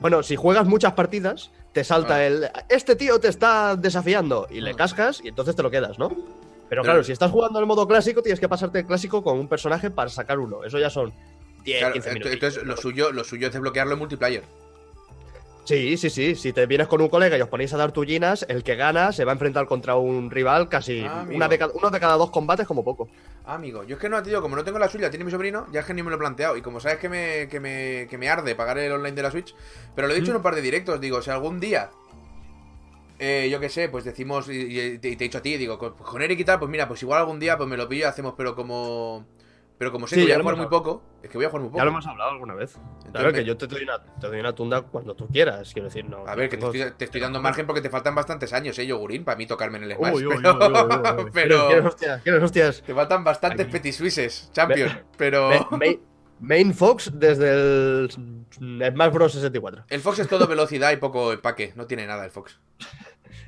Bueno, 0.01 0.23
si 0.23 0.37
juegas 0.37 0.67
muchas 0.67 0.93
partidas, 0.93 1.51
te 1.73 1.83
salta 1.85 2.17
Ah. 2.17 2.25
el. 2.27 2.51
Este 2.69 2.95
tío 2.95 3.19
te 3.19 3.29
está 3.29 3.75
desafiando 3.77 4.47
y 4.51 4.61
le 4.61 4.71
Ah. 4.71 4.77
cascas 4.77 5.21
y 5.25 5.29
entonces 5.29 5.57
te 5.57 5.63
lo 5.63 5.71
quedas, 5.71 5.99
¿no? 5.99 6.09
Pero 6.11 6.23
Pero- 6.69 6.83
claro, 6.83 7.03
si 7.05 7.13
estás 7.13 7.31
jugando 7.33 7.59
en 7.59 7.63
el 7.65 7.67
modo 7.67 7.89
clásico, 7.89 8.23
tienes 8.23 8.39
que 8.41 8.49
pasarte 8.49 8.81
el 8.81 8.87
clásico 8.87 9.23
con 9.25 9.39
un 9.39 9.49
personaje 9.49 9.91
para 9.91 10.11
sacar 10.11 10.39
uno. 10.39 10.63
Eso 10.65 10.79
ya 10.79 10.91
son 10.91 11.13
10, 11.65 11.79
Claro, 11.81 11.95
15 11.95 12.11
ent- 12.11 12.13
minutos. 12.15 12.33
entonces, 12.33 12.63
lo 12.63 12.77
suyo, 12.77 13.11
lo 13.11 13.25
suyo 13.25 13.47
es 13.49 13.53
desbloquearlo 13.53 13.95
en 13.95 13.99
multiplayer. 13.99 14.45
Sí, 15.69 15.99
sí, 15.99 16.09
sí. 16.09 16.35
Si 16.35 16.55
te 16.55 16.65
vienes 16.65 16.89
con 16.89 17.03
un 17.03 17.11
colega 17.11 17.37
y 17.37 17.43
os 17.43 17.49
ponéis 17.51 17.75
a 17.75 17.77
dar 17.77 17.93
tullinas, 17.93 18.47
el 18.49 18.63
que 18.65 18.75
gana 18.75 19.13
se 19.13 19.27
va 19.27 19.33
a 19.33 19.35
enfrentar 19.35 19.67
contra 19.67 19.97
un 19.97 20.31
rival 20.31 20.71
casi 20.71 21.05
Ah, 21.07 21.27
una 21.31 21.47
de 21.47 21.59
cada- 21.59 21.73
uno 21.75 21.91
de 21.91 22.01
cada 22.01 22.15
dos 22.15 22.31
combates 22.31 22.67
como 22.67 22.83
poco. 22.83 23.11
Ah, 23.45 23.57
amigo, 23.57 23.85
yo 23.85 23.97
es 23.97 24.01
que 24.01 24.09
no, 24.09 24.23
te 24.23 24.31
digo, 24.31 24.41
como 24.41 24.57
no 24.57 24.65
tengo 24.65 24.79
la 24.79 24.89
suya, 24.89 25.11
tiene 25.11 25.27
mi 25.27 25.31
sobrino, 25.31 25.67
ya 25.71 25.81
es 25.81 25.87
que 25.87 25.93
ni 25.93 26.03
me 26.03 26.09
lo 26.09 26.17
he 26.17 26.19
planteado. 26.19 26.57
Y 26.57 26.63
como 26.63 26.81
sabes 26.81 26.97
que 26.99 27.11
me, 27.11 27.49
que 27.51 27.61
me, 27.61 28.07
que 28.09 28.17
me 28.17 28.31
arde 28.31 28.55
pagar 28.55 28.79
el 28.79 28.93
online 28.93 29.15
de 29.15 29.23
la 29.23 29.31
Switch, 29.31 29.55
pero 29.95 30.09
lo 30.09 30.15
he 30.15 30.17
dicho 30.17 30.29
Mm. 30.31 30.31
en 30.31 30.37
un 30.39 30.43
par 30.43 30.55
de 30.55 30.63
directos, 30.63 30.99
digo, 31.03 31.21
si 31.21 31.29
algún 31.31 31.61
día, 31.61 31.91
eh, 33.19 33.49
yo 33.51 33.61
qué 33.61 33.69
sé, 33.69 33.91
pues 33.91 34.05
decimos, 34.05 34.49
y, 34.49 34.53
y 34.81 34.99
te, 34.99 35.11
y 35.11 35.17
te 35.17 35.25
he 35.25 35.29
dicho 35.29 35.37
a 35.39 35.43
ti, 35.43 35.59
digo, 35.59 35.77
con, 35.79 35.93
con 35.95 36.23
Eric 36.23 36.41
y 36.41 36.45
tal, 36.45 36.59
pues 36.61 36.71
mira, 36.71 36.89
pues 36.89 37.03
igual 37.03 37.21
algún 37.21 37.39
día 37.41 37.59
pues 37.59 37.69
me 37.69 37.77
lo 37.77 37.87
pillo 37.89 38.03
y 38.07 38.09
hacemos, 38.09 38.33
pero 38.39 38.55
como... 38.55 39.27
Pero 39.79 39.93
como 39.93 40.09
sé 40.09 40.17
Sí, 40.17 40.21
que 40.23 40.27
voy 40.27 40.33
a 40.33 40.41
jugar 40.41 40.57
muy 40.57 40.67
poco, 40.67 41.03
es 41.23 41.31
que 41.31 41.39
voy 41.39 41.45
a 41.47 41.51
jugar 41.51 41.61
muy 41.63 41.69
poco. 41.69 41.79
Ya 41.79 41.85
lo 41.85 41.91
hemos 41.91 42.07
hablado 42.07 42.31
alguna 42.33 42.55
vez. 42.55 42.75
Entonces 42.75 43.13
Claro 43.13 43.29
me- 43.29 43.33
que 43.35 43.45
yo 43.45 43.57
te 43.57 43.67
doy, 43.69 43.85
una, 43.85 44.03
te 44.03 44.27
doy 44.27 44.41
una 44.41 44.53
tunda 44.53 44.83
cuando 44.83 45.15
tú 45.15 45.29
quieras, 45.29 45.73
quiero 45.73 45.87
decir, 45.89 46.05
no. 46.05 46.27
A 46.27 46.35
ver, 46.35 46.49
que 46.49 46.57
te 46.57 46.67
estoy, 46.67 46.91
te 46.97 47.05
estoy 47.05 47.21
dando 47.21 47.41
margen 47.41 47.65
porque 47.65 47.81
te 47.81 47.89
faltan 47.89 48.15
bastantes 48.17 48.53
años, 48.53 48.77
eh, 48.81 48.87
yogurín, 48.87 49.25
para 49.25 49.37
mí 49.37 49.47
tocarme 49.47 49.79
en 49.79 49.85
el 49.85 49.95
Smash. 49.97 50.15
uy, 50.15 50.27
uy, 50.27 50.35
pero... 50.43 50.57
uy, 50.59 50.67
uy, 50.67 50.73
uy, 51.19 51.25
uy. 51.25 51.31
pero- 51.35 51.67
¿Quieres 51.69 51.85
hostias? 51.85 52.23
¿Quieres 52.23 52.43
hostias? 52.43 52.83
Te 52.85 52.93
faltan 52.95 53.23
bastantes 53.23 53.67
Aquí. 53.67 53.73
petit 53.73 53.93
suisses, 53.95 54.51
champion, 54.53 54.91
pero... 55.17 55.51
Ma- 55.71 55.77
Main, 55.79 56.01
Main 56.41 56.75
Fox 56.75 57.13
desde 57.15 57.51
el 57.51 58.11
Smash 58.51 59.13
Bros. 59.13 59.33
64. 59.33 59.85
El 59.89 60.01
Fox 60.01 60.19
es 60.19 60.29
todo 60.29 60.47
velocidad 60.49 60.91
y 60.93 60.97
poco 60.97 61.33
empaque, 61.33 61.73
no 61.77 61.87
tiene 61.87 62.05
nada 62.07 62.25
el 62.25 62.31
Fox. 62.33 62.59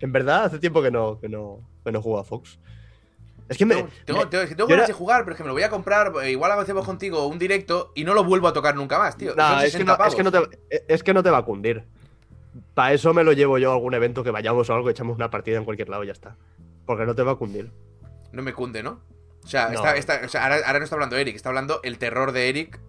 En 0.02 0.12
verdad, 0.12 0.44
hace 0.44 0.58
tiempo 0.58 0.80
que 0.80 0.90
no, 0.90 1.20
que 1.20 1.28
no, 1.28 1.60
que 1.84 1.92
no 1.92 2.00
juego 2.00 2.18
a 2.18 2.24
Fox. 2.24 2.58
Es 3.50 3.58
que 3.58 3.66
me. 3.66 3.74
Tengo, 4.06 4.20
ganas 4.30 4.70
era- 4.70 4.86
de 4.86 4.92
jugar, 4.92 5.24
pero 5.24 5.32
es 5.32 5.36
que 5.36 5.42
me 5.42 5.48
lo 5.48 5.54
voy 5.54 5.64
a 5.64 5.68
comprar. 5.70 6.12
eh, 6.22 6.30
Igual 6.30 6.52
hacemos 6.52 6.86
contigo 6.86 7.26
un 7.26 7.38
directo 7.38 7.92
y 7.96 8.04
no 8.04 8.14
lo 8.14 8.22
vuelvo 8.24 8.46
a 8.48 8.52
tocar 8.52 8.76
nunca 8.76 8.98
más, 8.98 9.16
tío. 9.18 9.34
Nah, 9.34 9.58
es, 9.64 9.72
que 9.72 9.78
60 9.78 9.96
no, 9.98 10.04
es, 10.06 10.14
que 10.14 10.22
no 10.22 10.30
pavos. 10.32 10.48
te, 10.68 10.84
es 10.94 11.02
que 11.02 11.12
no 11.12 11.22
te 11.22 11.30
va 11.30 11.38
a 11.38 11.44
cundir. 11.44 11.84
Para 12.74 12.92
eso 12.92 13.12
me 13.12 13.24
lo 13.24 13.32
llevo 13.32 13.58
yo 13.58 13.72
a 13.72 13.74
algún 13.74 13.92
evento 13.94 14.22
que 14.24 14.30
vayamos 14.30 14.70
o 14.70 14.74
algo, 14.74 14.88
echamos 14.88 15.16
una 15.16 15.30
partida 15.30 15.58
en 15.58 15.64
cualquier 15.64 15.88
lado 15.88 16.04
y 16.04 16.06
ya 16.06 16.12
está. 16.12 16.36
Porque 16.86 17.04
no 17.06 17.14
te 17.14 17.22
va 17.22 17.32
a 17.32 17.36
cundir. 17.36 17.70
No 18.32 18.42
me 18.42 18.52
cunde, 18.54 18.82
¿no? 18.84 19.00
O 19.44 19.46
sea, 19.48 19.68
No. 19.68 19.74
está- 19.74 19.96
está- 19.96 20.20
o 20.24 20.28
sea, 20.28 20.44
ahora, 20.44 20.56
ahora 20.64 20.78
no 20.78 20.84
está 20.84 20.94
hablando 20.96 21.16
Eric, 21.16 21.34
está 21.34 21.48
hablando 21.48 21.80
el 21.82 21.98
terror 21.98 22.30
de 22.32 22.48
Eric. 22.48 22.80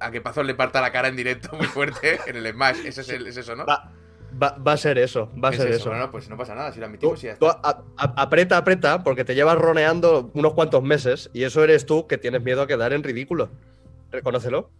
A 0.00 0.10
que 0.10 0.20
Pazo 0.20 0.42
le 0.42 0.54
parta 0.54 0.80
la 0.80 0.92
cara 0.92 1.08
en 1.08 1.16
directo 1.16 1.50
muy 1.56 1.66
fuerte 1.66 2.18
en 2.26 2.36
el 2.36 2.52
Smash. 2.52 2.84
Ese 2.84 3.00
es, 3.02 3.08
el- 3.08 3.26
es 3.28 3.36
eso, 3.38 3.54
¿no? 3.56 3.64
Va, 3.64 3.92
va, 4.40 4.56
va 4.58 4.72
a 4.72 4.76
ser 4.76 4.98
eso, 4.98 5.30
va 5.42 5.48
a 5.48 5.52
Es 5.52 5.58
ser 5.58 5.68
eso. 5.68 5.76
eso. 5.78 5.90
Bueno, 5.90 6.10
pues 6.10 6.28
no 6.28 6.36
pasa 6.36 6.54
nada, 6.54 6.72
si 6.72 6.78
lo 6.80 6.86
Tú, 6.86 6.88
admitimos 6.90 7.24
y 7.24 7.26
ya 7.26 7.36
tú 7.36 7.48
está. 7.48 7.60
a- 7.62 7.82
a- 7.96 8.22
aprieta, 8.22 8.56
aprieta, 8.56 9.02
porque 9.02 9.24
te 9.24 9.34
llevas 9.34 9.56
roneando 9.58 10.30
unos 10.34 10.54
cuantos 10.54 10.82
meses 10.82 11.30
y 11.32 11.44
eso 11.44 11.62
eres 11.64 11.86
tú 11.86 12.06
que 12.06 12.18
tienes 12.18 12.42
miedo 12.42 12.62
a 12.62 12.66
quedar 12.66 12.92
en 12.92 13.02
ridículo. 13.02 13.50
Reconócelo. 14.10 14.70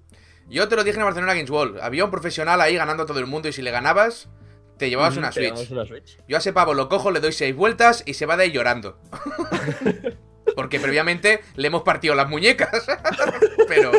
Yo 0.48 0.68
te 0.68 0.76
lo 0.76 0.84
dije 0.84 0.98
en 0.98 1.04
Barcelona 1.04 1.34
Games 1.34 1.50
World. 1.50 1.78
Había 1.80 2.04
un 2.04 2.10
profesional 2.10 2.60
ahí 2.60 2.76
ganando 2.76 3.04
a 3.04 3.06
todo 3.06 3.18
el 3.20 3.26
mundo 3.26 3.48
y 3.48 3.52
si 3.52 3.62
le 3.62 3.70
ganabas, 3.70 4.28
te 4.76 4.90
llevabas 4.90 5.16
una 5.16 5.30
Te 5.30 5.34
Switch. 5.40 5.54
llevas 5.54 5.70
una 5.70 5.86
Switch. 5.86 6.18
Yo 6.28 6.36
a 6.36 6.40
ese 6.40 6.52
pavo 6.52 6.74
lo 6.74 6.88
cojo, 6.88 7.10
le 7.10 7.20
doy 7.20 7.32
seis 7.32 7.54
vueltas 7.54 8.02
y 8.06 8.14
se 8.14 8.26
va 8.26 8.36
de 8.36 8.44
ahí 8.44 8.52
llorando. 8.52 8.98
Porque 10.56 10.80
previamente 10.80 11.40
le 11.56 11.68
hemos 11.68 11.82
partido 11.82 12.14
las 12.14 12.28
muñecas. 12.28 12.84
pero 13.68 13.92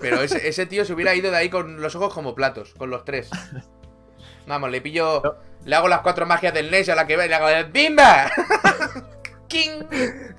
pero 0.00 0.20
ese, 0.20 0.46
ese 0.48 0.66
tío 0.66 0.84
se 0.84 0.92
hubiera 0.92 1.14
ido 1.14 1.30
de 1.30 1.36
ahí 1.38 1.48
con 1.48 1.80
los 1.80 1.96
ojos 1.96 2.14
como 2.14 2.34
platos, 2.34 2.74
con 2.74 2.90
los 2.90 3.04
tres. 3.04 3.30
Vamos, 4.46 4.70
le 4.70 4.80
pillo. 4.80 5.20
No. 5.24 5.34
Le 5.64 5.74
hago 5.76 5.88
las 5.88 6.00
cuatro 6.00 6.26
magias 6.26 6.54
del 6.54 6.70
NES 6.70 6.88
a 6.90 6.94
la 6.94 7.06
que 7.06 7.16
ve 7.16 7.26
y 7.26 7.28
le 7.28 7.34
hago 7.34 7.48
el 7.48 7.64
¡Bimba! 7.72 8.30
¡King! 9.48 9.82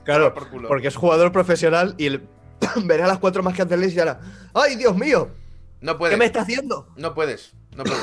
Claro, 0.05 0.33
Por 0.33 0.49
culo. 0.49 0.67
porque 0.67 0.87
es 0.87 0.95
jugador 0.95 1.31
profesional 1.31 1.95
y 1.97 2.05
el- 2.07 2.27
verá 2.85 3.07
las 3.07 3.19
cuatro 3.19 3.43
magias 3.43 3.67
del 3.67 3.81
NES 3.81 3.93
y 3.95 3.99
hará 3.99 4.19
¡Ay, 4.53 4.75
Dios 4.77 4.95
mío! 4.95 5.29
No 5.81 5.93
¿Qué 5.93 5.97
puedes. 5.97 6.17
me 6.17 6.25
está 6.25 6.41
haciendo? 6.41 6.87
No 6.95 7.13
puedes. 7.13 7.53
No 7.75 7.83
puedes. 7.83 8.01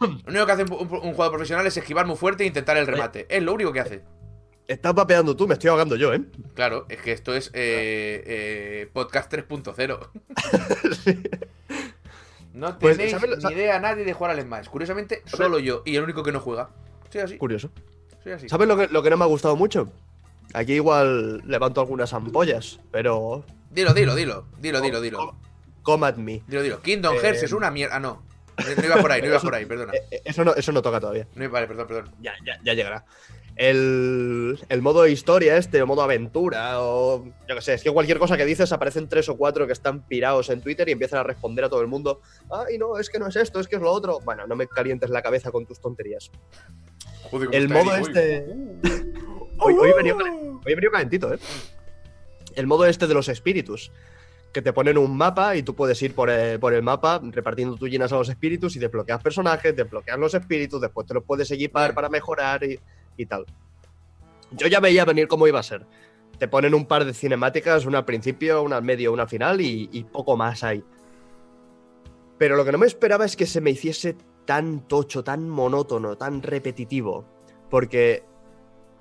Lo 0.00 0.30
único 0.30 0.46
que 0.46 0.52
hace 0.52 0.62
un, 0.64 0.72
un- 0.72 0.80
un 0.92 1.12
jugador 1.12 1.30
profesional 1.32 1.66
es 1.66 1.76
esquivar 1.76 2.06
muy 2.06 2.16
fuerte 2.16 2.44
e 2.44 2.46
intentar 2.46 2.76
el 2.76 2.86
remate. 2.86 3.26
Es 3.28 3.42
lo 3.42 3.54
único 3.54 3.72
que 3.72 3.80
hace. 3.80 4.02
Estás 4.66 4.94
vapeando 4.94 5.36
tú, 5.36 5.46
me 5.46 5.54
estoy 5.54 5.70
ahogando 5.70 5.94
yo, 5.96 6.12
¿eh? 6.14 6.22
Claro, 6.54 6.86
es 6.88 7.00
que 7.02 7.12
esto 7.12 7.34
es 7.34 7.48
eh, 7.54 8.22
eh, 8.26 8.90
podcast 8.92 9.32
3.0. 9.32 10.08
No 12.54 12.78
Pues, 12.78 12.96
tenéis 12.96 13.12
¿sabes 13.12 13.44
ni 13.44 13.52
idea 13.52 13.78
nadie 13.80 14.04
de 14.04 14.12
jugar 14.12 14.30
al 14.30 14.40
Smash. 14.40 14.68
Curiosamente, 14.68 15.22
solo 15.26 15.58
yo. 15.58 15.82
Y 15.84 15.96
el 15.96 16.04
único 16.04 16.22
que 16.22 16.32
no 16.32 16.40
juega. 16.40 16.70
Soy 17.10 17.20
así. 17.20 17.36
Curioso. 17.36 17.70
Soy 18.22 18.32
así. 18.32 18.48
¿Sabes 18.48 18.68
lo 18.68 18.76
que, 18.76 18.86
lo 18.88 19.02
que 19.02 19.10
no 19.10 19.16
me 19.16 19.24
ha 19.24 19.28
gustado 19.28 19.56
mucho? 19.56 19.90
Aquí 20.54 20.74
igual 20.74 21.42
levanto 21.46 21.80
algunas 21.80 22.12
ampollas, 22.14 22.80
pero. 22.92 23.44
Dilo, 23.70 23.92
dilo, 23.92 24.14
dilo. 24.14 24.46
Dilo, 24.60 24.80
dilo, 24.80 25.00
dilo. 25.00 25.36
Come 25.82 26.06
at 26.06 26.16
me. 26.16 26.42
Dilo, 26.46 26.62
dilo. 26.62 26.80
Kingdom 26.80 27.16
Eh, 27.16 27.18
Hearts 27.20 27.42
es 27.42 27.52
una 27.52 27.70
mierda. 27.72 27.96
Ah, 27.96 28.00
no. 28.00 28.22
No 28.56 28.84
iba 28.84 28.96
por 28.98 29.10
ahí, 29.10 29.20
no 29.20 29.28
iba 29.28 29.40
por 29.40 29.52
ahí, 29.52 29.66
perdona. 29.66 29.92
Eh, 29.94 30.02
eh, 30.12 30.22
Eso 30.24 30.44
no, 30.44 30.54
eso 30.54 30.70
no 30.70 30.80
toca 30.80 31.00
todavía. 31.00 31.26
No 31.34 31.50
vale, 31.50 31.66
perdón, 31.66 31.88
perdón. 31.88 32.14
Ya, 32.20 32.34
ya, 32.46 32.56
ya 32.62 32.72
llegará. 32.74 33.04
El, 33.56 34.58
el 34.68 34.82
modo 34.82 35.06
historia 35.06 35.56
este, 35.56 35.80
o 35.80 35.86
modo 35.86 36.02
aventura, 36.02 36.80
o 36.82 37.24
yo 37.48 37.54
qué 37.54 37.60
sé, 37.62 37.74
es 37.74 37.82
que 37.84 37.90
cualquier 37.92 38.18
cosa 38.18 38.36
que 38.36 38.44
dices 38.44 38.72
aparecen 38.72 39.08
tres 39.08 39.28
o 39.28 39.36
cuatro 39.36 39.66
que 39.66 39.72
están 39.72 40.02
pirados 40.06 40.50
en 40.50 40.60
Twitter 40.60 40.88
y 40.88 40.92
empiezan 40.92 41.20
a 41.20 41.22
responder 41.22 41.64
a 41.64 41.68
todo 41.68 41.80
el 41.80 41.86
mundo. 41.86 42.20
Ay, 42.50 42.78
no, 42.78 42.98
es 42.98 43.08
que 43.08 43.18
no 43.20 43.28
es 43.28 43.36
esto, 43.36 43.60
es 43.60 43.68
que 43.68 43.76
es 43.76 43.82
lo 43.82 43.92
otro. 43.92 44.18
Bueno, 44.24 44.46
no 44.46 44.56
me 44.56 44.66
calientes 44.66 45.08
la 45.10 45.22
cabeza 45.22 45.52
con 45.52 45.66
tus 45.66 45.80
tonterías. 45.80 46.30
Joder, 47.30 47.48
El 47.52 47.68
modo 47.68 47.94
este. 47.96 48.44
Hoy, 49.60 49.74
hoy 49.78 49.90
he 49.90 49.94
venido 49.94 50.18
calen- 50.18 50.60
hoy 50.66 50.72
he 50.72 50.74
venido 50.74 50.90
calentito, 50.90 51.32
¿eh? 51.32 51.38
El 52.56 52.66
modo 52.66 52.86
este 52.86 53.06
de 53.06 53.14
los 53.14 53.28
espíritus. 53.28 53.92
Que 54.52 54.62
te 54.62 54.72
ponen 54.72 54.98
un 54.98 55.16
mapa 55.16 55.54
y 55.56 55.62
tú 55.62 55.74
puedes 55.76 56.00
ir 56.02 56.12
por 56.14 56.28
el, 56.28 56.58
por 56.60 56.74
el 56.74 56.82
mapa 56.82 57.20
repartiendo 57.22 57.76
tus 57.76 57.88
llenas 57.88 58.12
a 58.12 58.16
los 58.16 58.28
espíritus 58.28 58.74
y 58.76 58.78
desbloqueas 58.80 59.22
personajes, 59.22 59.74
desbloqueas 59.74 60.18
los 60.18 60.34
espíritus, 60.34 60.80
después 60.80 61.06
te 61.06 61.14
los 61.14 61.22
puedes 61.24 61.50
equipar 61.52 61.94
para 61.94 62.08
mejorar 62.08 62.62
y, 62.64 62.78
y 63.16 63.26
tal. 63.26 63.46
Yo 64.52 64.66
ya 64.66 64.80
veía 64.80 65.04
venir 65.04 65.28
cómo 65.28 65.46
iba 65.46 65.60
a 65.60 65.62
ser. 65.64 65.86
Te 66.38 66.48
ponen 66.48 66.74
un 66.74 66.86
par 66.86 67.04
de 67.04 67.14
cinemáticas, 67.14 67.86
una 67.86 67.98
al 67.98 68.04
principio, 68.04 68.62
una 68.62 68.76
al 68.76 68.82
medio, 68.82 69.12
una 69.12 69.22
al 69.24 69.28
final 69.28 69.60
y, 69.60 69.88
y 69.92 70.04
poco 70.04 70.36
más 70.36 70.62
hay. 70.64 70.84
Pero 72.38 72.56
lo 72.56 72.64
que 72.64 72.72
no 72.72 72.78
me 72.78 72.86
esperaba 72.86 73.24
es 73.24 73.36
que 73.36 73.46
se 73.46 73.60
me 73.60 73.70
hiciese 73.70 74.16
tan 74.44 74.80
tocho, 74.88 75.22
tan 75.24 75.48
monótono, 75.48 76.16
tan 76.16 76.42
repetitivo. 76.42 77.24
Porque 77.70 78.24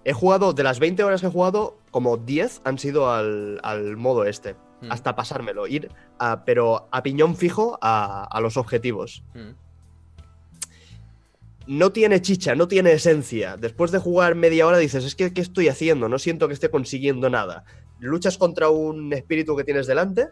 he 0.04 0.14
jugado, 0.14 0.54
de 0.54 0.64
las 0.64 0.80
20 0.80 1.04
horas 1.04 1.22
que 1.22 1.28
he 1.28 1.32
jugado, 1.32 1.78
como 1.92 2.18
10 2.18 2.62
han 2.64 2.78
sido 2.78 3.12
al, 3.12 3.60
al 3.64 3.98
modo 3.98 4.26
este. 4.26 4.56
Mm, 4.82 4.92
Hasta 4.92 5.16
pasármelo, 5.16 5.66
ir 5.68 5.90
a, 6.20 6.46
pero 6.46 6.88
a 6.92 7.02
piñón 7.04 7.36
fijo 7.36 7.78
a, 7.82 8.24
a 8.26 8.40
los 8.42 8.58
objetivos. 8.58 9.24
mm. 9.34 9.52
No 11.68 11.92
tiene 11.92 12.22
chicha, 12.22 12.56
no 12.56 12.68
tiene 12.68 12.92
esencia. 12.92 13.56
Después 13.58 13.92
de 13.92 14.00
jugar 14.00 14.36
media 14.36 14.68
hora 14.68 14.78
dices, 14.78 15.04
es 15.06 15.16
que 15.16 15.34
¿qué 15.34 15.42
estoy 15.42 15.70
haciendo? 15.70 16.10
No 16.10 16.20
siento 16.20 16.48
que 16.48 16.54
esté 16.54 16.70
consiguiendo 16.70 17.30
nada. 17.30 17.64
Luchas 18.00 18.38
contra 18.38 18.70
un 18.70 19.14
espíritu 19.14 19.56
que 19.56 19.64
tienes 19.64 19.88
delante 19.88 20.28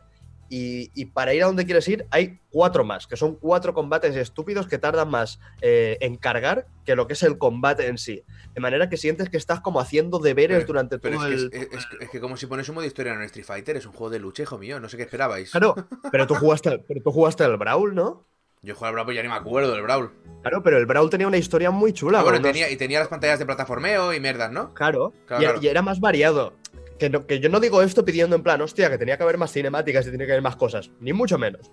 y, 0.49 0.91
y 0.93 1.05
para 1.05 1.33
ir 1.33 1.43
a 1.43 1.45
donde 1.45 1.63
quieres 1.65 1.87
ir 1.87 2.05
hay 2.11 2.39
cuatro 2.49 2.83
más, 2.83 3.07
que 3.07 3.15
son 3.15 3.35
cuatro 3.37 3.73
combates 3.73 4.13
estúpidos 4.17 4.67
que 4.67 4.77
tardan 4.77 5.09
más 5.09 5.39
eh, 5.61 5.97
en 6.01 6.17
cargar 6.17 6.67
que 6.83 6.97
lo 6.97 7.07
que 7.07 7.13
es 7.13 7.23
el 7.23 7.37
combate 7.37 7.87
en 7.87 7.97
sí. 7.97 8.23
De 8.53 8.59
manera 8.59 8.89
que 8.89 8.97
sientes 8.97 9.29
que 9.29 9.37
estás 9.37 9.61
como 9.61 9.79
haciendo 9.79 10.19
deberes 10.19 10.57
Pero- 10.57 10.67
durante 10.67 10.99
Pero 10.99 11.15
todo 11.17 11.27
es 11.29 11.41
el... 11.43 11.49
que, 11.51 11.57
es, 11.59 11.63
es- 11.71 11.87
es 12.01 12.09
que 12.09 12.19
como 12.19 12.35
si 12.35 12.47
pones 12.47 12.67
un 12.67 12.75
modo 12.75 12.85
historia 12.85 13.13
en 13.13 13.21
Street 13.21 13.45
Fighter, 13.45 13.77
es 13.77 13.85
un 13.85 13.93
juego 13.93 14.09
de 14.09 14.19
lucha, 14.19 14.43
hijo 14.43 14.57
mío. 14.57 14.81
No 14.81 14.89
sé 14.89 14.97
qué 14.97 15.03
esperabais. 15.03 15.51
Claro, 15.51 15.75
pero 16.11 16.27
tú 16.27 16.35
jugaste, 16.35 16.77
pero 16.85 17.01
tú 17.01 17.11
jugaste 17.13 17.45
al 17.45 17.55
Brawl, 17.55 17.95
¿no? 17.95 18.27
Yo 18.63 18.75
jugué 18.75 18.89
al 18.89 18.93
Brawl, 18.93 19.05
pues 19.05 19.15
ya 19.17 19.23
ni 19.23 19.27
me 19.29 19.33
acuerdo 19.33 19.71
del 19.73 19.81
Brawl. 19.81 20.11
Claro, 20.43 20.61
pero 20.61 20.77
el 20.77 20.85
Brawl 20.85 21.09
tenía 21.09 21.27
una 21.27 21.37
historia 21.37 21.71
muy 21.71 21.93
chula. 21.93 22.19
Ah, 22.19 22.23
bueno, 22.23 22.37
unos- 22.37 22.51
tenía, 22.51 22.69
y 22.69 22.75
tenía 22.77 22.99
las 22.99 23.07
pantallas 23.07 23.39
de 23.39 23.45
plataformeo 23.47 24.13
y 24.13 24.19
mierdas, 24.19 24.51
¿no? 24.51 24.71
Claro, 24.75 25.13
Claro, 25.25 25.41
y, 25.41 25.45
claro. 25.47 25.59
y 25.63 25.67
era 25.67 25.81
más 25.81 25.99
variado. 25.99 26.53
Que, 26.99 27.09
no- 27.09 27.25
que 27.25 27.39
yo 27.39 27.49
no 27.49 27.59
digo 27.59 27.81
esto 27.81 28.05
pidiendo 28.05 28.35
en 28.35 28.43
plan, 28.43 28.61
hostia, 28.61 28.91
que 28.91 28.99
tenía 28.99 29.17
que 29.17 29.23
haber 29.23 29.39
más 29.39 29.51
cinemáticas 29.51 30.05
y 30.05 30.11
tenía 30.11 30.27
que 30.27 30.33
haber 30.33 30.43
más 30.43 30.57
cosas. 30.57 30.91
Ni 30.99 31.11
mucho 31.11 31.39
menos. 31.39 31.71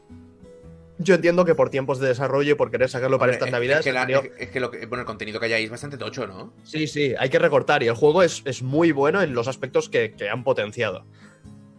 Yo 0.97 1.15
entiendo 1.15 1.45
que 1.45 1.55
por 1.55 1.69
tiempos 1.69 1.99
de 1.99 2.09
desarrollo 2.09 2.53
y 2.53 2.55
por 2.55 2.71
querer 2.71 2.89
sacarlo 2.89 3.19
para 3.19 3.33
estas 3.33 3.49
es- 3.49 3.53
navidades. 3.53 3.81
Es 3.81 3.85
que, 3.85 3.93
la- 3.93 4.01
han 4.01 4.07
tenido- 4.07 4.23
es- 4.23 4.41
es 4.41 4.49
que 4.49 4.59
lo 4.61 4.71
que- 4.71 4.87
bueno, 4.87 5.01
el 5.03 5.07
contenido 5.07 5.39
que 5.41 5.45
hay 5.47 5.53
ahí 5.53 5.65
es 5.65 5.71
bastante 5.71 5.99
tocho, 5.99 6.27
¿no? 6.27 6.55
Sí, 6.65 6.87
sí, 6.87 7.15
hay 7.19 7.29
que 7.29 7.39
recortar. 7.39 7.83
Y 7.83 7.89
el 7.89 7.95
juego 7.97 8.23
es, 8.23 8.41
es 8.47 8.63
muy 8.63 8.93
bueno 8.93 9.21
en 9.21 9.35
los 9.35 9.47
aspectos 9.47 9.91
que, 9.91 10.15
que 10.15 10.31
han 10.31 10.43
potenciado. 10.43 11.05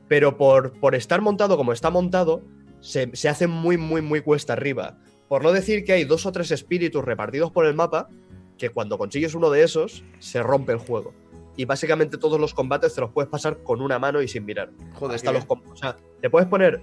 Pero 0.08 0.38
por, 0.38 0.80
por 0.80 0.94
estar 0.94 1.20
montado 1.22 1.58
como 1.58 1.74
está 1.74 1.90
montado, 1.90 2.44
se, 2.82 3.10
se 3.14 3.30
hace 3.30 3.48
muy, 3.48 3.78
muy, 3.78 4.02
muy 4.02 4.22
cuesta 4.22 4.54
arriba. 4.54 4.98
Por 5.28 5.44
no 5.44 5.52
decir 5.52 5.84
que 5.84 5.94
hay 5.94 6.06
dos 6.06 6.26
o 6.26 6.32
tres 6.32 6.52
espíritus 6.52 7.04
repartidos 7.04 7.52
por 7.52 7.66
el 7.66 7.74
mapa, 7.76 8.10
que 8.58 8.70
cuando 8.70 8.98
consigues 8.98 9.36
uno 9.36 9.50
de 9.50 9.64
esos, 9.64 10.04
se 10.20 10.42
rompe 10.44 10.72
el 10.74 10.80
juego. 10.80 11.14
Y 11.56 11.66
básicamente 11.66 12.18
todos 12.18 12.40
los 12.40 12.54
combates 12.54 12.96
te 12.96 13.02
los 13.02 13.12
puedes 13.12 13.30
pasar 13.30 13.62
con 13.64 13.82
una 13.82 14.00
mano 14.00 14.22
y 14.22 14.28
sin 14.28 14.46
mirar. 14.46 14.72
Joder, 14.94 15.16
Hasta 15.16 15.32
los 15.32 15.46
O 15.48 15.76
sea, 15.76 15.98
te 16.22 16.30
puedes 16.30 16.48
poner. 16.48 16.82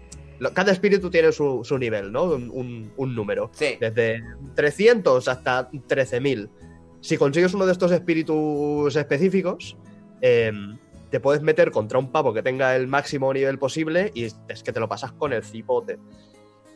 Cada 0.53 0.71
espíritu 0.71 1.09
tiene 1.11 1.33
su, 1.33 1.63
su 1.65 1.79
nivel, 1.79 2.13
¿no? 2.13 2.25
Un, 2.25 2.51
un- 2.53 2.93
un 2.97 3.15
número. 3.15 3.51
Sí. 3.55 3.77
Desde 3.81 4.23
300 4.55 5.29
hasta 5.29 5.71
13.000. 5.71 6.49
Si 7.01 7.17
consigues 7.17 7.55
uno 7.55 7.65
de 7.67 7.73
estos 7.73 7.91
espíritus 7.93 8.95
específicos, 8.97 9.77
em, 10.21 10.77
te 11.11 11.21
puedes 11.21 11.43
meter 11.43 11.71
contra 11.71 11.99
un 11.99 12.11
pavo 12.11 12.33
que 12.35 12.43
tenga 12.43 12.75
el 12.77 12.87
máximo 12.89 13.33
nivel 13.33 13.59
posible 13.59 14.11
y 14.15 14.25
es 14.25 14.63
que 14.65 14.73
te 14.73 14.81
lo 14.81 14.89
pasas 14.89 15.13
con 15.13 15.33
el 15.33 15.45
cipote. 15.45 15.99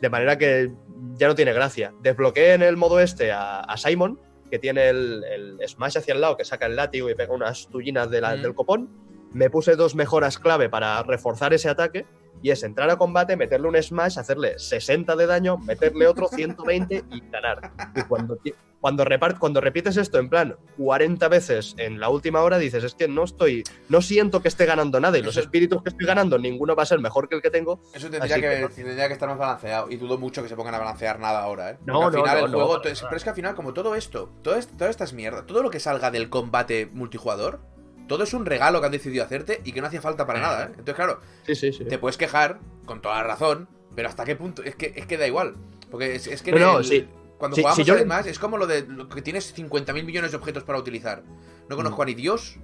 De 0.01 0.09
manera 0.09 0.37
que 0.37 0.71
ya 1.15 1.27
no 1.27 1.35
tiene 1.35 1.53
gracia. 1.53 1.93
Desbloqueé 2.01 2.53
en 2.53 2.63
el 2.63 2.77
modo 2.77 2.99
este 2.99 3.31
a, 3.31 3.59
a 3.59 3.77
Simon, 3.77 4.19
que 4.49 4.57
tiene 4.59 4.89
el, 4.89 5.23
el 5.23 5.59
smash 5.67 5.97
hacia 5.97 6.13
el 6.13 6.21
lado, 6.21 6.37
que 6.37 6.43
saca 6.45 6.65
el 6.65 6.75
látigo 6.75 7.09
y 7.09 7.15
pega 7.15 7.33
unas 7.33 7.67
tullinas 7.67 8.09
de 8.09 8.21
la- 8.21 8.35
Mm. 8.35 8.41
del 8.41 8.55
copón. 8.55 8.89
Me 9.33 9.49
puse 9.49 9.75
dos 9.75 9.95
mejoras 9.95 10.39
clave 10.39 10.69
para 10.69 11.01
reforzar 11.03 11.53
ese 11.53 11.69
ataque. 11.69 12.05
Y 12.41 12.49
es 12.51 12.63
entrar 12.63 12.89
a 12.89 12.97
combate, 12.97 13.35
meterle 13.37 13.67
un 13.67 13.81
smash, 13.81 14.17
hacerle 14.17 14.57
60 14.57 15.15
de 15.15 15.25
daño, 15.27 15.57
meterle 15.57 16.07
otro 16.07 16.27
120 16.27 17.03
y 17.11 17.21
ganar. 17.29 17.71
Y 17.95 18.01
cuando, 18.03 18.37
cuando, 18.79 19.05
repart- 19.05 19.37
cuando 19.37 19.61
repites 19.61 19.95
esto 19.97 20.17
en 20.17 20.27
plan 20.27 20.55
40 20.77 21.27
veces 21.27 21.75
en 21.77 21.99
la 21.99 22.09
última 22.09 22.41
hora, 22.41 22.57
dices, 22.57 22.83
es 22.83 22.95
que 22.95 23.07
no 23.07 23.23
estoy, 23.25 23.63
no 23.89 24.01
siento 24.01 24.41
que 24.41 24.47
esté 24.47 24.65
ganando 24.65 24.99
nada. 24.99 25.19
Y 25.19 25.21
los 25.21 25.35
Eso- 25.37 25.41
espíritus 25.41 25.83
que 25.83 25.89
estoy 25.89 26.07
ganando, 26.07 26.39
ninguno 26.39 26.75
va 26.75 26.81
a 26.81 26.87
ser 26.87 26.99
mejor 26.99 27.29
que 27.29 27.35
el 27.35 27.41
que 27.43 27.51
tengo. 27.51 27.79
Eso 27.93 28.09
tendría 28.09 28.35
que, 28.35 28.41
que 28.41 28.59
no. 28.61 28.69
tendría 28.69 29.07
que 29.07 29.13
estar 29.13 29.29
más 29.29 29.37
balanceado. 29.37 29.91
Y 29.91 29.97
dudo 29.97 30.17
mucho 30.17 30.41
que 30.41 30.49
se 30.49 30.55
pongan 30.55 30.73
a 30.73 30.79
balancear 30.79 31.19
nada 31.19 31.43
ahora, 31.43 31.71
¿eh? 31.71 31.77
No, 31.85 32.07
al 32.07 32.11
final 32.13 32.39
no, 32.39 32.45
el 32.47 32.51
juego. 32.53 32.79
pero 32.81 33.17
es 33.17 33.23
que 33.23 33.29
al 33.29 33.35
final, 33.35 33.53
como 33.55 33.73
todo 33.73 33.93
esto, 33.93 34.31
todo 34.41 34.55
es- 34.55 34.67
todas 34.67 34.89
estas 34.89 35.13
mierdas, 35.13 35.45
todo 35.45 35.61
lo 35.61 35.69
que 35.69 35.79
salga 35.79 36.09
del 36.09 36.29
combate 36.31 36.89
multijugador, 36.91 37.59
todo 38.07 38.23
es 38.23 38.33
un 38.33 38.45
regalo 38.45 38.79
que 38.79 38.85
han 38.87 38.91
decidido 38.91 39.23
hacerte 39.23 39.61
y 39.63 39.71
que 39.71 39.81
no 39.81 39.87
hacía 39.87 40.01
falta 40.01 40.25
para 40.25 40.39
nada, 40.39 40.63
¿eh? 40.63 40.67
Entonces, 40.69 40.95
claro, 40.95 41.19
Sí, 41.45 41.55
sí, 41.55 41.71
sí. 41.73 41.85
te 41.85 41.97
puedes 41.97 42.17
quejar, 42.17 42.59
con 42.85 43.01
toda 43.01 43.15
la 43.15 43.23
razón, 43.23 43.67
pero 43.95 44.07
¿hasta 44.09 44.25
qué 44.25 44.35
punto? 44.35 44.63
Es 44.63 44.75
que, 44.75 44.93
es 44.95 45.05
que 45.05 45.17
da 45.17 45.27
igual. 45.27 45.55
Porque 45.89 46.15
es, 46.15 46.27
es 46.27 46.41
que 46.41 46.51
No, 46.51 46.57
en 46.57 46.63
no, 46.63 46.77
el- 46.79 46.85
sí. 46.85 47.07
cuando 47.37 47.55
Sí, 47.55 47.61
jugamos 47.61 47.77
sí, 47.77 47.83
yo- 47.83 47.93
al 47.95 48.01
Smash 48.03 48.27
es 48.27 48.39
como 48.39 48.57
lo 48.57 48.67
de 48.67 48.85
lo 48.87 49.09
que 49.09 49.21
tienes 49.21 49.53
50.000 49.55 50.03
millones 50.05 50.31
de 50.31 50.37
objetos 50.37 50.63
para 50.63 50.79
utilizar. 50.79 51.23
No 51.69 51.75
conozco 51.75 51.97
Mm. 51.99 52.01
a 52.01 52.05
ni 52.05 52.13
Dios 52.13 52.57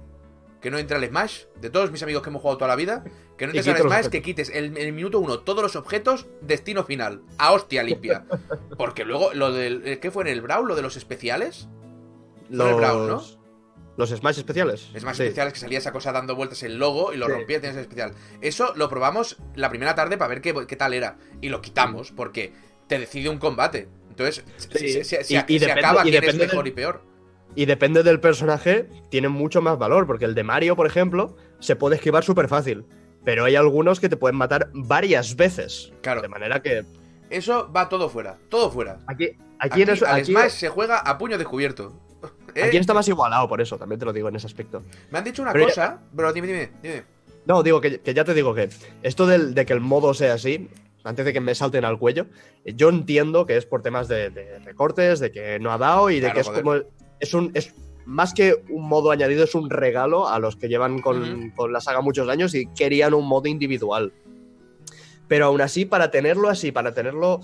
que 0.60 0.70
no 0.72 0.78
entre 0.78 0.96
al 0.96 1.06
Smash, 1.06 1.42
de 1.60 1.70
todos 1.70 1.92
mis 1.92 2.02
amigos 2.02 2.22
que 2.22 2.30
hemos 2.30 2.42
jugado 2.42 2.58
toda 2.58 2.68
la 2.68 2.74
vida, 2.76 3.04
que 3.36 3.46
no 3.46 3.52
entres 3.52 3.68
al 3.68 3.74
los 3.84 3.92
Smash, 3.92 4.06
que 4.08 4.22
quites 4.22 4.50
el, 4.50 4.76
el 4.76 4.92
minuto 4.92 5.20
uno 5.20 5.38
todos 5.38 5.62
los 5.62 5.76
objetos, 5.76 6.26
destino 6.40 6.82
final. 6.84 7.22
A 7.38 7.52
hostia 7.52 7.82
limpia. 7.84 8.24
Porque 8.76 9.04
luego, 9.04 9.32
lo 9.34 9.52
del. 9.52 9.86
eh, 9.86 9.98
¿Qué 10.00 10.10
fue 10.10 10.24
en 10.24 10.28
el 10.28 10.40
Brawl? 10.40 10.66
¿Lo 10.66 10.74
de 10.74 10.82
los 10.82 10.96
especiales? 10.96 11.68
El 12.50 12.56
Brawl, 12.74 13.06
¿no? 13.08 13.22
Los 13.98 14.10
smash 14.10 14.38
especiales. 14.38 14.88
Es 14.94 15.02
más 15.04 15.16
Sí. 15.16 15.24
especiales 15.24 15.52
que 15.52 15.58
salía 15.60 15.76
esa 15.78 15.92
cosa 15.92 16.12
dando 16.12 16.34
vueltas 16.36 16.62
el 16.62 16.78
logo 16.78 17.12
y 17.12 17.16
lo 17.18 17.26
Sí. 17.26 17.32
rompía, 17.32 17.60
tienes 17.60 17.76
el 17.76 17.82
especial. 17.82 18.12
Eso 18.40 18.72
lo 18.76 18.88
probamos 18.88 19.36
la 19.56 19.68
primera 19.68 19.94
tarde 19.94 20.16
para 20.16 20.28
ver 20.28 20.40
qué, 20.40 20.54
qué 20.66 20.76
tal 20.76 20.94
era. 20.94 21.16
Y 21.42 21.48
lo 21.50 21.60
quitamos 21.60 22.12
porque 22.12 22.52
te 22.86 22.98
decide 22.98 23.28
un 23.28 23.38
combate. 23.38 23.88
Entonces, 24.08 24.44
Sí. 24.56 24.88
se, 24.88 25.04
se- 25.04 25.24
se- 25.24 25.34
Y- 25.34 25.36
y 25.56 25.58
se 25.58 25.66
depende- 25.66 25.80
acaba 25.84 26.06
y 26.06 26.10
quién 26.10 26.24
es 26.24 26.36
mejor 26.36 26.64
del- 26.64 26.72
y 26.72 26.76
peor. 26.76 27.02
Y 27.56 27.64
depende 27.66 28.02
del 28.04 28.20
personaje, 28.20 28.88
tiene 29.10 29.28
mucho 29.28 29.60
más 29.62 29.78
valor, 29.78 30.06
porque 30.06 30.24
el 30.26 30.34
de 30.34 30.44
Mario, 30.44 30.76
por 30.76 30.86
ejemplo, 30.86 31.36
se 31.58 31.74
puede 31.76 31.96
esquivar 31.96 32.22
súper 32.22 32.46
fácil. 32.48 32.84
Pero 33.24 33.44
hay 33.46 33.56
algunos 33.56 33.98
que 33.98 34.08
te 34.08 34.16
pueden 34.16 34.36
matar 34.36 34.70
varias 34.74 35.34
veces. 35.34 35.92
Claro. 36.02 36.22
De 36.22 36.28
manera 36.28 36.62
que 36.62 36.84
Eso 37.30 37.70
va 37.72 37.88
todo 37.88 38.08
fuera, 38.08 38.38
todo 38.48 38.70
fuera. 38.70 39.00
aquí, 39.08 39.26
aquí, 39.26 39.38
Aquí, 39.58 39.82
en 39.82 39.88
eso- 39.90 40.06
al 40.06 40.20
aquí- 40.20 40.30
Smash 40.32 40.50
se 40.52 40.68
juega 40.68 40.98
a 40.98 41.18
puño 41.18 41.36
descubierto. 41.36 42.00
¿Eh? 42.58 42.64
aquí 42.64 42.76
está 42.76 42.94
más 42.94 43.06
igualado 43.08 43.48
por 43.48 43.60
eso, 43.60 43.76
también 43.78 43.98
te 43.98 44.04
lo 44.04 44.12
digo 44.12 44.28
en 44.28 44.36
ese 44.36 44.46
aspecto. 44.46 44.82
Me 45.10 45.18
han 45.18 45.24
dicho 45.24 45.42
una 45.42 45.52
Pero 45.52 45.64
ya- 45.68 45.70
cosa, 45.74 46.00
pero 46.16 46.32
dime, 46.32 46.46
dime, 46.46 46.70
dime. 46.82 47.04
No, 47.46 47.62
digo 47.62 47.80
que, 47.80 48.00
que 48.00 48.12
ya 48.14 48.24
te 48.24 48.34
digo 48.34 48.54
que 48.54 48.68
esto 49.02 49.26
del- 49.26 49.54
de 49.54 49.64
que 49.66 49.72
el 49.72 49.80
modo 49.80 50.12
sea 50.14 50.34
así, 50.34 50.68
antes 51.04 51.24
de 51.24 51.32
que 51.32 51.40
me 51.40 51.54
salten 51.54 51.84
al 51.84 51.98
cuello, 51.98 52.26
yo 52.64 52.90
entiendo 52.90 53.46
que 53.46 53.56
es 53.56 53.64
por 53.64 53.80
temas 53.82 54.08
de, 54.08 54.28
de 54.30 54.58
recortes, 54.58 55.20
de 55.20 55.30
que 55.32 55.58
no 55.58 55.72
ha 55.72 55.78
dado 55.78 56.10
y 56.10 56.16
de 56.16 56.30
Claro, 56.30 56.34
que 56.34 56.40
es 56.40 56.46
joder. 56.48 56.62
como. 56.62 56.76
Es 57.20 57.32
un. 57.34 57.50
Es, 57.54 57.74
más 58.04 58.32
que 58.34 58.62
un 58.70 58.88
modo 58.88 59.10
añadido, 59.10 59.44
es 59.44 59.54
un 59.54 59.68
regalo 59.70 60.28
a 60.28 60.38
los 60.38 60.56
que 60.56 60.68
llevan 60.68 61.00
con, 61.00 61.50
con 61.56 61.72
la 61.72 61.80
saga 61.80 62.00
muchos 62.00 62.28
años 62.28 62.54
y 62.54 62.66
querían 62.66 63.12
un 63.14 63.26
modo 63.26 63.48
individual. 63.48 64.12
Pero 65.28 65.46
aún 65.46 65.60
así, 65.60 65.84
para 65.84 66.10
tenerlo 66.10 66.48
así, 66.48 66.72
para 66.72 66.94
tenerlo 66.94 67.40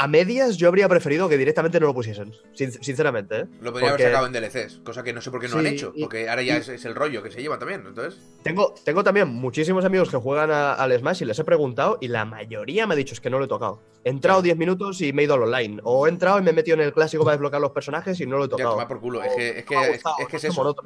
a 0.00 0.06
medias, 0.06 0.56
yo 0.56 0.68
habría 0.68 0.88
preferido 0.88 1.28
que 1.28 1.36
directamente 1.36 1.80
no 1.80 1.86
lo 1.86 1.94
pusiesen. 1.94 2.32
sin- 2.54 2.70
sinceramente, 2.72 3.40
¿eh? 3.40 3.46
Lo 3.60 3.72
podría 3.72 3.90
Porque- 3.90 4.04
haber 4.04 4.14
sacado 4.14 4.26
en 4.26 4.32
DLCs, 4.32 4.78
cosa 4.84 5.02
que 5.02 5.12
no 5.12 5.20
sé 5.20 5.30
por 5.32 5.40
qué 5.40 5.48
no 5.48 5.54
Sí, 5.54 5.58
han 5.58 5.66
hecho. 5.66 5.92
y- 5.94 6.02
Porque 6.02 6.28
ahora 6.30 6.42
ya 6.42 6.54
y- 6.54 6.60
es, 6.60 6.68
es 6.68 6.84
el 6.84 6.94
rollo 6.94 7.20
que 7.22 7.30
se 7.32 7.42
lleva 7.42 7.58
también. 7.58 7.82
Entonces, 7.86 8.20
Tengo, 8.44 8.74
tengo 8.84 9.02
también 9.02 9.26
muchísimos 9.28 9.84
amigos 9.84 10.08
que 10.10 10.16
juegan 10.16 10.50
a- 10.52 10.74
al 10.74 10.96
Smash 10.96 11.22
y 11.22 11.24
les 11.24 11.38
he 11.38 11.44
preguntado 11.44 11.98
y 12.00 12.06
la 12.08 12.24
mayoría 12.24 12.86
me 12.86 12.94
ha 12.94 12.96
dicho 12.96 13.12
es 13.14 13.20
que 13.20 13.28
no 13.28 13.38
lo 13.40 13.46
he 13.46 13.48
tocado. 13.48 13.80
He 14.04 14.10
entrado 14.10 14.36
Claro. 14.38 14.42
10 14.44 14.56
minutos 14.56 15.00
y 15.00 15.12
me 15.12 15.22
he 15.22 15.24
ido 15.24 15.34
al 15.34 15.42
online. 15.42 15.80
O 15.82 16.06
he 16.06 16.10
entrado 16.10 16.38
y 16.38 16.42
me 16.42 16.50
he 16.50 16.54
metido 16.54 16.76
en 16.76 16.82
el 16.82 16.92
clásico 16.92 17.24
para 17.24 17.36
desbloquear 17.36 17.60
los 17.60 17.72
personajes 17.72 18.20
y 18.20 18.26
no 18.26 18.36
lo 18.38 18.44
he 18.44 18.46
ya 18.46 18.50
tocado. 18.52 18.70
toma 18.74 18.86
por 18.86 19.00
culo. 19.00 19.22
Es 19.24 19.34
que 19.34 19.48
es, 19.58 19.64
que, 19.64 19.74
es, 19.74 20.28
que 20.28 20.36
eso. 20.46 20.76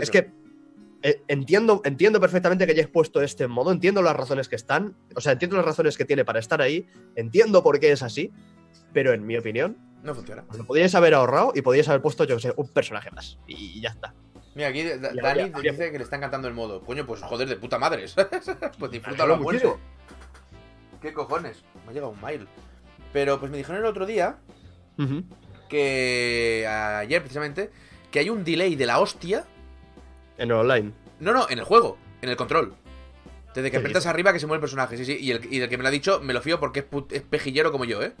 Es 0.00 0.10
que 0.10 0.30
entiendo, 1.28 1.82
entiendo 1.84 2.20
perfectamente 2.20 2.64
que 2.66 2.72
hayáis 2.72 2.88
puesto 2.88 3.20
este 3.20 3.46
modo, 3.46 3.70
entiendo 3.72 4.00
las 4.02 4.16
razones 4.16 4.48
que 4.48 4.56
están, 4.56 4.96
o 5.14 5.20
sea, 5.20 5.32
entiendo 5.32 5.56
las 5.56 5.66
razones 5.66 5.96
que 5.98 6.04
tiene 6.04 6.24
para 6.24 6.38
estar 6.38 6.62
ahí, 6.62 6.86
entiendo 7.14 7.62
por 7.62 7.78
qué 7.78 7.92
es 7.92 8.02
así, 8.02 8.32
pero 8.92 9.12
en 9.12 9.26
mi 9.26 9.36
opinión, 9.36 9.76
no 10.02 10.14
funciona. 10.14 10.44
lo 10.56 10.64
podíais 10.64 10.94
haber 10.94 11.14
ahorrado 11.14 11.52
y 11.54 11.62
podíais 11.62 11.88
haber 11.88 12.00
pusto, 12.02 12.24
yo 12.24 12.36
qué 12.36 12.42
sé, 12.42 12.54
un 12.56 12.68
personaje 12.68 13.10
más. 13.10 13.38
Y 13.46 13.80
ya 13.80 13.90
está. 13.90 14.14
Mira, 14.54 14.68
aquí 14.68 14.82
Da- 14.84 14.96
Dani 14.98 15.18
habría- 15.18 15.46
habría- 15.56 15.72
dice 15.72 15.90
que 15.92 15.98
le 15.98 16.04
está 16.04 16.16
encantando 16.16 16.46
el 16.48 16.54
modo. 16.54 16.80
Coño, 16.82 17.04
pues 17.06 17.20
joder, 17.22 17.48
de 17.48 17.56
puta 17.56 17.78
madre. 17.78 18.04
pues 18.78 18.92
disfrútalo 18.92 19.36
muchísimo. 19.36 19.78
¿Qué 21.02 21.12
cojones? 21.12 21.62
Me 21.84 21.90
ha 21.90 21.92
llegado 21.94 22.12
un 22.12 22.20
mail. 22.20 22.46
Pero 23.12 23.40
pues 23.40 23.50
me 23.50 23.58
dijeron 23.58 23.80
el 23.80 23.86
otro 23.86 24.06
día 24.06 24.38
que 25.68 26.66
ayer 26.68 27.20
precisamente 27.20 27.70
que 28.10 28.20
hay 28.20 28.30
un 28.30 28.44
delay 28.44 28.76
de 28.76 28.86
la 28.86 29.00
hostia. 29.00 29.44
En 30.38 30.50
el 30.50 30.56
online. 30.56 30.92
No, 31.20 31.32
no, 31.32 31.48
en 31.48 31.58
el 31.58 31.64
juego, 31.64 31.98
en 32.22 32.28
el 32.28 32.36
control. 32.36 32.74
Desde 33.54 33.70
que 33.70 33.72
¿Qué 33.72 33.76
apretas 33.78 34.06
arriba 34.06 34.32
que 34.32 34.40
se 34.40 34.46
mueve 34.46 34.58
el 34.58 34.62
personaje, 34.62 34.96
sí, 34.96 35.04
sí. 35.04 35.16
Y 35.20 35.30
el, 35.30 35.52
y 35.52 35.60
el 35.60 35.68
que 35.68 35.76
me 35.76 35.82
lo 35.82 35.88
ha 35.88 35.92
dicho 35.92 36.20
me 36.20 36.32
lo 36.32 36.40
fío 36.40 36.58
porque 36.58 36.84
es, 37.10 37.22
pejillero 37.22 37.70
como 37.70 37.84
yo, 37.84 38.02
¿eh? 38.02 38.12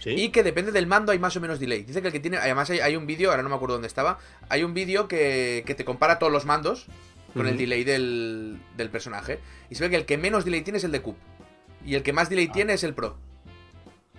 ¿Sí? 0.00 0.10
Y 0.10 0.28
que 0.30 0.42
depende 0.42 0.72
del 0.72 0.86
mando 0.86 1.12
hay 1.12 1.18
más 1.18 1.36
o 1.36 1.40
menos 1.40 1.60
delay. 1.60 1.84
Dice 1.84 2.00
que 2.02 2.08
el 2.08 2.12
que 2.12 2.20
tiene. 2.20 2.38
Además, 2.38 2.68
hay, 2.70 2.80
hay 2.80 2.96
un 2.96 3.06
vídeo, 3.06 3.30
ahora 3.30 3.42
no 3.42 3.48
me 3.48 3.54
acuerdo 3.54 3.74
dónde 3.74 3.88
estaba. 3.88 4.18
Hay 4.48 4.64
un 4.64 4.74
vídeo 4.74 5.06
que, 5.06 5.62
que 5.64 5.74
te 5.74 5.84
compara 5.84 6.18
todos 6.18 6.32
los 6.32 6.44
mandos 6.44 6.86
con 7.34 7.46
el 7.46 7.56
delay 7.56 7.84
del, 7.84 8.58
del 8.76 8.90
personaje. 8.90 9.38
Y 9.70 9.76
se 9.76 9.84
ve 9.84 9.90
que 9.90 9.96
el 9.96 10.06
que 10.06 10.18
menos 10.18 10.44
delay 10.44 10.62
tiene 10.62 10.78
es 10.78 10.84
el 10.84 10.92
de 10.92 11.00
Cube. 11.02 11.16
Y 11.84 11.94
el 11.94 12.02
que 12.02 12.12
más 12.12 12.28
delay 12.28 12.48
tiene 12.48 12.74
es 12.74 12.84
el 12.84 12.94
Pro. 12.94 13.16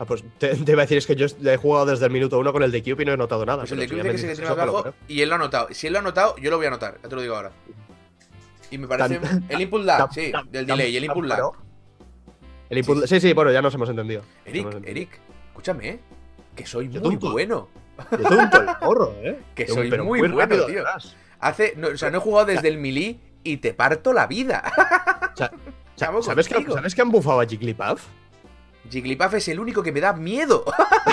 Ah, 0.04 0.06
pues 0.06 0.22
te, 0.38 0.54
te 0.56 0.72
iba 0.74 0.82
a 0.82 0.86
decir, 0.86 0.98
es 0.98 1.08
que 1.08 1.16
yo 1.16 1.28
he 1.50 1.56
jugado 1.58 1.86
desde 1.86 2.06
el 2.06 2.12
minuto 2.12 2.38
uno 2.38 2.52
con 2.52 2.62
el 2.62 2.72
de 2.72 2.84
Cube 2.84 3.04
y 3.04 3.06
no 3.06 3.14
he 3.14 3.18
notado 3.18 3.46
nada. 3.46 3.60
Pues 3.60 3.72
el 3.72 3.80
de 3.80 3.88
Cube 3.88 4.02
que 4.12 4.18
se 4.18 4.28
y 5.08 5.22
él 5.22 5.30
lo 5.30 5.36
ha 5.36 5.38
notado. 5.38 5.68
Si 5.72 5.88
él 5.88 5.94
lo 5.94 6.00
ha 6.00 6.02
notado, 6.02 6.36
yo 6.38 6.50
lo 6.52 6.58
voy 6.58 6.66
a 6.66 6.70
anotar. 6.70 6.98
Ya 7.02 7.08
te 7.08 7.16
lo 7.16 7.22
digo 7.22 7.36
ahora. 7.36 7.52
Y 8.70 8.78
me 8.78 8.88
parece. 8.88 9.20
Tan- 9.20 9.46
el 9.48 9.62
input 9.62 9.84
lag, 9.86 10.12
sí, 10.14 10.32
tan- 10.32 10.52
del 10.52 10.66
tan- 10.68 10.78
delay, 10.78 10.98
el 10.98 11.06
input 11.06 11.26
lag. 11.26 11.42
El 12.70 12.84
input- 12.84 13.06
sí, 13.08 13.20
sí, 13.22 13.32
bueno, 13.34 13.52
ya 13.52 13.62
nos 13.62 13.74
hemos 13.76 13.88
entendido. 13.90 14.24
Eric, 14.46 14.62
hemos 14.62 14.76
entendido. 14.76 14.92
Eric, 14.92 15.20
escúchame, 15.50 15.90
¿eh? 15.90 16.00
Que 16.56 16.66
soy 16.66 16.90
muy 16.90 17.00
tonto. 17.02 17.32
bueno. 17.32 17.70
Yo 18.12 18.18
tonto 18.30 18.62
el 18.62 18.68
porro, 18.82 19.14
¿eh? 19.22 19.40
Que 19.56 19.68
soy 19.68 19.90
pero 19.90 20.04
muy 20.06 20.20
bueno, 20.28 20.66
tío. 20.66 20.84
Hace. 21.40 21.74
no, 21.78 21.90
o 21.90 21.98
sea, 21.98 22.10
no 22.10 22.18
he 22.18 22.22
jugado 22.22 22.48
desde 22.48 22.68
el 22.68 22.78
melee 22.78 23.20
y 23.44 23.58
te 23.58 23.74
parto 23.74 24.12
la 24.12 24.28
vida. 24.28 24.64
O 25.34 25.38
sea, 25.38 25.52
Chavo, 25.96 26.24
¿sabes, 26.24 26.48
que. 26.48 26.64
¿Sabes 26.64 26.96
que 26.96 27.02
han 27.02 27.12
bufado 27.12 27.40
a 27.42 27.46
Jigglypuff? 27.46 28.04
Jigglypuff 28.90 29.34
es 29.36 29.48
el 29.48 29.60
único 29.60 29.82
que 29.84 29.92
me 29.92 30.02
da 30.02 30.14
miedo. 30.14 30.66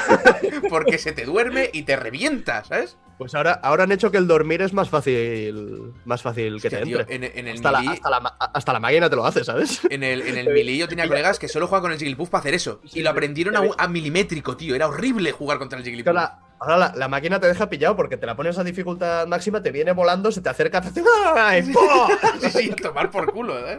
Porque 0.68 0.98
se 0.98 1.12
te 1.12 1.24
duerme 1.24 1.70
y 1.72 1.82
te 1.82 1.96
revienta, 1.96 2.64
¿sabes? 2.64 2.96
Pues 3.18 3.34
ahora, 3.34 3.52
ahora 3.62 3.84
han 3.84 3.92
hecho 3.92 4.10
que 4.10 4.16
el 4.16 4.26
dormir 4.26 4.62
es 4.62 4.72
más 4.72 4.88
fácil, 4.88 5.92
más 6.06 6.22
fácil 6.22 6.60
que 6.60 6.70
te 6.70 6.82
tío, 6.82 7.00
entre. 7.00 7.14
en, 7.16 7.24
en 7.24 7.48
el 7.48 7.54
hasta, 7.56 7.70
la, 7.70 7.78
hasta, 7.90 8.10
la, 8.10 8.16
hasta 8.54 8.72
la 8.72 8.80
máquina 8.80 9.10
te 9.10 9.16
lo 9.16 9.26
hace, 9.26 9.44
¿sabes? 9.44 9.82
En 9.90 10.02
el, 10.02 10.22
en 10.22 10.38
el 10.38 10.48
Melee 10.48 10.78
yo 10.78 10.88
tenía 10.88 11.06
colegas 11.08 11.38
que 11.38 11.46
solo 11.46 11.66
jugaban 11.66 11.82
con 11.82 11.92
el 11.92 11.98
Jigglypuff 11.98 12.30
para 12.30 12.40
hacer 12.40 12.54
eso. 12.54 12.80
Y 12.94 13.02
lo 13.02 13.10
aprendieron 13.10 13.56
a, 13.56 13.60
un- 13.60 13.74
a 13.76 13.88
milimétrico, 13.88 14.56
tío. 14.56 14.74
Era 14.74 14.88
horrible 14.88 15.32
jugar 15.32 15.58
contra 15.58 15.78
el 15.78 15.84
Jigglypuff. 15.84 16.14
Ahora 16.60 16.76
la, 16.76 16.92
la 16.94 17.08
máquina 17.08 17.40
te 17.40 17.46
deja 17.46 17.68
pillado 17.68 17.96
porque 17.96 18.16
te 18.16 18.26
la 18.26 18.36
pones 18.36 18.58
a 18.58 18.64
dificultad 18.64 19.26
máxima, 19.26 19.62
te 19.62 19.70
viene 19.70 19.92
volando, 19.92 20.30
se 20.30 20.40
te 20.40 20.48
acerca, 20.48 20.80
te 20.80 20.88
hace 20.88 21.02
¡ay, 21.36 21.62
po! 21.72 21.80
Sí, 22.40 22.50
sí, 22.50 22.70
a 22.70 22.76
tomar 22.76 23.10
por 23.10 23.32
culo, 23.32 23.58
¿eh? 23.68 23.78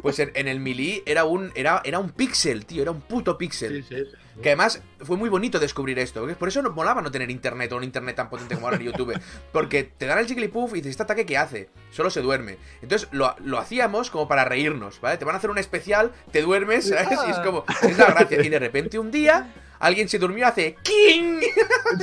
Pues 0.00 0.18
en, 0.18 0.32
en 0.34 0.48
el 0.48 0.60
Melee 0.60 1.02
era 1.06 1.24
un, 1.24 1.52
era, 1.54 1.80
era 1.84 1.98
un 1.98 2.10
píxel, 2.10 2.66
tío. 2.66 2.82
Era 2.82 2.90
un 2.90 3.00
puto 3.02 3.36
píxel. 3.38 3.84
Sí, 3.84 3.96
sí. 3.96 4.04
Que 4.42 4.50
además 4.50 4.82
fue 5.00 5.16
muy 5.16 5.28
bonito 5.28 5.58
descubrir 5.58 5.98
esto. 5.98 6.26
Por 6.38 6.48
eso 6.48 6.62
no 6.62 6.70
molaba 6.70 7.02
no 7.02 7.10
tener 7.10 7.30
internet 7.30 7.72
o 7.72 7.76
un 7.76 7.84
internet 7.84 8.16
tan 8.16 8.30
potente 8.30 8.54
como 8.54 8.66
ahora 8.66 8.78
en 8.78 8.84
YouTube. 8.84 9.18
Porque 9.52 9.84
te 9.84 10.06
dan 10.06 10.18
el 10.18 10.26
Jigglypuff 10.26 10.72
y 10.72 10.76
dices, 10.76 10.92
¿este 10.92 11.02
ataque 11.02 11.26
qué 11.26 11.36
hace? 11.36 11.68
Solo 11.90 12.08
se 12.10 12.22
duerme. 12.22 12.56
Entonces 12.80 13.08
lo, 13.12 13.34
lo 13.44 13.58
hacíamos 13.58 14.10
como 14.10 14.28
para 14.28 14.44
reírnos, 14.44 15.00
¿vale? 15.00 15.18
Te 15.18 15.24
van 15.24 15.34
a 15.34 15.38
hacer 15.38 15.50
un 15.50 15.58
especial, 15.58 16.12
te 16.32 16.42
duermes, 16.42 16.88
¿sabes? 16.88 17.18
Y 17.26 17.30
es 17.30 17.38
como, 17.40 17.64
es 17.82 17.98
la 17.98 18.06
gracia. 18.06 18.42
Y 18.42 18.48
de 18.48 18.58
repente 18.58 18.98
un 18.98 19.10
día, 19.10 19.52
alguien 19.80 20.08
se 20.08 20.18
durmió 20.18 20.46
hace 20.46 20.76
¡King! 20.82 21.40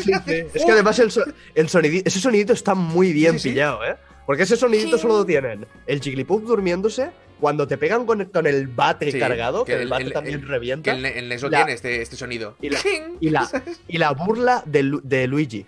Sí, 0.04 0.12
sí. 0.26 0.34
Es 0.54 0.66
que 0.66 0.72
además 0.72 1.00
el, 1.00 1.10
so- 1.12 1.24
el 1.56 1.66
ese 2.06 2.20
sonidito 2.20 2.52
está 2.54 2.76
muy 2.76 3.14
bien 3.14 3.34
Sí, 3.34 3.40
sí, 3.40 3.44
sí. 3.44 3.50
pillado, 3.54 3.86
¿eh? 3.86 3.96
Porque 4.26 4.44
ese 4.44 4.58
sonidito 4.58 4.98
solo 4.98 5.20
lo 5.20 5.26
tienen 5.26 5.66
el 5.86 6.02
Jigglypuff 6.02 6.44
durmiéndose, 6.44 7.12
cuando 7.40 7.66
te 7.66 7.78
pegan 7.78 8.06
con, 8.06 8.26
con 8.26 8.46
el 8.46 8.68
bate 8.68 9.10
Sí, 9.12 9.20
cargado, 9.20 9.64
que, 9.64 9.72
que 9.72 9.76
el, 9.78 9.82
el- 9.84 9.88
bate 9.90 10.04
el- 10.04 10.12
también 10.14 10.40
el- 10.42 10.48
revienta, 10.48 10.92
Que 10.92 10.98
el, 10.98 11.06
el 11.06 11.30
NES 11.30 11.44
lo 11.44 11.50
La- 11.50 11.60
tiene 11.60 11.72
este, 11.74 12.02
este 12.02 12.18
sonido. 12.18 12.58
y 12.62 12.70
la- 12.70 12.80
¡King! 12.82 13.16
y, 13.22 13.30
la, 13.30 13.48
y 13.88 13.98
la 13.98 14.12
burla 14.12 14.64
de, 14.66 14.84
Lu- 14.84 15.02
de 15.04 15.28
Luigi. 15.28 15.66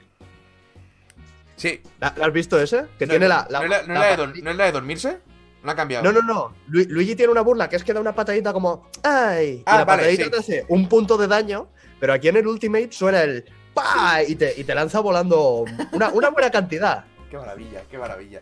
Sí. 1.55 1.81
¿La, 1.99 2.13
la 2.17 2.25
has 2.27 2.33
visto 2.33 2.59
ese? 2.59 2.85
Que 2.97 3.05
No, 3.05 3.11
tiene 3.11 3.25
no, 3.27 3.29
la... 3.29 3.47
la- 3.49 3.59
¿no 3.59 3.65
es 3.65 3.69
la- 3.69 3.77
de 3.77 3.87
patadita- 3.93 4.17
dor- 4.17 4.43
¿No 4.43 4.51
es 4.51 4.57
la 4.57 4.65
de 4.65 4.71
dormirse? 4.71 5.17
No 5.63 5.71
ha 5.71 5.75
cambiado. 5.75 6.03
No, 6.05 6.11
no, 6.13 6.21
no. 6.21 6.53
Lu- 6.69 6.85
Luigi 6.87 7.15
tiene 7.15 7.31
una 7.31 7.41
burla 7.41 7.67
que 7.67 7.75
es 7.75 7.83
que 7.83 7.93
da 7.93 7.99
una 7.99 8.15
patadita 8.15 8.53
como 8.53 8.89
¡Ay! 9.03 9.61
Ah, 9.65 9.75
y 9.75 9.77
la 9.79 9.85
vale, 9.85 10.01
patadita 10.03 10.23
sí. 10.23 10.29
te 10.31 10.37
hace 10.37 10.65
un 10.69 10.87
punto 10.87 11.17
de 11.17 11.27
daño, 11.27 11.67
pero 11.99 12.13
aquí 12.13 12.27
en 12.27 12.37
el 12.37 12.47
Ultimate 12.47 12.89
suena 12.91 13.21
el 13.23 13.45
¡Pa! 13.73 14.23
Y 14.27 14.35
te, 14.35 14.53
y 14.59 14.63
te 14.63 14.73
lanza 14.75 14.99
volando 14.99 15.65
una, 15.91 16.09
una 16.09 16.29
buena 16.29 16.49
cantidad. 16.49 17.05
Qué 17.29 17.37
maravilla, 17.37 17.83
qué 17.89 17.97
maravilla. 17.97 18.41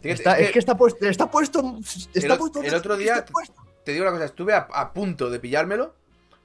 Fíjate, 0.00 0.10
Está- 0.12 0.38
es, 0.38 0.52
que, 0.52 0.60
está 0.60 0.76
puesto. 0.76 1.04
Está 1.06 1.28
puesto. 1.30 1.78
Está 2.14 2.34
o- 2.34 2.38
puesto 2.38 2.62
el 2.62 2.72
otro 2.74 2.96
día- 2.96 3.24
puesto. 3.24 3.60
Te 3.84 3.92
digo 3.92 4.04
una 4.04 4.12
cosa, 4.12 4.26
estuve 4.26 4.52
a, 4.54 4.68
a 4.72 4.92
punto 4.92 5.28
de 5.30 5.40
pillármelo. 5.40 5.96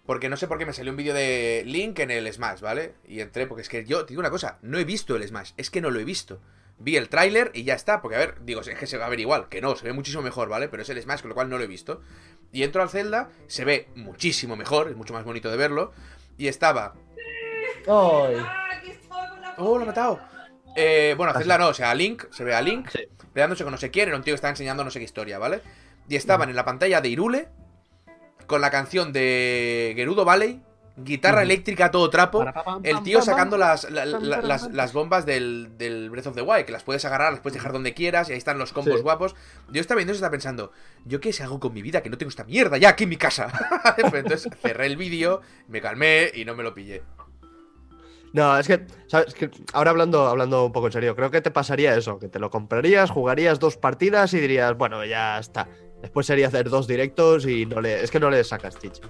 Porque 0.06 0.28
no 0.28 0.36
sé 0.36 0.48
por 0.50 0.58
qué 0.58 0.66
me 0.66 0.74
salió 0.74 0.92
un 0.92 0.98
vídeo 0.98 1.14
de 1.14 1.64
Link 1.66 1.98
en 2.00 2.12
el 2.12 2.32
Smash, 2.34 2.60
¿vale? 2.60 2.96
Y 3.08 3.22
entré, 3.22 3.48
porque 3.48 3.62
es 3.62 3.70
que 3.70 3.86
yo, 3.86 4.04
te 4.04 4.10
digo 4.10 4.20
una 4.20 4.32
cosa, 4.32 4.58
no 4.62 4.78
he 4.78 4.84
visto 4.84 5.16
el 5.16 5.26
Smash, 5.26 5.52
es 5.56 5.70
que 5.70 5.80
no 5.80 5.92
lo 5.92 6.00
he 6.02 6.04
visto. 6.04 6.42
Vi 6.78 6.98
el 6.98 7.08
tráiler 7.08 7.52
y 7.54 7.64
ya 7.64 7.74
está, 7.76 8.02
porque 8.02 8.18
a 8.18 8.20
ver, 8.20 8.36
digo, 8.44 8.60
es 8.60 8.68
que 8.78 8.86
se 8.86 8.98
va 8.98 9.06
a 9.06 9.10
ver 9.10 9.22
igual, 9.22 9.48
que 9.48 9.62
no, 9.62 9.78
se 9.78 9.86
ve 9.86 9.94
muchísimo 9.94 10.22
mejor, 10.22 10.50
¿vale? 10.50 10.68
Pero 10.68 10.84
es 10.84 10.90
el 10.90 11.02
Smash, 11.02 11.22
con 11.22 11.30
lo 11.30 11.36
cual 11.36 11.50
no 11.50 11.58
lo 11.58 11.64
he 11.64 11.68
visto. 11.68 12.02
Y 12.52 12.64
entro 12.64 12.82
al 12.82 12.90
Zelda, 12.90 13.30
se 13.48 13.64
ve 13.64 13.88
muchísimo 13.96 14.58
mejor, 14.58 14.90
es 14.90 14.98
mucho 14.98 15.14
más 15.14 15.24
bonito 15.24 15.50
de 15.50 15.56
verlo. 15.56 15.94
Y 16.38 16.48
estaba, 16.48 16.94
¡Ah, 17.88 18.30
la 19.42 19.56
¡oh, 19.58 19.78
lo 19.78 19.84
he 19.84 19.88
matado! 19.88 20.20
Eh, 20.76 21.14
bueno, 21.18 21.32
a 21.34 21.38
Zelda 21.38 21.58
no, 21.58 21.68
o 21.68 21.74
sea, 21.74 21.92
a 21.92 21.96
Link, 21.96 22.24
se 22.32 22.44
ve 22.44 22.56
a 22.56 22.62
Link, 22.62 22.90
Sí. 22.90 23.08
peleándose 23.32 23.64
con 23.64 23.72
no 23.72 23.78
sé 23.78 23.92
quién, 23.92 24.08
era 24.08 24.18
un 24.18 24.24
tío 24.24 24.32
que 24.32 24.36
estaba 24.36 24.50
enseñando 24.52 24.84
no 24.84 24.90
sé 24.90 25.00
qué 25.00 25.06
historia, 25.06 25.38
¿vale? 25.38 25.62
Y 26.10 26.16
estaban 26.16 26.50
en 26.50 26.56
la 26.56 26.66
pantalla 26.66 27.00
de 27.02 27.10
Irule, 27.10 27.48
con 28.48 28.60
la 28.62 28.72
canción 28.72 29.14
de 29.14 29.94
Gerudo 29.96 30.26
Valley, 30.26 30.62
guitarra 30.96 31.42
eléctrica 31.42 31.86
a 31.86 31.92
todo 31.92 32.10
trapo, 32.10 32.46
el 32.84 33.02
tío 33.02 33.22
sacando 33.22 33.58
las, 33.58 33.90
la- 33.90 34.06
la- 34.06 34.42
las, 34.72 34.94
bombas 34.94 35.26
del, 35.26 35.72
del 35.78 36.10
Breath 36.12 36.28
of 36.28 36.36
the 36.36 36.42
Wild, 36.44 36.66
que 36.66 36.72
las 36.72 36.84
puedes 36.84 37.04
agarrar, 37.06 37.32
las 37.32 37.42
puedes 37.42 37.56
dejar 37.56 37.72
donde 37.74 37.94
quieras, 37.96 38.30
y 38.30 38.34
ahí 38.34 38.38
están 38.38 38.60
los 38.60 38.74
combos 38.74 38.98
Sí. 38.98 39.02
guapos. 39.02 39.36
Yo 39.70 39.82
estaba 39.82 39.98
viendo 39.98 40.12
eso 40.12 40.18
y 40.18 40.20
estaba 40.20 40.32
pensando, 40.32 40.72
¿yo 41.06 41.20
qué 41.20 41.34
hago 41.42 41.60
con 41.60 41.74
mi 41.74 41.82
vida? 41.82 42.04
Que 42.04 42.10
no 42.12 42.18
tengo 42.18 42.30
esta 42.30 42.44
mierda 42.44 42.78
ya 42.78 42.90
aquí 42.90 43.06
en 43.06 43.10
mi 43.10 43.18
casa. 43.18 43.52
Entonces 44.14 44.48
cerré 44.62 44.86
el 44.86 44.98
vídeo, 44.98 45.42
me 45.68 45.82
calmé 45.82 46.32
y 46.34 46.46
no 46.46 46.54
me 46.56 46.62
lo 46.64 46.74
pillé. 46.74 47.02
No, 48.34 48.58
es 48.58 48.68
que, 48.68 48.86
¿sabes? 49.08 49.34
Que 49.36 49.52
ahora 49.74 49.92
hablando, 49.92 50.28
hablando 50.28 50.66
un 50.66 50.72
poco 50.72 50.88
en 50.88 50.94
serio, 50.94 51.16
creo 51.16 51.30
que 51.30 51.42
te 51.42 51.52
pasaría 51.52 51.96
eso, 51.96 52.18
que 52.18 52.30
te 52.30 52.40
lo 52.40 52.50
comprarías, 52.50 53.12
jugarías 53.12 53.60
dos 53.60 53.78
partidas 53.78 54.34
y 54.34 54.40
dirías, 54.40 54.76
bueno, 54.76 55.06
ya 55.06 55.38
está. 55.38 55.68
Después 56.02 56.26
sería 56.26 56.48
hacer 56.48 56.70
dos 56.70 56.88
directos 56.88 57.46
y 57.46 57.66
no 57.68 57.80
le, 57.80 58.04
es 58.04 58.10
que 58.10 58.20
no 58.20 58.30
le 58.32 58.44
sacas 58.44 58.78
chicha. 58.80 59.04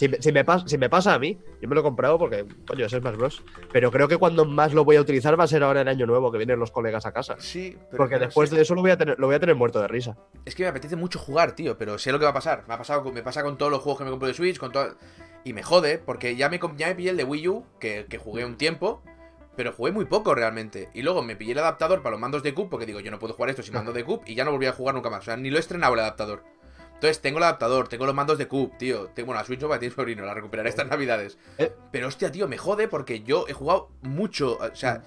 Si, 0.00 0.08
me- 0.08 0.16
si 0.22 0.32
me, 0.32 0.46
pas- 0.46 0.66
si 0.66 0.78
me 0.78 0.88
pasa 0.88 1.12
a 1.12 1.18
mí, 1.18 1.38
yo 1.60 1.68
me 1.68 1.74
lo 1.74 1.82
he 1.82 1.84
comprado 1.84 2.16
porque, 2.18 2.46
coño, 2.66 2.86
es 2.86 2.90
Smash 2.92 3.16
Bros. 3.16 3.42
Pero 3.70 3.90
creo 3.90 4.08
que 4.08 4.16
cuando 4.16 4.46
más 4.46 4.72
lo 4.72 4.82
voy 4.82 4.96
a 4.96 5.00
utilizar 5.02 5.38
va 5.38 5.44
a 5.44 5.46
ser 5.46 5.62
ahora 5.62 5.82
en 5.82 5.88
Año 5.88 6.06
Nuevo, 6.06 6.32
que 6.32 6.38
vienen 6.38 6.58
los 6.58 6.70
colegas 6.70 7.04
a 7.04 7.12
casa. 7.12 7.36
Sí, 7.38 7.76
pero 7.90 7.98
Porque 7.98 8.18
después 8.18 8.48
de 8.48 8.62
eso 8.62 8.74
lo 8.74 8.80
voy, 8.80 8.92
a 8.92 8.96
tener, 8.96 9.18
lo 9.18 9.26
voy 9.26 9.36
a 9.36 9.40
tener 9.40 9.56
muerto 9.56 9.78
de 9.78 9.88
risa. 9.88 10.16
Es 10.46 10.54
que 10.54 10.62
me 10.62 10.70
apetece 10.70 10.96
mucho 10.96 11.18
jugar, 11.18 11.52
tío, 11.52 11.76
pero 11.76 11.98
sé 11.98 12.12
lo 12.12 12.18
que 12.18 12.24
va 12.24 12.30
a 12.30 12.32
pasar. 12.32 12.64
Me, 12.66 12.72
ha 12.72 12.78
pasado, 12.78 13.02
con- 13.02 13.12
me 13.12 13.22
pasa 13.22 13.42
con 13.42 13.58
todos 13.58 13.70
los 13.70 13.82
juegos 13.82 13.98
que 13.98 14.04
me 14.04 14.10
compro 14.10 14.26
de 14.26 14.32
Switch, 14.32 14.56
con 14.58 14.72
todo... 14.72 14.96
Y 15.44 15.52
me 15.52 15.62
jode, 15.62 15.98
porque 15.98 16.34
ya 16.34 16.48
me, 16.48 16.58
ya 16.78 16.86
me 16.88 16.94
pillé 16.94 17.10
el 17.10 17.18
de 17.18 17.24
Wii 17.24 17.48
U, 17.48 17.66
que, 17.78 18.06
que 18.08 18.16
jugué 18.16 18.46
un 18.46 18.56
tiempo, 18.56 19.02
pero 19.54 19.72
jugué 19.74 19.92
muy 19.92 20.06
poco 20.06 20.34
realmente. 20.34 20.88
Y 20.94 21.02
luego 21.02 21.22
me 21.22 21.36
pillé 21.36 21.52
el 21.52 21.58
adaptador 21.58 22.00
para 22.02 22.12
los 22.12 22.20
mandos 22.20 22.42
de 22.42 22.54
Cube, 22.54 22.68
porque 22.70 22.86
digo, 22.86 23.00
yo 23.00 23.10
no 23.10 23.18
puedo 23.18 23.34
jugar 23.34 23.50
esto 23.50 23.62
sin 23.62 23.74
mando 23.74 23.92
de 23.92 24.02
Cube, 24.02 24.22
y 24.24 24.34
ya 24.34 24.44
no 24.46 24.50
volví 24.52 24.64
a 24.64 24.72
jugar 24.72 24.94
nunca 24.94 25.10
más. 25.10 25.20
O 25.20 25.24
sea, 25.24 25.36
ni 25.36 25.50
lo 25.50 25.58
he 25.58 25.60
estrenado 25.60 25.92
el 25.92 26.00
adaptador. 26.00 26.42
Entonces, 27.00 27.22
tengo 27.22 27.38
el 27.38 27.44
adaptador, 27.44 27.88
tengo 27.88 28.04
los 28.04 28.14
mandos 28.14 28.36
de 28.36 28.46
Cube, 28.46 28.72
tío. 28.78 29.06
Tengo 29.14 29.28
bueno, 29.28 29.40
la 29.40 29.46
Switch 29.46 29.58
Nova 29.58 29.78
tiene 29.78 29.94
sobrino, 29.94 30.26
la 30.26 30.34
recuperaré 30.34 30.68
estas 30.68 30.86
navidades. 30.86 31.38
Eh. 31.56 31.72
Pero 31.90 32.08
hostia, 32.08 32.30
tío, 32.30 32.46
me 32.46 32.58
jode 32.58 32.88
porque 32.88 33.22
yo 33.22 33.46
he 33.48 33.54
jugado 33.54 33.88
mucho. 34.02 34.58
O 34.58 34.76
sea, 34.76 35.02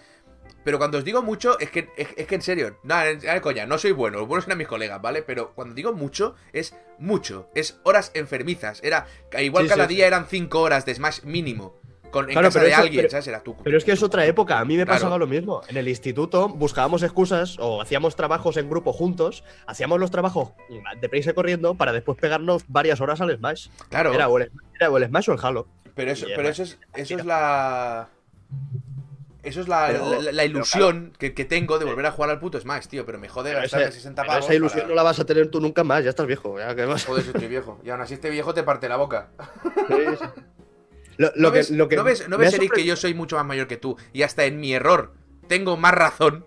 pero 0.63 0.79
cuando 0.79 0.97
os 0.97 1.03
digo 1.03 1.21
mucho, 1.21 1.59
es 1.59 1.69
que, 1.69 1.89
es, 1.95 2.07
es 2.17 2.25
que 2.25 2.33
en 2.33 2.41
serio, 2.41 2.79
nada, 2.81 3.13
nada 3.13 3.41
coña, 3.41 3.67
no 3.67 3.77
soy 3.77 3.91
bueno, 3.91 4.17
los 4.17 4.27
buenos 4.27 4.47
eran 4.47 4.57
mis 4.57 4.67
colegas, 4.67 4.99
¿vale? 5.03 5.21
Pero 5.21 5.53
cuando 5.53 5.75
digo 5.75 5.93
mucho, 5.93 6.33
es 6.51 6.73
mucho, 6.97 7.51
es 7.53 7.79
horas 7.83 8.09
enfermizas. 8.15 8.79
Era, 8.83 9.05
igual 9.39 9.65
Sí, 9.65 9.69
cada 9.69 9.87
sí, 9.87 9.93
día 9.93 10.07
eran 10.07 10.25
5 10.25 10.59
horas 10.59 10.87
de 10.87 10.95
Smash 10.95 11.21
mínimo. 11.25 11.75
Con, 12.13 12.25
en 12.29 12.31
Claro, 12.33 12.47
casa 12.47 12.59
pero 12.59 12.65
de 12.67 12.71
eso- 12.73 12.81
alguien, 12.81 13.01
pero- 13.01 13.11
¿sabes? 13.11 13.27
Era 13.27 13.43
tú. 13.43 13.55
Pero 13.63 13.77
es 13.77 13.83
que 13.83 13.91
es 13.91 14.01
otra 14.03 14.25
época. 14.25 14.59
A 14.59 14.63
mí 14.65 14.77
me 14.77 14.85
Claro. 14.85 14.97
pasaba 14.99 15.17
lo 15.17 15.27
mismo. 15.27 15.61
En 15.67 15.75
el 15.77 15.87
instituto 15.89 16.47
buscábamos 16.47 17.03
excusas 17.03 17.57
o 17.59 17.81
hacíamos 17.81 18.15
trabajos 18.15 18.55
en 18.55 18.69
grupo 18.69 18.93
juntos. 18.93 19.43
Hacíamos 19.65 19.99
los 19.99 20.11
trabajos 20.11 20.51
deprisa 21.01 21.31
y 21.31 21.33
corriendo 21.33 21.73
para 21.75 21.91
después 21.91 22.17
pegarnos 22.17 22.63
varias 22.69 23.01
horas 23.01 23.19
al 23.19 23.35
Smash. 23.35 23.67
Claro, 23.89 24.13
Era, 24.13 24.29
o 24.29 24.37
el, 24.37 24.51
era 24.79 24.89
o 24.89 24.97
el 24.97 25.05
Smash 25.07 25.29
o 25.29 25.33
el 25.33 25.39
Halo. 25.41 25.67
pero 25.95 26.11
eso, 26.11 26.27
pero 26.35 26.47
eso 26.49 26.63
es, 26.63 26.77
eso 26.95 27.15
es 27.17 27.25
la. 27.25 28.07
Eso 29.41 29.59
es 29.59 29.67
la, 29.67 29.87
Pero- 29.87 30.21
la- 30.31 30.45
ilusión 30.45 31.11
que, 31.19 31.33
que 31.33 31.43
tengo 31.43 31.77
de 31.77 31.83
volver 31.83 32.05
a 32.05 32.11
jugar 32.11 32.29
al 32.29 32.39
puto 32.39 32.57
Smash, 32.61 32.85
tío. 32.87 33.05
Pero 33.05 33.19
me 33.19 33.27
jode 33.27 33.49
Pero 33.49 33.61
gastarme 33.63 33.87
ese- 33.87 33.95
60 33.97 34.21
pero 34.21 34.31
pavos. 34.31 34.45
esa 34.45 34.53
ilusión 34.55 34.81
para- 34.83 34.89
no 34.89 34.95
la 34.95 35.03
vas 35.03 35.19
a 35.19 35.25
tener 35.25 35.47
tú 35.51 35.59
nunca 35.59 35.83
más. 35.83 36.01
Ya 36.03 36.11
estás 36.11 36.25
viejo. 36.27 36.57
Ya, 36.57 36.73
¿qué 36.73 36.85
más? 36.85 37.03
Joder, 37.05 37.23
si 37.23 37.31
estoy 37.31 37.47
viejo. 37.49 37.77
Y 37.83 37.89
aún 37.89 37.99
así 37.99 38.13
este 38.13 38.29
viejo 38.29 38.53
te 38.53 38.63
parte 38.63 38.87
la 38.87 38.95
boca. 38.95 39.31
Sí, 39.89 39.95
sí. 40.17 40.25
Lo, 41.17 41.31
lo 41.35 41.49
¿No, 41.49 41.51
que, 41.51 41.57
ves, 41.59 41.71
lo 41.71 41.87
que 41.87 41.95
¿no 41.95 42.03
ves, 42.03 42.27
no 42.27 42.37
ves, 42.37 42.53
Eric, 42.53 42.73
que 42.73 42.85
yo 42.85 42.95
soy 42.95 43.13
mucho 43.13 43.35
más 43.35 43.45
mayor 43.45 43.67
que 43.67 43.77
tú? 43.77 43.97
Y 44.13 44.23
hasta 44.23 44.45
en 44.45 44.59
mi 44.59 44.73
error 44.73 45.13
tengo 45.47 45.77
más 45.77 45.93
razón. 45.93 46.45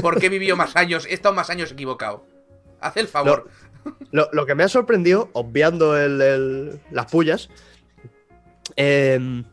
Porque 0.00 0.26
he 0.26 0.28
vivido 0.28 0.56
más 0.56 0.76
años, 0.76 1.04
he 1.06 1.14
estado 1.14 1.34
más 1.34 1.50
años 1.50 1.72
equivocado. 1.72 2.24
Haz 2.80 2.96
el 2.96 3.08
favor. 3.08 3.48
Lo, 4.12 4.28
lo 4.32 4.46
que 4.46 4.54
me 4.54 4.62
ha 4.62 4.68
sorprendido, 4.68 5.30
obviando 5.32 5.98
el- 5.98 6.20
el- 6.22 6.80
las 6.92 7.06
pullas, 7.10 7.48
em, 8.76 9.44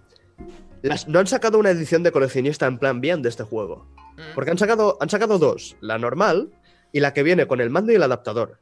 las- 0.82 1.08
no 1.08 1.20
han 1.20 1.28
sacado 1.28 1.58
una 1.58 1.72
edición 1.72 2.04
de 2.04 2.12
coleccionista 2.12 2.68
en 2.68 2.78
plan 2.78 3.02
bien 3.02 3.22
de 3.22 3.30
este 3.30 3.44
juego. 3.44 3.88
Mm. 4.16 4.36
Porque 4.36 4.52
han 4.52 4.58
sacado, 4.58 4.98
han 5.02 5.10
sacado 5.10 5.40
dos, 5.40 5.76
la 5.82 5.98
normal 5.98 6.52
y 6.92 7.00
la 7.00 7.14
que 7.14 7.24
viene 7.24 7.48
con 7.48 7.62
el 7.62 7.70
mando 7.70 7.92
y 7.92 7.96
el 7.96 8.04
adaptador. 8.04 8.60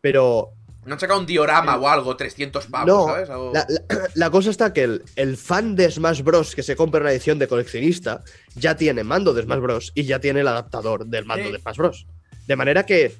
Pero 0.00 0.50
No 0.86 0.94
han 0.94 1.00
sacado 1.00 1.20
un 1.20 1.26
diorama 1.26 1.76
o 1.76 1.88
algo, 1.88 2.16
300 2.16 2.66
pavos, 2.66 2.86
no, 2.88 3.06
¿sabes? 3.06 3.28
Algo- 3.28 3.52
la, 3.52 3.66
la- 3.68 4.08
la 4.14 4.30
cosa 4.30 4.50
está 4.50 4.72
que 4.72 4.84
el, 4.84 5.04
el 5.16 5.36
fan 5.36 5.74
de 5.76 5.90
Smash 5.90 6.22
Bros. 6.22 6.54
que 6.54 6.62
se 6.62 6.76
compra 6.76 7.00
una 7.00 7.10
edición 7.10 7.38
de 7.38 7.48
coleccionista 7.48 8.22
ya 8.54 8.76
tiene 8.76 9.02
mando 9.04 9.34
de 9.34 9.42
Smash 9.42 9.58
Bros. 9.60 9.92
y 9.94 10.04
ya 10.04 10.20
tiene 10.20 10.40
el 10.40 10.48
adaptador 10.48 11.04
del 11.06 11.24
mando 11.24 11.46
Sí. 11.46 11.52
de 11.52 11.58
Smash 11.58 11.76
Bros. 11.76 12.06
De 12.46 12.56
manera 12.56 12.86
que 12.86 13.14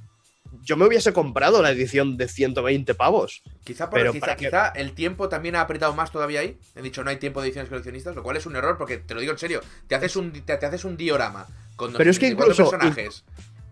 yo 0.63 0.77
me 0.77 0.87
hubiese 0.87 1.13
comprado 1.13 1.61
la 1.61 1.71
edición 1.71 2.17
de 2.17 2.29
120 2.29 2.95
pavos. 2.95 3.43
Quizá, 3.65 3.91
por- 3.91 3.99
pero 3.99 4.13
quizá, 4.13 4.37
que- 4.37 4.51
el 4.81 4.93
tiempo 4.93 5.29
también 5.29 5.57
ha 5.57 5.61
apretado 5.61 5.93
más 5.95 6.11
todavía 6.13 6.41
ahí. 6.41 6.57
He 6.77 6.83
dicho, 6.83 7.03
no 7.05 7.11
hay 7.11 7.17
tiempo 7.17 7.41
de 7.41 7.49
ediciones 7.49 7.69
coleccionistas, 7.69 8.15
lo 8.15 8.23
cual 8.23 8.37
es 8.37 8.47
un 8.47 8.55
error 8.57 8.79
porque 8.79 8.99
te 8.99 9.13
lo 9.15 9.21
digo 9.21 9.33
en 9.33 9.39
serio. 9.39 9.61
Te 9.89 9.95
haces 9.97 10.15
un, 10.17 10.33
te, 10.33 10.57
te 10.57 10.67
haces 10.67 10.85
un 10.85 10.97
diorama 10.97 11.47
con 11.75 11.93
Pero 11.95 12.11
es 12.11 12.19
que 12.19 12.31
254 12.33 12.53
incluso- 12.55 12.71
personajes. 12.71 13.25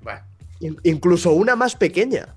Bueno, 0.02 0.76
incluso 0.82 1.30
una 1.32 1.56
más 1.56 1.76
pequeña. 1.76 2.34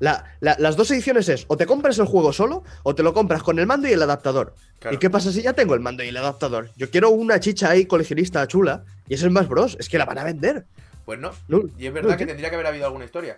La- 0.00 0.24
la- 0.40 0.56
las 0.58 0.76
dos 0.76 0.90
ediciones 0.90 1.28
es 1.28 1.44
o 1.46 1.56
te 1.56 1.66
compras 1.66 1.98
el 1.98 2.06
juego 2.06 2.32
solo 2.32 2.64
o 2.82 2.94
te 2.94 3.02
lo 3.04 3.14
compras 3.14 3.42
con 3.42 3.58
el 3.58 3.66
mando 3.66 3.86
y 3.88 3.92
el 3.92 4.02
adaptador. 4.02 4.54
claro. 4.80 4.96
¿Y 4.96 4.98
qué 4.98 5.08
pasa 5.10 5.30
si 5.30 5.42
ya 5.42 5.52
tengo 5.52 5.74
el 5.74 5.80
mando 5.80 6.02
y 6.02 6.08
el 6.08 6.16
adaptador? 6.16 6.70
Yo 6.76 6.90
quiero 6.90 7.10
una 7.10 7.38
chicha 7.38 7.70
ahí 7.70 7.86
coleccionista 7.86 8.46
chula 8.48 8.82
y 9.08 9.14
es 9.14 9.22
el 9.22 9.30
Smash 9.30 9.46
Bros. 9.46 9.76
Es 9.78 9.88
que 9.88 9.98
la 9.98 10.06
van 10.06 10.18
a 10.18 10.24
vender. 10.24 10.64
Pues 11.04 11.18
no. 11.18 11.30
No, 11.48 11.62
Y 11.78 11.86
es 11.86 11.92
no 11.92 11.94
verdad 11.94 12.16
que 12.16 12.26
tendría 12.26 12.48
que 12.50 12.56
haber 12.56 12.66
habido 12.66 12.86
alguna 12.86 13.04
historia. 13.04 13.36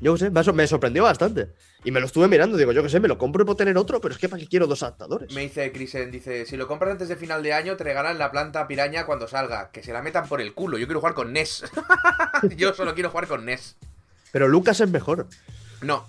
Yo 0.00 0.14
qué 0.14 0.18
sé, 0.18 0.52
me, 0.52 0.66
sorprendió 0.66 1.04
bastante. 1.04 1.50
Y 1.84 1.92
me 1.92 2.00
lo 2.00 2.06
estuve 2.06 2.26
mirando, 2.26 2.56
digo, 2.56 2.72
yo 2.72 2.82
qué 2.82 2.88
sé, 2.88 2.98
me 2.98 3.06
lo 3.06 3.18
compro 3.18 3.46
por 3.46 3.54
tener 3.56 3.76
otro, 3.78 4.00
pero 4.00 4.12
es 4.12 4.18
que 4.20 4.28
para 4.28 4.40
qué 4.40 4.48
quiero 4.48 4.66
dos 4.66 4.82
adaptadores. 4.82 5.32
Me 5.32 5.42
dice 5.42 5.70
Krisen, 5.70 6.10
dice, 6.10 6.44
si 6.44 6.56
lo 6.56 6.66
compras 6.66 6.90
antes 6.92 7.08
de 7.08 7.14
final 7.16 7.40
de 7.42 7.52
año, 7.52 7.76
te 7.76 7.84
regalan 7.84 8.18
la 8.18 8.32
planta 8.32 8.66
piraña 8.66 9.06
cuando 9.06 9.28
salga. 9.28 9.70
Que 9.70 9.82
se 9.84 9.92
la 9.92 10.02
metan 10.02 10.26
por 10.28 10.40
el 10.40 10.54
culo. 10.54 10.76
Yo 10.76 10.86
quiero 10.86 10.98
jugar 11.00 11.14
con 11.14 11.32
NES. 11.32 11.64
Yo 12.56 12.74
solo 12.74 12.94
quiero 12.94 13.10
jugar 13.10 13.28
con 13.28 13.44
NES. 13.44 13.76
Pero 14.32 14.48
Lucas 14.48 14.80
es 14.80 14.90
mejor. 14.90 15.28
No. 15.80 16.04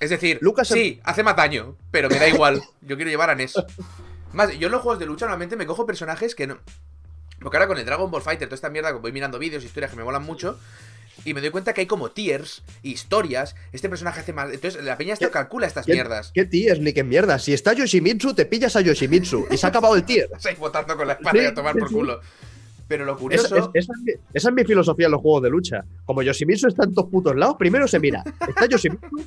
Es 0.00 0.10
decir, 0.10 0.38
Lucas 0.40 0.68
sí, 0.68 1.00
hace 1.04 1.22
más 1.22 1.36
daño, 1.36 1.76
pero 1.90 2.08
me 2.08 2.18
da 2.18 2.28
igual. 2.28 2.62
Yo 2.82 2.96
quiero 2.96 3.10
llevar 3.10 3.30
a 3.30 3.34
NES. 3.34 3.54
Más, 4.32 4.56
yo 4.58 4.66
en 4.66 4.72
los 4.72 4.82
juegos 4.82 4.98
de 4.98 5.06
lucha 5.06 5.26
normalmente 5.26 5.56
me 5.56 5.66
cojo 5.66 5.86
personajes 5.86 6.34
que 6.34 6.46
no. 6.46 6.58
Porque 7.40 7.56
ahora 7.56 7.66
con 7.68 7.78
el 7.78 7.84
Dragon 7.84 8.10
Ball 8.10 8.22
Fighter, 8.22 8.48
toda 8.48 8.54
esta 8.56 8.70
mierda, 8.70 8.92
voy 8.92 9.12
mirando 9.12 9.38
vídeos, 9.38 9.64
historias 9.64 9.90
que 9.90 9.96
me 9.96 10.04
molan 10.04 10.22
mucho. 10.22 10.58
Y 11.24 11.32
me 11.32 11.40
doy 11.40 11.48
cuenta 11.50 11.72
que 11.72 11.80
hay 11.80 11.86
como 11.86 12.10
tiers, 12.10 12.62
historias. 12.82 13.54
Este 13.72 13.88
personaje 13.88 14.20
hace 14.20 14.32
más. 14.34 14.52
Entonces, 14.52 14.84
la 14.84 14.98
peña 14.98 15.14
esto 15.14 15.26
¿Qué- 15.26 15.32
calcula 15.32 15.66
estas 15.66 15.86
¿Qué, 15.86 15.94
mierdas. 15.94 16.30
¿Qué 16.34 16.44
tiers 16.44 16.78
ni 16.78 16.92
qué 16.92 17.02
mierda? 17.04 17.38
Si 17.38 17.54
está 17.54 17.72
Yoshimitsu, 17.72 18.34
te 18.34 18.44
pillas 18.44 18.76
a 18.76 18.82
Yoshimitsu. 18.82 19.46
Y 19.50 19.56
se 19.56 19.64
ha 19.66 19.70
acabado 19.70 19.96
el 19.96 20.04
tier. 20.04 20.28
Votando 20.58 20.94
con 20.96 21.06
la 21.06 21.14
espada 21.14 21.32
Sí, 21.38 21.44
y 21.44 21.46
a 21.46 21.54
tomar 21.54 21.74
por 21.74 21.88
sí. 21.88 21.94
culo. 21.94 22.20
Pero 22.88 23.04
lo 23.04 23.16
curioso. 23.18 23.56
es- 23.56 23.64
esa 23.74 23.92
es 23.92 23.98
mi, 24.02 24.12
esa 24.32 24.48
es 24.48 24.54
mi 24.54 24.64
filosofía 24.64 25.06
en 25.06 25.12
los 25.12 25.20
juegos 25.20 25.42
de 25.42 25.50
lucha. 25.50 25.84
Como 26.04 26.22
Yoshimitsu 26.22 26.68
está 26.68 26.84
en 26.84 26.94
todos 26.94 27.10
putos 27.10 27.34
lados, 27.36 27.56
primero 27.58 27.86
se 27.88 27.98
mira. 28.00 28.22
¿Está 28.48 28.66
Yoshimitsu? 28.66 29.06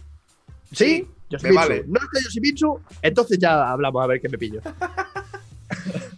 Sí, 0.72 1.08
Yoshimitsu. 1.32 1.56
vale. 1.60 1.84
No 1.88 2.00
está 2.00 2.20
Yoshimitsu, 2.24 2.80
entonces 3.02 3.40
ya 3.40 3.72
hablamos 3.72 4.04
a 4.04 4.08
ver 4.08 4.22
qué 4.22 4.30
me 4.30 4.38
pillo. 4.38 4.62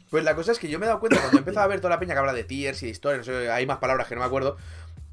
Pues 0.10 0.26
la 0.26 0.36
cosa 0.36 0.52
es 0.52 0.60
que 0.60 0.68
yo 0.68 0.78
me 0.78 0.86
he 0.86 0.88
dado 0.88 1.00
cuenta 1.00 1.18
cuando 1.20 1.38
he 1.38 1.40
empezado 1.40 1.64
a 1.64 1.68
ver 1.68 1.80
toda 1.80 1.92
la 1.92 2.00
peña 2.00 2.14
que 2.14 2.20
habla 2.20 2.34
de 2.34 2.44
tiers 2.44 2.84
y 2.84 2.88
de 2.88 2.92
historias, 2.92 3.26
no 3.26 3.34
sé, 3.34 3.50
hay 3.50 3.66
más 3.66 3.78
palabras 3.78 4.08
que 4.08 4.16
no 4.16 4.20
me 4.22 4.28
acuerdo. 4.28 4.58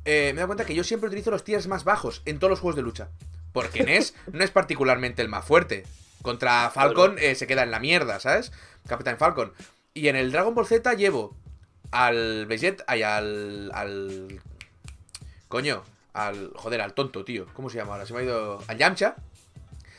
eh, 0.05 0.27
me 0.27 0.31
he 0.31 0.35
dado 0.35 0.49
cuenta 0.49 0.65
que 0.65 0.75
yo 0.75 0.83
siempre 0.83 1.07
utilizo 1.09 1.31
los 1.31 1.45
tiers 1.45 1.69
más 1.69 1.85
bajos 1.85 2.23
en 2.25 2.39
todos 2.41 2.51
los 2.51 2.59
juegos 2.61 2.75
de 2.77 2.83
lucha. 2.83 3.09
Porque 3.53 3.85
NES 3.85 4.15
no 4.33 4.43
es 4.43 4.51
particularmente 4.51 5.23
el 5.23 5.29
más 5.29 5.45
fuerte. 5.45 5.85
Contra 6.23 6.69
Falcon 6.71 7.15
eh, 7.21 7.37
se 7.37 7.47
queda 7.47 7.63
en 7.63 7.71
la 7.71 7.79
mierda, 7.79 8.19
¿sabes? 8.19 8.51
Capitán 8.89 9.19
Falcon. 9.19 9.53
Y 9.95 10.09
en 10.09 10.17
el 10.17 10.33
Dragon 10.33 10.53
Ball 10.55 10.67
Z 10.67 10.93
llevo 10.95 11.37
al 11.91 12.47
Vegeta 12.47 12.97
y 12.97 13.03
al. 13.03 13.71
al. 13.75 14.41
Coño, 15.49 15.83
al. 16.13 16.53
Joder, 16.55 16.81
al 16.81 16.95
tonto, 16.95 17.25
tío. 17.25 17.47
¿Cómo 17.55 17.71
se 17.71 17.79
llama 17.79 17.93
ahora? 17.93 18.07
Se 18.07 18.13
me 18.13 18.21
ha 18.21 18.23
ido. 18.23 18.63
Al 18.67 18.79
Yamcha 18.79 19.17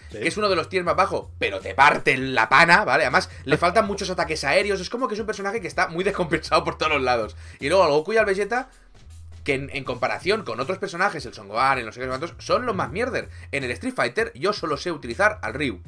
que 0.09 0.27
es 0.27 0.37
uno 0.37 0.49
de 0.49 0.55
los 0.55 0.69
tiers 0.69 0.85
más 0.85 0.95
bajos, 0.95 1.27
pero 1.37 1.59
te 1.59 1.75
parten 1.75 2.33
la 2.33 2.49
pana, 2.49 2.83
¿vale? 2.83 3.03
Además, 3.03 3.29
le 3.45 3.57
faltan 3.59 3.85
muchos 3.85 4.09
ataques 4.09 4.43
aéreos, 4.43 4.79
es 4.79 4.89
como 4.89 5.07
que 5.07 5.13
es 5.13 5.19
un 5.19 5.25
personaje 5.25 5.61
que 5.61 5.67
está 5.67 5.87
muy 5.87 6.03
descompensado 6.03 6.63
por 6.63 6.77
todos 6.77 6.93
los 6.93 7.01
lados. 7.01 7.35
Y 7.59 7.69
luego 7.69 7.83
al 7.83 7.91
Goku 7.91 8.13
y 8.13 8.17
al 8.17 8.25
Vegeta, 8.25 8.69
que 9.43 9.53
en, 9.53 9.69
en 9.71 9.83
comparación 9.83 10.43
con 10.43 10.59
otros 10.59 10.77
personajes, 10.77 11.25
el 11.25 11.33
Son 11.33 11.47
Gohan, 11.47 11.79
el 11.79 11.85
no 11.85 11.91
sé 11.91 12.01
son 12.39 12.65
los 12.65 12.75
más 12.75 12.91
mierder. 12.91 13.29
En 13.51 13.63
el 13.63 13.71
Street 13.71 13.93
Fighter 13.93 14.31
yo 14.35 14.53
solo 14.53 14.77
sé 14.77 14.91
utilizar 14.91 15.39
al 15.41 15.53
Ryu. 15.53 15.81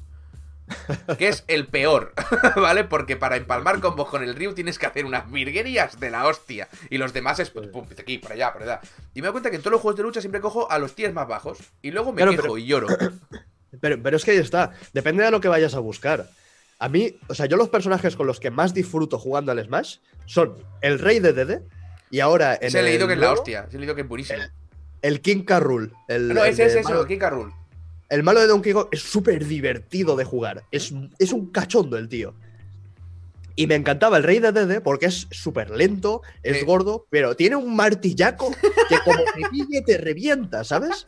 Que 1.18 1.28
es 1.30 1.44
el 1.48 1.68
peor, 1.68 2.14
¿vale? 2.56 2.84
Porque 2.84 3.16
para 3.18 3.36
empalmar 3.38 3.80
combos 3.80 4.10
con 4.10 4.24
el 4.24 4.36
Ryu 4.36 4.54
tienes 4.54 4.78
que 4.80 4.86
hacer 4.86 5.06
unas 5.06 5.30
virguerías 5.32 6.00
de 6.00 6.10
la 6.12 6.26
hostia. 6.28 6.68
Y 6.90 6.98
los 6.98 7.14
demás 7.14 7.40
es 7.40 7.50
pum, 7.50 7.70
pum, 7.72 7.86
aquí, 7.98 8.18
por 8.18 8.32
allá, 8.32 8.52
por 8.54 8.64
allá. 8.64 8.82
Y 9.14 9.22
me 9.22 9.28
doy 9.28 9.32
cuenta 9.34 9.50
que 9.50 9.56
en 9.58 9.62
todos 9.62 9.72
los 9.74 9.82
juegos 9.82 9.98
de 9.98 10.04
lucha 10.04 10.22
siempre 10.22 10.42
cojo 10.42 10.70
a 10.72 10.80
los 10.80 10.96
tiers 10.96 11.14
más 11.14 11.28
bajos. 11.28 11.58
Y 11.82 11.92
luego 11.92 12.12
me 12.12 12.18
Claro, 12.18 12.32
quejo 12.32 12.42
pero- 12.44 12.58
y 12.58 12.66
lloro. 12.66 12.88
Pero, 13.80 14.04
pero 14.04 14.18
es 14.18 14.26
que 14.26 14.32
ahí 14.32 14.38
está. 14.38 14.74
Depende 14.92 15.24
de 15.24 15.32
lo 15.32 15.40
que 15.40 15.48
vayas 15.48 15.76
a 15.76 15.80
buscar. 15.80 16.28
A 16.78 16.90
mí, 16.90 17.16
o 17.30 17.34
sea, 17.34 17.46
yo 17.46 17.56
los 17.56 17.70
personajes 17.70 18.18
con 18.18 18.28
los 18.28 18.42
que 18.42 18.52
más 18.52 18.74
disfruto 18.74 19.18
jugando 19.18 19.54
al 19.54 19.64
Smash 19.64 20.00
son 20.26 20.56
el 20.82 21.00
Rey 21.00 21.20
de 21.22 21.32
DD 21.32 21.62
y 22.10 22.20
ahora 22.20 22.56
en 22.56 22.68
Ese 22.68 22.82
he 22.82 22.84
leído 22.84 23.04
el 23.06 23.08
que 23.08 23.14
es 23.14 23.20
la 23.22 23.32
hostia. 23.32 23.66
Ese 23.70 23.78
he 23.78 23.80
leído 23.80 23.96
que 23.96 24.02
es 24.02 24.08
buenísimo. 24.10 24.40
El 25.02 25.22
King. 25.22 25.46
Rool. 25.48 25.94
El, 26.10 26.34
No, 26.34 26.44
el 26.44 26.52
ese 26.52 26.66
es 26.66 26.76
eso, 26.76 26.90
malo- 26.90 27.06
Kika 27.08 27.30
Rule. 27.30 27.54
El 28.12 28.24
malo 28.24 28.42
de 28.42 28.48
Donkey 28.48 28.74
Kong 28.74 28.88
es 28.92 29.02
súper 29.02 29.46
divertido 29.46 30.18
de 30.18 30.26
jugar. 30.26 30.64
Es, 30.70 30.94
es 31.18 31.32
un 31.32 31.46
cachondo 31.50 31.98
el 31.98 32.10
tío. 32.10 32.34
Y 33.56 33.68
me 33.68 33.76
encantaba 33.76 34.18
el 34.18 34.24
Rey 34.24 34.40
de 34.40 34.52
DD 34.52 34.82
porque 34.82 35.06
es 35.06 35.28
súper 35.32 35.70
lento, 35.72 36.22
es 36.44 36.60
Sí. 36.60 36.66
gordo, 36.66 37.06
pero 37.10 37.36
tiene 37.38 37.56
un 37.56 37.74
martillaco 37.76 38.52
que 38.90 38.98
como 39.06 39.20
te 39.34 39.50
pille 39.50 39.82
te 39.86 39.98
revienta, 39.98 40.66
¿sabes? 40.66 41.06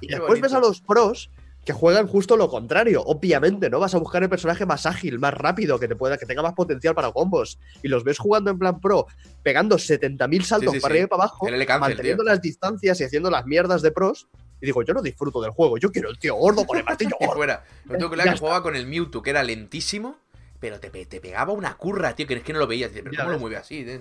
Y 0.00 0.06
Qué 0.06 0.14
después 0.16 0.40
ves 0.40 0.52
a 0.52 0.60
los 0.60 0.80
pros 0.80 1.28
que 1.64 1.72
juegan 1.72 2.06
justo 2.06 2.36
lo 2.36 2.48
contrario. 2.48 3.02
Obviamente, 3.02 3.68
no 3.68 3.80
vas 3.80 3.94
a 3.96 3.98
buscar 3.98 4.22
el 4.22 4.28
personaje 4.30 4.64
más 4.64 4.86
ágil, 4.86 5.18
más 5.18 5.34
rápido, 5.34 5.78
que 5.80 5.88
te 5.88 5.96
pueda, 5.96 6.18
que 6.18 6.24
tenga 6.26 6.42
más 6.42 6.54
potencial 6.54 6.94
para 6.94 7.10
combos. 7.10 7.58
Y 7.82 7.88
los 7.88 8.04
ves 8.04 8.18
jugando 8.18 8.50
en 8.52 8.58
plan 8.60 8.80
pro, 8.80 9.06
pegando 9.42 9.76
70.000 9.76 10.42
saltos 10.44 10.72
sí, 10.74 10.80
para 10.80 10.92
arriba 10.92 11.04
y 11.06 11.08
para 11.08 11.22
abajo, 11.24 11.48
El 11.48 11.66
manteniendo 11.80 12.22
tío. 12.22 12.30
las 12.32 12.40
distancias 12.40 13.00
y 13.00 13.04
haciendo 13.04 13.28
las 13.28 13.44
mierdas 13.44 13.82
de 13.82 13.90
pros. 13.90 14.28
Y 14.60 14.66
digo, 14.66 14.82
yo 14.82 14.94
no 14.94 15.02
disfruto 15.02 15.40
del 15.40 15.50
juego, 15.52 15.78
yo 15.78 15.90
quiero 15.92 16.10
el 16.10 16.18
tío 16.18 16.34
gordo 16.34 16.66
con 16.66 16.78
el 16.78 16.84
martillo 16.84 17.16
gordo. 17.20 17.34
fuera. 17.34 17.64
Lo 17.84 17.96
tengo 17.96 18.10
que 18.10 18.16
Ya 18.16 18.22
que 18.24 18.28
está. 18.30 18.40
jugaba 18.40 18.62
con 18.62 18.74
el 18.76 18.86
Mewtwo, 18.86 19.22
que 19.22 19.30
era 19.30 19.42
lentísimo, 19.42 20.16
pero 20.60 20.80
te, 20.80 20.90
te 21.06 21.20
pegaba 21.20 21.52
una 21.52 21.76
curra, 21.76 22.14
tío, 22.16 22.26
que 22.26 22.34
es 22.34 22.42
que 22.42 22.52
no 22.52 22.58
lo 22.58 22.66
veías. 22.66 22.90
Pero 22.92 23.10
¿cómo 23.16 23.30
lo 23.30 23.38
mueve 23.38 23.56
así? 23.56 23.84
tío? 23.84 24.00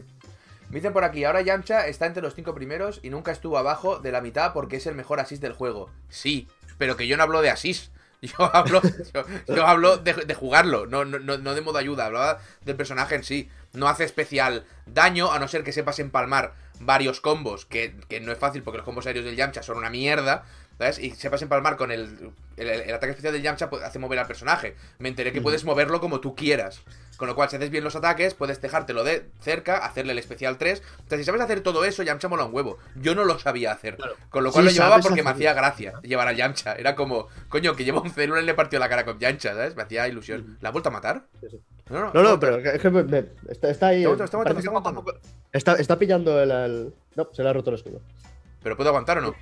Me 0.70 0.76
dicen 0.78 0.92
por 0.92 1.04
aquí, 1.06 1.24
ahora 1.24 1.42
Yamcha 1.42 1.88
está 1.88 2.08
entre 2.08 2.22
los 2.22 2.36
cinco 2.36 2.54
primeros 2.54 3.00
y 3.02 3.10
nunca 3.10 3.32
estuvo 3.32 3.58
abajo 3.58 4.00
de 4.00 4.12
la 4.12 4.20
mitad 4.22 4.52
porque 4.54 4.76
es 4.78 4.86
el 4.88 4.96
mejor 4.96 5.20
assist 5.20 5.42
del 5.42 5.54
juego. 5.54 5.90
Sí, 6.10 6.48
pero 6.78 6.98
que 6.98 7.08
yo 7.08 7.16
no 7.18 7.24
hablo 7.24 7.42
de 7.42 7.50
assist. 7.50 7.92
Yo 8.22 8.34
hablo, 8.52 8.82
yo, 9.14 9.26
yo 9.56 9.68
hablo 9.68 9.98
de, 9.98 10.12
de 10.16 10.34
jugarlo, 10.34 10.88
no, 10.88 11.06
no, 11.06 11.20
no 11.20 11.38
no 11.38 11.54
de 11.54 11.62
modo 11.62 11.78
ayuda, 11.78 12.08
hablaba 12.08 12.40
del 12.66 12.76
personaje 12.76 13.14
en 13.14 13.24
sí. 13.24 13.48
No 13.74 13.88
hace 13.88 14.06
especial 14.06 14.66
daño, 14.88 15.32
a 15.32 15.38
no 15.38 15.48
ser 15.48 15.64
que 15.64 15.72
sepas 15.72 16.00
empalmar 16.00 16.56
varios 16.80 17.22
combos, 17.22 17.66
que, 17.66 17.96
que 18.08 18.20
no 18.20 18.32
es 18.32 18.38
fácil 18.38 18.64
porque 18.64 18.78
los 18.78 18.86
combos 18.86 19.08
aéreos 19.08 19.26
del 19.26 19.36
Yamcha 19.36 19.64
son 19.64 19.78
una 19.78 19.90
mierda, 19.90 20.46
¿sabes? 20.78 21.00
Y 21.00 21.12
sepas 21.12 21.42
empalmar 21.42 21.78
con 21.78 21.92
el, 21.92 22.32
el, 22.58 22.68
el 22.68 22.94
ataque 22.94 23.12
especial 23.12 23.34
del 23.34 23.42
Yamcha, 23.42 23.70
pues, 23.70 23.84
hace 23.84 24.00
mover 24.00 24.20
al 24.20 24.28
personaje. 24.28 24.76
Me 25.00 25.10
enteré 25.10 25.32
que 25.34 25.42
puedes 25.42 25.64
moverlo 25.64 26.00
como 26.00 26.20
tú 26.20 26.36
quieras. 26.36 26.82
Con 27.18 27.28
lo 27.28 27.36
cual, 27.36 27.50
si 27.50 27.56
haces 27.56 27.72
bien 27.72 27.84
los 27.84 27.96
ataques, 27.96 28.36
puedes 28.36 28.62
dejártelo 28.62 29.04
de 29.04 29.30
cerca, 29.42 29.78
hacerle 29.80 30.12
el 30.12 30.20
especial 30.20 30.58
3. 30.58 30.84
O 31.06 31.10
sea, 31.10 31.18
si 31.18 31.24
sabes 31.24 31.42
hacer 31.42 31.62
todo 31.62 31.84
eso, 31.84 32.04
Yamcha 32.04 32.28
mola 32.28 32.46
un 32.46 32.54
huevo. 32.54 32.78
Yo 32.96 33.16
no 33.16 33.26
lo 33.26 33.40
sabía 33.40 33.72
hacer. 33.72 33.96
Claro. 33.98 34.14
Con 34.30 34.44
lo 34.44 34.52
cual 34.52 34.66
Sí, 34.70 34.76
lo 34.76 34.84
llevaba 34.84 35.02
porque 35.02 35.24
me 35.24 35.32
hacía 35.32 35.54
gracia 35.54 35.94
llevar 36.04 36.28
al 36.28 36.36
Yamcha. 36.36 36.74
Era 36.76 36.96
como, 36.96 37.28
coño, 37.50 37.76
que 37.76 37.84
lleva 37.86 38.02
un 38.02 38.12
celular 38.12 38.44
y 38.44 38.46
le 38.46 38.54
partió 38.54 38.78
la 38.80 38.88
cara 38.88 39.04
con 39.04 39.18
Yamcha, 39.18 39.54
¿sabes? 39.54 39.76
Me 39.76 39.82
hacía 39.84 40.08
ilusión. 40.08 40.58
¿La 40.62 40.70
ha 40.70 40.72
vuelto 40.72 40.90
a 40.90 40.92
matar? 40.92 41.24
Sí, 41.42 41.48
sí. 41.50 41.60
No, 41.90 42.00
no, 42.02 42.06
No, 42.14 42.22
no, 42.24 42.30
no, 42.32 42.40
pero 42.40 42.58
es 42.58 42.82
que 42.82 42.90
me- 42.90 43.04
me- 43.04 43.26
está, 43.50 43.70
está 43.70 43.88
ahí. 43.88 44.06
Está 45.54 45.74
está 45.76 45.94
a 45.96 46.00
pillando 46.00 46.42
el, 46.42 46.52
el- 46.52 46.94
No, 47.16 47.30
se 47.34 47.42
le 47.44 47.50
ha 47.50 47.54
roto 47.54 47.70
el 47.72 47.78
escudo. 47.78 48.02
¿Pero 48.62 48.76
puedo 48.78 48.90
aguantar 48.90 49.18
o 49.20 49.22
no? 49.22 49.36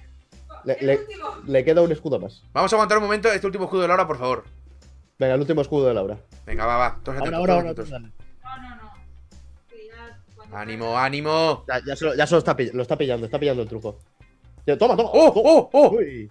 Le, 0.64 1.00
le 1.46 1.64
queda 1.66 1.82
un 1.82 1.92
escudo 1.92 2.20
más. 2.20 2.42
Vamos 2.54 2.72
a 2.72 2.76
aguantar 2.76 2.98
un 3.00 3.04
momento 3.04 3.32
este 3.32 3.46
último 3.46 3.66
escudo 3.66 3.82
de 3.82 3.88
Laura, 3.88 4.08
por 4.08 4.18
favor. 4.18 4.44
Venga, 5.20 5.34
el 5.36 5.42
último 5.42 5.62
escudo 5.62 5.88
de 5.88 5.94
Laura. 5.94 6.18
Venga, 6.46 6.66
va, 6.66 6.78
va. 6.78 7.00
Ahora, 7.06 7.38
ahora, 7.38 7.54
ahora. 7.54 7.74
No, 7.74 7.76
no, 7.76 8.76
no. 8.76 8.92
Ya 10.52 10.60
Ánimo, 10.60 10.98
ánimo. 10.98 11.66
Ya, 11.68 11.82
ya, 11.86 11.96
se 11.96 12.06
lo, 12.06 12.16
ya 12.16 12.28
se 12.28 12.36
lo 12.36 12.40
está, 12.40 12.56
lo 12.74 12.82
está 12.82 12.98
pillando, 12.98 13.26
está 13.26 13.40
pillando 13.40 13.64
el 13.64 13.68
truco. 13.68 14.00
Toma, 14.66 14.96
toma. 14.96 15.10
¡Oh, 15.14 15.34
oh, 15.36 15.70
oh! 15.74 15.90
Uy. 15.98 16.30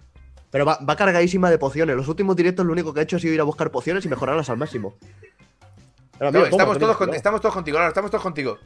Pero 0.49 0.65
va, 0.65 0.79
va 0.87 0.95
cargadísima 0.95 1.49
de 1.49 1.57
pociones. 1.57 1.95
Los 1.95 2.07
últimos 2.07 2.35
directos 2.35 2.65
lo 2.65 2.71
único 2.71 2.93
que 2.93 3.01
ha 3.01 3.03
hecho 3.03 3.17
ha 3.17 3.19
sido 3.19 3.33
ir 3.33 3.41
a 3.41 3.43
buscar 3.43 3.71
pociones 3.71 4.05
y 4.05 4.09
mejorarlas 4.09 4.49
al 4.49 4.57
máximo. 4.57 4.95
Pero, 6.17 6.31
No, 6.31 6.39
toma, 6.39 6.47
estamos, 6.49 6.79
todos 6.79 6.97
con- 6.97 7.13
estamos 7.13 7.41
todos 7.41 7.53
contigo, 7.53 7.77
Laura, 7.77 7.89
estamos 7.89 8.09
todos 8.09 8.23
contigo. 8.23 8.57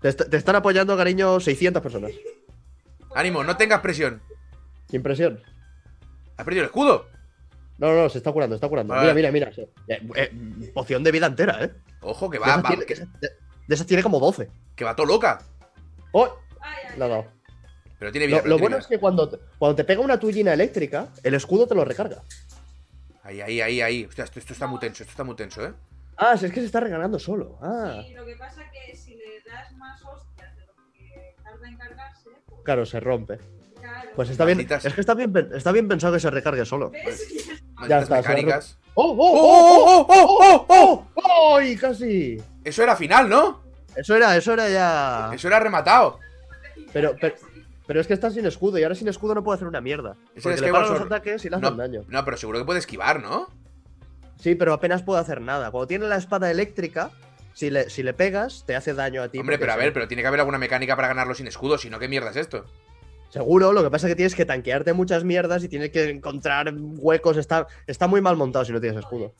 Te, 0.00 0.08
est- 0.08 0.28
te 0.30 0.36
están 0.36 0.54
apoyando, 0.56 0.96
cariño, 0.96 1.40
600 1.40 1.82
personas. 1.82 2.12
Ánimo, 3.14 3.42
no 3.42 3.56
tengas 3.56 3.80
presión. 3.80 4.22
Sin 4.88 5.02
presión. 5.02 5.40
¿Has 6.36 6.44
perdido 6.44 6.62
el 6.62 6.66
escudo? 6.66 7.06
No, 7.82 7.88
no, 7.92 8.02
no, 8.02 8.08
se 8.08 8.18
está 8.18 8.30
curando, 8.30 8.54
está 8.54 8.68
curando. 8.68 8.94
Mira, 8.94 9.12
mira, 9.12 9.32
mira. 9.32 9.52
sí. 9.52 9.62
Eh, 9.88 10.00
eh, 10.14 10.70
poción 10.72 11.02
de 11.02 11.10
vida 11.10 11.26
entera, 11.26 11.64
¿eh? 11.64 11.72
Ojo, 12.02 12.30
que 12.30 12.38
De 12.38 12.40
va, 12.40 12.46
esas 12.52 12.64
va, 12.64 12.68
tiene, 12.68 12.86
que, 12.86 12.94
de, 12.94 13.28
de 13.66 13.74
esas 13.74 13.86
tiene 13.88 14.04
como 14.04 14.20
12. 14.20 14.48
que 14.76 14.84
va 14.84 14.94
todo 14.94 15.06
loca. 15.06 15.40
¡Oh! 16.12 16.38
La 16.96 17.06
ha 17.06 17.08
dado. 17.08 17.26
Pero 17.98 18.12
tiene 18.12 18.28
vida. 18.28 18.36
Lo, 18.36 18.42
pero 18.44 18.50
lo 18.50 18.56
tiene 18.56 18.60
bueno 18.60 18.76
vida. 18.76 18.82
es 18.82 18.86
que 18.86 18.98
cuando 19.00 19.28
te, 19.28 19.38
cuando 19.58 19.74
te 19.74 19.82
pega 19.82 20.00
una 20.00 20.20
tullina 20.20 20.52
eléctrica, 20.52 21.08
el 21.24 21.34
escudo 21.34 21.66
te 21.66 21.74
lo 21.74 21.84
recarga. 21.84 22.22
Ahí, 23.24 23.40
ahí, 23.40 23.60
ahí, 23.60 23.80
ahí. 23.80 24.04
Hostia, 24.04 24.22
esto, 24.24 24.38
esto 24.38 24.52
está 24.52 24.68
muy 24.68 24.78
tenso, 24.78 25.02
esto 25.02 25.10
está 25.10 25.24
muy 25.24 25.34
tenso, 25.34 25.66
¿eh? 25.66 25.72
Ah, 26.16 26.36
si 26.36 26.46
es 26.46 26.52
que 26.52 26.60
se 26.60 26.66
está 26.66 26.78
recargando 26.78 27.18
solo. 27.18 27.58
Ah, 27.60 28.00
Y 28.08 28.12
lo 28.14 28.24
que 28.24 28.36
pasa 28.36 28.62
que 28.70 28.94
si 28.96 29.16
le 29.16 29.40
das 29.44 29.72
más 29.72 30.00
hostias 30.04 30.56
de 30.56 30.66
lo 30.66 30.72
que 30.92 31.34
tarda 31.42 31.66
en 31.68 31.76
cargarse, 31.76 32.30
pues 32.46 32.60
claro, 32.62 32.86
se 32.86 33.00
rompe. 33.00 33.38
Pues 34.14 34.30
está 34.30 34.44
bien. 34.44 34.58
Malditas. 34.58 34.84
Es 34.84 34.94
que 34.94 35.00
está 35.00 35.14
bien, 35.14 35.32
está 35.54 35.72
bien 35.72 35.88
pensado 35.88 36.12
que 36.14 36.20
se 36.20 36.30
recargue 36.30 36.64
solo. 36.64 36.90
¿Ves? 36.90 37.28
Ya 37.88 38.00
está, 38.00 38.16
mecánicas. 38.16 38.78
¡Oh, 38.94 39.10
oh, 39.10 39.16
¡Oh, 39.18 39.26
oh, 39.34 40.00
oh, 40.00 40.06
oh, 40.08 40.26
oh, 40.38 40.66
oh, 40.66 40.66
oh! 40.68 41.06
oh! 41.14 41.56
¡Ay, 41.56 41.76
casi! 41.76 42.40
Eso 42.64 42.82
era 42.82 42.94
final, 42.96 43.28
¿no? 43.28 43.62
Eso 43.96 44.14
era, 44.16 44.36
eso 44.36 44.52
era 44.52 44.68
ya. 44.68 45.30
Eso 45.34 45.48
era 45.48 45.58
rematado. 45.60 46.18
Pero, 46.92 47.14
pero, 47.20 47.34
pero 47.86 48.00
es 48.00 48.06
que 48.06 48.14
está 48.14 48.30
sin 48.30 48.46
escudo 48.46 48.78
y 48.78 48.82
ahora 48.82 48.94
sin 48.94 49.08
escudo 49.08 49.34
no 49.34 49.42
puede 49.42 49.56
hacer 49.56 49.68
una 49.68 49.80
mierda. 49.80 50.16
Eso 50.34 50.42
Porque 50.44 50.54
es 50.54 50.60
le 50.60 50.66
que 50.68 50.72
paran 50.72 50.92
los 50.92 51.00
ataques 51.02 51.44
y 51.44 51.50
le 51.50 51.56
No, 51.58 51.66
hacen 51.68 51.78
daño. 51.78 52.04
no, 52.08 52.24
pero 52.24 52.36
seguro 52.36 52.58
que 52.58 52.64
puede 52.64 52.78
esquivar, 52.78 53.22
¿no? 53.22 53.48
Sí, 54.38 54.54
pero 54.54 54.72
apenas 54.74 55.02
puede 55.02 55.20
hacer 55.20 55.40
nada. 55.40 55.70
Cuando 55.70 55.86
tiene 55.86 56.06
la 56.06 56.16
espada 56.16 56.50
eléctrica, 56.50 57.10
si 57.54 57.70
le, 57.70 57.88
si 57.90 58.02
le 58.02 58.12
pegas, 58.12 58.64
te 58.66 58.76
hace 58.76 58.92
daño 58.94 59.22
a 59.22 59.28
ti. 59.28 59.38
Hombre, 59.38 59.58
pero 59.58 59.72
a 59.72 59.76
ver, 59.76 59.92
pero 59.92 60.08
tiene 60.08 60.22
que 60.22 60.28
haber 60.28 60.40
alguna 60.40 60.58
mecánica 60.58 60.96
para 60.96 61.08
ganarlo 61.08 61.34
sin 61.34 61.46
escudo, 61.46 61.78
si 61.78 61.90
no, 61.90 61.98
¿qué 61.98 62.08
mierda 62.08 62.30
es 62.30 62.36
esto? 62.36 62.64
Seguro, 63.32 63.72
lo 63.72 63.82
que 63.82 63.88
pasa 63.90 64.06
es 64.06 64.10
que 64.10 64.16
tienes 64.16 64.34
que 64.34 64.44
tanquearte 64.44 64.92
muchas 64.92 65.24
mierdas 65.24 65.64
y 65.64 65.68
tienes 65.70 65.88
que 65.88 66.10
encontrar 66.10 66.70
huecos. 66.76 67.38
Está, 67.38 67.66
está 67.86 68.06
muy 68.06 68.20
mal 68.20 68.36
montado 68.36 68.62
si 68.66 68.72
no 68.72 68.80
tienes 68.80 68.98
escudo. 68.98 69.32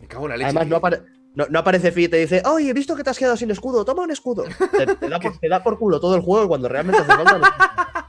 Me 0.00 0.06
cago 0.06 0.26
en 0.26 0.30
la 0.30 0.36
leche. 0.36 0.46
Además, 0.46 0.68
no, 0.68 0.76
tío. 0.78 0.86
apare- 0.86 1.04
no- 1.34 1.46
no 1.50 1.58
aparece 1.58 1.90
Fi 1.90 2.04
y 2.04 2.08
te 2.08 2.16
dice, 2.18 2.42
oye, 2.46 2.70
he 2.70 2.72
visto 2.72 2.94
que 2.94 3.02
te 3.02 3.10
has 3.10 3.18
quedado 3.18 3.36
sin 3.36 3.50
escudo, 3.50 3.84
toma 3.84 4.04
un 4.04 4.12
escudo. 4.12 4.44
Te, 4.44 4.86
te 4.94 5.08
da, 5.08 5.18
por, 5.18 5.36
te 5.40 5.48
da 5.48 5.62
por 5.64 5.78
culo 5.80 5.98
todo 5.98 6.14
el 6.14 6.20
juego 6.22 6.46
cuando 6.46 6.68
realmente 6.68 7.00
hace 7.02 7.12
falta. 7.12 7.38
no- 7.38 7.46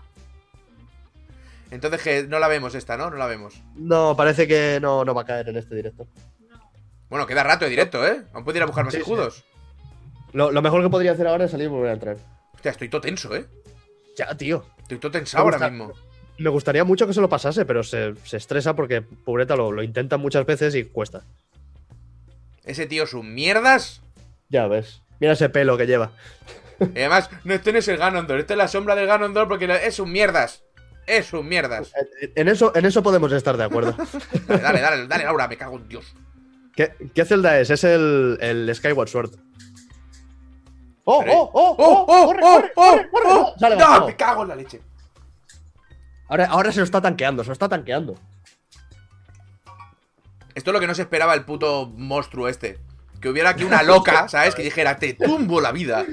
Entonces 1.72 2.02
que 2.02 2.24
no 2.28 2.38
la 2.40 2.48
vemos 2.48 2.74
esta, 2.76 2.96
¿no? 2.98 3.10
No 3.10 3.18
la 3.18 3.26
vemos. 3.28 3.62
No, 3.76 4.16
parece 4.16 4.48
que 4.48 4.80
no, 4.82 5.06
no 5.06 5.14
va 5.14 5.22
a 5.22 5.26
caer 5.26 5.50
en 5.50 5.58
este 5.58 5.76
directo. 5.76 6.08
Bueno, 7.10 7.26
queda 7.26 7.44
rato 7.44 7.66
de 7.66 7.72
directo, 7.72 8.06
¿eh? 8.06 8.22
Aún 8.34 8.44
puedo 8.44 8.58
ir 8.58 8.64
a 8.64 8.68
buscar 8.68 8.86
más 8.86 8.94
Sí, 8.94 8.98
sí. 8.98 9.02
escudos. 9.02 9.44
Lo, 10.34 10.52
lo 10.52 10.62
mejor 10.62 10.84
que 10.84 10.90
podría 10.90 11.14
hacer 11.14 11.28
ahora 11.28 11.46
es 11.46 11.52
salir 11.52 11.66
y 11.66 11.70
volver 11.70 11.90
a 11.90 11.94
entrar. 11.94 12.18
Hostia, 12.54 12.72
estoy 12.72 12.90
todo 12.90 13.02
tenso, 13.02 13.36
¿eh? 13.36 13.48
Ya, 14.20 14.36
tío. 14.36 14.66
Estoy 14.82 14.98
todo 15.00 15.12
tensado 15.12 15.44
ahora 15.46 15.58
gusta. 15.58 15.70
mismo. 15.72 15.94
Me 16.38 16.50
gustaría 16.50 16.84
mucho 16.84 17.08
que 17.08 17.14
se 17.14 17.22
lo 17.22 17.30
pasase, 17.30 17.66
pero 17.66 17.84
se, 17.84 18.14
se 18.24 18.38
estresa 18.38 18.76
porque, 18.76 19.02
pobreta, 19.02 19.56
lo, 19.56 19.72
lo 19.72 19.82
intenta 19.84 20.18
muchas 20.18 20.46
veces 20.46 20.76
y 20.76 20.84
cuesta. 20.86 21.24
Ese 22.64 22.86
tío 22.86 23.06
sus 23.08 23.24
mierdas. 23.24 24.02
Ya 24.50 24.68
ves. 24.68 25.02
Mira 25.20 25.34
ese 25.34 25.50
pelo 25.50 25.78
que 25.78 25.86
lleva. 25.88 26.12
Y 26.80 27.00
además, 27.00 27.30
no, 27.44 27.54
este 27.54 27.74
no 27.74 27.80
es 27.80 27.88
el 27.88 27.98
Ganondorf, 27.98 28.40
este 28.42 28.54
es 28.54 28.58
la 28.58 28.68
sombra 28.68 28.96
del 28.96 29.08
Ganondorf 29.08 29.50
porque 29.50 29.66
es 29.86 29.96
sus 29.96 30.08
mierdas. 30.08 30.64
Es 31.08 31.26
sus 31.28 31.44
mierdas. 31.44 31.92
En- 32.22 32.32
En 32.36 32.48
eso, 32.48 32.72
en 32.76 32.86
eso 32.86 33.04
podemos 33.04 33.32
estar 33.32 33.58
de 33.58 33.64
acuerdo. 33.66 33.96
Dale, 34.48 34.62
dale, 34.62 34.82
dale, 34.82 35.08
dale, 35.08 35.24
Laura, 35.26 35.48
me 35.48 35.58
cago 35.58 35.78
en 35.78 35.88
Dios. 35.90 36.14
¿Qué, 36.76 36.94
qué 37.14 37.26
celda 37.26 37.60
es? 37.60 37.70
Es 37.70 37.84
el, 37.84 38.38
el 38.42 38.74
Skyward 38.74 39.10
Sword. 39.10 39.32
¡Oh, 41.12 41.22
Pero- 41.22 41.34
oh, 41.34 41.50
oh! 41.54 41.76
¡Oh, 41.80 42.06
oh, 42.08 42.26
corre, 42.28 42.40
oh, 42.44 42.54
corre, 42.54 42.72
oh, 42.76 42.92
corre, 42.92 43.10
corre! 43.10 43.26
oh! 43.30 43.56
Sale, 43.58 43.76
¡No, 43.78 44.06
me 44.06 44.16
cago 44.16 44.44
en 44.44 44.50
la 44.50 44.56
leche! 44.56 44.80
Ahora, 46.28 46.46
ahora 46.46 46.72
se 46.72 46.78
lo 46.78 46.84
está 46.86 47.02
tanqueando, 47.02 47.44
se 47.44 47.48
lo 47.48 47.54
está 47.54 47.68
tanqueando. 47.68 48.14
Esto 50.54 50.70
es 50.70 50.74
lo 50.74 50.80
que 50.80 50.86
no 50.86 50.94
se 50.94 51.02
esperaba 51.02 51.34
el 51.34 51.46
puto 51.46 51.92
monstruo 51.96 52.48
este. 52.48 52.78
Que 53.20 53.28
hubiera 53.28 53.50
aquí 53.50 53.64
una 53.64 53.82
loca, 53.82 54.28
¿sabes? 54.30 54.54
Que 54.54 54.62
dijera, 54.62 54.98
te 54.98 55.16
tumbo 55.16 55.60
la 55.60 55.72
vida. 55.72 56.06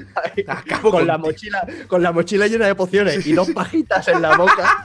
Acabo 0.47 0.89
Con 0.89 1.05
la, 1.05 1.19
mochila, 1.19 1.67
con 1.87 2.01
la 2.01 2.11
mochila 2.11 2.47
llena 2.47 2.65
de 2.65 2.73
pociones 2.73 3.23
y 3.27 3.33
dos 3.33 3.51
pajitas 3.51 4.07
en 4.07 4.19
la 4.19 4.35
boca. 4.35 4.83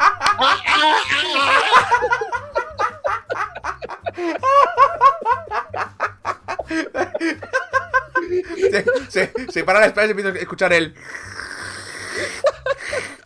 Se, 8.56 8.84
se, 9.08 9.32
se 9.50 9.64
para 9.64 9.80
la 9.80 9.86
espalda 9.86 10.08
y 10.08 10.10
empieza 10.12 10.30
a 10.30 10.40
escuchar 10.40 10.72
el. 10.72 10.94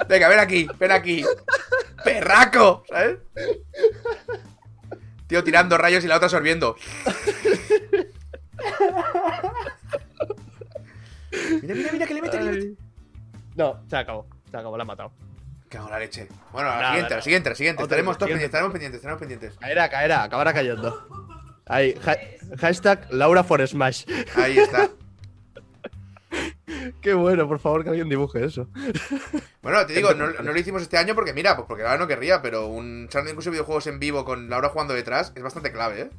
Venga, 0.08 0.28
ven 0.28 0.38
aquí, 0.38 0.68
ven 0.78 0.92
aquí. 0.92 1.24
¡Perraco! 2.04 2.84
¿Sabes? 2.88 3.18
Tío 5.26 5.42
tirando 5.42 5.76
rayos 5.76 6.04
y 6.04 6.08
la 6.08 6.16
otra 6.16 6.28
sorbiendo. 6.28 6.76
Mira, 11.62 11.74
mira, 11.74 11.92
mira 11.92 12.06
que 12.06 12.14
le 12.14 12.22
mete, 12.22 12.38
que 12.38 12.44
le 12.44 12.50
mete. 12.52 12.74
No, 13.56 13.82
se 13.88 13.96
acabó. 13.96 14.26
Se 14.50 14.56
acabó, 14.56 14.76
la 14.76 14.82
ha 14.82 14.86
matado. 14.86 15.12
Cago 15.68 15.86
en 15.86 15.92
la 15.92 15.98
leche. 15.98 16.28
Bueno, 16.52 16.70
a 16.70 16.80
la 16.80 16.88
siguiente, 16.90 17.14
la 17.16 17.22
siguiente, 17.22 17.50
la 17.50 17.56
siguiente. 17.56 17.82
Otra, 17.82 17.96
Estaremos 17.96 18.18
todos 18.18 18.28
siguiente. 18.30 18.50
pendientes, 18.50 18.70
estaremos 18.70 18.72
pendientes, 18.72 18.98
estaremos 18.98 19.20
pendientes. 19.20 19.58
Caerá, 19.58 19.90
caerá, 19.90 20.22
acabará 20.22 20.52
cayendo. 20.52 21.25
Ahí, 21.66 21.94
ha- 22.06 22.56
hashtag 22.58 23.06
Laura 23.10 23.42
for 23.44 23.66
Smash. 23.66 24.04
Ahí 24.36 24.58
está. 24.58 24.88
Qué 27.00 27.14
bueno, 27.14 27.48
por 27.48 27.58
favor, 27.58 27.82
que 27.84 27.90
alguien 27.90 28.08
dibuje 28.08 28.44
eso. 28.44 28.68
Bueno, 29.62 29.86
te 29.86 29.94
digo, 29.94 30.12
no, 30.14 30.30
no 30.30 30.52
lo 30.52 30.58
hicimos 30.58 30.82
este 30.82 30.98
año 30.98 31.14
porque, 31.14 31.32
mira, 31.32 31.56
pues 31.56 31.66
porque 31.68 31.82
ahora 31.84 31.98
no 31.98 32.06
querría, 32.06 32.42
pero 32.42 32.66
un 32.66 33.08
charla 33.08 33.30
incluso 33.30 33.50
videojuegos 33.50 33.86
en 33.86 33.98
vivo 33.98 34.24
con 34.24 34.50
Laura 34.50 34.68
jugando 34.68 34.92
detrás 34.94 35.32
es 35.34 35.42
bastante 35.42 35.72
clave, 35.72 36.02
¿eh? 36.02 36.10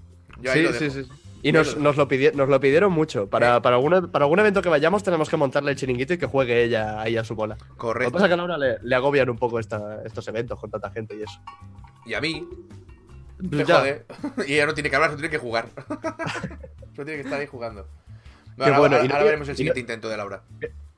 Yo 0.41 0.51
ahí 0.51 0.59
Sí, 0.59 0.63
lo 0.65 0.73
sí, 0.73 0.83
dejo. 0.85 0.95
sí. 0.95 1.09
Y 1.43 1.51
nos, 1.51 1.77
nos 1.77 1.95
lo 1.97 2.07
nos 2.33 2.49
lo 2.49 2.59
pidieron 2.59 2.91
mucho. 2.91 3.29
Para, 3.29 3.61
para, 3.61 3.75
algún, 3.75 4.09
para 4.11 4.25
algún 4.25 4.39
evento 4.39 4.61
que 4.61 4.69
vayamos 4.69 5.03
tenemos 5.03 5.29
que 5.29 5.37
montarle 5.37 5.71
el 5.71 5.77
chiringuito 5.77 6.13
y 6.13 6.17
que 6.17 6.25
juegue 6.25 6.63
ella 6.63 6.99
ahí 6.99 7.15
a 7.15 7.23
su 7.23 7.35
bola. 7.35 7.55
Lo 7.59 7.65
que 7.67 7.77
Correcto. 7.77 8.13
pasa 8.13 8.25
es 8.25 8.29
que 8.29 8.33
a 8.33 8.37
Laura 8.37 8.57
le, 8.57 8.77
le 8.81 8.95
agobian 8.95 9.29
un 9.29 9.37
poco 9.37 9.59
esta- 9.59 10.01
estos 10.03 10.27
eventos 10.27 10.59
con 10.59 10.71
tanta 10.71 10.89
gente 10.89 11.15
y 11.15 11.21
eso. 11.23 11.39
Y 12.05 12.15
a 12.15 12.21
mí, 12.21 12.47
Pues 13.49 13.67
ya. 13.67 13.79
jode. 13.79 14.05
Y 14.47 14.53
ella 14.53 14.65
no 14.65 14.73
tiene 14.73 14.89
que 14.89 14.95
hablar, 14.95 15.11
solo 15.11 15.19
tiene 15.21 15.31
que 15.31 15.37
jugar. 15.37 15.67
solo 16.95 17.05
tiene 17.05 17.15
que 17.15 17.21
estar 17.21 17.39
ahí 17.39 17.47
jugando. 17.47 17.83
Qué 17.83 17.89
Bueno, 18.63 18.79
bueno, 18.79 18.95
ahora, 18.95 19.05
y 19.05 19.07
no 19.07 19.13
ahora 19.13 19.25
veremos 19.25 19.47
el 19.47 19.53
no- 19.53 19.57
siguiente 19.57 19.79
intento 19.79 20.09
de 20.09 20.17
Laura. 20.17 20.41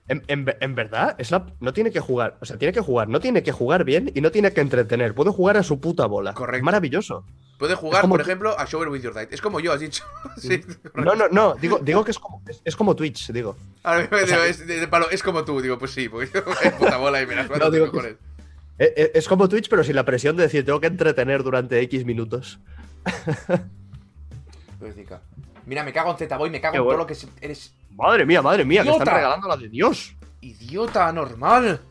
En, 0.07 0.23
en 0.27 0.45
en 0.59 0.73
verdad, 0.75 1.15
es 1.19 1.29
la- 1.29 1.45
no 1.59 1.71
tiene 1.73 1.91
que 1.91 1.99
jugar. 1.99 2.37
O 2.41 2.45
sea, 2.45 2.57
tiene 2.57 2.73
que 2.73 2.79
jugar. 2.81 3.07
No 3.09 3.19
tiene 3.19 3.43
que 3.43 3.51
jugar 3.51 3.83
bien 3.83 4.11
y 4.15 4.21
no 4.21 4.31
tiene 4.31 4.51
que 4.53 4.61
entretener. 4.61 5.13
Puede 5.13 5.29
jugar 5.31 5.57
a 5.57 5.61
su 5.63 5.79
puta 5.79 6.05
bola. 6.07 6.33
Correcto. 6.33 6.57
Es 6.57 6.63
maravilloso. 6.63 7.25
Puede 7.59 7.75
jugar, 7.75 8.01
como 8.01 8.13
por 8.13 8.21
ejemplo, 8.21 8.57
a 8.57 8.65
Shower 8.65 8.87
with 8.87 9.01
Your 9.01 9.13
Date. 9.13 9.35
Es 9.35 9.41
como 9.41 9.59
yo, 9.59 9.73
has 9.73 9.81
dicho. 9.81 10.03
sí, 10.37 10.61
No, 10.95 11.13
no, 11.13 11.27
no. 11.27 11.55
Digo, 11.55 11.77
digo 11.79 12.03
que 12.05 12.11
es 12.11 12.17
como, 12.19 12.41
es, 12.47 12.61
es 12.63 12.75
como 12.75 12.95
Twitch, 12.95 13.31
digo. 13.33 13.55
Ahora 13.83 13.99
mismo 14.01 14.15
O 14.17 14.19
sea, 14.25 14.37
digo, 14.37 14.43
es, 14.49 14.65
de, 14.65 14.79
de 14.79 14.87
palo, 14.87 15.09
es 15.11 15.21
como 15.21 15.43
tú, 15.43 15.61
digo, 15.61 15.77
pues 15.77 15.91
sí, 15.91 16.07
porque 16.09 16.31
yo 16.33 16.39
es 16.63 16.71
puta 16.73 16.95
bola 16.97 17.21
y 17.21 17.27
me 17.27 17.35
las 17.35 17.49
No, 17.49 17.69
digo 17.69 17.91
que-. 17.91 17.99
Eh, 17.99 18.11
eh, 18.11 18.17
Es 18.79 19.27
como 19.27 19.49
Twitch, 19.49 19.67
pero 19.69 19.83
sin 19.83 19.95
la 19.95 20.05
presión 20.05 20.37
de 20.37 20.43
decir, 20.43 20.65
tengo 20.65 20.79
que 20.79 20.87
entretener 20.87 21.43
durante 21.43 21.79
X 21.81 22.05
minutos. 22.05 22.59
Mira, 25.65 25.83
me 25.83 25.93
cago 25.93 26.11
en 26.11 26.17
Z-Boy, 26.17 26.49
me 26.49 26.61
cago 26.61 26.71
Qué 26.71 26.77
en 26.77 26.81
todo 26.81 26.85
bueno. 26.85 26.99
lo 26.99 27.05
que 27.07 27.13
es- 27.13 27.27
eres 27.41 27.73
Madre 27.91 28.25
mía, 28.25 28.41
madre 28.41 28.63
mía, 28.63 28.81
que 28.81 28.87
¡Idiota! 28.89 29.03
están 29.03 29.15
regalando 29.17 29.47
la 29.49 29.57
de 29.57 29.67
Dios. 29.69 30.15
idiota 30.41 31.11
normal. 31.11 31.81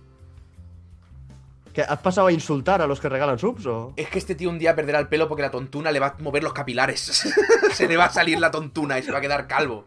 ¿Que 1.75 1.83
¿Has 1.83 1.99
pasado 2.01 2.29
a 2.29 2.33
insultar 2.33 2.81
a 2.81 2.87
los 2.87 2.99
que 2.99 3.09
regalan 3.11 3.39
subs 3.39 3.67
o...? 3.67 3.93
Es 3.97 4.09
que 4.09 4.19
este 4.19 4.35
tío 4.35 4.49
un 4.49 4.59
día 4.59 4.75
perderá 4.75 4.99
el 4.99 5.09
pelo 5.09 5.29
porque 5.29 5.43
la 5.43 5.51
tontuna 5.51 5.93
le 5.93 6.01
va 6.01 6.07
a 6.19 6.23
mover 6.23 6.43
los 6.43 6.55
capilares. 6.55 7.01
se 7.75 7.87
le 7.87 7.97
va 7.99 8.07
a 8.07 8.11
salir 8.11 8.41
la 8.41 8.51
tontuna 8.51 8.99
y 8.99 9.03
se 9.03 9.13
va 9.13 9.19
a 9.19 9.21
quedar 9.21 9.47
calvo. 9.47 9.85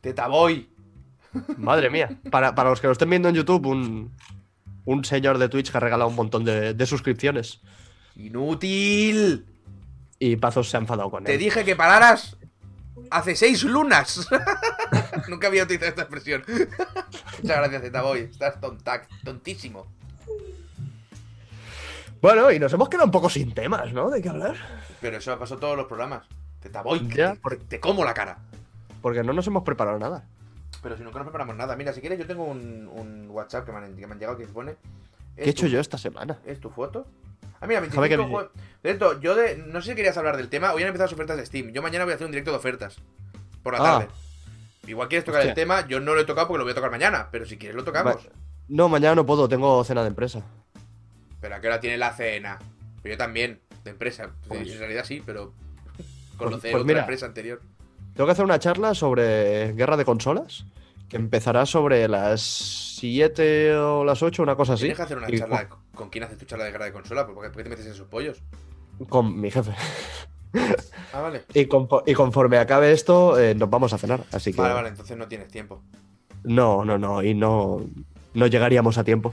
Tetaboy. 0.00 0.66
Madre 1.58 1.90
mía. 1.90 2.18
Para, 2.30 2.54
para 2.54 2.70
los 2.70 2.80
que 2.80 2.86
lo 2.86 2.94
estén 2.94 3.10
viendo 3.10 3.28
en 3.28 3.34
YouTube, 3.34 3.66
un, 3.66 4.10
un 4.84 5.04
señor 5.04 5.38
de 5.38 5.48
Twitch 5.48 5.70
que 5.70 5.76
ha 5.76 5.80
regalado 5.80 6.08
un 6.10 6.16
montón 6.16 6.44
de, 6.44 6.74
de 6.74 6.86
suscripciones. 6.86 7.60
Inútil. 8.16 9.46
Y 10.18 10.36
Pazos 10.36 10.68
se 10.68 10.76
ha 10.76 10.80
enfadado 10.80 11.10
con 11.10 11.24
Te 11.24 11.34
él. 11.34 11.38
dije 11.38 11.64
que 11.64 11.76
pararas 11.76 12.36
hace 13.10 13.34
seis 13.36 13.64
lunas. 13.64 14.28
Nunca 15.28 15.46
había 15.48 15.64
utilizado 15.64 15.90
esta 15.90 16.02
expresión. 16.02 16.42
Muchas 16.48 17.58
gracias, 17.58 17.82
Tetaboy. 17.82 18.20
Estás 18.30 18.60
tontac, 18.60 19.08
tontísimo. 19.24 19.86
Bueno, 22.20 22.50
y 22.52 22.58
nos 22.58 22.72
hemos 22.74 22.88
quedado 22.88 23.06
un 23.06 23.10
poco 23.10 23.30
sin 23.30 23.54
temas, 23.54 23.92
¿no? 23.92 24.10
¿De 24.10 24.20
qué 24.20 24.28
hablar? 24.28 24.56
Pero 25.00 25.16
eso 25.16 25.38
pasó 25.38 25.54
en 25.54 25.60
todos 25.60 25.76
los 25.76 25.86
programas. 25.86 26.26
Ya, 27.14 27.34
te, 27.34 27.56
te 27.56 27.80
como 27.80 28.04
la 28.04 28.12
cara. 28.12 28.38
Porque 29.00 29.22
no 29.22 29.32
nos 29.32 29.46
hemos 29.46 29.62
preparado 29.62 29.98
nada. 29.98 30.26
Pero 30.82 30.96
si 30.96 31.02
nunca 31.02 31.18
nos 31.18 31.26
preparamos 31.26 31.56
nada. 31.56 31.76
Mira, 31.76 31.92
si 31.92 32.00
quieres, 32.00 32.18
yo 32.18 32.26
tengo 32.26 32.44
un, 32.44 32.88
un 32.88 33.28
WhatsApp 33.30 33.66
que 33.66 33.72
me, 33.72 33.78
han, 33.78 33.96
que 33.96 34.06
me 34.06 34.12
han 34.14 34.18
llegado 34.18 34.38
que 34.38 34.46
se 34.46 34.52
pone. 34.52 34.76
¿Qué 35.36 35.44
he 35.44 35.48
hecho 35.50 35.66
yo 35.66 35.78
esta 35.80 35.98
semana? 35.98 36.38
¿Es 36.46 36.58
tu 36.60 36.70
foto? 36.70 37.06
Ah, 37.60 37.66
mira, 37.66 37.80
Déjame 37.82 38.08
que 38.08 38.16
25 38.16 38.38
me- 38.38 38.44
jue- 38.44 38.50
De 38.82 38.90
esto, 38.90 39.20
yo 39.20 39.34
de. 39.34 39.56
No 39.58 39.82
sé 39.82 39.90
si 39.90 39.96
querías 39.96 40.16
hablar 40.16 40.36
del 40.36 40.48
tema. 40.48 40.72
Hoy 40.72 40.82
han 40.82 40.88
empezado 40.88 41.06
las 41.06 41.12
ofertas 41.12 41.36
de 41.36 41.44
Steam. 41.46 41.72
Yo 41.72 41.82
mañana 41.82 42.04
voy 42.04 42.12
a 42.12 42.14
hacer 42.14 42.24
un 42.26 42.32
directo 42.32 42.50
de 42.50 42.56
ofertas. 42.56 42.96
Por 43.62 43.74
la 43.74 43.80
Ah. 43.80 43.98
tarde. 44.00 44.08
Igual 44.86 45.08
quieres 45.08 45.24
tocar 45.26 45.42
el 45.46 45.54
tema, 45.54 45.86
yo 45.86 46.00
no 46.00 46.14
lo 46.14 46.20
he 46.22 46.24
tocado 46.24 46.48
porque 46.48 46.58
lo 46.58 46.64
voy 46.64 46.72
a 46.72 46.74
tocar 46.74 46.90
mañana. 46.90 47.28
Pero 47.30 47.44
si 47.44 47.58
quieres, 47.58 47.76
lo 47.76 47.84
tocamos. 47.84 48.16
Va- 48.16 48.32
No, 48.68 48.88
mañana 48.88 49.14
no 49.14 49.26
puedo, 49.26 49.48
tengo 49.48 49.84
cena 49.84 50.00
de 50.02 50.08
empresa. 50.08 50.42
Pero 51.40 51.54
a 51.56 51.60
qué 51.60 51.66
hora 51.66 51.80
tiene 51.80 51.98
la 51.98 52.12
cena. 52.14 52.58
Pero 53.02 53.14
yo 53.14 53.18
también, 53.18 53.60
de 53.84 53.90
empresa. 53.90 54.30
Pues- 54.48 54.68
en 54.72 54.78
realidad 54.78 55.04
sí, 55.04 55.22
pero. 55.24 55.52
Pues- 55.96 56.08
Conocer 56.48 56.70
pues 56.70 56.82
otra 56.82 56.86
mira. 56.86 57.00
empresa 57.00 57.26
anterior. 57.26 57.60
Tengo 58.20 58.26
que 58.26 58.32
hacer 58.32 58.44
una 58.44 58.58
charla 58.58 58.94
sobre 58.94 59.72
guerra 59.72 59.96
de 59.96 60.04
consolas, 60.04 60.66
que 61.08 61.16
empezará 61.16 61.64
sobre 61.64 62.06
las 62.06 62.42
7 62.42 63.74
o 63.76 64.04
las 64.04 64.22
8, 64.22 64.42
una 64.42 64.56
cosa 64.56 64.74
así. 64.74 64.82
Tienes 64.82 64.98
que 64.98 65.02
hacer 65.04 65.16
una 65.16 65.30
Y 65.30 65.38
charla. 65.38 65.70
¿Con, 65.94 66.10
quién 66.10 66.24
haces 66.24 66.36
tu 66.36 66.44
charla 66.44 66.66
de 66.66 66.70
guerra 66.70 66.84
de 66.84 66.92
consola? 66.92 67.26
¿Por 67.26 67.36
qué, 67.36 67.48
por 67.48 67.56
qué 67.56 67.62
te 67.62 67.70
metes 67.70 67.86
en 67.86 67.92
esos 67.92 68.06
pollos? 68.08 68.42
Con, 69.08 69.40
mi 69.40 69.50
jefe. 69.50 69.70
Ah, 71.14 71.22
vale. 71.22 71.44
Y, 71.54 71.64
confo- 71.64 72.02
y 72.04 72.12
conforme 72.12 72.58
acabe 72.58 72.92
esto, 72.92 73.40
eh, 73.40 73.54
nos 73.54 73.70
vamos 73.70 73.94
a 73.94 73.96
cenar. 73.96 74.22
Así 74.32 74.52
que. 74.52 74.60
Vale, 74.60 74.74
vale, 74.74 74.88
entonces 74.90 75.16
no 75.16 75.26
tienes 75.26 75.48
tiempo. 75.48 75.80
No, 76.44 76.84
no, 76.84 76.98
no. 76.98 77.22
Y 77.22 77.32
no, 77.32 77.86
no 78.34 78.46
llegaríamos 78.48 78.98
a 78.98 79.04
tiempo. 79.04 79.32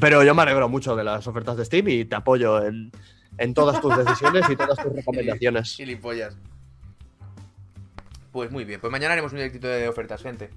Pero 0.00 0.24
yo 0.24 0.34
me 0.34 0.42
alegro 0.42 0.68
mucho 0.68 0.96
de 0.96 1.04
las 1.04 1.24
ofertas 1.28 1.56
de 1.56 1.64
Steam 1.64 1.86
y 1.90 2.04
te 2.06 2.16
apoyo 2.16 2.60
en, 2.60 2.90
en 3.38 3.54
todas 3.54 3.80
tus 3.80 3.96
decisiones 3.96 4.50
y 4.50 4.56
todas 4.56 4.82
tus 4.82 4.92
recomendaciones. 4.96 5.76
Gilipollas. 5.76 6.36
Pues 8.32 8.50
muy 8.50 8.64
bien, 8.64 8.80
pues 8.80 8.90
mañana 8.90 9.12
haremos 9.14 9.32
un 9.32 9.38
directito 9.38 9.66
de 9.68 9.88
ofertas, 9.88 10.22
gente. 10.22 10.50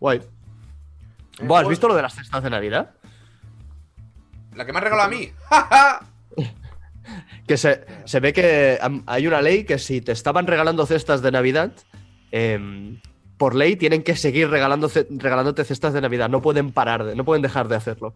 Guay. 0.00 0.18
Eh, 0.18 1.44
Buah, 1.44 1.60
¿Has 1.60 1.64
pues- 1.64 1.70
visto 1.72 1.88
lo 1.88 1.94
de 1.94 2.02
las 2.02 2.14
cestas 2.14 2.42
de 2.42 2.50
Navidad? 2.50 2.94
La 4.54 4.64
que 4.64 4.72
me 4.72 4.78
has 4.78 4.84
regalado 4.84 5.08
a 5.08 5.10
mí. 5.10 5.30
¡Ja, 5.48 5.62
ja! 5.70 6.06
Que 7.46 7.56
se, 7.56 7.84
se 8.06 8.20
ve 8.20 8.32
que 8.32 8.78
hay 9.06 9.26
una 9.26 9.42
ley 9.42 9.64
que 9.64 9.78
si 9.78 10.00
te 10.00 10.12
estaban 10.12 10.46
regalando 10.46 10.86
cestas 10.86 11.20
de 11.22 11.30
Navidad, 11.32 11.72
em, 12.30 13.00
por 13.36 13.54
ley 13.54 13.76
tienen 13.76 14.02
que 14.02 14.16
seguir 14.16 14.48
regalando 14.48 14.90
regalándote 15.10 15.64
cestas 15.64 15.92
de 15.92 16.00
Navidad. 16.00 16.30
No 16.30 16.40
pueden 16.40 16.72
parar, 16.72 17.04
de, 17.04 17.14
no 17.16 17.24
pueden 17.24 17.42
dejar 17.42 17.68
de 17.68 17.76
hacerlo. 17.76 18.14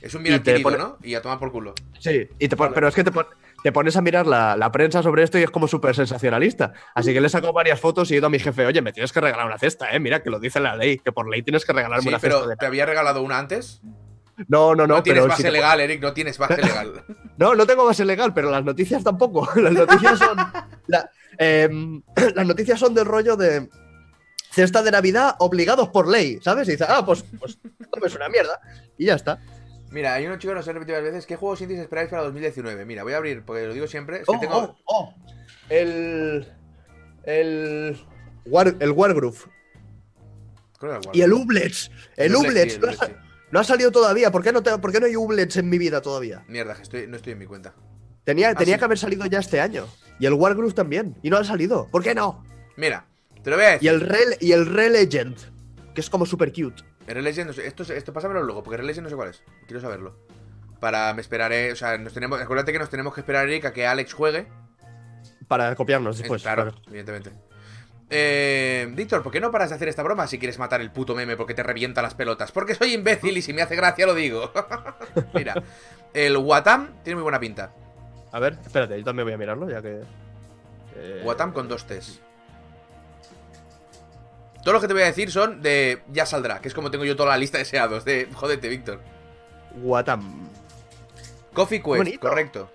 Es 0.00 0.14
un 0.14 0.22
bien 0.24 0.34
adquirido, 0.36 0.62
pone- 0.64 0.78
¿no? 0.78 0.96
Y 1.02 1.14
a 1.14 1.22
tomar 1.22 1.38
por 1.38 1.52
culo. 1.52 1.74
Sí, 2.00 2.28
y 2.38 2.48
te 2.48 2.56
pon- 2.56 2.72
pero 2.74 2.88
es 2.88 2.94
que 2.94 3.04
te, 3.04 3.12
pon- 3.12 3.26
te 3.64 3.72
pones 3.72 3.96
a 3.96 4.02
mirar 4.02 4.26
la, 4.26 4.56
la 4.58 4.70
prensa 4.70 5.02
sobre 5.02 5.22
esto 5.22 5.38
y 5.38 5.42
es 5.42 5.50
como 5.50 5.66
súper 5.66 5.96
sensacionalista. 5.96 6.74
Así 6.94 7.14
que 7.14 7.20
le 7.22 7.28
he 7.28 7.30
sacado 7.30 7.54
varias 7.54 7.80
fotos 7.80 8.10
y 8.10 8.14
he 8.14 8.18
ido 8.18 8.26
a 8.26 8.30
mi 8.30 8.38
jefe, 8.38 8.66
oye, 8.66 8.82
me 8.82 8.92
tienes 8.92 9.10
que 9.10 9.22
regalar 9.22 9.46
una 9.46 9.58
cesta, 9.58 9.90
¿eh? 9.90 9.98
Mira, 9.98 10.22
que 10.22 10.28
lo 10.28 10.38
dice 10.38 10.60
la 10.60 10.76
ley, 10.76 10.98
que 10.98 11.12
por 11.12 11.28
ley 11.30 11.42
tienes 11.42 11.64
que 11.64 11.72
regalarme 11.72 12.02
Sí, 12.02 12.08
una 12.10 12.18
pero 12.18 12.34
cesta. 12.40 12.50
de- 12.50 12.56
¿te 12.56 12.66
había 12.66 12.84
regalado 12.84 13.22
una 13.22 13.38
antes? 13.38 13.80
No, 14.48 14.74
no, 14.74 14.86
no, 14.86 14.96
No, 14.96 15.02
tienes 15.02 15.22
pero 15.22 15.28
base 15.30 15.42
si 15.42 15.48
te- 15.48 15.52
legal, 15.52 15.80
Eric, 15.80 16.02
no 16.02 16.12
tienes 16.12 16.36
base 16.36 16.56
legal. 16.62 17.04
No, 17.38 17.54
no 17.54 17.66
tengo 17.66 17.86
base 17.86 18.04
legal, 18.04 18.34
pero 18.34 18.50
las 18.50 18.62
noticias 18.64 19.02
tampoco. 19.02 19.48
Las 19.56 19.72
noticias 19.72 20.18
son. 20.18 20.36
la- 20.86 21.10
em, 21.38 22.02
las 22.34 22.46
noticias 22.46 22.78
son 22.78 22.92
del 22.94 23.06
rollo 23.06 23.34
de. 23.36 23.66
Cesta 24.50 24.82
de 24.82 24.90
Navidad 24.92 25.34
obligados 25.40 25.88
por 25.88 26.06
ley, 26.06 26.38
¿sabes? 26.42 26.68
Y 26.68 26.72
dices, 26.72 26.86
ah, 26.88 27.02
pues, 27.04 27.24
pues 27.40 27.58
esto 27.80 28.06
es 28.06 28.14
una 28.14 28.28
mierda. 28.28 28.60
Y 28.96 29.06
ya 29.06 29.14
está. 29.14 29.40
Mira, 29.94 30.12
hay 30.14 30.26
unos 30.26 30.38
chicos 30.38 30.52
que 30.52 30.56
nos 30.58 30.68
han 30.68 30.74
repetido 30.74 30.96
varias 30.98 31.14
veces. 31.14 31.26
¿Qué 31.26 31.36
juegos 31.36 31.60
indies 31.62 31.80
esperáis 31.80 32.08
para 32.10 32.22
2019? 32.24 32.84
Mira, 32.84 33.02
voy 33.04 33.12
a 33.12 33.16
abrir, 33.16 33.42
porque 33.44 33.66
lo 33.66 33.72
digo 33.72 33.86
siempre. 33.86 34.18
Es 34.20 34.26
que 34.26 34.34
Oh, 34.36 34.40
tengo. 34.40 34.56
oh, 34.56 34.76
oh. 34.86 35.14
El. 35.70 36.46
El. 37.24 37.96
War, 38.46 38.74
el 38.80 38.90
Wargroove. 38.90 39.38
¿Cuál 40.78 40.90
era 40.92 41.00
el 41.00 41.16
Y 41.16 41.22
el 41.22 41.32
Ublets. 41.32 41.90
El 42.16 42.34
Ublets, 42.34 42.50
Ublets. 42.50 42.72
sí, 42.74 42.78
el 42.78 42.80
no, 42.80 42.86
ha, 42.88 42.90
Ublets, 42.90 43.06
sí. 43.06 43.12
no 43.52 43.60
ha 43.60 43.64
salido 43.64 43.90
todavía. 43.92 44.30
¿Por 44.30 44.42
qué 44.42 44.52
no, 44.52 44.62
te- 44.62 44.76
por 44.78 44.92
qué 44.92 45.00
no 45.00 45.06
hay 45.06 45.16
Ublets 45.16 45.56
en 45.56 45.68
mi 45.70 45.78
vida 45.78 46.00
todavía? 46.02 46.44
Mierda, 46.48 46.74
que 46.74 46.82
estoy, 46.82 47.06
no 47.06 47.16
estoy 47.16 47.32
en 47.32 47.38
mi 47.38 47.46
cuenta. 47.46 47.72
Tenía, 48.24 48.50
Ah, 48.50 48.54
tenía 48.54 48.74
sí. 48.74 48.78
que 48.80 48.84
haber 48.84 48.98
salido 48.98 49.24
ya 49.26 49.38
este 49.38 49.60
año. 49.60 49.86
Y 50.18 50.26
el 50.26 50.32
Wargroove 50.34 50.72
también. 50.74 51.16
Y 51.22 51.30
no 51.30 51.36
han 51.38 51.44
salido. 51.44 51.88
¿Por 51.90 52.02
qué 52.02 52.14
no? 52.14 52.44
Mira, 52.76 53.06
te 53.42 53.50
lo 53.50 53.56
voy 53.56 53.64
a 53.64 53.70
decir. 53.70 53.84
Y 53.84 53.88
el 53.88 54.00
Re, 54.00 54.18
y 54.40 54.52
el 54.52 54.66
Re 54.66 54.90
Legend. 54.90 55.36
Que 55.94 56.00
es 56.00 56.10
como 56.10 56.26
super 56.26 56.52
cute. 56.52 56.82
Legend, 57.06 57.48
no 57.48 57.52
sé, 57.52 57.66
esto, 57.66 57.82
esto 57.82 58.12
pásamelo 58.12 58.42
luego, 58.42 58.62
porque 58.62 58.82
Legend 58.82 59.04
no 59.04 59.10
sé 59.10 59.16
cuál 59.16 59.28
es. 59.30 59.42
Quiero 59.66 59.80
saberlo. 59.80 60.16
Para 60.80 61.12
me 61.14 61.20
esperaré, 61.20 61.72
o 61.72 61.76
sea, 61.76 61.96
nos 61.98 62.12
tenemos, 62.12 62.40
acuérdate 62.40 62.72
que 62.72 62.78
nos 62.78 62.90
tenemos 62.90 63.14
que 63.14 63.20
esperar, 63.20 63.46
Eric, 63.48 63.66
a 63.66 63.72
que 63.72 63.86
Alex 63.86 64.12
juegue. 64.12 64.46
Para 65.48 65.74
copiarnos 65.76 66.16
Eh, 66.16 66.22
después. 66.22 66.42
claro, 66.42 66.62
claro. 66.64 66.78
evidentemente. 66.88 67.30
Eh, 68.10 68.86
Víctor, 68.92 69.22
¿por 69.22 69.32
qué 69.32 69.40
no 69.40 69.50
paras 69.50 69.70
de 69.70 69.76
hacer 69.76 69.88
esta 69.88 70.02
broma 70.02 70.26
si 70.26 70.38
quieres 70.38 70.58
matar 70.58 70.80
el 70.80 70.90
puto 70.90 71.14
meme 71.14 71.36
porque 71.36 71.54
te 71.54 71.62
revienta 71.62 72.02
las 72.02 72.14
pelotas? 72.14 72.52
Porque 72.52 72.74
soy 72.74 72.92
imbécil 72.92 73.36
y 73.36 73.42
si 73.42 73.52
me 73.52 73.62
hace 73.62 73.76
gracia 73.76 74.06
lo 74.06 74.14
digo. 74.14 74.52
Mira, 75.34 75.54
el 76.12 76.36
Watam 76.36 76.90
tiene 77.02 77.16
muy 77.16 77.22
buena 77.22 77.40
pinta. 77.40 77.72
A 78.32 78.38
ver, 78.40 78.58
espérate, 78.64 78.98
yo 78.98 79.04
también 79.04 79.26
voy 79.26 79.32
a 79.34 79.38
mirarlo, 79.38 79.70
ya 79.70 79.80
que. 79.80 80.02
eh, 80.96 81.22
Watam 81.24 81.52
con 81.52 81.66
dos 81.68 81.86
T's. 81.86 82.20
Todo 84.64 84.74
lo 84.74 84.80
que 84.80 84.86
te 84.88 84.94
voy 84.94 85.02
a 85.02 85.06
decir 85.06 85.30
son 85.30 85.60
de 85.62 86.02
ya 86.12 86.24
saldrá, 86.26 86.60
que 86.60 86.68
es 86.68 86.74
como 86.74 86.90
tengo 86.90 87.04
yo 87.04 87.16
toda 87.16 87.28
la 87.30 87.36
lista 87.36 87.58
de 87.58 87.64
deseados. 87.64 88.04
De 88.04 88.28
jódete, 88.32 88.68
Víctor. 88.68 89.00
Watam. 89.82 90.48
Coffee 91.52 91.78
Quest, 91.82 91.96
Bonito. 91.98 92.20
correcto. 92.20 92.70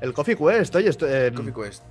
El 0.00 0.12
Coffee 0.12 0.36
Quest, 0.36 0.74
oye, 0.74 0.88
esto, 0.88 1.06
eh, 1.08 1.32
Coffee 1.34 1.52
Quest. 1.54 1.84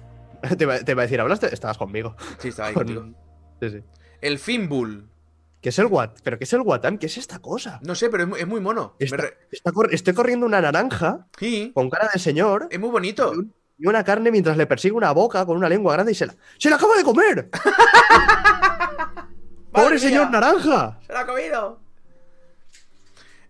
te, 0.58 0.64
iba, 0.66 0.78
te 0.80 0.92
iba 0.92 1.02
a 1.02 1.06
decir, 1.06 1.20
¿hablaste? 1.22 1.54
Estabas 1.54 1.78
conmigo. 1.78 2.16
Sí, 2.40 2.50
estaba 2.50 2.68
ahí 2.70 2.74
Con- 2.74 2.84
contigo. 2.84 3.18
Sí, 3.62 3.70
sí. 3.70 3.84
El 4.20 4.38
Finbull. 4.38 5.08
¿Qué 5.62 5.70
es 5.70 5.78
el 5.80 5.86
Wat? 5.86 6.12
¿Pero 6.24 6.38
qué 6.40 6.44
es 6.44 6.54
el 6.54 6.62
Watam? 6.62 6.98
¿Qué 6.98 7.06
es 7.06 7.18
esta 7.18 7.40
cosa? 7.40 7.80
No 7.84 7.94
sé, 7.96 8.10
pero 8.10 8.24
es, 8.24 8.30
mu- 8.30 8.36
es 8.36 8.48
muy 8.48 8.60
mono. 8.60 8.96
Está- 9.00 9.18
re- 9.18 9.38
está 9.52 9.72
cor- 9.72 9.94
estoy 9.94 10.14
corriendo 10.16 10.46
una 10.46 10.60
naranja 10.60 11.28
Sí, 11.38 11.72
con 11.74 11.90
cara 11.90 12.10
de 12.12 12.20
señor 12.20 12.68
es 12.72 12.80
muy 12.80 12.90
bonito. 12.90 13.32
y, 13.34 13.38
un- 13.38 13.54
y 13.78 13.88
una 13.88 14.04
carne 14.04 14.32
mientras 14.32 14.58
le 14.58 14.66
persigue 14.68 14.94
una 14.96 15.12
boca 15.12 15.46
con 15.46 15.56
una 15.58 15.70
lengua 15.70 15.94
grande 15.94 16.12
y 16.12 16.16
se 16.16 16.26
la. 16.26 16.36
¡Se 16.58 16.70
la 16.70 16.76
acaba 16.78 16.98
de 16.98 17.04
comer! 17.04 17.50
¡Pobre 19.72 20.00
señor 20.00 20.30
naranja! 20.30 21.00
¡Se 21.06 21.14
lo 21.14 21.20
ha 21.20 21.26
comido! 21.26 21.80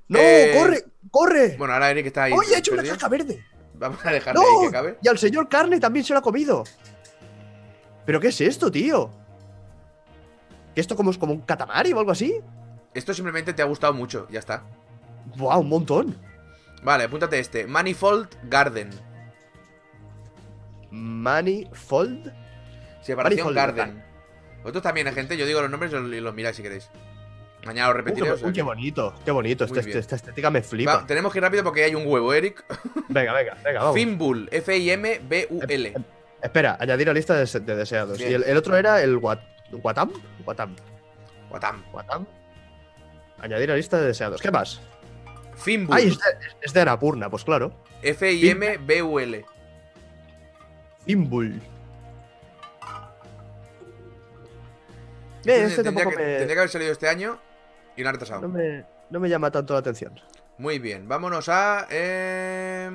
¡No! 0.08 0.20
Eh, 0.20 0.54
¡Corre! 0.58 0.86
¡Corre! 1.10 1.56
Bueno, 1.58 1.74
ahora 1.74 1.92
Eric 1.92 2.08
está 2.08 2.24
ahí. 2.24 2.34
¡Oye, 2.34 2.56
ha 2.56 2.60
hecho 2.60 2.74
una 2.74 2.84
caca 2.84 3.08
verde! 3.08 3.44
Vamos 3.74 4.06
a 4.06 4.12
dejarle 4.12 4.40
¡No! 4.40 4.48
ahí 4.48 4.62
que 4.62 4.68
acabe. 4.68 4.98
Y 5.02 5.08
al 5.08 5.18
señor 5.18 5.50
carne 5.50 5.80
también 5.80 6.06
se 6.06 6.14
lo 6.14 6.20
ha 6.20 6.22
comido. 6.22 6.64
¿Pero 8.06 8.20
qué 8.20 8.28
es 8.28 8.42
esto, 8.42 8.72
tío? 8.72 9.10
¿Que 10.76 10.82
esto 10.82 10.96
como 10.96 11.12
es 11.12 11.18
como 11.18 11.34
un 11.34 11.42
catamari 11.42 11.92
o 11.94 12.00
algo 12.00 12.12
así? 12.12 12.40
Esto 12.94 13.14
simplemente 13.14 13.54
te 13.54 13.62
ha 13.62 13.66
gustado 13.66 13.94
mucho, 13.94 14.28
ya 14.30 14.40
está. 14.40 14.64
¡Buah, 15.38 15.58
un 15.58 15.70
montón! 15.70 16.18
Vale, 16.84 17.06
apúntate 17.06 17.40
este. 17.40 17.68
Manifold 17.68 18.28
Garden. 18.44 18.90
Manifold. 20.92 22.34
Separación 23.02 23.54
Manifold 23.54 23.56
Garden. 23.78 24.11
Vosotros 24.62 24.84
también, 24.84 25.08
¿eh, 25.08 25.12
gente. 25.12 25.38
Yo 25.38 25.46
digo 25.46 25.62
los 25.62 25.70
nombres 25.70 25.92
y 25.92 26.20
los, 26.22 26.34
miráis 26.34 26.56
si 26.56 26.64
queréis. 26.64 26.90
Mañana 27.66 27.90
Uy, 27.90 27.96
repetiré. 27.98 28.26
qué, 28.28 28.34
uy, 28.34 28.40
qué 28.42 28.52
que- 28.54 28.62
bonito, 28.64 29.14
qué 29.24 29.32
bonito. 29.32 29.66
Esta, 29.66 30.16
estética 30.16 30.50
me 30.50 30.62
flipa. 30.64 30.98
Va, 30.98 31.06
tenemos 31.08 31.32
que 31.32 31.40
ir 31.40 31.44
rápido 31.44 31.64
porque 31.64 31.84
hay 31.84 31.94
un 31.96 32.06
huevo, 32.08 32.34
Eric. 32.34 32.64
Venga, 33.10 33.34
venga, 33.34 33.56
venga, 33.64 33.80
vamos. 33.82 33.96
Finbull, 33.96 34.50
F-I-M-B-U-L. 34.52 35.94
Espera, 36.42 36.78
añadir 36.80 37.10
a 37.10 37.14
lista 37.14 37.36
de, 37.36 37.60
de 37.60 37.76
deseados. 37.76 38.18
Bien. 38.18 38.32
Y 38.32 38.34
el, 38.36 38.44
el 38.44 38.58
otro 38.58 38.76
era 38.78 39.02
el 39.04 39.18
Wat, 39.18 39.40
Watam. 39.84 40.12
Watam. 40.46 40.76
Watam. 41.52 41.84
Watam. 41.94 42.26
Añadir 43.40 43.72
a 43.72 43.76
lista 43.76 44.00
de 44.00 44.08
deseados. 44.08 44.42
¿Qué 44.42 44.50
más? 44.50 44.82
Finbull, 45.56 45.98
Ay, 45.98 46.08
es 46.08 46.18
de, 46.18 46.24
es 46.62 46.74
de 46.74 46.82
Anapurna, 46.82 47.30
pues 47.30 47.44
claro. 47.44 47.74
F-I-M-B-U-L. 48.02 49.46
Fimbul. 51.06 51.62
Este 55.42 55.56
Eh, 55.62 55.64
este 55.66 55.84
tendría, 55.84 56.06
que, 56.10 56.16
me, 56.16 56.24
tendría 56.24 56.48
que 56.48 56.60
haber 56.60 56.70
salido 56.70 56.92
este 56.92 57.08
año 57.08 57.40
y 57.98 58.02
no 58.04 58.10
ha 58.10 58.12
retrasado. 58.14 58.42
no, 58.42 58.50
me, 58.50 58.86
no 59.10 59.20
me 59.20 59.30
llama 59.30 59.52
tanto 59.52 59.74
la 59.74 59.80
atención. 59.80 60.14
Muy 60.58 60.80
bien, 60.80 61.08
vámonos 61.08 61.50
a. 61.50 61.88
eh, 61.90 62.90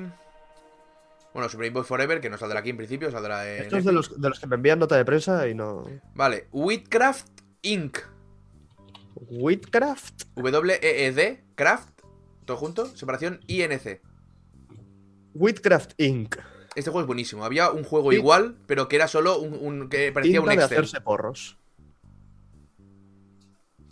Bueno, 1.33 1.49
Super 1.49 1.69
Boy 1.71 1.83
Forever, 1.83 2.21
que 2.21 2.29
no 2.29 2.37
saldrá 2.37 2.59
aquí 2.61 2.69
en 2.69 2.77
principio, 2.77 3.11
saldrá 3.11 3.47
en. 3.53 3.63
Estos 3.63 3.83
de 3.83 3.91
Epic. 3.91 3.93
los, 3.93 4.21
de 4.21 4.29
los 4.29 4.39
que 4.39 4.47
me 4.47 4.55
envían 4.55 4.79
nota 4.79 4.95
de 4.95 5.05
prensa 5.05 5.47
y 5.47 5.53
no. 5.55 5.85
Vale, 6.15 6.47
Whitcraft 6.51 7.27
Inc. 7.63 7.97
Whitcraft. 9.29 10.23
W-E-E-D, 10.35 11.43
Craft, 11.55 12.01
todo 12.45 12.57
junto, 12.57 12.85
separación 12.95 13.39
INC. 13.47 14.01
Whitcraft 15.33 15.93
Inc. 15.97 16.35
Este 16.75 16.91
juego 16.91 17.01
es 17.01 17.07
buenísimo. 17.07 17.43
Había 17.43 17.71
un 17.71 17.83
juego 17.83 18.13
igual, 18.13 18.57
pero 18.67 18.87
que 18.87 18.95
era 18.95 19.07
solo 19.07 19.39
un, 19.39 19.53
un- 19.59 19.89
que 19.89 20.11
parecía 20.11 20.39
Pinta 20.39 20.51
un 20.53 20.57
de 20.57 20.63
Excel. 20.63 20.77
hacerse 20.77 21.01
porros. 21.01 21.57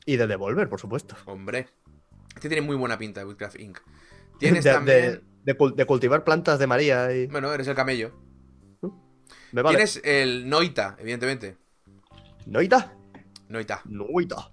Y 0.05 0.17
de 0.17 0.27
devolver, 0.27 0.69
por 0.69 0.79
supuesto. 0.79 1.15
Hombre. 1.25 1.67
Este 2.35 2.47
tiene 2.49 2.61
muy 2.61 2.75
buena 2.75 2.97
pinta, 2.97 3.25
Whitcraft 3.25 3.59
Inc. 3.59 3.79
Tienes 4.39 4.63
de, 4.63 4.71
también. 4.71 5.01
de- 5.01 5.21
de 5.45 5.57
cul- 5.57 5.75
de 5.75 5.85
cultivar 5.85 6.23
plantas 6.23 6.57
de 6.59 6.67
María 6.67 7.11
y. 7.15 7.27
Bueno, 7.27 7.53
eres 7.53 7.67
el 7.67 7.75
camello. 7.75 8.11
Me 9.51 9.61
vale. 9.61 9.77
Tienes 9.77 10.01
el 10.03 10.49
Noita, 10.49 10.95
evidentemente. 10.99 11.57
Noita. 12.45 12.93
Noita. 13.47 13.81
Noita. 13.85 14.51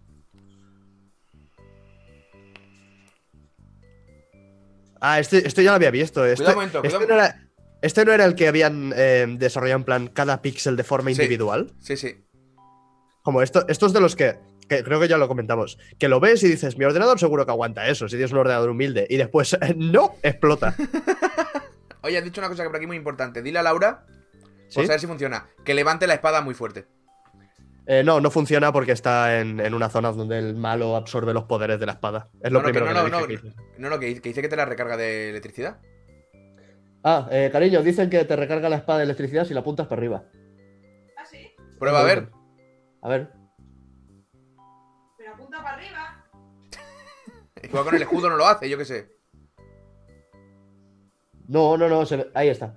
Ah, 5.00 5.18
este, 5.18 5.46
este 5.46 5.64
ya 5.64 5.70
lo 5.70 5.76
había 5.76 5.90
visto. 5.90 6.24
Este, 6.24 6.44
Cuidado 6.44 6.52
un 6.52 6.56
momento, 6.72 6.78
este, 6.84 6.98
cuidado. 6.98 7.08
no 7.08 7.14
era, 7.24 7.48
este 7.80 8.04
no 8.04 8.12
era 8.12 8.24
el 8.24 8.34
que 8.36 8.48
habían 8.48 8.92
eh, 8.96 9.26
desarrollado 9.38 9.78
en 9.80 9.84
plan 9.84 10.06
cada 10.08 10.40
píxel 10.42 10.76
de 10.76 10.84
forma 10.84 11.10
Sí. 11.10 11.16
individual. 11.20 11.72
Sí, 11.80 11.96
sí. 11.96 12.24
Como 13.22 13.42
esto, 13.42 13.66
estos 13.68 13.92
de 13.92 14.00
los 14.00 14.14
que, 14.14 14.38
que 14.68 14.82
creo 14.82 15.00
que 15.00 15.08
ya 15.08 15.18
lo 15.18 15.28
comentamos. 15.28 15.78
Que 15.98 16.08
lo 16.08 16.20
ves 16.20 16.42
y 16.42 16.48
dices, 16.48 16.76
mi 16.78 16.84
ordenador 16.84 17.18
seguro 17.18 17.44
que 17.44 17.52
aguanta 17.52 17.86
eso, 17.88 18.08
si 18.08 18.16
tienes 18.16 18.32
un 18.32 18.38
ordenador 18.38 18.70
humilde. 18.70 19.06
Y 19.08 19.16
después, 19.16 19.56
no, 19.76 20.16
explota. 20.22 20.74
Oye, 22.02 22.18
has 22.18 22.24
dicho 22.24 22.40
una 22.40 22.48
cosa 22.48 22.62
que 22.62 22.68
por 22.68 22.76
aquí 22.76 22.86
muy 22.86 22.96
importante. 22.96 23.42
Dile 23.42 23.58
a 23.58 23.62
Laura, 23.62 24.04
¿Sí? 24.68 24.76
por 24.76 24.86
saber 24.86 25.00
si 25.00 25.06
funciona, 25.06 25.48
que 25.64 25.74
levante 25.74 26.06
la 26.06 26.14
espada 26.14 26.40
muy 26.40 26.54
fuerte. 26.54 26.86
Eh, 27.86 28.02
no, 28.04 28.20
no 28.20 28.30
funciona 28.30 28.72
porque 28.72 28.92
está 28.92 29.40
en, 29.40 29.58
en 29.58 29.74
una 29.74 29.88
zona 29.88 30.12
donde 30.12 30.38
el 30.38 30.54
malo 30.54 30.94
absorbe 30.94 31.34
los 31.34 31.44
poderes 31.44 31.80
de 31.80 31.86
la 31.86 31.92
espada. 31.92 32.28
Es 32.40 32.52
lo 32.52 32.60
No, 32.60 32.68
no, 32.68 32.72
que 32.72 32.78
primero 32.78 32.94
no, 32.94 33.04
que, 33.04 33.10
no, 33.10 33.16
le 33.16 33.22
no, 33.22 33.28
dije 33.28 33.42
que 33.42 33.82
no, 33.82 33.90
no, 33.90 33.98
que, 33.98 34.20
que 34.20 34.28
dice 34.28 34.40
que 34.40 34.48
te 34.48 34.56
la 34.56 34.64
recarga 34.64 34.96
de 34.96 35.30
electricidad. 35.30 35.80
Ah, 37.04 37.28
eh, 37.32 37.50
cariño, 37.50 37.82
dicen 37.82 38.08
que 38.08 38.24
te 38.24 38.36
recarga 38.36 38.68
la 38.68 38.76
espada 38.76 38.98
de 39.00 39.04
electricidad 39.06 39.44
si 39.44 39.54
la 39.54 39.60
apuntas 39.60 39.88
para 39.88 39.98
arriba. 39.98 40.24
¿Ah, 41.16 41.24
sí? 41.28 41.52
Prueba 41.80 42.00
a 42.00 42.04
ver. 42.04 42.28
A 43.02 43.08
ver. 43.08 43.41
Igual 47.62 47.84
con 47.84 47.94
el 47.94 48.02
escudo 48.02 48.28
no 48.30 48.36
lo 48.36 48.46
hace, 48.46 48.68
yo 48.68 48.76
qué 48.78 48.84
sé. 48.84 49.08
No, 51.48 51.76
no, 51.76 51.88
no, 51.88 52.06
se 52.06 52.16
ve- 52.16 52.30
ahí 52.34 52.48
está. 52.48 52.74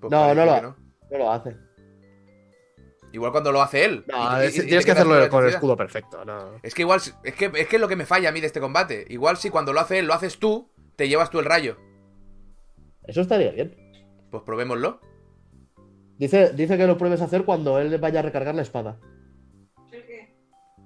Pues 0.00 0.10
No, 0.10 0.20
parece 0.20 0.34
no 0.36 0.44
lo 0.46 0.52
que 0.52 0.58
ha- 0.58 0.76
No 1.10 1.18
lo 1.18 1.30
hace. 1.32 1.56
Igual 3.12 3.32
cuando 3.32 3.52
lo 3.52 3.62
hace 3.62 3.84
él. 3.84 4.04
No, 4.08 4.16
Y- 4.40 4.44
y- 4.44 4.46
es- 4.46 4.56
y 4.56 4.60
te 4.60 4.66
tienes 4.66 4.84
que 4.84 4.90
quedas 4.92 4.98
hacerlo 4.98 5.20
la 5.20 5.28
con 5.28 5.38
el 5.44 5.48
electricidad. 5.50 5.56
escudo 5.58 5.76
perfecto. 5.76 6.24
No. 6.24 6.60
Es 6.62 6.74
que 6.74 6.82
igual, 6.82 7.00
es 7.00 7.34
que, 7.34 7.44
es 7.54 7.68
que 7.68 7.76
es 7.76 7.80
lo 7.80 7.88
que 7.88 7.96
me 7.96 8.06
falla 8.06 8.28
a 8.28 8.32
mí 8.32 8.40
de 8.40 8.46
este 8.46 8.60
combate. 8.60 9.06
Igual 9.08 9.36
si 9.36 9.50
cuando 9.50 9.72
lo 9.72 9.80
hace 9.80 9.98
él, 10.00 10.06
lo 10.06 10.14
haces 10.14 10.38
tú, 10.38 10.70
te 10.96 11.08
llevas 11.08 11.30
tú 11.30 11.38
el 11.38 11.44
rayo. 11.44 11.76
Eso 13.04 13.20
estaría 13.20 13.52
bien. 13.52 13.74
Pues 14.30 14.42
probémoslo. 14.42 15.00
Dice, 16.18 16.52
dice 16.54 16.76
que 16.76 16.86
lo 16.86 16.98
pruebes 16.98 17.20
a 17.20 17.24
hacer 17.26 17.44
cuando 17.44 17.78
él 17.78 17.96
vaya 17.98 18.20
a 18.20 18.22
recargar 18.22 18.54
la 18.54 18.62
espada. 18.62 18.98
¿El 19.92 20.06
qué? 20.06 20.34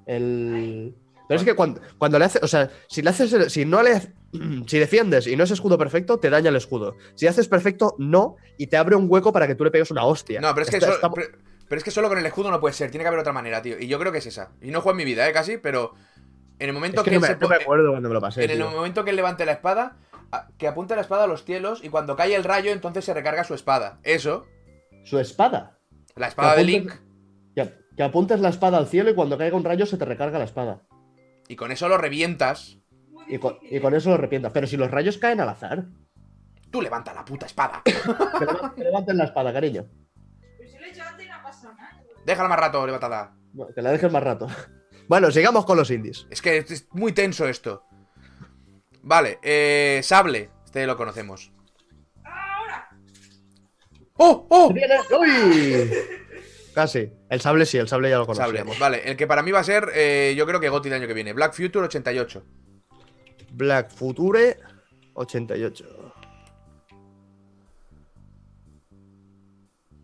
El. 0.06 0.96
Pero 1.30 1.40
es 1.40 1.46
que 1.46 1.54
cuando, 1.54 1.80
cuando 1.96 2.18
le 2.18 2.24
haces, 2.24 2.42
o 2.42 2.48
sea, 2.48 2.68
si 2.88 3.02
le 3.02 3.10
haces, 3.10 3.52
si 3.52 3.64
no 3.64 3.82
le, 3.82 4.00
si 4.66 4.78
defiendes 4.78 5.26
y 5.28 5.36
no 5.36 5.44
es 5.44 5.50
escudo 5.52 5.78
perfecto, 5.78 6.18
te 6.18 6.28
daña 6.28 6.48
el 6.50 6.56
escudo. 6.56 6.96
Si 7.14 7.26
haces 7.28 7.46
perfecto, 7.46 7.94
no, 7.98 8.36
y 8.58 8.66
te 8.66 8.76
abre 8.76 8.96
un 8.96 9.06
hueco 9.08 9.32
para 9.32 9.46
que 9.46 9.54
tú 9.54 9.62
le 9.64 9.70
pegues 9.70 9.90
una 9.92 10.04
hostia. 10.04 10.40
No, 10.40 10.52
pero 10.54 10.64
es 10.64 10.70
que, 10.70 10.76
está- 10.78 11.10
pero, 11.10 11.28
pero 11.68 11.78
es 11.78 11.84
que 11.84 11.90
solo 11.92 12.08
con 12.08 12.18
el 12.18 12.26
escudo 12.26 12.50
no 12.50 12.58
puede 12.60 12.74
ser. 12.74 12.90
Tiene 12.90 13.04
que 13.04 13.08
haber 13.08 13.20
otra 13.20 13.32
manera, 13.32 13.62
tío. 13.62 13.78
Y 13.78 13.86
yo 13.86 13.98
creo 14.00 14.10
que 14.10 14.18
es 14.18 14.26
esa. 14.26 14.50
Y 14.60 14.70
no 14.72 14.80
juego 14.80 14.90
en 14.92 14.96
mi 14.98 15.04
vida, 15.04 15.28
¿eh? 15.28 15.32
Casi, 15.32 15.56
pero 15.56 15.94
en 16.58 16.66
el 16.68 16.72
momento 16.74 17.00
es 17.00 17.04
que 17.04 17.10
que, 17.10 17.16
no 17.16 17.20
me, 17.20 17.26
se 17.28 17.34
no 17.34 17.38
po- 17.40 17.48
me 17.48 17.56
acuerdo 17.56 17.90
cuando 17.92 18.08
me 18.08 18.14
lo 18.14 18.20
pasé. 18.20 18.44
en 18.44 18.50
el 18.50 18.58
momento 18.58 19.04
que 19.04 19.10
él 19.10 19.16
levante 19.16 19.46
la 19.46 19.52
espada, 19.52 19.96
que 20.58 20.66
apunte 20.68 20.94
la 20.96 21.00
espada 21.02 21.24
a 21.24 21.26
los 21.28 21.44
cielos 21.44 21.80
y 21.84 21.88
cuando 21.90 22.16
cae 22.16 22.34
el 22.34 22.42
rayo, 22.44 22.72
entonces 22.72 23.04
se 23.04 23.14
recarga 23.14 23.44
su 23.44 23.54
espada. 23.54 24.00
Eso, 24.02 24.46
Su 25.04 25.18
espada. 25.20 25.78
la 26.16 26.26
espada 26.26 26.56
de 26.56 26.64
Link. 26.64 26.92
Que, 27.54 27.72
que 27.96 28.02
apuntes 28.02 28.40
la 28.40 28.48
espada 28.50 28.78
al 28.78 28.86
cielo 28.88 29.10
y 29.10 29.14
cuando 29.14 29.38
caiga 29.38 29.56
un 29.56 29.64
rayo 29.64 29.86
se 29.86 29.96
te 29.96 30.04
recarga 30.04 30.38
la 30.38 30.44
espada. 30.44 30.82
Y 31.50 31.56
con 31.56 31.72
eso 31.72 31.88
lo 31.88 31.98
revientas. 31.98 32.78
Y 33.26 33.38
con, 33.38 33.54
difícil, 33.54 33.76
y 33.76 33.80
con 33.80 33.94
eso 33.94 34.08
lo 34.10 34.14
arrepientas. 34.14 34.52
Pero 34.52 34.68
si 34.68 34.76
los 34.76 34.88
rayos 34.88 35.18
caen 35.18 35.40
al 35.40 35.48
azar, 35.48 35.84
Tú 36.70 36.80
levanta 36.80 37.12
la 37.12 37.24
puta 37.24 37.46
espada. 37.46 37.82
que, 37.84 38.84
levanten 38.84 39.16
la 39.16 39.24
espada, 39.24 39.52
cariño. 39.52 39.88
Pero 40.56 40.70
si 40.70 40.78
lo 40.78 40.84
he 40.84 40.90
hecho 40.90 41.02
antes 41.02 41.26
y 41.26 41.28
no 41.28 41.34
ha 41.34 41.42
pasado 41.42 41.74
nada. 41.74 42.00
Déjala 42.24 42.48
más 42.48 42.60
rato, 42.60 42.86
levantada. 42.86 43.34
Bueno, 43.52 43.74
Que 43.74 43.82
la 43.82 43.90
dejes 43.90 44.12
más 44.12 44.22
rato. 44.22 44.46
Bueno, 45.08 45.32
sigamos 45.32 45.66
con 45.66 45.76
los 45.76 45.90
indies. 45.90 46.28
Es 46.30 46.40
que 46.40 46.58
es 46.58 46.86
muy 46.92 47.10
tenso 47.10 47.48
esto. 47.48 47.82
Vale, 49.02 49.40
eh, 49.42 49.98
Sable. 50.04 50.50
Este 50.64 50.86
lo 50.86 50.96
conocemos. 50.96 51.52
¡Ahora! 52.22 52.88
¡Oh! 54.14 54.46
¡Oh! 54.48 54.72
¡Uy! 55.20 55.90
Casi. 56.74 57.12
El 57.28 57.40
sable 57.40 57.66
sí, 57.66 57.78
el 57.78 57.88
sable 57.88 58.10
ya 58.10 58.18
lo 58.18 58.24
Sable. 58.26 58.38
conocíamos. 58.60 58.78
Vale, 58.78 59.02
el 59.10 59.16
que 59.16 59.26
para 59.26 59.42
mí 59.42 59.50
va 59.50 59.60
a 59.60 59.64
ser, 59.64 59.88
eh, 59.94 60.34
yo 60.36 60.46
creo 60.46 60.60
que 60.60 60.68
Goti 60.68 60.88
del 60.88 60.98
año 61.00 61.08
que 61.08 61.14
viene. 61.14 61.32
Black 61.32 61.52
Future 61.54 61.84
88. 61.86 62.44
Black 63.52 63.90
Future 63.90 64.56
88. 65.14 66.14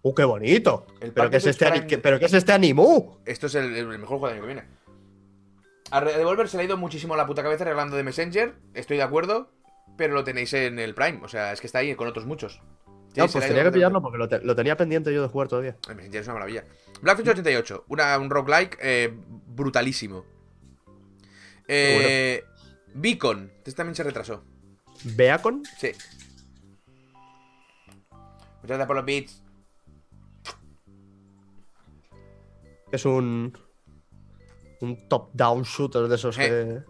¡Uh, 0.02 0.14
qué 0.14 0.24
bonito! 0.24 0.86
El 1.00 1.12
¿Pero 1.12 1.30
qué, 1.30 1.36
es 1.38 1.46
este 1.46 1.66
ani- 1.66 1.86
qué- 1.86 1.98
¿Pero 1.98 2.18
qué 2.18 2.26
es 2.26 2.32
este 2.32 2.52
animu? 2.52 3.18
Esto 3.24 3.46
es 3.48 3.54
el, 3.56 3.74
el 3.74 3.86
mejor 3.86 4.18
juego 4.18 4.26
del 4.28 4.34
año 4.36 4.42
que 4.42 4.46
viene. 4.54 4.68
A 5.90 6.00
Devolver 6.00 6.48
se 6.48 6.56
le 6.56 6.62
ha 6.62 6.66
ido 6.66 6.76
muchísimo 6.76 7.16
la 7.16 7.26
puta 7.26 7.42
cabeza 7.42 7.64
regalando 7.64 7.96
de 7.96 8.02
Messenger. 8.04 8.54
Estoy 8.74 8.96
de 8.98 9.02
acuerdo. 9.02 9.50
Pero 9.96 10.14
lo 10.14 10.24
tenéis 10.24 10.52
en 10.52 10.78
el 10.78 10.94
Prime. 10.94 11.20
O 11.22 11.28
sea, 11.28 11.52
es 11.52 11.60
que 11.60 11.66
está 11.66 11.78
ahí 11.78 11.94
con 11.94 12.06
otros 12.06 12.26
muchos. 12.26 12.60
No, 13.16 13.28
pues 13.28 13.46
tenía 13.46 13.64
que 13.64 13.72
pillarlo 13.72 14.02
porque 14.02 14.18
lo, 14.18 14.28
te- 14.28 14.40
lo 14.40 14.54
tenía 14.54 14.76
pendiente 14.76 15.12
yo 15.12 15.22
de 15.22 15.28
jugar 15.28 15.48
todavía. 15.48 15.76
El 15.88 15.96
Messenger 15.96 16.20
es 16.20 16.26
una 16.26 16.34
maravilla. 16.34 16.64
Black 17.02 17.16
Future 17.16 17.32
88. 17.32 17.84
Una, 17.88 18.18
un 18.18 18.30
roguelike 18.30 18.78
eh, 18.80 19.12
brutalísimo. 19.46 20.24
Eh, 21.68 22.44
Beacon. 22.94 23.50
Este 23.58 23.72
también 23.72 23.94
se 23.94 24.02
retrasó. 24.02 24.44
¿Beacon? 25.04 25.62
Sí. 25.78 25.92
Muchas 28.10 28.78
gracias 28.78 28.86
por 28.86 28.96
los 28.96 29.04
beats. 29.04 29.42
Es 32.92 33.04
un. 33.04 33.56
Un 34.80 35.08
top-down 35.08 35.62
shooter 35.62 36.02
de 36.08 36.14
esos 36.14 36.38
Eh. 36.38 36.40
que. 36.48 36.82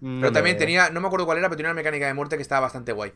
no 0.00 0.20
Pero 0.20 0.32
también 0.32 0.56
me- 0.56 0.60
tenía, 0.60 0.90
no 0.90 1.00
me 1.00 1.06
acuerdo 1.08 1.26
cuál 1.26 1.38
era, 1.38 1.48
pero 1.48 1.56
tenía 1.56 1.70
una 1.70 1.76
mecánica 1.80 2.06
de 2.06 2.14
muerte 2.14 2.36
que 2.36 2.42
estaba 2.42 2.60
bastante 2.60 2.92
guay. 2.92 3.12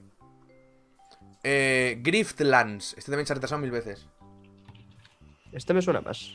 Eh, 1.43 1.99
Griftlands. 2.03 2.95
Este 2.97 3.11
también 3.11 3.27
se 3.27 3.33
ha 3.33 3.35
retrasado 3.35 3.61
mil 3.61 3.71
veces. 3.71 4.07
Este 5.53 5.75
me 5.75 5.83
suena 5.83 6.01
más. 6.01 6.33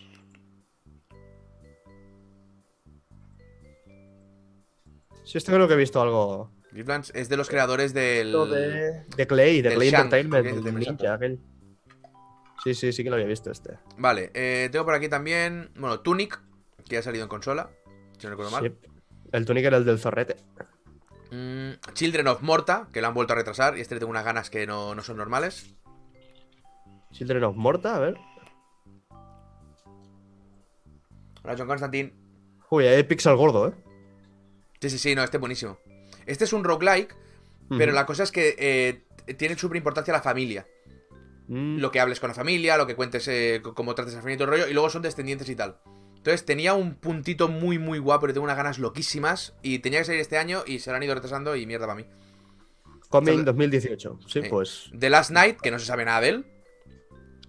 Sí, 5.23 5.37
este 5.37 5.51
creo 5.51 5.67
que 5.67 5.73
he 5.73 5.77
visto 5.77 6.01
algo. 6.01 6.51
Griftlands 6.71 7.11
es 7.15 7.29
de 7.29 7.37
los 7.37 7.49
creadores 7.49 7.93
del. 7.93 8.31
De, 8.31 9.05
de 9.15 9.27
Clay, 9.27 9.61
de 9.61 9.73
Clay 9.75 9.89
Shank, 9.89 10.13
Entertainment, 10.13 10.77
ninja 10.77 11.13
aquel. 11.13 11.39
Sí, 12.63 12.73
sí, 12.73 12.91
sí 12.91 13.03
que 13.03 13.09
lo 13.09 13.15
había 13.15 13.27
visto 13.27 13.51
este. 13.51 13.77
Vale, 13.97 14.31
eh, 14.33 14.69
tengo 14.71 14.85
por 14.85 14.95
aquí 14.95 15.07
también. 15.07 15.71
Bueno, 15.75 15.99
Tunic, 15.99 16.41
que 16.89 16.97
ha 16.97 17.03
salido 17.03 17.23
en 17.23 17.29
consola. 17.29 17.69
Si 18.17 18.25
no 18.25 18.31
recuerdo 18.31 18.51
mal. 18.51 18.63
Sí. 18.63 18.89
El 19.31 19.45
Tunic 19.45 19.65
era 19.65 19.77
el 19.77 19.85
del 19.85 19.99
zorrete. 19.99 20.37
Mm, 21.31 21.71
Children 21.93 22.27
of 22.27 22.41
Morta, 22.41 22.87
que 22.91 23.01
lo 23.01 23.07
han 23.07 23.13
vuelto 23.13 23.33
a 23.33 23.35
retrasar. 23.35 23.77
Y 23.77 23.81
este 23.81 23.95
le 23.95 23.99
tengo 23.99 24.11
unas 24.11 24.25
ganas 24.25 24.49
que 24.49 24.65
no, 24.67 24.95
no 24.95 25.01
son 25.01 25.17
normales. 25.17 25.73
Children 27.11 27.43
of 27.45 27.55
Morta, 27.55 27.95
a 27.95 27.99
ver. 27.99 28.17
Hola, 31.43 31.55
John 31.57 31.67
Constantine. 31.67 32.13
Uy, 32.69 32.85
hay 32.87 33.03
pixel 33.03 33.35
gordo, 33.35 33.67
¿eh? 33.69 33.73
Sí, 34.81 34.89
sí, 34.89 34.97
sí, 34.97 35.15
no, 35.15 35.23
este 35.23 35.37
es 35.37 35.41
buenísimo. 35.41 35.77
Este 36.25 36.43
es 36.43 36.53
un 36.53 36.63
roguelike, 36.63 37.15
pero 37.69 37.91
la 37.91 38.05
cosa 38.05 38.23
es 38.23 38.31
que 38.31 38.55
eh, 38.57 39.33
tiene 39.35 39.55
súper 39.57 39.77
importancia 39.77 40.13
la 40.13 40.21
familia. 40.21 40.67
Mm, 41.47 41.77
Lo 41.77 41.91
que 41.91 41.99
hables 41.99 42.19
con 42.19 42.29
la 42.29 42.33
familia, 42.33 42.77
lo 42.77 42.87
que 42.87 42.95
cuentes, 42.95 43.27
eh, 43.27 43.61
cómo 43.75 43.93
trates 43.93 44.15
a 44.15 44.17
familia 44.17 44.35
y 44.35 44.37
todo 44.37 44.45
el 44.45 44.59
rollo, 44.59 44.69
y 44.69 44.73
luego 44.73 44.89
son 44.89 45.03
descendientes 45.03 45.47
y 45.49 45.55
tal. 45.55 45.77
Entonces 46.25 46.43
tenía 46.43 46.73
un 46.73 46.95
puntito 46.95 47.49
muy, 47.49 47.77
muy 47.77 47.99
guapo, 47.99 48.25
le 48.25 48.33
tengo 48.33 48.45
unas 48.45 48.57
ganas 48.57 48.79
loquísimas, 48.79 49.53
y 49.61 49.77
tenía 49.77 49.99
que 49.99 50.05
salir 50.05 50.21
este 50.21 50.39
año 50.39 50.63
y 50.65 50.79
se 50.79 50.89
lo 50.89 50.95
han 50.97 51.03
ido 51.03 51.13
retrasando 51.13 51.55
y 51.55 51.67
mierda 51.67 51.85
para 51.85 51.97
mí. 51.97 52.07
Coming 53.09 53.33
Solo- 53.33 53.43
2018. 53.43 54.17
Sí, 54.27 54.41
Sí. 54.41 54.49
pues. 54.49 54.89
The 54.97 55.11
Last 55.11 55.29
Night, 55.29 55.59
que 55.61 55.69
no 55.69 55.77
se 55.77 55.85
sabe 55.85 56.03
nada 56.03 56.21
de 56.21 56.29
él, 56.29 56.45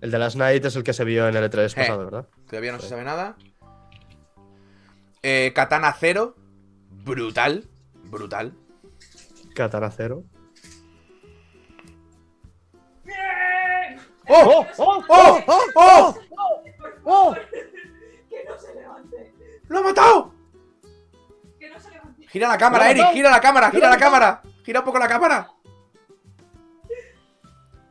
El 0.02 0.10
de 0.10 0.18
Last 0.18 0.36
Night 0.36 0.62
es 0.62 0.76
el 0.76 0.82
que 0.84 0.92
se 0.92 1.04
vio 1.06 1.26
en 1.26 1.34
el 1.36 1.44
E3 1.50 1.72
Eh. 1.72 1.74
pasado, 1.74 2.04
¿verdad? 2.04 2.28
todavía 2.50 2.70
no 2.72 2.78
se 2.78 2.86
sabe 2.90 3.02
nada. 3.02 3.38
Eh, 5.22 5.52
Katana 5.54 5.94
Zero, 5.94 6.36
brutal, 6.90 7.64
brutal. 8.04 8.52
Katana 9.54 9.90
Zero. 9.90 10.22
¡Bien! 13.04 13.16
¡Oh! 14.28 14.66
¡Oh! 14.76 15.04
¡Oh! 15.08 15.44
¡Oh! 15.74 16.18
¡Oh! 17.04 17.34
¡Que 18.36 18.44
no 18.44 18.58
se 18.58 18.74
levante! 18.74 19.34
¡Lo 19.68 19.78
ha 19.78 19.82
matado! 19.82 20.34
¡Que 21.58 21.70
no 21.70 21.80
se 21.80 21.90
levante! 21.90 22.26
Gira 22.28 22.48
la 22.48 22.58
cámara, 22.58 22.84
¡Lo 22.84 22.88
ha 22.88 22.90
Eric, 22.90 23.06
gira 23.14 23.30
la 23.30 23.40
cámara, 23.40 23.70
gira 23.70 23.80
¡Lo 23.80 23.86
ha 23.86 23.96
la 23.96 23.98
cámara. 23.98 24.42
Gira 24.62 24.80
un 24.80 24.84
poco 24.84 24.98
la 24.98 25.08
cámara. 25.08 25.50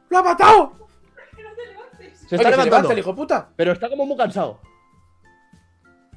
¡Lo 0.09 0.17
ha 0.19 0.23
matado! 0.23 0.87
¡Que 1.35 1.41
no 1.43 1.49
te 1.55 1.65
levantes! 1.65 2.19
Se 2.19 2.35
está 2.35 2.49
levantando. 2.49 2.65
levanta 2.65 2.93
el 2.93 2.99
hijo 2.99 3.15
puta. 3.15 3.49
Pero 3.55 3.71
está 3.71 3.89
como 3.89 4.05
muy 4.05 4.15
cansado. 4.15 4.61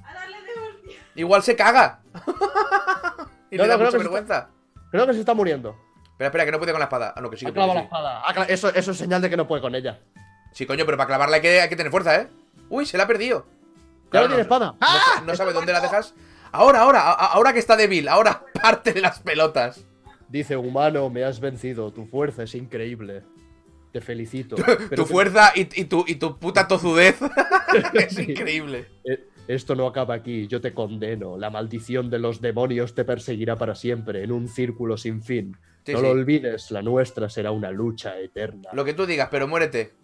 ¡A 0.05 0.13
darle 0.13 0.37
de 0.43 0.53
hostia! 0.61 0.99
Igual 1.15 1.43
se 1.43 1.57
caga. 1.57 2.03
y 3.51 3.57
No, 3.57 3.63
le 3.63 3.69
no, 3.69 3.69
da 3.69 3.75
creo 3.77 3.79
mucha 3.79 3.91
que 3.93 3.99
vergüenza. 3.99 4.51
Creo 4.91 5.07
que 5.07 5.15
se 5.15 5.21
está 5.21 5.33
muriendo. 5.33 5.75
Espera, 6.05 6.27
espera, 6.27 6.45
que 6.45 6.53
no 6.53 6.59
puede 6.59 6.73
con 6.73 6.81
la 6.81 6.85
espada. 6.87 7.15
Ah, 7.17 7.23
no, 7.23 7.31
que 7.31 7.39
sí, 7.39 7.47
que 7.47 7.51
ha 7.53 7.55
puede, 7.55 7.67
la 7.69 7.73
sí. 7.75 7.81
espada. 7.85 8.23
Eso, 8.49 8.69
eso 8.75 8.91
es 8.91 8.99
señal 8.99 9.23
de 9.23 9.31
que 9.31 9.39
no 9.39 9.49
puede 9.49 9.63
con 9.63 9.75
ella. 9.75 10.01
Sí, 10.53 10.67
coño, 10.67 10.85
pero 10.85 10.99
para 10.99 11.07
clavarla 11.07 11.37
hay 11.37 11.43
que, 11.43 11.61
hay 11.63 11.69
que 11.71 11.77
tener 11.77 11.91
fuerza, 11.91 12.15
¿eh? 12.21 12.29
Uy, 12.69 12.85
se 12.85 12.99
la 12.99 13.05
ha 13.05 13.07
perdido. 13.07 13.47
Claro, 14.11 14.27
no 14.27 14.31
tiene 14.31 14.43
espada. 14.43 14.67
No, 14.73 14.77
¡Ah! 14.81 15.23
no 15.27 15.35
sabe 15.37 15.53
dónde 15.53 15.73
la 15.73 15.81
dejas. 15.81 16.15
Ahora, 16.53 16.81
ahora, 16.81 17.01
ahora 17.13 17.53
que 17.53 17.59
está 17.59 17.77
débil, 17.77 18.09
ahora 18.09 18.43
parte 18.63 18.93
de 18.93 19.01
las 19.01 19.21
pelotas. 19.21 19.85
Dice, 20.29 20.57
humano, 20.57 21.09
me 21.11 21.25
has 21.25 21.41
vencido. 21.41 21.93
Tu 21.93 22.07
fuerza 22.07 22.43
es 22.43 22.55
increíble. 22.55 23.23
Te 23.93 24.01
felicito. 24.01 24.57
Pero 24.67 24.89
tu 25.03 25.07
fuerza 25.07 25.53
y, 25.55 25.63
y 25.81 25.85
tu, 25.85 26.05
y 26.07 26.17
tu 26.17 26.39
puta 26.39 26.67
tozudez 26.69 27.17
es 27.95 28.15
Sí. 28.15 28.23
increíble. 28.33 28.87
Eh, 29.05 29.29
Esto 29.47 29.75
no 29.75 29.87
acaba 29.87 30.15
aquí, 30.15 30.47
yo 30.47 30.61
te 30.61 30.75
condeno. 30.75 31.39
La 31.39 31.49
maldición 31.51 32.11
de 32.11 32.19
los 32.19 32.41
demonios 32.43 32.95
te 32.95 33.05
perseguirá 33.05 33.57
para 33.57 33.75
siempre, 33.75 34.23
en 34.23 34.33
un 34.33 34.49
círculo 34.49 34.97
sin 34.99 35.23
fin. 35.23 35.57
Sí, 35.87 35.93
no 35.95 36.01
sí. 36.01 36.05
lo 36.05 36.11
olvides, 36.11 36.71
la 36.71 36.83
nuestra 36.83 37.31
será 37.31 37.51
una 37.51 37.71
lucha 37.71 38.19
eterna. 38.19 38.69
Lo 38.75 38.85
que 38.85 38.93
tú 38.93 39.07
digas, 39.07 39.29
pero 39.31 39.49
muérete. 39.49 39.95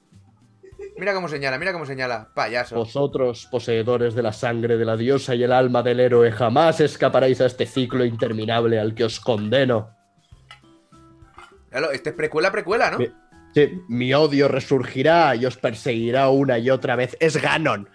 Mira 0.97 1.13
cómo 1.15 1.29
señala, 1.29 1.59
mira 1.59 1.73
cómo 1.73 1.87
señala. 1.87 2.29
Payaso. 2.35 2.77
Vosotros, 2.77 3.49
poseedores 3.51 4.15
de 4.15 4.23
la 4.23 4.33
sangre 4.33 4.77
de 4.77 4.85
la 4.85 4.97
diosa 4.97 5.35
y 5.35 5.43
el 5.43 5.53
alma 5.53 5.83
del 5.83 6.01
héroe, 6.01 6.31
jamás 6.31 6.81
escaparéis 6.81 7.41
a 7.41 7.47
este 7.47 7.67
ciclo 7.67 8.05
interminable 8.05 8.79
al 8.79 8.95
que 8.95 9.05
os 9.05 9.19
condeno. 9.21 9.91
Este 11.93 12.11
es 12.11 12.15
precuela, 12.17 12.53
precuela, 12.53 12.91
¿no? 12.91 12.99
Mi- 12.99 13.11
Sí, 13.55 13.71
mi 13.89 14.13
odio 14.13 14.49
resurgirá 14.49 15.37
y 15.37 15.47
os 15.47 15.57
perseguirá 15.57 16.29
una 16.29 16.59
y 16.59 16.71
otra 16.71 16.97
vez. 16.97 17.17
Es 17.21 17.41
Ganon. 17.41 17.89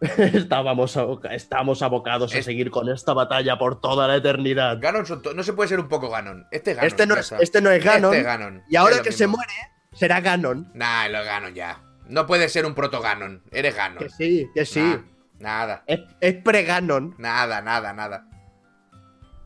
Estábamos, 0.00 0.98
estamos 1.30 1.82
abocados 1.82 2.34
a 2.34 2.38
Es- 2.38 2.44
seguir 2.44 2.68
con 2.72 2.88
esta 2.88 3.12
batalla 3.12 3.56
por 3.56 3.80
toda 3.80 4.08
la 4.08 4.16
eternidad. 4.16 4.78
Ganon 4.80 5.06
son 5.06 5.22
no 5.36 5.42
se 5.44 5.52
puede 5.52 5.68
ser 5.68 5.78
un 5.78 5.86
poco 5.88 6.10
Ganon. 6.10 6.46
Este 6.50 6.72
es 6.72 6.76
Ganon. 6.78 6.86
este, 6.88 7.06
no 7.06 7.14
es, 7.16 7.32
este 7.40 7.60
no 7.60 7.70
es 7.70 7.84
Ganon. 7.84 8.12
Este 8.12 8.18
es 8.18 8.24
Ganon. 8.26 8.62
Y 8.68 8.74
ahora 8.74 8.96
Es 8.96 9.02
que 9.02 9.12
se 9.12 9.28
muere, 9.28 9.52
será 9.92 10.20
Ganon. 10.20 10.72
Nah, 10.74 11.06
lo 11.08 11.22
Ganon 11.24 11.54
ya. 11.54 11.80
No 12.08 12.26
puede 12.26 12.48
ser 12.48 12.66
un 12.66 12.74
proto 12.74 13.00
Ganon. 13.00 13.42
Eres 13.50 13.74
Ganon. 13.74 13.98
Que 13.98 14.10
sí, 14.10 14.50
que 14.54 14.66
sí. 14.66 14.80
Nah, 14.80 14.98
nada. 15.38 15.84
Es, 15.86 16.00
es 16.20 16.34
pre-Ganon. 16.34 17.14
Nada, 17.18 17.60
nada, 17.62 17.92
nada. 17.92 18.26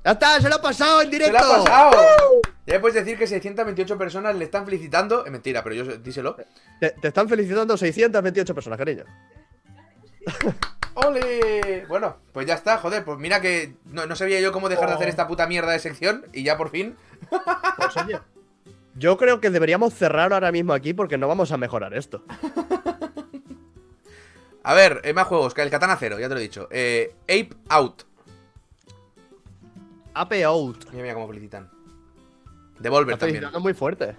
¡Ya 0.04 0.12
está! 0.12 0.40
¡Se 0.40 0.48
lo 0.48 0.56
ha 0.56 0.62
pasado 0.62 1.02
en 1.02 1.10
¡Se 1.10 1.18
directo! 1.18 1.38
lo 1.46 1.54
ha 1.54 1.64
pasado! 1.64 2.40
Ya 2.66 2.80
puedes 2.80 2.94
decir 2.94 3.18
que 3.18 3.26
628 3.26 3.98
personas 3.98 4.36
le 4.36 4.44
están 4.44 4.64
felicitando. 4.64 5.24
Es 5.24 5.30
mentira, 5.32 5.62
pero 5.62 5.74
yo 5.74 5.84
díselo. 5.98 6.36
Te, 6.80 6.90
te 6.90 7.08
están 7.08 7.28
felicitando 7.28 7.76
628 7.76 8.54
personas, 8.54 8.78
cariño. 8.78 9.04
¡Ole! 10.94 11.86
Bueno, 11.88 12.16
pues 12.32 12.46
ya 12.46 12.54
está, 12.54 12.78
joder. 12.78 13.04
Pues 13.04 13.18
mira 13.18 13.40
que 13.40 13.74
no, 13.84 14.06
no 14.06 14.16
sabía 14.16 14.40
yo 14.40 14.52
cómo 14.52 14.68
dejar 14.68 14.88
de 14.88 14.94
hacer 14.96 15.08
esta 15.08 15.28
puta 15.28 15.46
mierda 15.46 15.72
de 15.72 15.78
sección 15.78 16.26
y 16.32 16.42
ya 16.42 16.56
por 16.56 16.70
fin. 16.70 16.96
Pues 17.30 17.94
yo 18.98 19.16
creo 19.16 19.40
que 19.40 19.50
deberíamos 19.50 19.94
cerrar 19.94 20.32
ahora 20.32 20.52
mismo 20.52 20.72
aquí 20.72 20.92
porque 20.92 21.18
no 21.18 21.28
vamos 21.28 21.52
a 21.52 21.56
mejorar 21.56 21.94
esto. 21.94 22.24
A 24.62 24.74
ver, 24.74 25.00
eh, 25.04 25.14
más 25.14 25.26
juegos. 25.26 25.54
que 25.54 25.62
El 25.62 25.70
Katana 25.70 25.96
Cero, 25.96 26.18
ya 26.18 26.28
te 26.28 26.34
lo 26.34 26.40
he 26.40 26.42
dicho. 26.42 26.68
Eh, 26.70 27.14
Ape 27.22 27.50
Out. 27.70 28.02
Ape 30.14 30.44
Out. 30.44 30.84
Mira, 30.90 31.02
mira 31.02 31.14
cómo 31.14 31.28
felicitan. 31.28 31.70
Devolver 32.78 33.14
Está 33.14 33.26
también. 33.26 33.62
muy 33.62 33.72
fuerte. 33.72 34.14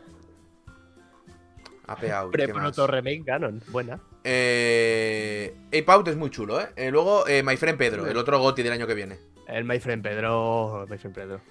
Ape 1.88 2.12
Out. 2.12 2.32
Pre 2.32 2.48
¿qué 2.48 2.54
más? 2.54 2.64
Proto 2.64 2.88
Remake 2.88 3.24
Ganon. 3.24 3.62
Buena. 3.68 4.00
Eh, 4.24 5.56
Ape 5.68 5.86
Out 5.92 6.08
es 6.08 6.16
muy 6.16 6.30
chulo, 6.30 6.60
¿eh? 6.60 6.70
Eh, 6.76 6.90
luego, 6.90 7.26
My 7.44 7.58
Friend 7.58 7.78
Pedro, 7.78 8.08
el 8.08 8.18
otro 8.18 8.40
GOTI 8.40 8.64
del 8.64 8.74
año 8.74 8.88
que 8.88 8.96
viene. 8.96 9.20
El 9.48 9.66
My 9.66 9.80
Friend 9.80 10.02
Pedro. 10.02 10.86
My 10.90 10.98
Friend 10.98 11.16
Pedro. 11.16 11.42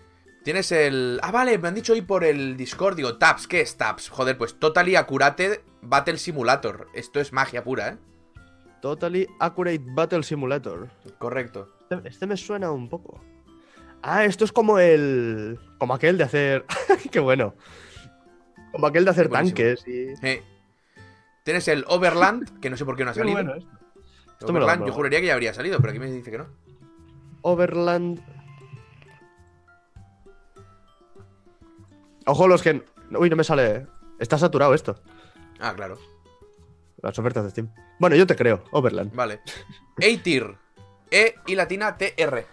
Tienes 0.44 0.72
el. 0.72 1.20
Ah, 1.22 1.30
vale, 1.30 1.58
me 1.58 1.68
han 1.68 1.74
dicho 1.74 1.92
hoy 1.92 2.00
por 2.02 2.24
el 2.24 2.56
Discord. 2.56 2.96
Digo, 2.96 3.18
Taps, 3.18 3.46
¿qué 3.46 3.60
es 3.60 3.76
Taps? 3.76 4.08
Joder, 4.08 4.38
pues 4.38 4.58
Totally 4.58 4.96
Accurate 4.96 5.62
Battle 5.82 6.16
Simulator. 6.16 6.88
Esto 6.94 7.20
es 7.20 7.32
magia 7.32 7.62
pura, 7.64 7.88
¿eh? 7.88 7.96
Totally 8.80 9.26
Accurate 9.40 9.80
Battle 9.82 10.22
Simulator. 10.22 10.88
Correcto. 11.18 11.68
Este, 11.90 12.08
este 12.08 12.26
me 12.26 12.36
suena 12.36 12.70
un 12.70 12.88
poco. 12.88 13.20
Ah, 14.02 14.24
esto 14.24 14.44
es 14.44 14.52
como 14.52 14.78
el. 14.78 15.58
Como 15.78 15.92
aquel 15.94 16.16
de 16.16 16.24
hacer. 16.24 16.64
Qué 17.10 17.20
bueno. 17.20 17.54
Como 18.72 18.86
aquel 18.86 19.04
de 19.04 19.10
hacer 19.10 19.28
Buenísimo. 19.28 19.56
tanques 19.56 19.86
y. 19.86 20.14
Eh, 20.26 20.42
Tienes 21.42 21.66
el 21.68 21.84
Overland, 21.88 22.60
que 22.60 22.68
no 22.70 22.76
sé 22.76 22.84
por 22.84 22.94
qué 22.96 23.04
no 23.04 23.10
ha 23.10 23.14
salido. 23.14 23.34
bueno 23.34 23.54
esto. 23.54 23.70
Esto 24.38 24.52
me 24.52 24.60
lo 24.60 24.66
Overland, 24.66 24.86
yo 24.86 24.92
juraría 24.92 25.20
que 25.20 25.26
ya 25.26 25.32
habría 25.34 25.52
salido, 25.52 25.78
pero 25.80 25.90
aquí 25.90 25.98
me 25.98 26.06
dice 26.10 26.30
que 26.30 26.38
no. 26.38 26.46
Overland. 27.42 28.20
Ojo 32.28 32.46
los 32.46 32.62
que. 32.62 32.84
Uy, 33.10 33.30
no 33.30 33.36
me 33.36 33.44
sale. 33.44 33.86
Está 34.18 34.36
saturado 34.38 34.74
esto. 34.74 35.00
Ah, 35.60 35.72
claro. 35.74 35.98
Las 37.02 37.18
ofertas 37.18 37.44
de 37.44 37.50
Steam. 37.50 37.72
Bueno, 37.98 38.16
yo 38.16 38.26
te 38.26 38.36
creo, 38.36 38.62
Overland. 38.70 39.14
Vale. 39.14 39.40
A-Tier. 39.96 40.56
E 41.10 41.34
y 41.46 41.54
latina 41.54 41.96
TR. 41.96 42.44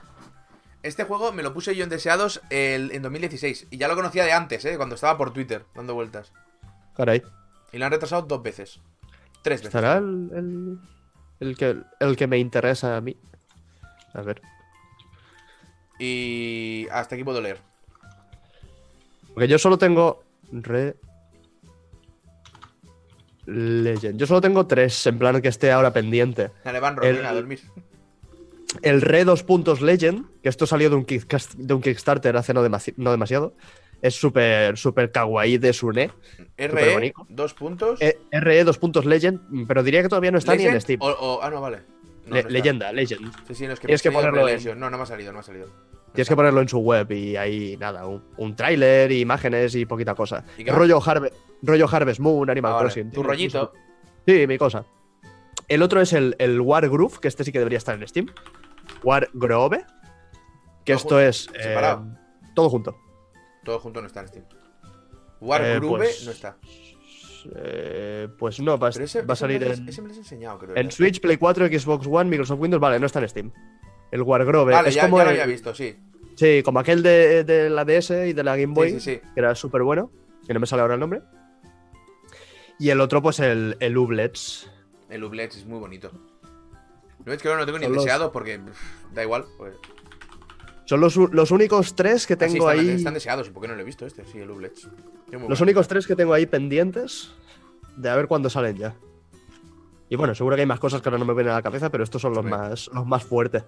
Este 0.84 1.04
juego 1.04 1.32
me 1.34 1.44
lo 1.44 1.54
puse 1.54 1.76
yo 1.76 1.84
en 1.84 1.90
deseados 1.90 2.42
el- 2.52 2.92
en 2.92 3.02
2016. 3.02 3.68
Y 3.72 3.78
ya 3.78 3.88
lo 3.88 3.96
conocía 3.96 4.24
de 4.24 4.34
antes, 4.34 4.64
¿eh? 4.66 4.78
Cuando 4.78 4.96
estaba 4.96 5.18
por 5.18 5.34
Twitter 5.34 5.66
dando 5.76 5.94
vueltas. 5.96 6.32
Caray. 6.96 7.22
Y 7.72 7.78
lo 7.80 7.86
han 7.86 7.92
retrasado 7.92 8.22
dos 8.22 8.42
veces. 8.44 8.80
Tres 9.42 9.62
veces. 9.62 9.66
¿Estará 9.76 9.98
el, 9.98 10.30
el, 10.34 10.80
el 11.40 11.58
que, 11.58 11.76
el 12.00 12.16
que 12.16 12.28
me 12.28 12.38
interesa 12.38 12.96
a 12.98 13.02
mí? 13.02 13.18
A 14.14 14.22
ver. 14.22 14.42
Y 16.00 16.88
hasta 16.92 17.16
aquí 17.16 17.24
puedo 17.24 17.42
leer. 17.42 17.60
Porque 19.36 19.48
yo 19.48 19.60
solo 19.60 19.78
tengo. 19.78 20.24
Re. 20.52 20.96
Legend. 23.46 24.18
Yo 24.20 24.26
solo 24.26 24.42
tengo 24.42 24.66
tres, 24.66 25.06
en 25.06 25.20
plan 25.20 25.40
que 25.42 25.50
esté 25.50 25.72
ahora 25.72 25.94
pendiente. 25.94 26.50
Dale, 26.64 26.80
van, 26.80 26.98
El- 27.04 27.24
a 27.26 27.34
dormir. 27.34 27.60
El 28.82 29.02
Re 29.02 29.24
2 29.24 29.44
puntos 29.44 29.82
Legend, 29.82 30.26
que 30.42 30.50
esto 30.50 30.66
salió 30.66 30.90
de 30.90 30.96
un, 30.96 31.06
Kickcast- 31.06 31.54
de 31.56 31.74
un 31.74 31.82
Kickstarter 31.82 32.36
hace 32.36 32.54
no, 32.54 32.66
demasi- 32.66 32.94
no 32.98 33.12
demasiado. 33.12 33.54
Es 34.02 34.16
súper, 34.16 34.78
súper 34.78 35.12
kawaii 35.12 35.58
de 35.60 35.72
Sune. 35.74 36.12
RE, 36.58 37.14
dos 37.30 37.54
puntos. 37.54 38.02
Eh, 38.02 38.18
RE 38.32 38.64
2 38.64 38.78
puntos 38.78 39.06
Legend, 39.06 39.68
pero 39.68 39.82
diría 39.84 40.02
que 40.02 40.10
todavía 40.10 40.32
no 40.32 40.40
está 40.40 40.56
ni 40.56 40.66
en 40.66 40.82
Steam. 40.82 41.00
o- 41.02 41.08
o- 41.10 41.42
ah, 41.42 41.50
no, 41.50 41.62
vale. 41.62 41.78
No, 41.78 41.84
Le- 42.26 42.30
no 42.32 42.38
está. 42.38 42.50
leyenda, 42.50 42.92
Legend. 42.92 43.32
Sí, 43.48 43.56
sí, 43.56 43.68
no 43.68 43.74
es 43.74 43.80
que 43.80 43.88
Tienes 43.88 44.02
que 44.02 44.12
ponerlo 44.12 44.48
en- 44.50 44.80
No, 44.80 44.90
no 44.90 44.98
me 44.98 45.04
ha 45.04 45.06
salido, 45.06 45.32
no 45.32 45.36
me 45.38 45.40
ha 45.42 45.44
salido. 45.44 45.68
Tienes 46.16 46.30
que 46.30 46.36
ponerlo 46.36 46.62
en 46.62 46.70
su 46.70 46.80
web 46.80 47.12
y 47.12 47.36
ahí 47.36 47.78
nada, 47.78 48.08
un, 48.08 48.24
un 48.38 48.56
tráiler, 48.56 49.12
imágenes 49.12 49.76
y 49.76 49.86
poquita 49.86 50.16
cosa. 50.16 50.44
¿Y? 50.58 50.66
Rollo, 50.66 51.00
Harve- 51.02 51.32
rollo 51.62 51.88
Harvest 51.92 52.20
Moon, 52.20 52.50
Animal 52.50 52.72
Ah, 52.72 52.76
vale. 52.76 52.86
Crossing. 52.88 53.12
Tu 53.12 53.22
rollito. 53.24 53.74
Sí, 54.26 54.48
mi 54.48 54.58
cosa. 54.58 54.86
El 55.68 55.82
otro 55.84 56.02
es 56.02 56.14
el, 56.14 56.36
el 56.40 56.62
War 56.62 56.88
Groove, 56.90 57.20
que 57.20 57.28
este 57.28 57.44
sí 57.44 57.52
que 57.52 57.60
debería 57.60 57.78
estar 57.78 57.96
en 58.02 58.08
Steam. 58.08 58.28
War 59.04 59.30
Grove. 59.34 59.84
Que 60.84 60.94
esto 60.94 61.10
junto, 61.16 61.20
es. 61.20 61.48
eh, 61.56 61.64
separado. 61.64 62.06
todo 62.54 62.70
junto. 62.70 62.96
Todo 63.64 63.80
junto 63.80 64.00
no 64.02 64.08
está 64.08 64.22
en 64.22 64.28
Steam. 64.28 64.46
War 65.42 65.62
Eh, 65.66 65.76
Groove 65.80 65.98
pues, 65.98 66.26
no 66.26 66.32
está. 66.32 66.58
Eh, 67.56 68.28
pues 68.40 68.60
no, 68.60 68.78
va, 68.78 68.90
Pero 68.92 69.06
ese, 69.06 69.22
va 69.22 69.34
a 69.34 69.36
salir 69.38 69.64
has- 69.64 69.78
en, 69.80 69.90
ese 69.90 70.02
me 70.02 70.08
lo 70.08 70.14
has 70.14 70.18
enseñado, 70.18 70.58
creo. 70.60 70.76
en 70.76 70.90
ya. 70.90 70.92
Switch, 70.96 71.20
Play 71.22 71.38
4, 71.38 71.68
Xbox 71.68 72.08
One, 72.08 72.30
Microsoft 72.30 72.60
Windows. 72.60 72.82
Vale, 72.82 73.00
no 73.00 73.06
está 73.06 73.20
en 73.20 73.30
Steam. 73.30 73.52
El 74.16 74.22
War 74.22 74.46
Grove. 74.46 74.74
Vale, 74.74 74.90
es 74.90 74.96
ya, 74.96 75.04
como 75.04 75.18
ya 75.18 75.26
lo 75.26 75.30
el- 75.32 75.36
había 75.42 75.46
visto, 75.54 75.76
sí. 75.76 75.96
Sí, 76.36 76.62
como 76.64 76.80
aquel 76.80 77.02
de, 77.04 77.44
de 77.44 77.70
la 77.70 77.86
DS 77.86 78.28
y 78.28 78.34
de 78.34 78.44
la 78.44 78.56
Game 78.58 78.74
Boy, 78.74 78.92
Sí, 78.92 79.00
sí, 79.00 79.16
sí. 79.16 79.22
que 79.34 79.40
era 79.40 79.56
súper 79.56 79.84
bueno, 79.84 80.12
que 80.48 80.54
no 80.54 80.60
me 80.60 80.66
sale 80.68 80.82
ahora 80.82 80.96
el 80.96 81.00
nombre. 81.00 81.22
Y 82.80 82.90
el 82.90 83.00
otro, 83.02 83.22
pues 83.22 83.40
el, 83.40 83.78
el 83.80 83.98
Ublets. 83.98 84.70
El 85.10 85.24
Ublets 85.24 85.58
es 85.58 85.66
muy 85.66 85.80
bonito. 85.80 86.12
No 87.26 87.32
es 87.34 87.42
que 87.42 87.48
ahora 87.48 87.62
no 87.62 87.66
tengo 87.66 87.80
ni 87.80 87.88
los- 87.88 88.04
deseado 88.04 88.32
porque 88.32 88.60
pff, 88.60 89.14
da 89.14 89.24
igual. 89.24 89.46
Pues. 89.58 89.76
Son 90.86 91.00
los, 91.00 91.16
los 91.16 91.52
únicos 91.52 91.96
tres 91.96 92.28
que 92.28 92.34
Ah, 92.34 92.38
tengo 92.38 92.70
están, 92.70 92.86
ahí. 92.86 92.90
están 92.96 93.14
deseados. 93.14 93.48
¿Y 93.48 93.52
por 93.52 93.62
qué 93.62 93.68
no 93.70 93.76
lo 93.76 93.82
he 93.82 93.86
visto 93.86 94.06
este? 94.06 94.24
Sí, 94.26 94.38
el 94.40 94.52
Ublets. 94.52 94.84
Los 95.32 95.42
bueno. 95.42 95.56
únicos 95.62 95.88
tres 95.88 96.06
que 96.06 96.16
tengo 96.16 96.34
ahí 96.34 96.46
pendientes 96.46 97.32
de 97.98 98.10
a 98.10 98.16
ver 98.16 98.28
cuándo 98.28 98.50
salen 98.50 98.78
ya. 98.78 98.96
Y 100.10 100.16
bueno, 100.18 100.36
seguro 100.36 100.56
que 100.56 100.62
hay 100.62 100.68
más 100.68 100.80
cosas 100.80 101.02
que 101.02 101.10
ahora 101.10 101.18
no 101.18 101.26
me 101.26 101.34
vienen 101.34 101.54
a 101.54 101.56
la 101.56 101.62
cabeza, 101.64 101.90
pero 101.90 102.04
estos 102.04 102.22
son 102.22 102.34
los 102.34 102.46
más, 102.46 102.90
los 102.94 103.06
más 103.08 103.24
fuertes. 103.24 103.64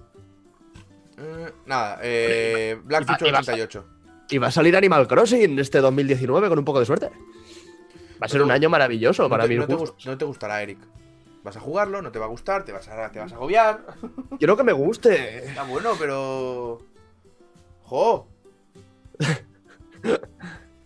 Nada, 1.65 1.99
eh, 2.01 2.79
Black 2.83 3.05
Future 3.07 3.29
iba 3.29 3.37
a- 3.39 3.41
88. 3.41 3.85
Y 4.29 4.37
va 4.39 4.47
a 4.47 4.51
salir 4.51 4.75
Animal 4.75 5.07
Crossing 5.07 5.57
este 5.59 5.79
2019 5.79 6.49
con 6.49 6.59
un 6.59 6.65
poco 6.65 6.79
de 6.79 6.85
suerte. 6.85 7.09
Va 8.21 8.25
a 8.25 8.27
ser 8.27 8.41
un 8.41 8.51
año 8.51 8.69
maravilloso 8.69 9.23
No 9.23 9.29
para 9.29 9.43
te, 9.43 9.49
mí. 9.49 9.55
no 9.55 9.67
te 9.67 9.75
no 10.05 10.17
te 10.17 10.25
gustará, 10.25 10.61
Eric. 10.61 10.79
Vas 11.43 11.55
a 11.55 11.59
jugarlo, 11.61 12.01
no 12.01 12.11
te 12.11 12.19
va 12.19 12.25
a 12.25 12.29
gustar, 12.29 12.65
te 12.65 12.71
vas 12.73 12.87
a, 12.89 13.09
te 13.11 13.19
vas 13.19 13.31
a 13.31 13.35
agobiar. 13.35 13.85
Quiero 14.37 14.57
que 14.57 14.63
me 14.63 14.73
guste. 14.73 15.45
Está 15.45 15.63
bueno, 15.63 15.91
pero. 15.97 16.79
¡Jo! 17.83 18.27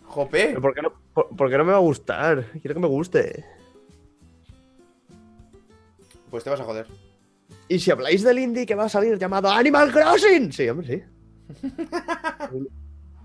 ¡Jope! 0.06 0.60
¿Por 0.60 0.74
qué, 0.76 0.82
no, 0.82 0.94
por, 1.14 1.30
por 1.36 1.50
qué 1.50 1.58
no 1.58 1.64
me 1.66 1.72
va 1.72 1.78
a 1.78 1.82
gustar? 1.82 2.46
Quiero 2.62 2.76
que 2.76 2.82
me 2.82 2.88
guste. 2.88 3.46
Pues 6.30 6.44
te 6.44 6.50
vas 6.50 6.60
a 6.60 6.64
joder. 6.66 6.86
Y 7.73 7.80
si 7.80 7.89
habláis 7.89 8.22
del 8.23 8.38
indie 8.39 8.65
que 8.65 8.76
va 8.76 8.84
a 8.85 8.89
salir 8.89 9.18
llamado 9.18 9.49
Animal 9.49 9.91
Crossing. 9.93 10.52
Sí, 10.52 10.68
hombre, 10.68 10.88
sí. 10.88 11.61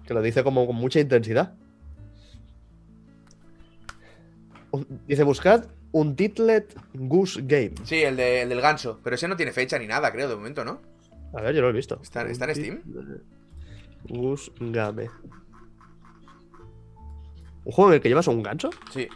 que 0.06 0.14
lo 0.14 0.23
dice 0.23 0.44
como 0.44 0.66
con 0.68 0.77
mucha 0.77 1.01
intensidad. 1.01 1.55
Dice, 5.09 5.24
buscad 5.24 5.66
un 5.90 6.14
Titlet 6.14 6.78
Goose 6.94 7.40
Game. 7.44 7.73
Sí, 7.85 7.97
el, 8.02 8.16
de- 8.16 8.43
el 8.43 8.48
del 8.51 8.60
ganso. 8.60 9.01
Pero 9.02 9.16
ese 9.16 9.27
no 9.27 9.36
tiene 9.36 9.51
fecha 9.52 9.78
ni 9.81 9.86
nada, 9.89 10.12
creo, 10.12 10.28
de 10.28 10.36
momento, 10.36 10.64
¿no? 10.64 10.81
A 11.35 11.40
ver, 11.40 11.52
yo 11.55 11.62
lo 11.62 11.70
he 11.70 11.73
visto. 11.73 11.98
¿Está- 12.01 12.23
está 12.28 12.44
en 12.44 12.55
Steam? 12.55 12.82
Goose 14.09 14.52
Game. 14.60 15.09
¿Un 17.64 17.73
juego 17.73 17.90
en 17.90 17.94
el 17.97 18.01
que 18.01 18.09
llevas 18.09 18.28
un 18.28 18.44
gancho? 18.44 18.70
Sí. 18.93 19.09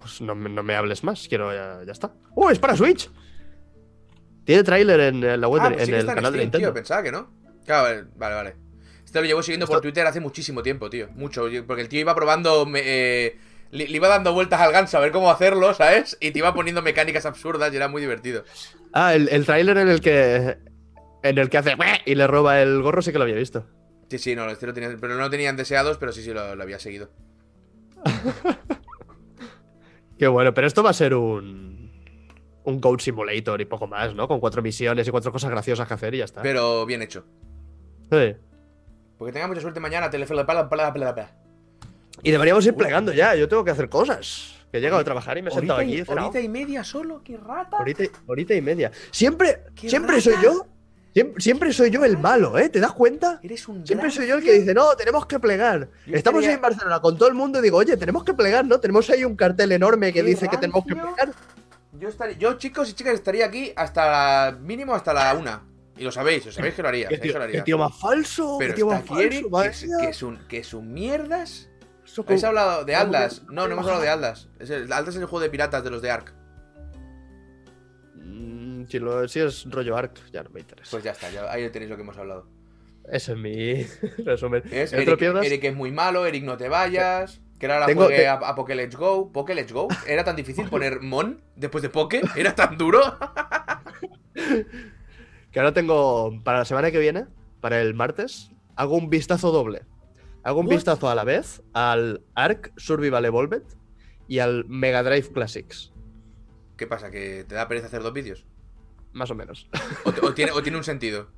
Pues 0.00 0.20
no, 0.20 0.34
me- 0.34 0.50
no 0.50 0.64
me 0.64 0.74
hables 0.74 1.04
más, 1.04 1.28
quiero 1.28 1.52
ya, 1.54 1.84
ya 1.86 1.92
está. 1.92 2.12
¡Oh, 2.34 2.50
es 2.50 2.58
para 2.58 2.76
Switch! 2.76 3.08
Tiene 4.44 4.62
tráiler 4.62 5.00
en, 5.00 5.40
la 5.40 5.48
web 5.48 5.62
Ah, 5.62 5.68
de- 5.70 5.74
pues 5.76 5.86
sí 5.86 5.90
en 5.92 5.96
que 5.96 6.00
el 6.00 6.06
canal 6.14 6.32
de 6.32 6.38
Steam, 6.38 6.50
tío. 6.50 6.58
Nintendo. 6.60 6.74
Pensaba 6.74 7.02
que 7.02 7.12
no. 7.12 7.30
Claro, 7.64 8.06
vale, 8.16 8.34
vale. 8.34 8.56
Este 9.04 9.20
lo 9.20 9.26
llevo 9.26 9.42
siguiendo 9.42 9.66
por 9.66 9.80
Twitter 9.80 10.06
hace 10.06 10.20
muchísimo 10.20 10.62
tiempo, 10.62 10.90
tío. 10.90 11.08
Mucho. 11.14 11.46
Porque 11.66 11.82
el 11.82 11.88
tío 11.88 12.00
iba 12.00 12.14
probando. 12.14 12.66
eh, 12.74 13.38
le, 13.70 13.88
le 13.88 13.96
iba 13.96 14.08
dando 14.08 14.32
vueltas 14.34 14.60
al 14.60 14.72
ganso 14.72 14.98
a 14.98 15.00
ver 15.00 15.12
cómo 15.12 15.30
hacerlo, 15.30 15.72
¿sabes? 15.74 16.16
Y 16.20 16.30
te 16.32 16.38
iba 16.40 16.52
poniendo 16.54 16.82
mecánicas 16.82 17.24
absurdas 17.26 17.72
y 17.72 17.76
era 17.76 17.88
muy 17.88 18.00
divertido. 18.02 18.44
Ah, 18.92 19.14
el, 19.14 19.28
el 19.30 19.46
tráiler 19.46 19.78
en 19.78 19.88
el 19.88 20.00
que 20.00 20.58
en 21.22 21.38
el 21.38 21.48
que 21.48 21.58
hace 21.58 21.74
y 22.04 22.14
le 22.14 22.26
roba 22.26 22.60
el 22.60 22.82
gorro 22.82 23.00
sí 23.02 23.12
que 23.12 23.18
lo 23.18 23.24
había 23.24 23.36
visto. 23.36 23.66
Sí, 24.10 24.18
sí, 24.18 24.36
no, 24.36 24.48
este 24.50 24.66
lo 24.66 24.74
tenía, 24.74 24.94
pero 25.00 25.14
no 25.14 25.20
lo 25.20 25.30
tenían 25.30 25.56
deseados, 25.56 25.96
pero 25.98 26.12
sí, 26.12 26.22
sí, 26.22 26.32
lo, 26.32 26.54
lo 26.54 26.62
había 26.62 26.78
seguido. 26.78 27.10
Qué 30.18 30.28
bueno, 30.28 30.54
pero 30.54 30.66
esto 30.66 30.82
va 30.82 30.90
a 30.90 30.94
ser 30.94 31.14
un 31.14 31.73
un 32.64 32.80
Goat 32.80 33.00
Simulator 33.00 33.60
y 33.60 33.64
poco 33.66 33.86
más, 33.86 34.14
¿no? 34.14 34.26
Con 34.26 34.40
cuatro 34.40 34.62
misiones 34.62 35.06
y 35.06 35.10
cuatro 35.10 35.30
cosas 35.30 35.50
graciosas 35.50 35.86
que 35.86 35.94
hacer 35.94 36.14
y 36.14 36.18
ya 36.18 36.24
está. 36.24 36.42
Pero 36.42 36.84
bien 36.86 37.02
hecho. 37.02 37.24
Sí. 38.10 38.34
Porque 39.18 39.32
tenga 39.32 39.46
mucha 39.46 39.60
suerte 39.60 39.80
mañana, 39.80 40.10
pala. 40.10 41.30
Y 42.22 42.30
deberíamos 42.30 42.64
ir 42.66 42.74
plegando 42.74 43.12
ya, 43.12 43.34
yo 43.34 43.48
tengo 43.48 43.64
que 43.64 43.70
hacer 43.70 43.88
cosas. 43.88 44.54
Que 44.70 44.78
he 44.78 44.80
llegado 44.80 45.00
a 45.00 45.04
trabajar 45.04 45.38
y 45.38 45.42
me 45.42 45.50
he 45.50 45.52
sentado 45.52 45.80
aquí. 45.80 45.98
y, 45.98 46.04
horita 46.06 46.40
y 46.40 46.48
media 46.48 46.82
solo, 46.82 47.22
qué 47.22 47.36
rata. 47.36 47.78
Horita 47.78 48.04
y, 48.04 48.10
horita 48.26 48.54
y 48.54 48.60
media. 48.60 48.90
Siempre, 49.10 49.62
¡Qué 49.74 49.88
siempre 49.88 50.16
rata! 50.16 50.22
soy 50.22 50.34
yo. 50.42 50.66
Siempre, 51.12 51.40
siempre 51.40 51.72
soy 51.72 51.90
yo 51.90 52.04
el 52.04 52.18
malo, 52.18 52.58
¿eh? 52.58 52.68
¿Te 52.68 52.80
das 52.80 52.92
cuenta? 52.92 53.38
Eres 53.40 53.68
un 53.68 53.86
Siempre 53.86 54.10
soy 54.10 54.26
yo 54.26 54.34
el 54.34 54.42
que 54.42 54.52
dice, 54.52 54.74
no, 54.74 54.96
tenemos 54.96 55.26
que 55.26 55.38
plegar. 55.38 55.88
Yo 56.06 56.16
Estamos 56.16 56.44
ahí 56.44 56.54
en 56.54 56.60
Barcelona 56.60 56.98
con 57.00 57.16
todo 57.16 57.28
el 57.28 57.34
mundo 57.34 57.60
y 57.60 57.62
digo, 57.62 57.78
oye, 57.78 57.96
tenemos 57.96 58.24
que 58.24 58.34
plegar, 58.34 58.64
¿no? 58.64 58.80
Tenemos 58.80 59.08
ahí 59.10 59.24
un 59.24 59.36
cartel 59.36 59.70
enorme 59.70 60.12
que 60.12 60.22
¡Qué 60.22 60.26
dice 60.26 60.48
que 60.48 60.56
tenemos 60.56 60.84
que 60.84 60.96
plegar. 60.96 61.32
Yo, 61.98 62.08
estaría, 62.08 62.36
yo, 62.36 62.54
chicos 62.58 62.90
y 62.90 62.94
chicas, 62.94 63.14
estaría 63.14 63.46
aquí 63.46 63.72
hasta 63.76 64.06
la, 64.50 64.58
mínimo 64.58 64.94
hasta 64.94 65.12
la 65.14 65.34
una. 65.34 65.62
Y 65.96 66.02
lo 66.02 66.10
sabéis, 66.10 66.44
lo 66.46 66.52
sabéis 66.52 66.74
que 66.74 66.82
lo 66.82 66.88
haría. 66.88 67.08
¿Qué 67.08 67.16
sabéis 67.16 67.22
tío, 67.22 67.32
que 67.32 67.38
lo 67.38 67.44
qué 67.44 67.50
haría. 67.50 67.64
tío 67.64 67.78
más 67.78 67.96
falso? 68.00 68.56
Pero 68.58 68.70
¿Qué 68.72 68.76
tío 68.76 68.86
está 68.92 68.98
más 68.98 69.08
falso? 69.08 69.50
que 69.62 69.68
es, 69.68 69.84
mía. 69.86 69.96
que 70.00 70.08
es 70.08 70.22
un, 70.22 70.38
que 70.48 70.58
es 70.58 70.74
un 70.74 70.92
mierdas. 70.92 71.70
Eso 72.04 72.22
¿Habéis 72.26 72.44
hablado 72.44 72.84
de 72.84 72.92
¿Cómo 72.94 73.04
Aldas? 73.06 73.40
que- 73.40 73.46
No, 73.54 73.66
no 73.66 73.72
hemos 73.72 73.84
hablado 73.86 74.02
de 74.02 74.08
Aldas. 74.08 74.48
Es 74.58 74.70
el, 74.70 74.92
Aldas 74.92 75.14
es 75.14 75.20
el 75.20 75.26
juego 75.26 75.40
de 75.42 75.50
piratas 75.50 75.84
de 75.84 75.90
los 75.90 76.02
de 76.02 76.10
Ark. 76.10 76.34
Mm, 78.16 78.86
Si, 78.86 78.98
lo, 78.98 79.26
si 79.28 79.40
es 79.40 79.64
rollo 79.70 79.96
Ark, 79.96 80.18
ya 80.32 80.42
no 80.42 80.50
me 80.50 80.60
interesa. 80.60 80.90
Pues 80.90 81.04
ya 81.04 81.12
está, 81.12 81.30
ya- 81.30 81.50
ahí 81.50 81.68
tenéis 81.70 81.90
lo 81.90 81.96
que 81.96 82.02
hemos 82.02 82.16
hablado. 82.18 82.46
Ese 83.10 83.32
es 83.32 83.38
mi 83.38 83.84
resumen. 84.24 84.62
Eric 84.72 85.64
es 85.64 85.74
muy 85.76 85.92
malo, 85.92 86.26
Eric 86.26 86.44
no 86.44 86.56
te 86.56 86.68
vayas. 86.68 87.40
Que 87.58 87.66
ahora 87.66 87.80
la 87.80 87.86
Tengo- 87.86 88.04
juegue 88.04 88.18
te- 88.18 88.26
a, 88.28 88.34
a 88.34 88.54
Poké 88.54 88.74
Let's 88.74 88.96
Go. 88.96 89.30
Poké 89.32 89.54
Let's 89.54 89.72
Go. 89.72 89.88
Era 90.06 90.24
tan 90.24 90.36
difícil 90.36 90.68
poner 90.68 91.00
Mon 91.00 91.40
después 91.56 91.82
de 91.82 91.88
Poké. 91.88 92.20
Era 92.36 92.54
tan 92.54 92.76
duro. 92.76 93.00
Que 95.50 95.60
ahora 95.60 95.72
tengo, 95.72 96.42
para 96.42 96.58
la 96.58 96.64
semana 96.64 96.90
que 96.90 96.98
viene, 96.98 97.26
para 97.60 97.80
el 97.80 97.94
martes, 97.94 98.50
hago 98.74 98.96
un 98.96 99.08
vistazo 99.08 99.52
doble. 99.52 99.82
Hago 100.42 100.58
un 100.60 100.66
What? 100.66 100.74
vistazo 100.74 101.08
a 101.08 101.14
la 101.14 101.22
vez 101.24 101.62
al 101.72 102.22
Ark 102.34 102.72
Survival 102.76 103.24
Evolved 103.24 103.62
y 104.26 104.40
al 104.40 104.64
Mega 104.66 105.02
Drive 105.04 105.30
Classics. 105.32 105.92
¿Qué 106.76 106.86
pasa? 106.88 107.10
¿Que 107.12 107.44
te 107.44 107.54
da 107.54 107.68
pereza 107.68 107.86
hacer 107.86 108.02
dos 108.02 108.12
vídeos? 108.12 108.46
Más 109.12 109.30
o 109.30 109.36
menos. 109.36 109.68
¿O, 110.04 110.12
te- 110.12 110.26
o 110.26 110.34
tiene, 110.34 110.50
¿O 110.52 110.60
tiene 110.64 110.76
un 110.78 110.84
sentido? 110.84 111.28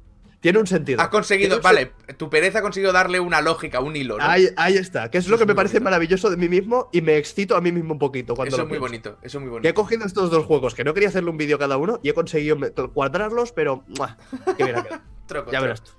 Tiene 0.41 0.59
un 0.59 0.67
sentido. 0.67 1.01
Has 1.01 1.09
conseguido. 1.09 1.61
Vale, 1.61 1.93
tu 2.19 2.29
pereza 2.31 2.59
ha 2.59 2.63
conseguido 2.63 2.93
darle 2.93 3.19
una 3.21 3.41
lógica, 3.41 3.81
un 3.81 3.97
hilo, 3.97 4.19
¿no? 4.19 4.25
Ahí, 4.25 4.49
ahí 4.57 4.77
está, 4.77 5.11
que 5.11 5.19
es 5.19 5.25
Eso 5.25 5.31
lo 5.31 5.37
es 5.37 5.41
que 5.41 5.47
me 5.47 5.55
parece 5.55 5.75
bonito. 5.79 5.85
maravilloso 5.85 6.31
de 6.31 6.37
mí 6.37 6.49
mismo 6.49 6.89
y 6.93 7.01
me 7.01 7.17
excito 7.17 7.57
a 7.57 7.61
mí 7.61 7.73
mismo 7.73 7.95
un 7.95 7.99
poquito 7.99 8.35
cuando 8.37 8.55
eso 8.55 8.63
es 8.63 8.69
muy 8.69 8.79
pienso. 8.79 9.11
bonito. 9.11 9.19
Eso 9.23 9.39
es 9.39 9.45
muy 9.45 9.51
Que 9.61 9.69
he 9.69 9.73
bonito. 9.73 9.75
cogido 9.75 10.05
estos 10.07 10.31
dos 10.31 10.45
juegos, 10.47 10.75
que 10.75 10.85
no 10.85 10.95
quería 10.95 11.09
hacerle 11.09 11.31
un 11.31 11.37
vídeo 11.39 11.59
cada 11.59 11.77
uno 11.79 11.99
y 12.03 12.11
he 12.11 12.15
conseguido 12.15 12.59
cuadrarlos, 12.93 13.53
pero 13.53 13.83
¡mua! 13.99 14.17
qué 14.57 14.65
bien 14.65 14.77
ha 14.77 14.83
quedado. 14.85 15.03
Troco, 15.27 15.51
Ya 15.51 15.61
verás 15.61 15.83
tú. 15.83 15.91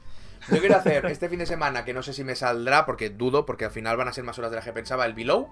Yo 0.52 0.60
quiero 0.60 0.78
hacer 0.78 1.06
este 1.08 1.28
fin 1.28 1.40
de 1.40 1.46
semana, 1.46 1.84
que 1.84 1.94
no 1.94 2.02
sé 2.04 2.14
si 2.14 2.24
me 2.24 2.36
saldrá, 2.36 2.86
porque 2.86 3.10
dudo, 3.10 3.46
porque 3.46 3.66
al 3.66 3.72
final 3.72 3.98
van 3.98 4.08
a 4.08 4.14
ser 4.14 4.24
más 4.24 4.38
horas 4.40 4.52
de 4.52 4.56
las 4.56 4.66
que 4.66 4.72
pensaba, 4.72 5.06
el 5.06 5.14
Below. 5.14 5.50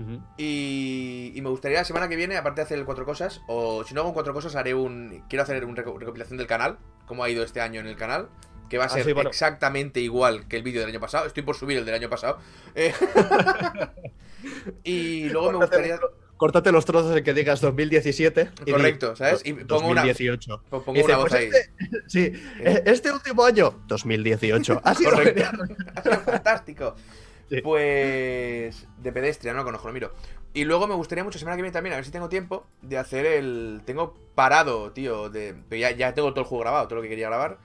Ujú. 0.00 0.22
Y, 0.36 1.32
y 1.34 1.42
me 1.42 1.48
gustaría 1.50 1.78
la 1.78 1.84
semana 1.84 2.08
que 2.08 2.16
viene, 2.16 2.36
aparte 2.36 2.60
de 2.60 2.64
hacer 2.66 2.78
el 2.78 2.84
cuatro 2.84 3.04
cosas, 3.04 3.40
o 3.48 3.84
si 3.84 3.94
no 3.94 4.02
hago 4.02 4.14
cuatro 4.14 4.32
cosas, 4.32 4.54
haré 4.56 4.74
un. 4.74 5.24
Quiero 5.28 5.42
hacer 5.42 5.64
una 5.64 5.82
recopilación 5.82 6.36
del 6.38 6.46
canal, 6.46 6.78
cómo 7.06 7.24
ha 7.24 7.30
ido 7.30 7.42
este 7.42 7.60
año 7.60 7.80
en 7.80 7.86
el 7.86 7.96
canal, 7.96 8.28
que 8.68 8.78
va 8.78 8.84
a 8.84 8.86
Ah, 8.86 8.90
ser 8.90 9.04
sí, 9.04 9.12
bueno. 9.12 9.30
exactamente 9.30 10.00
igual 10.00 10.46
que 10.46 10.56
el 10.56 10.62
vídeo 10.62 10.80
del 10.82 10.90
año 10.90 11.00
pasado. 11.00 11.26
Estoy 11.26 11.42
por 11.42 11.56
subir 11.56 11.78
el 11.78 11.84
del 11.84 11.94
año 11.94 12.08
pasado. 12.10 12.38
Eh, 12.74 12.92
y 14.84 15.28
luego 15.30 15.52
me 15.52 15.58
gustaría. 15.58 15.98
Córtate 16.36 16.70
los 16.70 16.84
trozos 16.84 17.16
en 17.16 17.24
que 17.24 17.34
digas 17.34 17.60
2017. 17.60 18.50
y 18.60 18.64
di, 18.66 18.70
Correcto, 18.70 19.16
¿sabes? 19.16 19.42
Y 19.44 19.54
pongo 19.54 19.88
una, 19.88 20.02
2018. 20.02 20.62
pongo 20.70 20.92
Y 20.92 20.94
dice, 20.98 21.04
una 21.06 21.16
voz 21.16 21.28
pues 21.30 21.40
ahí. 21.40 21.46
este- 21.52 21.70
sí, 22.06 22.32
eh, 22.60 22.82
este 22.86 23.10
último 23.10 23.44
año, 23.44 23.82
2018. 23.88 24.80
Ha 24.84 24.94
sido 24.94 25.10
Correcto. 25.10 25.42
Ha 25.96 26.02
sido 26.02 26.20
fantástico. 26.20 26.94
Sí. 27.48 27.60
Pues. 27.62 28.86
De 28.98 29.12
pedestre, 29.12 29.50
no 29.52 29.58
lo 29.58 29.64
conozco, 29.64 29.88
lo 29.88 29.94
miro. 29.94 30.12
Y 30.54 30.64
luego 30.64 30.86
me 30.86 30.94
gustaría 30.94 31.24
mucho, 31.24 31.38
semana 31.38 31.56
que 31.56 31.62
viene 31.62 31.72
también, 31.72 31.92
a 31.92 31.96
ver 31.96 32.04
si 32.04 32.10
tengo 32.10 32.28
tiempo, 32.28 32.66
de 32.82 32.98
hacer 32.98 33.26
el. 33.26 33.82
Tengo 33.84 34.14
parado, 34.34 34.92
tío. 34.92 35.30
De... 35.30 35.54
pero 35.68 35.80
Ya, 35.80 35.90
ya 35.92 36.14
tengo 36.14 36.30
todo 36.30 36.40
el 36.40 36.46
juego 36.46 36.62
grabado, 36.62 36.88
todo 36.88 36.96
lo 36.96 37.02
que 37.02 37.08
quería 37.08 37.28
grabar. 37.28 37.58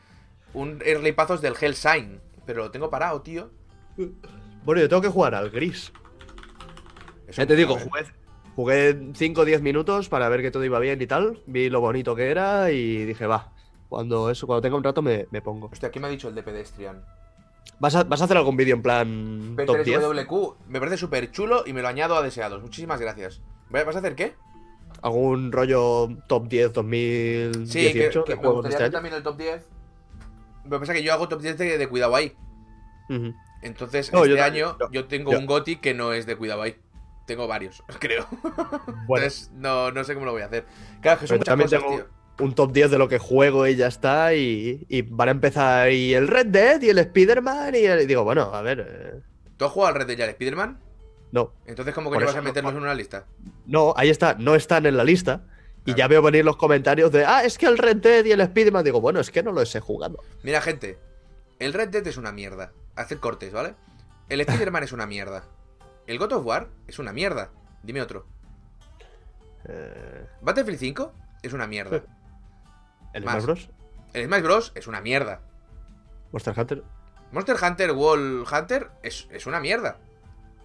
Un 0.53 0.81
early 0.85 1.11
pazos 1.11 1.41
del 1.41 1.55
Hellsign. 1.59 2.21
Pero 2.45 2.63
lo 2.63 2.71
tengo 2.71 2.89
parado, 2.89 3.21
tío. 3.21 3.49
Bueno, 4.65 4.81
yo 4.81 4.89
tengo 4.89 5.01
que 5.01 5.09
jugar 5.09 5.33
al 5.35 5.49
gris. 5.49 5.91
Eso 7.27 7.41
Ya 7.41 7.47
te 7.47 7.55
digo, 7.55 7.77
jugué, 7.77 8.05
jugué 8.55 9.11
5 9.13 9.41
o 9.41 9.45
10 9.45 9.61
minutos 9.61 10.09
para 10.09 10.27
ver 10.29 10.41
que 10.41 10.51
todo 10.51 10.63
iba 10.65 10.79
bien 10.79 11.01
y 11.01 11.07
tal. 11.07 11.41
Vi 11.47 11.69
lo 11.69 11.79
bonito 11.79 12.15
que 12.15 12.29
era 12.29 12.71
y 12.71 13.05
dije, 13.05 13.25
va. 13.25 13.53
Cuando 13.89 14.29
eso, 14.29 14.45
cuando 14.47 14.61
tenga 14.61 14.75
un 14.75 14.83
rato 14.83 15.01
me, 15.01 15.27
me 15.31 15.41
pongo. 15.41 15.69
Hostia, 15.71 15.89
¿qué 15.91 15.99
me 15.99 16.07
ha 16.07 16.09
dicho 16.09 16.27
el 16.27 16.35
de 16.35 16.43
pedestrian? 16.43 17.03
¿Vas 17.79 17.95
a, 17.95 18.03
vas 18.03 18.21
a 18.21 18.25
hacer 18.25 18.37
algún 18.37 18.55
vídeo 18.55 18.75
en 18.75 18.81
plan 18.81 19.55
top 19.65 19.83
10? 19.83 19.99
P3WQ, 20.01 20.55
me 20.69 20.79
parece 20.79 20.97
súper 20.97 21.31
chulo 21.31 21.63
y 21.65 21.73
me 21.73 21.81
lo 21.81 21.87
añado 21.87 22.15
a 22.15 22.21
deseados. 22.21 22.61
Muchísimas 22.61 22.99
gracias. 22.99 23.41
¿Vas 23.69 23.95
a 23.95 23.99
hacer 23.99 24.15
qué? 24.15 24.35
¿Algún 25.01 25.51
rollo 25.51 26.09
top 26.27 26.47
10 26.47 26.71
2018 26.73 27.65
Sí, 27.69 27.93
que, 27.93 28.09
que 28.09 28.35
me 28.41 28.47
gustaría 28.47 28.77
este 28.77 28.89
también 28.91 29.15
el 29.15 29.23
top 29.23 29.37
10. 29.37 29.67
Lo 30.65 30.69
que 30.69 30.79
pasa 30.79 30.93
es 30.93 30.99
que 30.99 31.03
yo 31.03 31.11
hago 31.13 31.27
top 31.27 31.41
10 31.41 31.57
de, 31.57 31.77
de 31.77 31.89
cuidado 31.89 32.15
ahí. 32.15 32.35
Ujú. 33.09 33.33
Entonces, 33.61 34.13
No, 34.13 34.23
este 34.23 34.37
yo 34.37 34.43
año 34.43 34.77
yo- 34.79 34.89
yo 34.91 35.05
tengo 35.05 35.31
yo- 35.33 35.39
un 35.39 35.45
GOTI 35.45 35.77
que 35.77 35.93
no 35.93 36.13
es 36.13 36.25
de 36.25 36.35
cuidado 36.37 36.61
ahí. 36.61 36.77
Tengo 37.25 37.47
varios, 37.47 37.83
creo. 37.99 38.27
Bueno, 39.07 39.25
Entonces, 39.25 39.51
no, 39.53 39.91
no 39.91 40.03
sé 40.03 40.13
cómo 40.13 40.25
lo 40.25 40.31
voy 40.33 40.41
a 40.41 40.45
hacer. 40.45 40.65
Claro, 41.01 41.19
que 41.21 41.27
son 41.27 41.37
muchas 41.39 41.55
cosas, 41.57 41.79
tengo- 41.81 41.95
tío. 41.95 42.07
Un 42.43 42.53
top 42.55 42.71
10 42.73 42.91
de 42.91 42.97
lo 42.97 43.07
que 43.07 43.17
juego 43.19 43.65
y 43.67 43.75
ya 43.75 43.87
está. 43.87 44.33
Y, 44.35 44.85
y 44.89 45.01
van 45.03 45.29
a 45.29 45.31
empezar 45.31 45.91
y 45.91 46.13
el 46.13 46.27
Red 46.27 46.47
Dead 46.47 46.81
y 46.81 46.89
el 46.89 46.99
Spider-Man 46.99 47.75
y, 47.75 47.79
el- 47.85 48.01
y 48.01 48.05
digo, 48.05 48.23
bueno, 48.23 48.43
a 48.53 48.61
ver. 48.61 48.85
eh, 48.87 49.21
¿Tú 49.57 49.65
has 49.65 49.71
jugado 49.71 49.93
al 49.93 49.99
Red 50.01 50.07
Dead 50.07 50.17
y 50.19 50.21
al 50.23 50.29
Spider-Man? 50.29 50.79
no, 51.31 51.51
Entonces, 51.65 51.93
¿cómo 51.95 52.09
coño 52.11 52.19
eso 52.19 52.27
vas 52.27 52.35
a 52.35 52.41
no- 52.41 52.43
meterlos 52.43 52.73
en 52.73 52.79
una 52.79 52.93
lista? 52.93 53.25
no, 53.65 53.93
ahí 53.97 54.09
está, 54.09 54.35
no 54.35 54.55
están 54.55 54.85
en 54.85 54.97
la 54.97 55.03
lista. 55.03 55.45
Y 55.85 55.93
Claro. 55.93 55.97
ya 55.97 56.07
veo 56.07 56.21
venir 56.21 56.45
los 56.45 56.55
comentarios 56.55 57.11
de, 57.11 57.25
ah, 57.25 57.43
es 57.43 57.57
que 57.57 57.65
el 57.65 57.77
Red 57.77 57.97
Dead 57.97 58.23
y 58.23 58.31
el 58.31 58.39
Spider-Man. 58.39 58.85
Digo, 58.85 59.01
bueno, 59.01 59.19
es 59.19 59.31
que 59.31 59.43
no 59.43 59.51
lo 59.51 59.61
he 59.61 59.79
jugado. 59.81 60.17
Mira, 60.43 60.61
gente, 60.61 60.97
el 61.59 61.73
Red 61.73 61.89
Dead 61.89 62.07
es 62.07 62.15
una 62.17 62.31
mierda. 62.31 62.71
Haced 62.95 63.17
cortes, 63.19 63.51
¿vale? 63.51 63.73
El 64.29 64.39
Spider-Man 64.69 64.83
es 64.83 64.91
una 64.93 65.05
mierda. 65.07 65.43
El 66.07 66.19
God 66.19 66.33
of 66.33 66.45
War 66.45 66.69
es 66.87 66.99
una 66.99 67.11
mierda. 67.11 67.49
Dime 67.83 68.01
otro. 68.01 68.25
Eh, 69.67 70.25
Battlefield 70.41 70.79
5 70.79 71.13
es 71.41 71.53
una 71.53 71.67
mierda. 71.67 72.03
¿El. 73.13 73.23
Smash 73.23 73.43
Bros? 73.43 73.69
El 74.13 74.25
Smash 74.25 74.41
Bros. 74.43 74.71
es 74.75 74.87
una 74.87 75.01
mierda. 75.01 75.41
Monster 76.31 76.53
Hunter. 76.59 76.83
Monster 77.31 77.55
Hunter 77.61 77.91
Wall 77.93 78.43
Hunter 78.51 78.89
es, 79.01 79.27
es 79.31 79.45
una 79.47 79.59
mierda. 79.59 79.97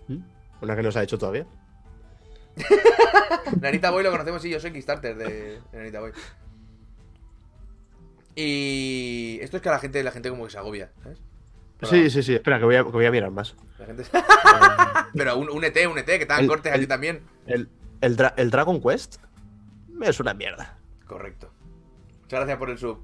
¿Mm? 0.09 0.19
Una 0.61 0.77
que 0.77 0.83
no 0.83 0.91
se 0.93 0.99
ha 0.99 1.03
hecho 1.03 1.19
todavía. 1.19 1.47
Nanita 3.61 3.91
Boy 3.91 4.03
lo 4.03 4.11
conocemos 4.11 4.45
y 4.45 4.51
yo 4.51 4.59
soy 4.61 4.73
Kickstarter 4.73 5.17
de, 5.17 5.25
de 5.61 5.79
Nanita 5.79 6.01
Boy. 6.01 6.13
Y 8.35 9.39
esto 9.43 9.57
es 9.57 9.63
que 9.63 9.69
a 9.69 9.73
la 9.73 9.79
gente, 9.79 10.03
la 10.03 10.13
gente 10.13 10.31
como 10.31 10.45
que 10.45 10.51
se 10.51 10.59
agobia, 10.59 10.93
¿sabes? 11.03 11.21
Pero 11.79 11.91
Sí, 11.93 12.11
sí, 12.11 12.23
sí. 12.23 12.35
Espera, 12.35 12.59
que 12.59 12.65
voy 12.65 12.77
a, 12.77 12.85
que 12.85 12.91
voy 12.91 13.07
a 13.07 13.11
mirar 13.11 13.31
más. 13.31 13.57
la 13.79 13.87
gente- 13.87 14.05
Pero 15.15 15.37
un, 15.39 15.49
un 15.51 15.65
ET, 15.65 15.77
un 15.91 15.99
ET, 15.99 16.07
que 16.07 16.19
te 16.21 16.27
dan 16.27 16.47
cortes 16.47 16.73
el- 16.73 16.79
aquí 16.81 16.87
también. 16.87 17.23
El, 17.47 17.69
el, 18.01 18.17
Dra- 18.17 18.35
el 18.37 18.51
Dragon 18.51 18.81
Quest 18.81 19.17
es 20.03 20.21
una 20.21 20.35
mierda. 20.35 20.79
Correcto. 21.07 21.53
Muchas 22.29 22.41
gracias 22.41 22.59
por 22.59 22.69
el 22.69 22.77
sub. 22.77 22.99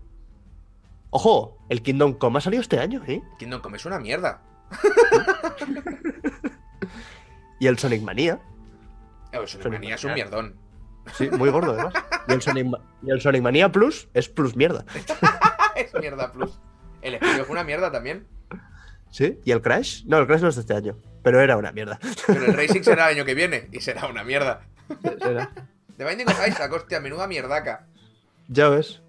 Ojo, 1.08 1.56
el 1.70 1.80
Kingdom 1.80 2.12
Come 2.12 2.36
ha 2.36 2.40
salido 2.42 2.60
este 2.60 2.78
año, 2.78 3.02
¿eh? 3.06 3.22
Kingdom 3.38 3.62
Come 3.62 3.78
es 3.78 3.86
una 3.86 3.98
mierda. 3.98 4.42
Y 7.58 7.66
el 7.66 7.78
Sonic 7.78 8.02
Mania. 8.02 8.38
Eh, 9.32 9.36
Sonic 9.46 9.62
Sonic 9.62 9.72
Mania 9.72 9.94
es 9.94 10.04
un 10.04 10.12
mierdón. 10.12 10.56
Sí, 11.14 11.30
muy 11.30 11.48
gordo 11.48 11.72
además. 11.72 11.94
Y 12.28 12.32
el, 12.34 12.42
Sonic, 12.42 12.66
y 13.00 13.10
el 13.10 13.20
Sonic 13.22 13.40
Mania 13.40 13.72
Plus 13.72 14.10
es 14.12 14.28
plus 14.28 14.54
mierda. 14.56 14.84
es 15.76 15.94
mierda 15.94 16.30
plus. 16.30 16.60
El 17.00 17.16
Spiro 17.16 17.46
fue 17.46 17.52
una 17.52 17.64
mierda 17.64 17.90
también. 17.90 18.26
¿Sí? 19.10 19.40
¿Y 19.44 19.52
el 19.52 19.62
Crash? 19.62 20.04
No, 20.04 20.18
el 20.18 20.26
Crash 20.26 20.42
no 20.42 20.48
es 20.48 20.56
de 20.56 20.60
este 20.60 20.74
año. 20.74 20.98
Pero 21.22 21.40
era 21.40 21.56
una 21.56 21.72
mierda. 21.72 21.98
Pero 22.26 22.44
el 22.44 22.52
Racing 22.52 22.82
será 22.82 23.08
el 23.08 23.16
año 23.16 23.24
que 23.24 23.32
viene 23.32 23.70
y 23.72 23.80
será 23.80 24.06
una 24.08 24.24
mierda. 24.24 24.66
Era. 25.02 25.50
The 25.96 26.04
Binding 26.04 26.28
of 26.28 26.46
Isaac, 26.46 26.70
hostia, 26.70 27.00
menuda 27.00 27.26
mierdaca. 27.26 27.86
Ya 28.48 28.68
ves. 28.68 29.00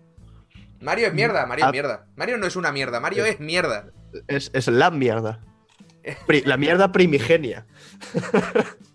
Mario 0.85 1.07
es 1.07 1.13
mierda, 1.13 1.45
Mario 1.45 1.65
Ah. 1.65 1.67
es 1.69 1.73
mierda. 1.73 2.05
Mario 2.15 2.37
no 2.37 2.47
es 2.47 2.55
una 2.55 2.71
mierda, 2.71 2.99
Mario 2.99 3.25
es 3.25 3.39
mierda. 3.39 3.87
Es, 4.27 4.51
es 4.53 4.67
la 4.67 4.91
mierda. 4.91 5.41
Pri- 6.27 6.43
la 6.45 6.57
mierda 6.57 6.91
primigenia. 6.91 7.65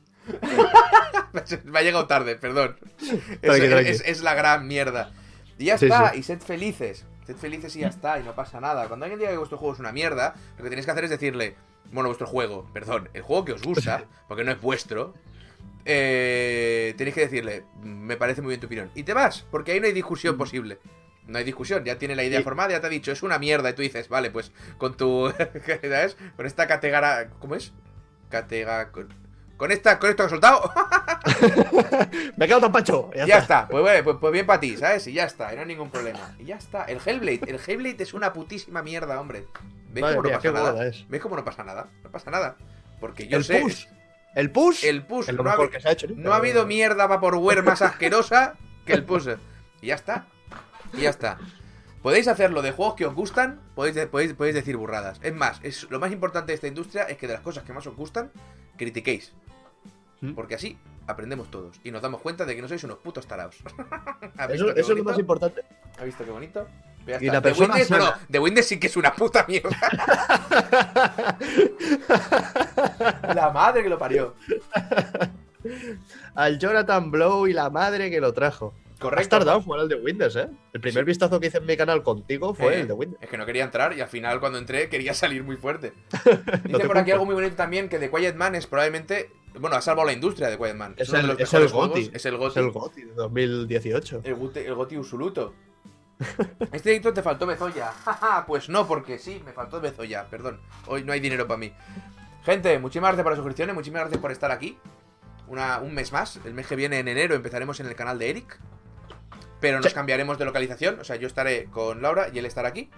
Me 1.65 1.79
ha 1.79 1.83
llegado 1.83 2.07
tarde, 2.07 2.37
perdón. 2.37 2.77
Es, 3.01 3.41
Tranqui, 3.41 4.23
la 4.25 4.35
gran 4.35 4.67
mierda. 4.67 5.12
Y 5.59 5.67
ya 5.67 5.79
Sí, 5.79 5.87
está, 5.87 6.12
sí. 6.12 6.21
y 6.21 6.23
sed 6.23 6.41
felices. 6.41 7.05
Sed 7.27 7.37
felices 7.37 7.77
y 7.77 7.81
ya 7.81 7.89
está, 7.89 8.19
y 8.19 8.23
no 8.23 8.35
pasa 8.35 8.61
nada. 8.61 8.87
Cuando 8.89 9.05
alguien 9.05 9.19
diga 9.19 9.31
que 9.33 9.37
vuestro 9.37 9.59
juego 9.59 9.75
es 9.75 9.81
una 9.81 9.93
mierda, 9.93 10.35
lo 10.57 10.65
que 10.65 10.71
tenéis 10.71 10.87
que 10.87 10.93
hacer 10.93 11.05
es 11.05 11.11
decirle, 11.11 11.57
bueno, 11.93 12.09
vuestro 12.09 12.27
juego, 12.27 12.69
perdón, 12.73 13.09
el 13.15 13.23
juego 13.23 13.45
que 13.45 13.53
os 13.53 13.62
gusta, 13.62 14.05
porque 14.29 14.45
no 14.45 14.53
es 14.53 14.61
vuestro, 14.61 15.15
eh, 15.85 16.95
tenéis 16.97 17.15
que 17.15 17.21
decirle, 17.23 17.65
me 17.83 18.17
parece 18.17 18.41
muy 18.43 18.51
bien 18.51 18.61
tu 18.61 18.67
opinión. 18.67 18.91
Y 18.95 19.03
te 19.03 19.12
vas, 19.15 19.45
porque 19.51 19.73
ahí 19.73 19.81
no 19.81 19.87
hay 19.87 19.93
discusión 19.93 20.37
posible. 20.39 20.79
No 21.31 21.39
hay 21.39 21.44
discusión, 21.44 21.85
ya 21.85 21.97
tiene 21.97 22.16
la 22.16 22.24
idea 22.24 22.43
formada, 22.43 22.70
ya 22.70 22.81
te 22.81 22.89
ha 22.89 22.90
dicho, 22.90 23.12
es 23.12 23.23
una 23.23 23.39
mierda, 23.39 23.70
y 23.70 23.73
tú 23.74 23.82
dices, 23.82 24.09
vale, 24.09 24.31
pues 24.31 24.51
con 24.78 24.97
tu. 24.97 25.32
¿Sabes? 25.82 26.16
Con 26.36 26.44
esta 26.47 26.66
categara. 26.66 27.31
¿Cómo 27.39 27.55
es? 27.55 27.73
Catega. 28.28 28.90
Con, 28.90 29.09
con 29.57 29.70
esta, 29.70 29.98
con 29.98 30.11
esto 30.11 30.23
que 30.24 30.27
he 30.27 30.31
soltado. 30.31 30.73
Me 32.36 32.47
quedo 32.48 32.61
tan 32.61 32.73
pacho. 32.73 33.11
Ya, 33.15 33.27
Ya 33.27 33.39
está. 33.39 33.61
está, 33.61 33.69
pues, 33.69 33.82
bueno, 33.82 34.05
pues, 34.05 34.16
pues 34.20 34.32
bien 34.32 34.47
para 34.47 34.59
ti, 34.61 34.77
¿sabes? 34.77 35.07
Y 35.07 35.12
ya 35.12 35.24
está, 35.24 35.52
y 35.52 35.57
no 35.57 35.62
hay 35.62 35.69
ningún 35.69 35.90
problema. 35.90 36.35
Y 36.39 36.47
ya 36.47 36.57
está. 36.57 36.85
El 36.85 36.98
Hellblade, 37.05 37.40
el 37.51 37.61
Hellblade 37.65 38.02
es 38.02 38.15
una 38.15 38.32
putísima 38.32 38.82
mierda, 38.82 39.20
hombre. 39.20 39.47
¿Ves 39.93 40.02
Madre 40.02 40.16
cómo 40.16 40.28
no 40.28 40.35
pasa 40.39 40.52
nada? 40.52 40.86
es. 40.86 41.09
¿Ves 41.09 41.20
cómo 41.20 41.36
no 41.36 41.44
pasa 41.44 41.65
nada? 41.65 41.89
No 42.02 42.11
pasa 42.11 42.31
nada. 42.31 42.57
Porque 43.01 43.27
yo 43.28 43.39
El 43.39 43.44
sé. 43.44 43.61
push. 43.61 43.86
El 44.35 44.51
push. 44.51 44.85
El 44.85 45.05
push. 45.05 45.28
es 45.28 45.35
lo 45.35 45.43
no, 45.43 45.51
ha, 45.51 45.70
que 45.70 45.81
se 45.81 45.89
ha 45.89 45.93
hecho. 45.93 46.07
nunca. 46.07 46.23
no 46.23 46.32
ha 46.32 46.36
habido 46.36 46.66
mierda 46.66 47.07
vaporware 47.07 47.62
más 47.62 47.82
asquerosa 47.82 48.55
que 48.86 48.93
el 48.93 49.05
push. 49.05 49.28
Y 49.82 49.89
ya 49.89 49.94
está. 49.94 50.27
Y 50.93 51.03
ya 51.03 51.11
está. 51.11 51.39
Podéis 52.03 52.29
hacerlo 52.29 52.62
de 52.62 52.73
juegos 52.73 52.95
que 52.95 53.05
os 53.05 53.15
gustan, 53.15 53.61
podéis, 53.75 54.07
podéis, 54.07 54.33
podéis 54.33 54.55
decir 54.55 54.77
burradas. 54.77 55.21
Es 55.23 55.35
más, 55.35 55.61
es, 55.62 55.87
lo 55.91 56.01
más 56.01 56.12
importante 56.12 56.53
de 56.53 56.55
esta 56.55 56.67
industria 56.67 57.03
es 57.05 57.19
que 57.19 57.27
de 57.27 57.35
las 57.35 57.43
cosas 57.43 57.65
que 57.65 57.75
más 57.75 57.87
os 57.87 57.95
gustan, 57.95 58.31
critiquéis. 58.79 59.35
¿Mm? 60.23 60.33
Porque 60.33 60.55
así 60.55 60.79
aprendemos 61.07 61.51
todos 61.51 61.79
y 61.85 61.91
nos 61.91 62.01
damos 62.01 62.21
cuenta 62.21 62.47
de 62.47 62.57
que 62.57 62.62
no 62.62 62.69
sois 62.69 62.83
unos 62.85 62.99
putos 62.99 63.27
taraos. 63.27 63.57
¿Has 64.39 64.49
visto 64.51 64.71
Eso, 64.71 64.93
es 64.93 64.99
lo 64.99 65.05
más 65.05 65.19
importante. 65.19 65.62
¿Has 65.99 66.05
visto 66.05 66.25
qué 66.25 66.31
bonito? 66.31 66.67
Ya 67.07 67.19
Y 67.21 67.27
la 67.27 67.35
The 67.35 67.43
persona 67.43 67.75
Witness, 67.75 67.91
no, 67.91 67.99
no, 67.99 68.05
sana. 68.05 68.27
The 68.31 68.39
Witness 68.39 68.69
sí 68.69 68.81
que 68.81 68.87
es 68.87 68.97
una 68.97 69.15
puta 69.15 69.45
mierda. 69.49 69.71
la 73.35 73.51
madre 73.51 73.83
que 73.83 73.89
lo 73.89 73.99
parió. 73.99 74.35
Al 76.35 76.59
Jonathan 76.59 77.11
Blow 77.11 77.47
y 77.47 77.53
la 77.53 77.71
madre 77.71 78.11
que 78.11 78.21
lo 78.21 78.33
trajo. 78.33 78.75
Has 79.01 79.10
Correcto. 79.10 79.28
tardado 79.31 79.59
en 79.59 79.64
jugar 79.64 79.81
al 79.81 79.89
de 79.89 79.94
Windows, 79.94 80.36
¿eh? 80.36 80.48
El 80.74 80.81
primer 80.82 81.06
vistazo 81.06 81.40
que 81.40 81.47
hice 81.47 81.56
en 81.59 81.64
mi 81.66 81.74
canal 81.77 82.02
contigo 82.02 82.52
fue 82.55 82.74
Eh, 82.77 82.81
el 82.82 82.86
de 82.89 82.93
Windows. 82.93 83.22
Es 83.22 83.31
que 83.31 83.39
no 83.39 83.47
quería 83.47 83.64
entrar 83.64 83.94
y 83.97 84.01
al 84.02 84.09
final 84.09 84.40
cuando 84.40 84.59
entré 84.59 84.89
quería 84.90 85.14
salir 85.14 85.43
muy 85.43 85.56
fuerte. 85.56 85.93
No 86.24 86.32
Dice 86.64 86.78
te 86.81 86.86
por 86.86 86.98
aquí 86.98 87.10
algo 87.10 87.24
muy 87.24 87.35
bonito 87.35 87.56
también 87.56 87.89
que 87.89 87.98
The 87.98 88.10
Quiet 88.10 88.35
Man 88.36 88.55
es 88.55 88.66
probablemente... 88.66 89.31
Bueno, 89.59 89.77
ha 89.77 89.81
salvado 89.81 90.06
la 90.06 90.12
industria 90.12 90.48
de 90.48 90.56
Quiet 90.59 90.74
Man. 90.77 90.94
Es 90.97 91.10
de 91.10 91.18
el- 91.20 91.27
los 91.28 91.40
es 91.40 91.52
el 91.55 91.68
juegos. 91.68 91.98
Es 92.12 92.24
el 92.27 92.35
Es 92.35 92.40
Goti. 92.72 93.01
el 93.01 93.09
de 93.09 93.14
2018. 93.14 94.20
El, 94.22 94.36
Goti- 94.36 94.64
el 94.66 94.74
Goti 94.74 94.97
Usuluto. 94.98 95.55
Este 96.72 96.90
edito 96.93 97.12
te 97.14 97.22
faltó 97.22 97.47
Bezoya. 97.47 97.90
Pues 98.47 98.68
no, 98.68 98.86
porque 98.86 99.18
sí, 99.18 99.40
me 99.44 99.52
faltó 99.52 99.81
Bezoya. 99.81 100.27
Perdón. 100.28 100.60
Hoy 100.86 101.02
no 101.05 101.12
hay 101.12 101.20
dinero 101.20 101.47
para 101.48 101.59
mí. 101.59 101.72
Gente, 102.44 102.78
muchísimas 102.78 103.09
gracias 103.10 103.22
por 103.24 103.32
las 103.32 103.39
suscripciones. 103.39 103.74
Muchísimas 103.74 104.02
gracias 104.02 104.20
por 104.20 104.31
estar 104.31 104.51
aquí. 104.51 104.78
Una, 105.48 105.78
un 105.81 105.94
mes 105.94 106.12
más. 106.12 106.39
El 106.44 106.55
mes 106.55 106.66
que 106.66 106.77
viene, 106.77 106.98
en 107.01 107.09
enero, 107.09 107.35
empezaremos 107.35 107.81
en 107.81 107.86
el 107.86 107.94
canal 107.97 108.18
de 108.18 108.31
Eric. 108.31 108.60
Pero 109.61 109.78
nos 109.78 109.87
Sí. 109.89 109.95
cambiaremos 109.95 110.39
de 110.39 110.45
localización. 110.45 110.99
O 111.01 111.05
sea, 111.05 111.16
yo 111.16 111.27
estaré 111.27 111.65
con 111.66 112.03
Laura 112.03 112.28
y 112.32 112.39
él 112.39 112.47
estará 112.47 112.69
aquí. 112.69 112.91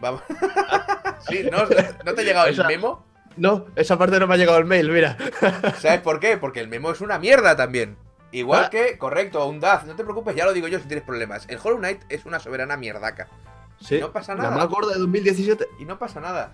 Vamos. 0.00 0.22
sí, 1.28 1.46
¿no, 1.50 1.58
¿no 2.04 2.14
te 2.14 2.20
ha 2.20 2.24
llegado 2.24 2.46
el 2.46 2.66
memo? 2.66 3.04
No, 3.36 3.66
esa 3.76 3.98
parte 3.98 4.18
no 4.18 4.26
me 4.26 4.34
ha 4.34 4.36
llegado 4.38 4.58
el 4.58 4.64
mail, 4.64 4.90
mira. 4.90 5.16
¿Sabes 5.80 6.00
por 6.00 6.20
qué? 6.20 6.36
Porque 6.38 6.60
el 6.60 6.68
memo 6.68 6.90
es 6.90 7.00
una 7.00 7.18
mierda 7.18 7.56
también. 7.56 7.96
Igual 8.32 8.64
Ah. 8.66 8.70
que, 8.70 8.98
correcto, 8.98 9.46
un 9.46 9.60
DAZ. 9.60 9.84
No 9.84 9.94
te 9.96 10.04
preocupes, 10.04 10.34
ya 10.34 10.44
lo 10.44 10.52
digo 10.52 10.68
yo 10.68 10.78
si 10.78 10.86
tienes 10.86 11.04
problemas. 11.04 11.44
El 11.48 11.58
Hollow 11.62 11.78
Knight 11.78 12.02
es 12.08 12.24
una 12.26 12.38
soberana 12.40 12.76
mierdaca. 12.76 13.28
Sí. 13.80 13.98
No 14.00 14.12
pasa 14.12 14.34
La 14.34 14.44
nada. 14.44 14.56
más 14.56 14.68
gorda 14.68 14.92
de 14.94 14.98
2017. 15.00 15.66
Y 15.78 15.84
no 15.84 15.98
pasa 15.98 16.20
nada. 16.20 16.52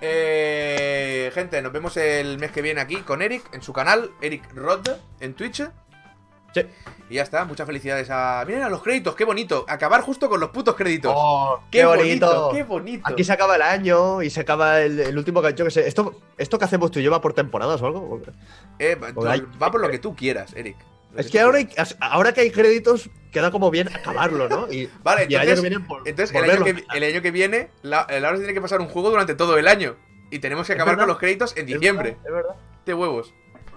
Eh, 0.00 1.30
gente, 1.34 1.62
nos 1.62 1.72
vemos 1.72 1.96
el 1.96 2.38
mes 2.38 2.50
que 2.52 2.60
viene 2.62 2.80
aquí 2.80 2.96
con 2.96 3.22
Eric 3.22 3.42
en 3.54 3.62
su 3.62 3.72
canal, 3.72 4.10
Eric 4.20 4.52
Rod, 4.54 4.86
en 5.20 5.34
Twitch. 5.34 5.62
Sí. 6.54 6.62
Y 7.10 7.16
ya 7.16 7.22
está, 7.22 7.44
muchas 7.44 7.66
felicidades 7.66 8.08
a. 8.10 8.44
Miren 8.46 8.62
a 8.62 8.68
los 8.70 8.82
créditos, 8.82 9.14
qué 9.14 9.24
bonito. 9.24 9.66
Acabar 9.68 10.00
justo 10.00 10.28
con 10.28 10.40
los 10.40 10.50
putos 10.50 10.74
créditos. 10.74 11.12
¡Oh, 11.14 11.60
qué, 11.70 11.84
bonito, 11.84 12.50
qué 12.52 12.62
bonito. 12.62 13.02
Aquí 13.06 13.24
se 13.24 13.32
acaba 13.32 13.56
el 13.56 13.62
año 13.62 14.22
y 14.22 14.30
se 14.30 14.40
acaba 14.40 14.80
el, 14.80 14.98
el 15.00 15.18
último 15.18 15.42
que 15.42 15.52
yo 15.54 15.64
que 15.64 15.70
sé. 15.70 15.86
¿Esto, 15.86 16.20
¿Esto 16.38 16.58
que 16.58 16.64
hacemos 16.64 16.90
tú 16.90 17.00
y 17.00 17.02
yo 17.02 17.10
va 17.10 17.20
por 17.20 17.34
temporadas 17.34 17.82
o 17.82 17.86
algo? 17.86 18.22
Eh, 18.78 18.94
va- 18.94 19.12
Porque 19.12 19.30
hay- 19.30 19.42
va 19.62 19.70
por 19.70 19.80
lo 19.80 19.88
que 19.90 19.98
tú 19.98 20.16
quieras, 20.16 20.54
Eric. 20.54 20.76
Es 21.16 21.30
que 21.30 21.38
ahora, 21.40 21.58
hay- 21.58 21.68
ahora 22.00 22.32
que 22.32 22.40
hay 22.40 22.50
créditos, 22.50 23.08
queda 23.30 23.50
como 23.52 23.70
bien 23.70 23.88
acabarlo, 23.94 24.48
¿no? 24.48 24.72
Y, 24.72 24.88
Vale, 25.02 25.26
y 25.28 25.34
el 25.34 25.40
año 25.42 25.50
entonces, 25.50 25.70
que 25.78 25.80
por- 25.80 26.08
entonces 26.08 26.34
el, 26.36 26.50
año 26.50 26.64
que, 26.64 26.84
el 26.92 27.04
año 27.04 27.22
que 27.22 27.30
viene, 27.30 27.70
la, 27.82 28.06
se 28.08 28.36
tiene 28.38 28.54
que 28.54 28.60
pasar 28.60 28.80
un 28.80 28.88
juego 28.88 29.10
durante 29.10 29.34
todo 29.34 29.56
el 29.58 29.68
año. 29.68 29.94
Y 30.30 30.38
tenemos 30.40 30.66
que 30.66 30.72
acabar 30.72 30.96
con 30.96 31.06
los 31.06 31.18
créditos 31.18 31.56
en 31.56 31.66
diciembre. 31.66 32.16
Es 32.24 32.32
verdad. 32.32 32.56
De 32.84 32.94
huevos. 32.94 33.32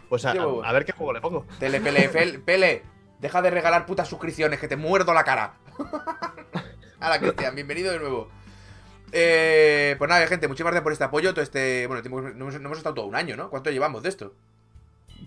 Pues 0.10 0.26
a, 0.26 0.32
a 0.32 0.72
ver 0.74 0.86
qué 0.86 0.92
juego 0.92 1.14
le 1.14 1.22
pongo. 1.22 1.46
Tele, 1.60 1.82
Pele, 1.82 2.10
Pele, 2.40 2.84
deja 3.20 3.42
de 3.42 3.50
regalar 3.50 3.86
putas 3.86 4.08
suscripciones, 4.08 4.60
que 4.60 4.68
te 4.68 4.76
muerdo 4.76 5.14
la 5.14 5.24
cara. 5.24 5.56
Hola, 7.00 7.20
Cristian, 7.20 7.56
bienvenido 7.56 7.92
de 7.92 8.00
nuevo. 8.00 8.30
Eh, 9.12 9.96
pues 9.98 10.10
nada, 10.10 10.26
gente, 10.28 10.48
muchas 10.48 10.66
gracias 10.66 10.84
por 10.84 10.92
este 10.92 11.04
apoyo. 11.04 11.34
Todo 11.34 11.44
este. 11.44 11.88
Bueno, 11.88 12.02
no 12.36 12.50
hemos, 12.50 12.78
estado 12.78 12.96
todo 12.96 13.06
un 13.06 13.16
año, 13.16 13.36
¿no? 13.36 13.50
¿Cuánto 13.50 13.70
llevamos 13.70 14.04
de 14.04 14.10
esto? 14.10 14.34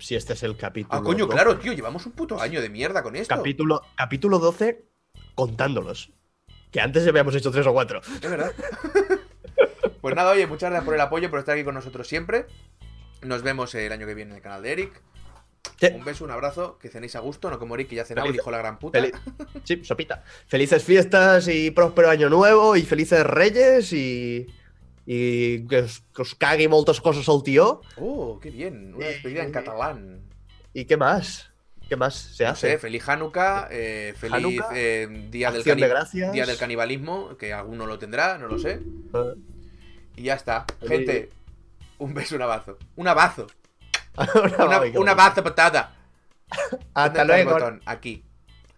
Si 0.00 0.14
este 0.14 0.34
es 0.34 0.42
el 0.42 0.56
capítulo. 0.56 0.98
Ah, 0.98 1.02
coño, 1.02 1.26
12. 1.26 1.34
claro, 1.34 1.58
tío, 1.58 1.72
llevamos 1.72 2.04
un 2.06 2.12
puto 2.12 2.40
año 2.40 2.60
de 2.60 2.68
mierda 2.68 3.02
con 3.02 3.16
esto. 3.16 3.34
Capítulo, 3.34 3.82
capítulo 3.96 4.38
12, 4.38 4.84
contándolos. 5.34 6.12
Que 6.70 6.80
antes 6.80 7.04
ya 7.04 7.10
habíamos 7.10 7.34
hecho 7.34 7.50
tres 7.50 7.66
o 7.66 7.72
cuatro. 7.72 8.00
Es 8.00 8.20
verdad. 8.30 8.52
pues 10.00 10.14
nada, 10.14 10.30
oye, 10.30 10.46
muchas 10.46 10.70
gracias 10.70 10.84
por 10.84 10.94
el 10.94 11.00
apoyo, 11.00 11.30
por 11.30 11.38
estar 11.38 11.54
aquí 11.54 11.64
con 11.64 11.74
nosotros 11.74 12.06
siempre. 12.06 12.46
Nos 13.22 13.42
vemos 13.42 13.74
el 13.74 13.92
año 13.92 14.06
que 14.06 14.14
viene 14.14 14.30
en 14.32 14.36
el 14.36 14.42
canal 14.42 14.62
de 14.62 14.72
Eric. 14.72 15.02
Sí. 15.78 15.88
Un 15.94 16.04
beso, 16.04 16.24
un 16.24 16.30
abrazo, 16.30 16.78
que 16.78 16.88
cenéis 16.88 17.16
a 17.16 17.20
gusto, 17.20 17.50
no 17.50 17.58
como 17.58 17.74
Eric, 17.74 17.88
que 17.88 17.96
ya 17.96 18.04
cenaba 18.04 18.28
y 18.28 18.32
dijo 18.32 18.50
la 18.50 18.58
gran 18.58 18.78
puta. 18.78 19.02
Sí, 19.64 19.84
sopita. 19.84 20.22
Felices 20.46 20.82
fiestas 20.84 21.48
y 21.48 21.70
próspero 21.70 22.08
año 22.10 22.28
nuevo 22.30 22.76
y 22.76 22.82
felices 22.82 23.24
reyes 23.24 23.92
y. 23.92 24.46
Y 25.06 25.66
que 25.66 25.78
os, 25.78 26.02
que 26.14 26.22
os 26.22 26.34
cagui 26.36 26.68
moltes 26.68 27.00
cosas 27.00 27.28
al 27.28 27.42
tío. 27.42 27.80
Oh, 27.96 28.38
qué 28.40 28.50
bien, 28.50 28.94
una 28.94 29.06
despedida 29.06 29.42
en 29.42 29.50
catalán. 29.50 30.20
¿Y 30.72 30.84
qué 30.84 30.96
más? 30.96 31.50
¿Qué 31.88 31.96
más 31.96 32.14
se 32.14 32.44
No 32.44 32.50
hace? 32.50 32.72
sé, 32.72 32.78
feliz 32.78 33.08
Hanukkah, 33.08 33.66
eh, 33.72 34.14
feliz 34.16 34.36
Hanukkah, 34.36 34.68
eh, 34.74 35.08
día, 35.30 35.50
del 35.50 35.64
de 35.64 36.30
día 36.32 36.46
del 36.46 36.56
canibalismo, 36.56 37.36
que 37.36 37.52
alguno 37.52 37.86
lo 37.86 37.98
tendrá, 37.98 38.38
no 38.38 38.46
lo 38.46 38.58
sé. 38.60 38.74
Eh, 39.14 39.34
Y 40.16 40.22
ya 40.24 40.34
está. 40.34 40.66
Gente, 40.86 41.30
un 42.00 42.12
beso, 42.14 42.34
un 42.36 42.42
abrazo. 42.42 42.76
Un 42.96 43.06
abrazo. 43.08 43.46
un 44.96 45.08
abrazo 45.08 45.42
patada. 45.44 45.94
¿Dónde 46.70 46.86
Hasta 46.94 47.24
luego. 47.24 47.52
botón? 47.52 47.80
Aquí. 47.86 48.24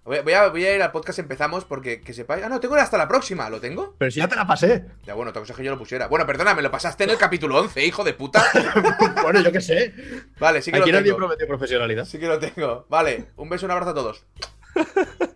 Voy 0.05 0.19
a, 0.19 0.23
voy 0.23 0.33
a- 0.33 0.49
voy 0.49 0.65
a 0.67 0.75
ir 0.75 0.83
al 0.83 0.91
podcast, 0.91 1.21
empezamos, 1.21 1.65
porque 1.65 2.01
que 2.01 2.13
sepáis. 2.13 2.43
Ah, 2.45 2.49
no, 2.49 2.59
tengo 2.61 2.75
hasta 2.75 2.99
la 2.99 3.07
próxima. 3.07 3.49
¿Lo 3.49 3.61
tengo? 3.61 3.95
Pero 3.99 4.11
si 4.11 4.19
ya 4.19 4.27
te 4.29 4.35
la 4.37 4.47
pasé. 4.47 4.85
Ya, 5.05 5.15
bueno, 5.15 5.33
te 5.33 5.39
aconsejo 5.39 5.59
que 5.59 5.65
yo 5.65 5.71
lo 5.71 5.79
pusiera. 5.79 6.09
Bueno, 6.09 6.27
perdona, 6.27 6.55
me 6.55 6.63
lo 6.63 6.71
pasaste 6.73 7.05
en 7.05 7.11
el 7.11 7.19
capítulo 7.19 7.59
11, 7.61 7.85
hijo 7.87 8.03
de 8.05 8.13
puta. 8.15 8.45
bueno, 9.23 9.41
yo 9.41 9.53
qué 9.53 9.61
sé. 9.61 9.95
Vale, 10.41 10.61
sí 10.61 10.73
que 10.73 10.79
Aquí 10.79 10.91
lo 10.91 10.99
nadie 10.99 11.07
tengo. 11.13 11.19
prometió 11.19 11.47
profesionalidad. 11.47 12.05
Sí 12.05 12.19
que 12.19 12.27
lo 12.27 12.39
tengo. 12.41 12.85
Vale, 12.91 13.27
un 13.37 13.49
beso, 13.49 13.65
un 13.67 13.73
abrazo 13.73 13.91
a 13.91 13.95
todos. 13.95 14.27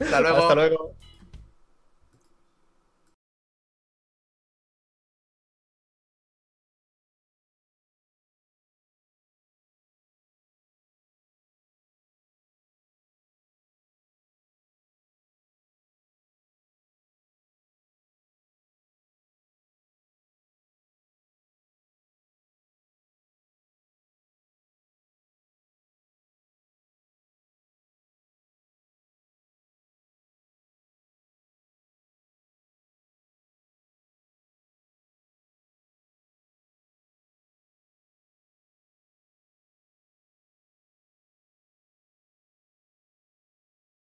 Hasta 0.00 0.20
luego. 0.20 0.38
Hasta 0.42 0.54
luego. 0.56 0.96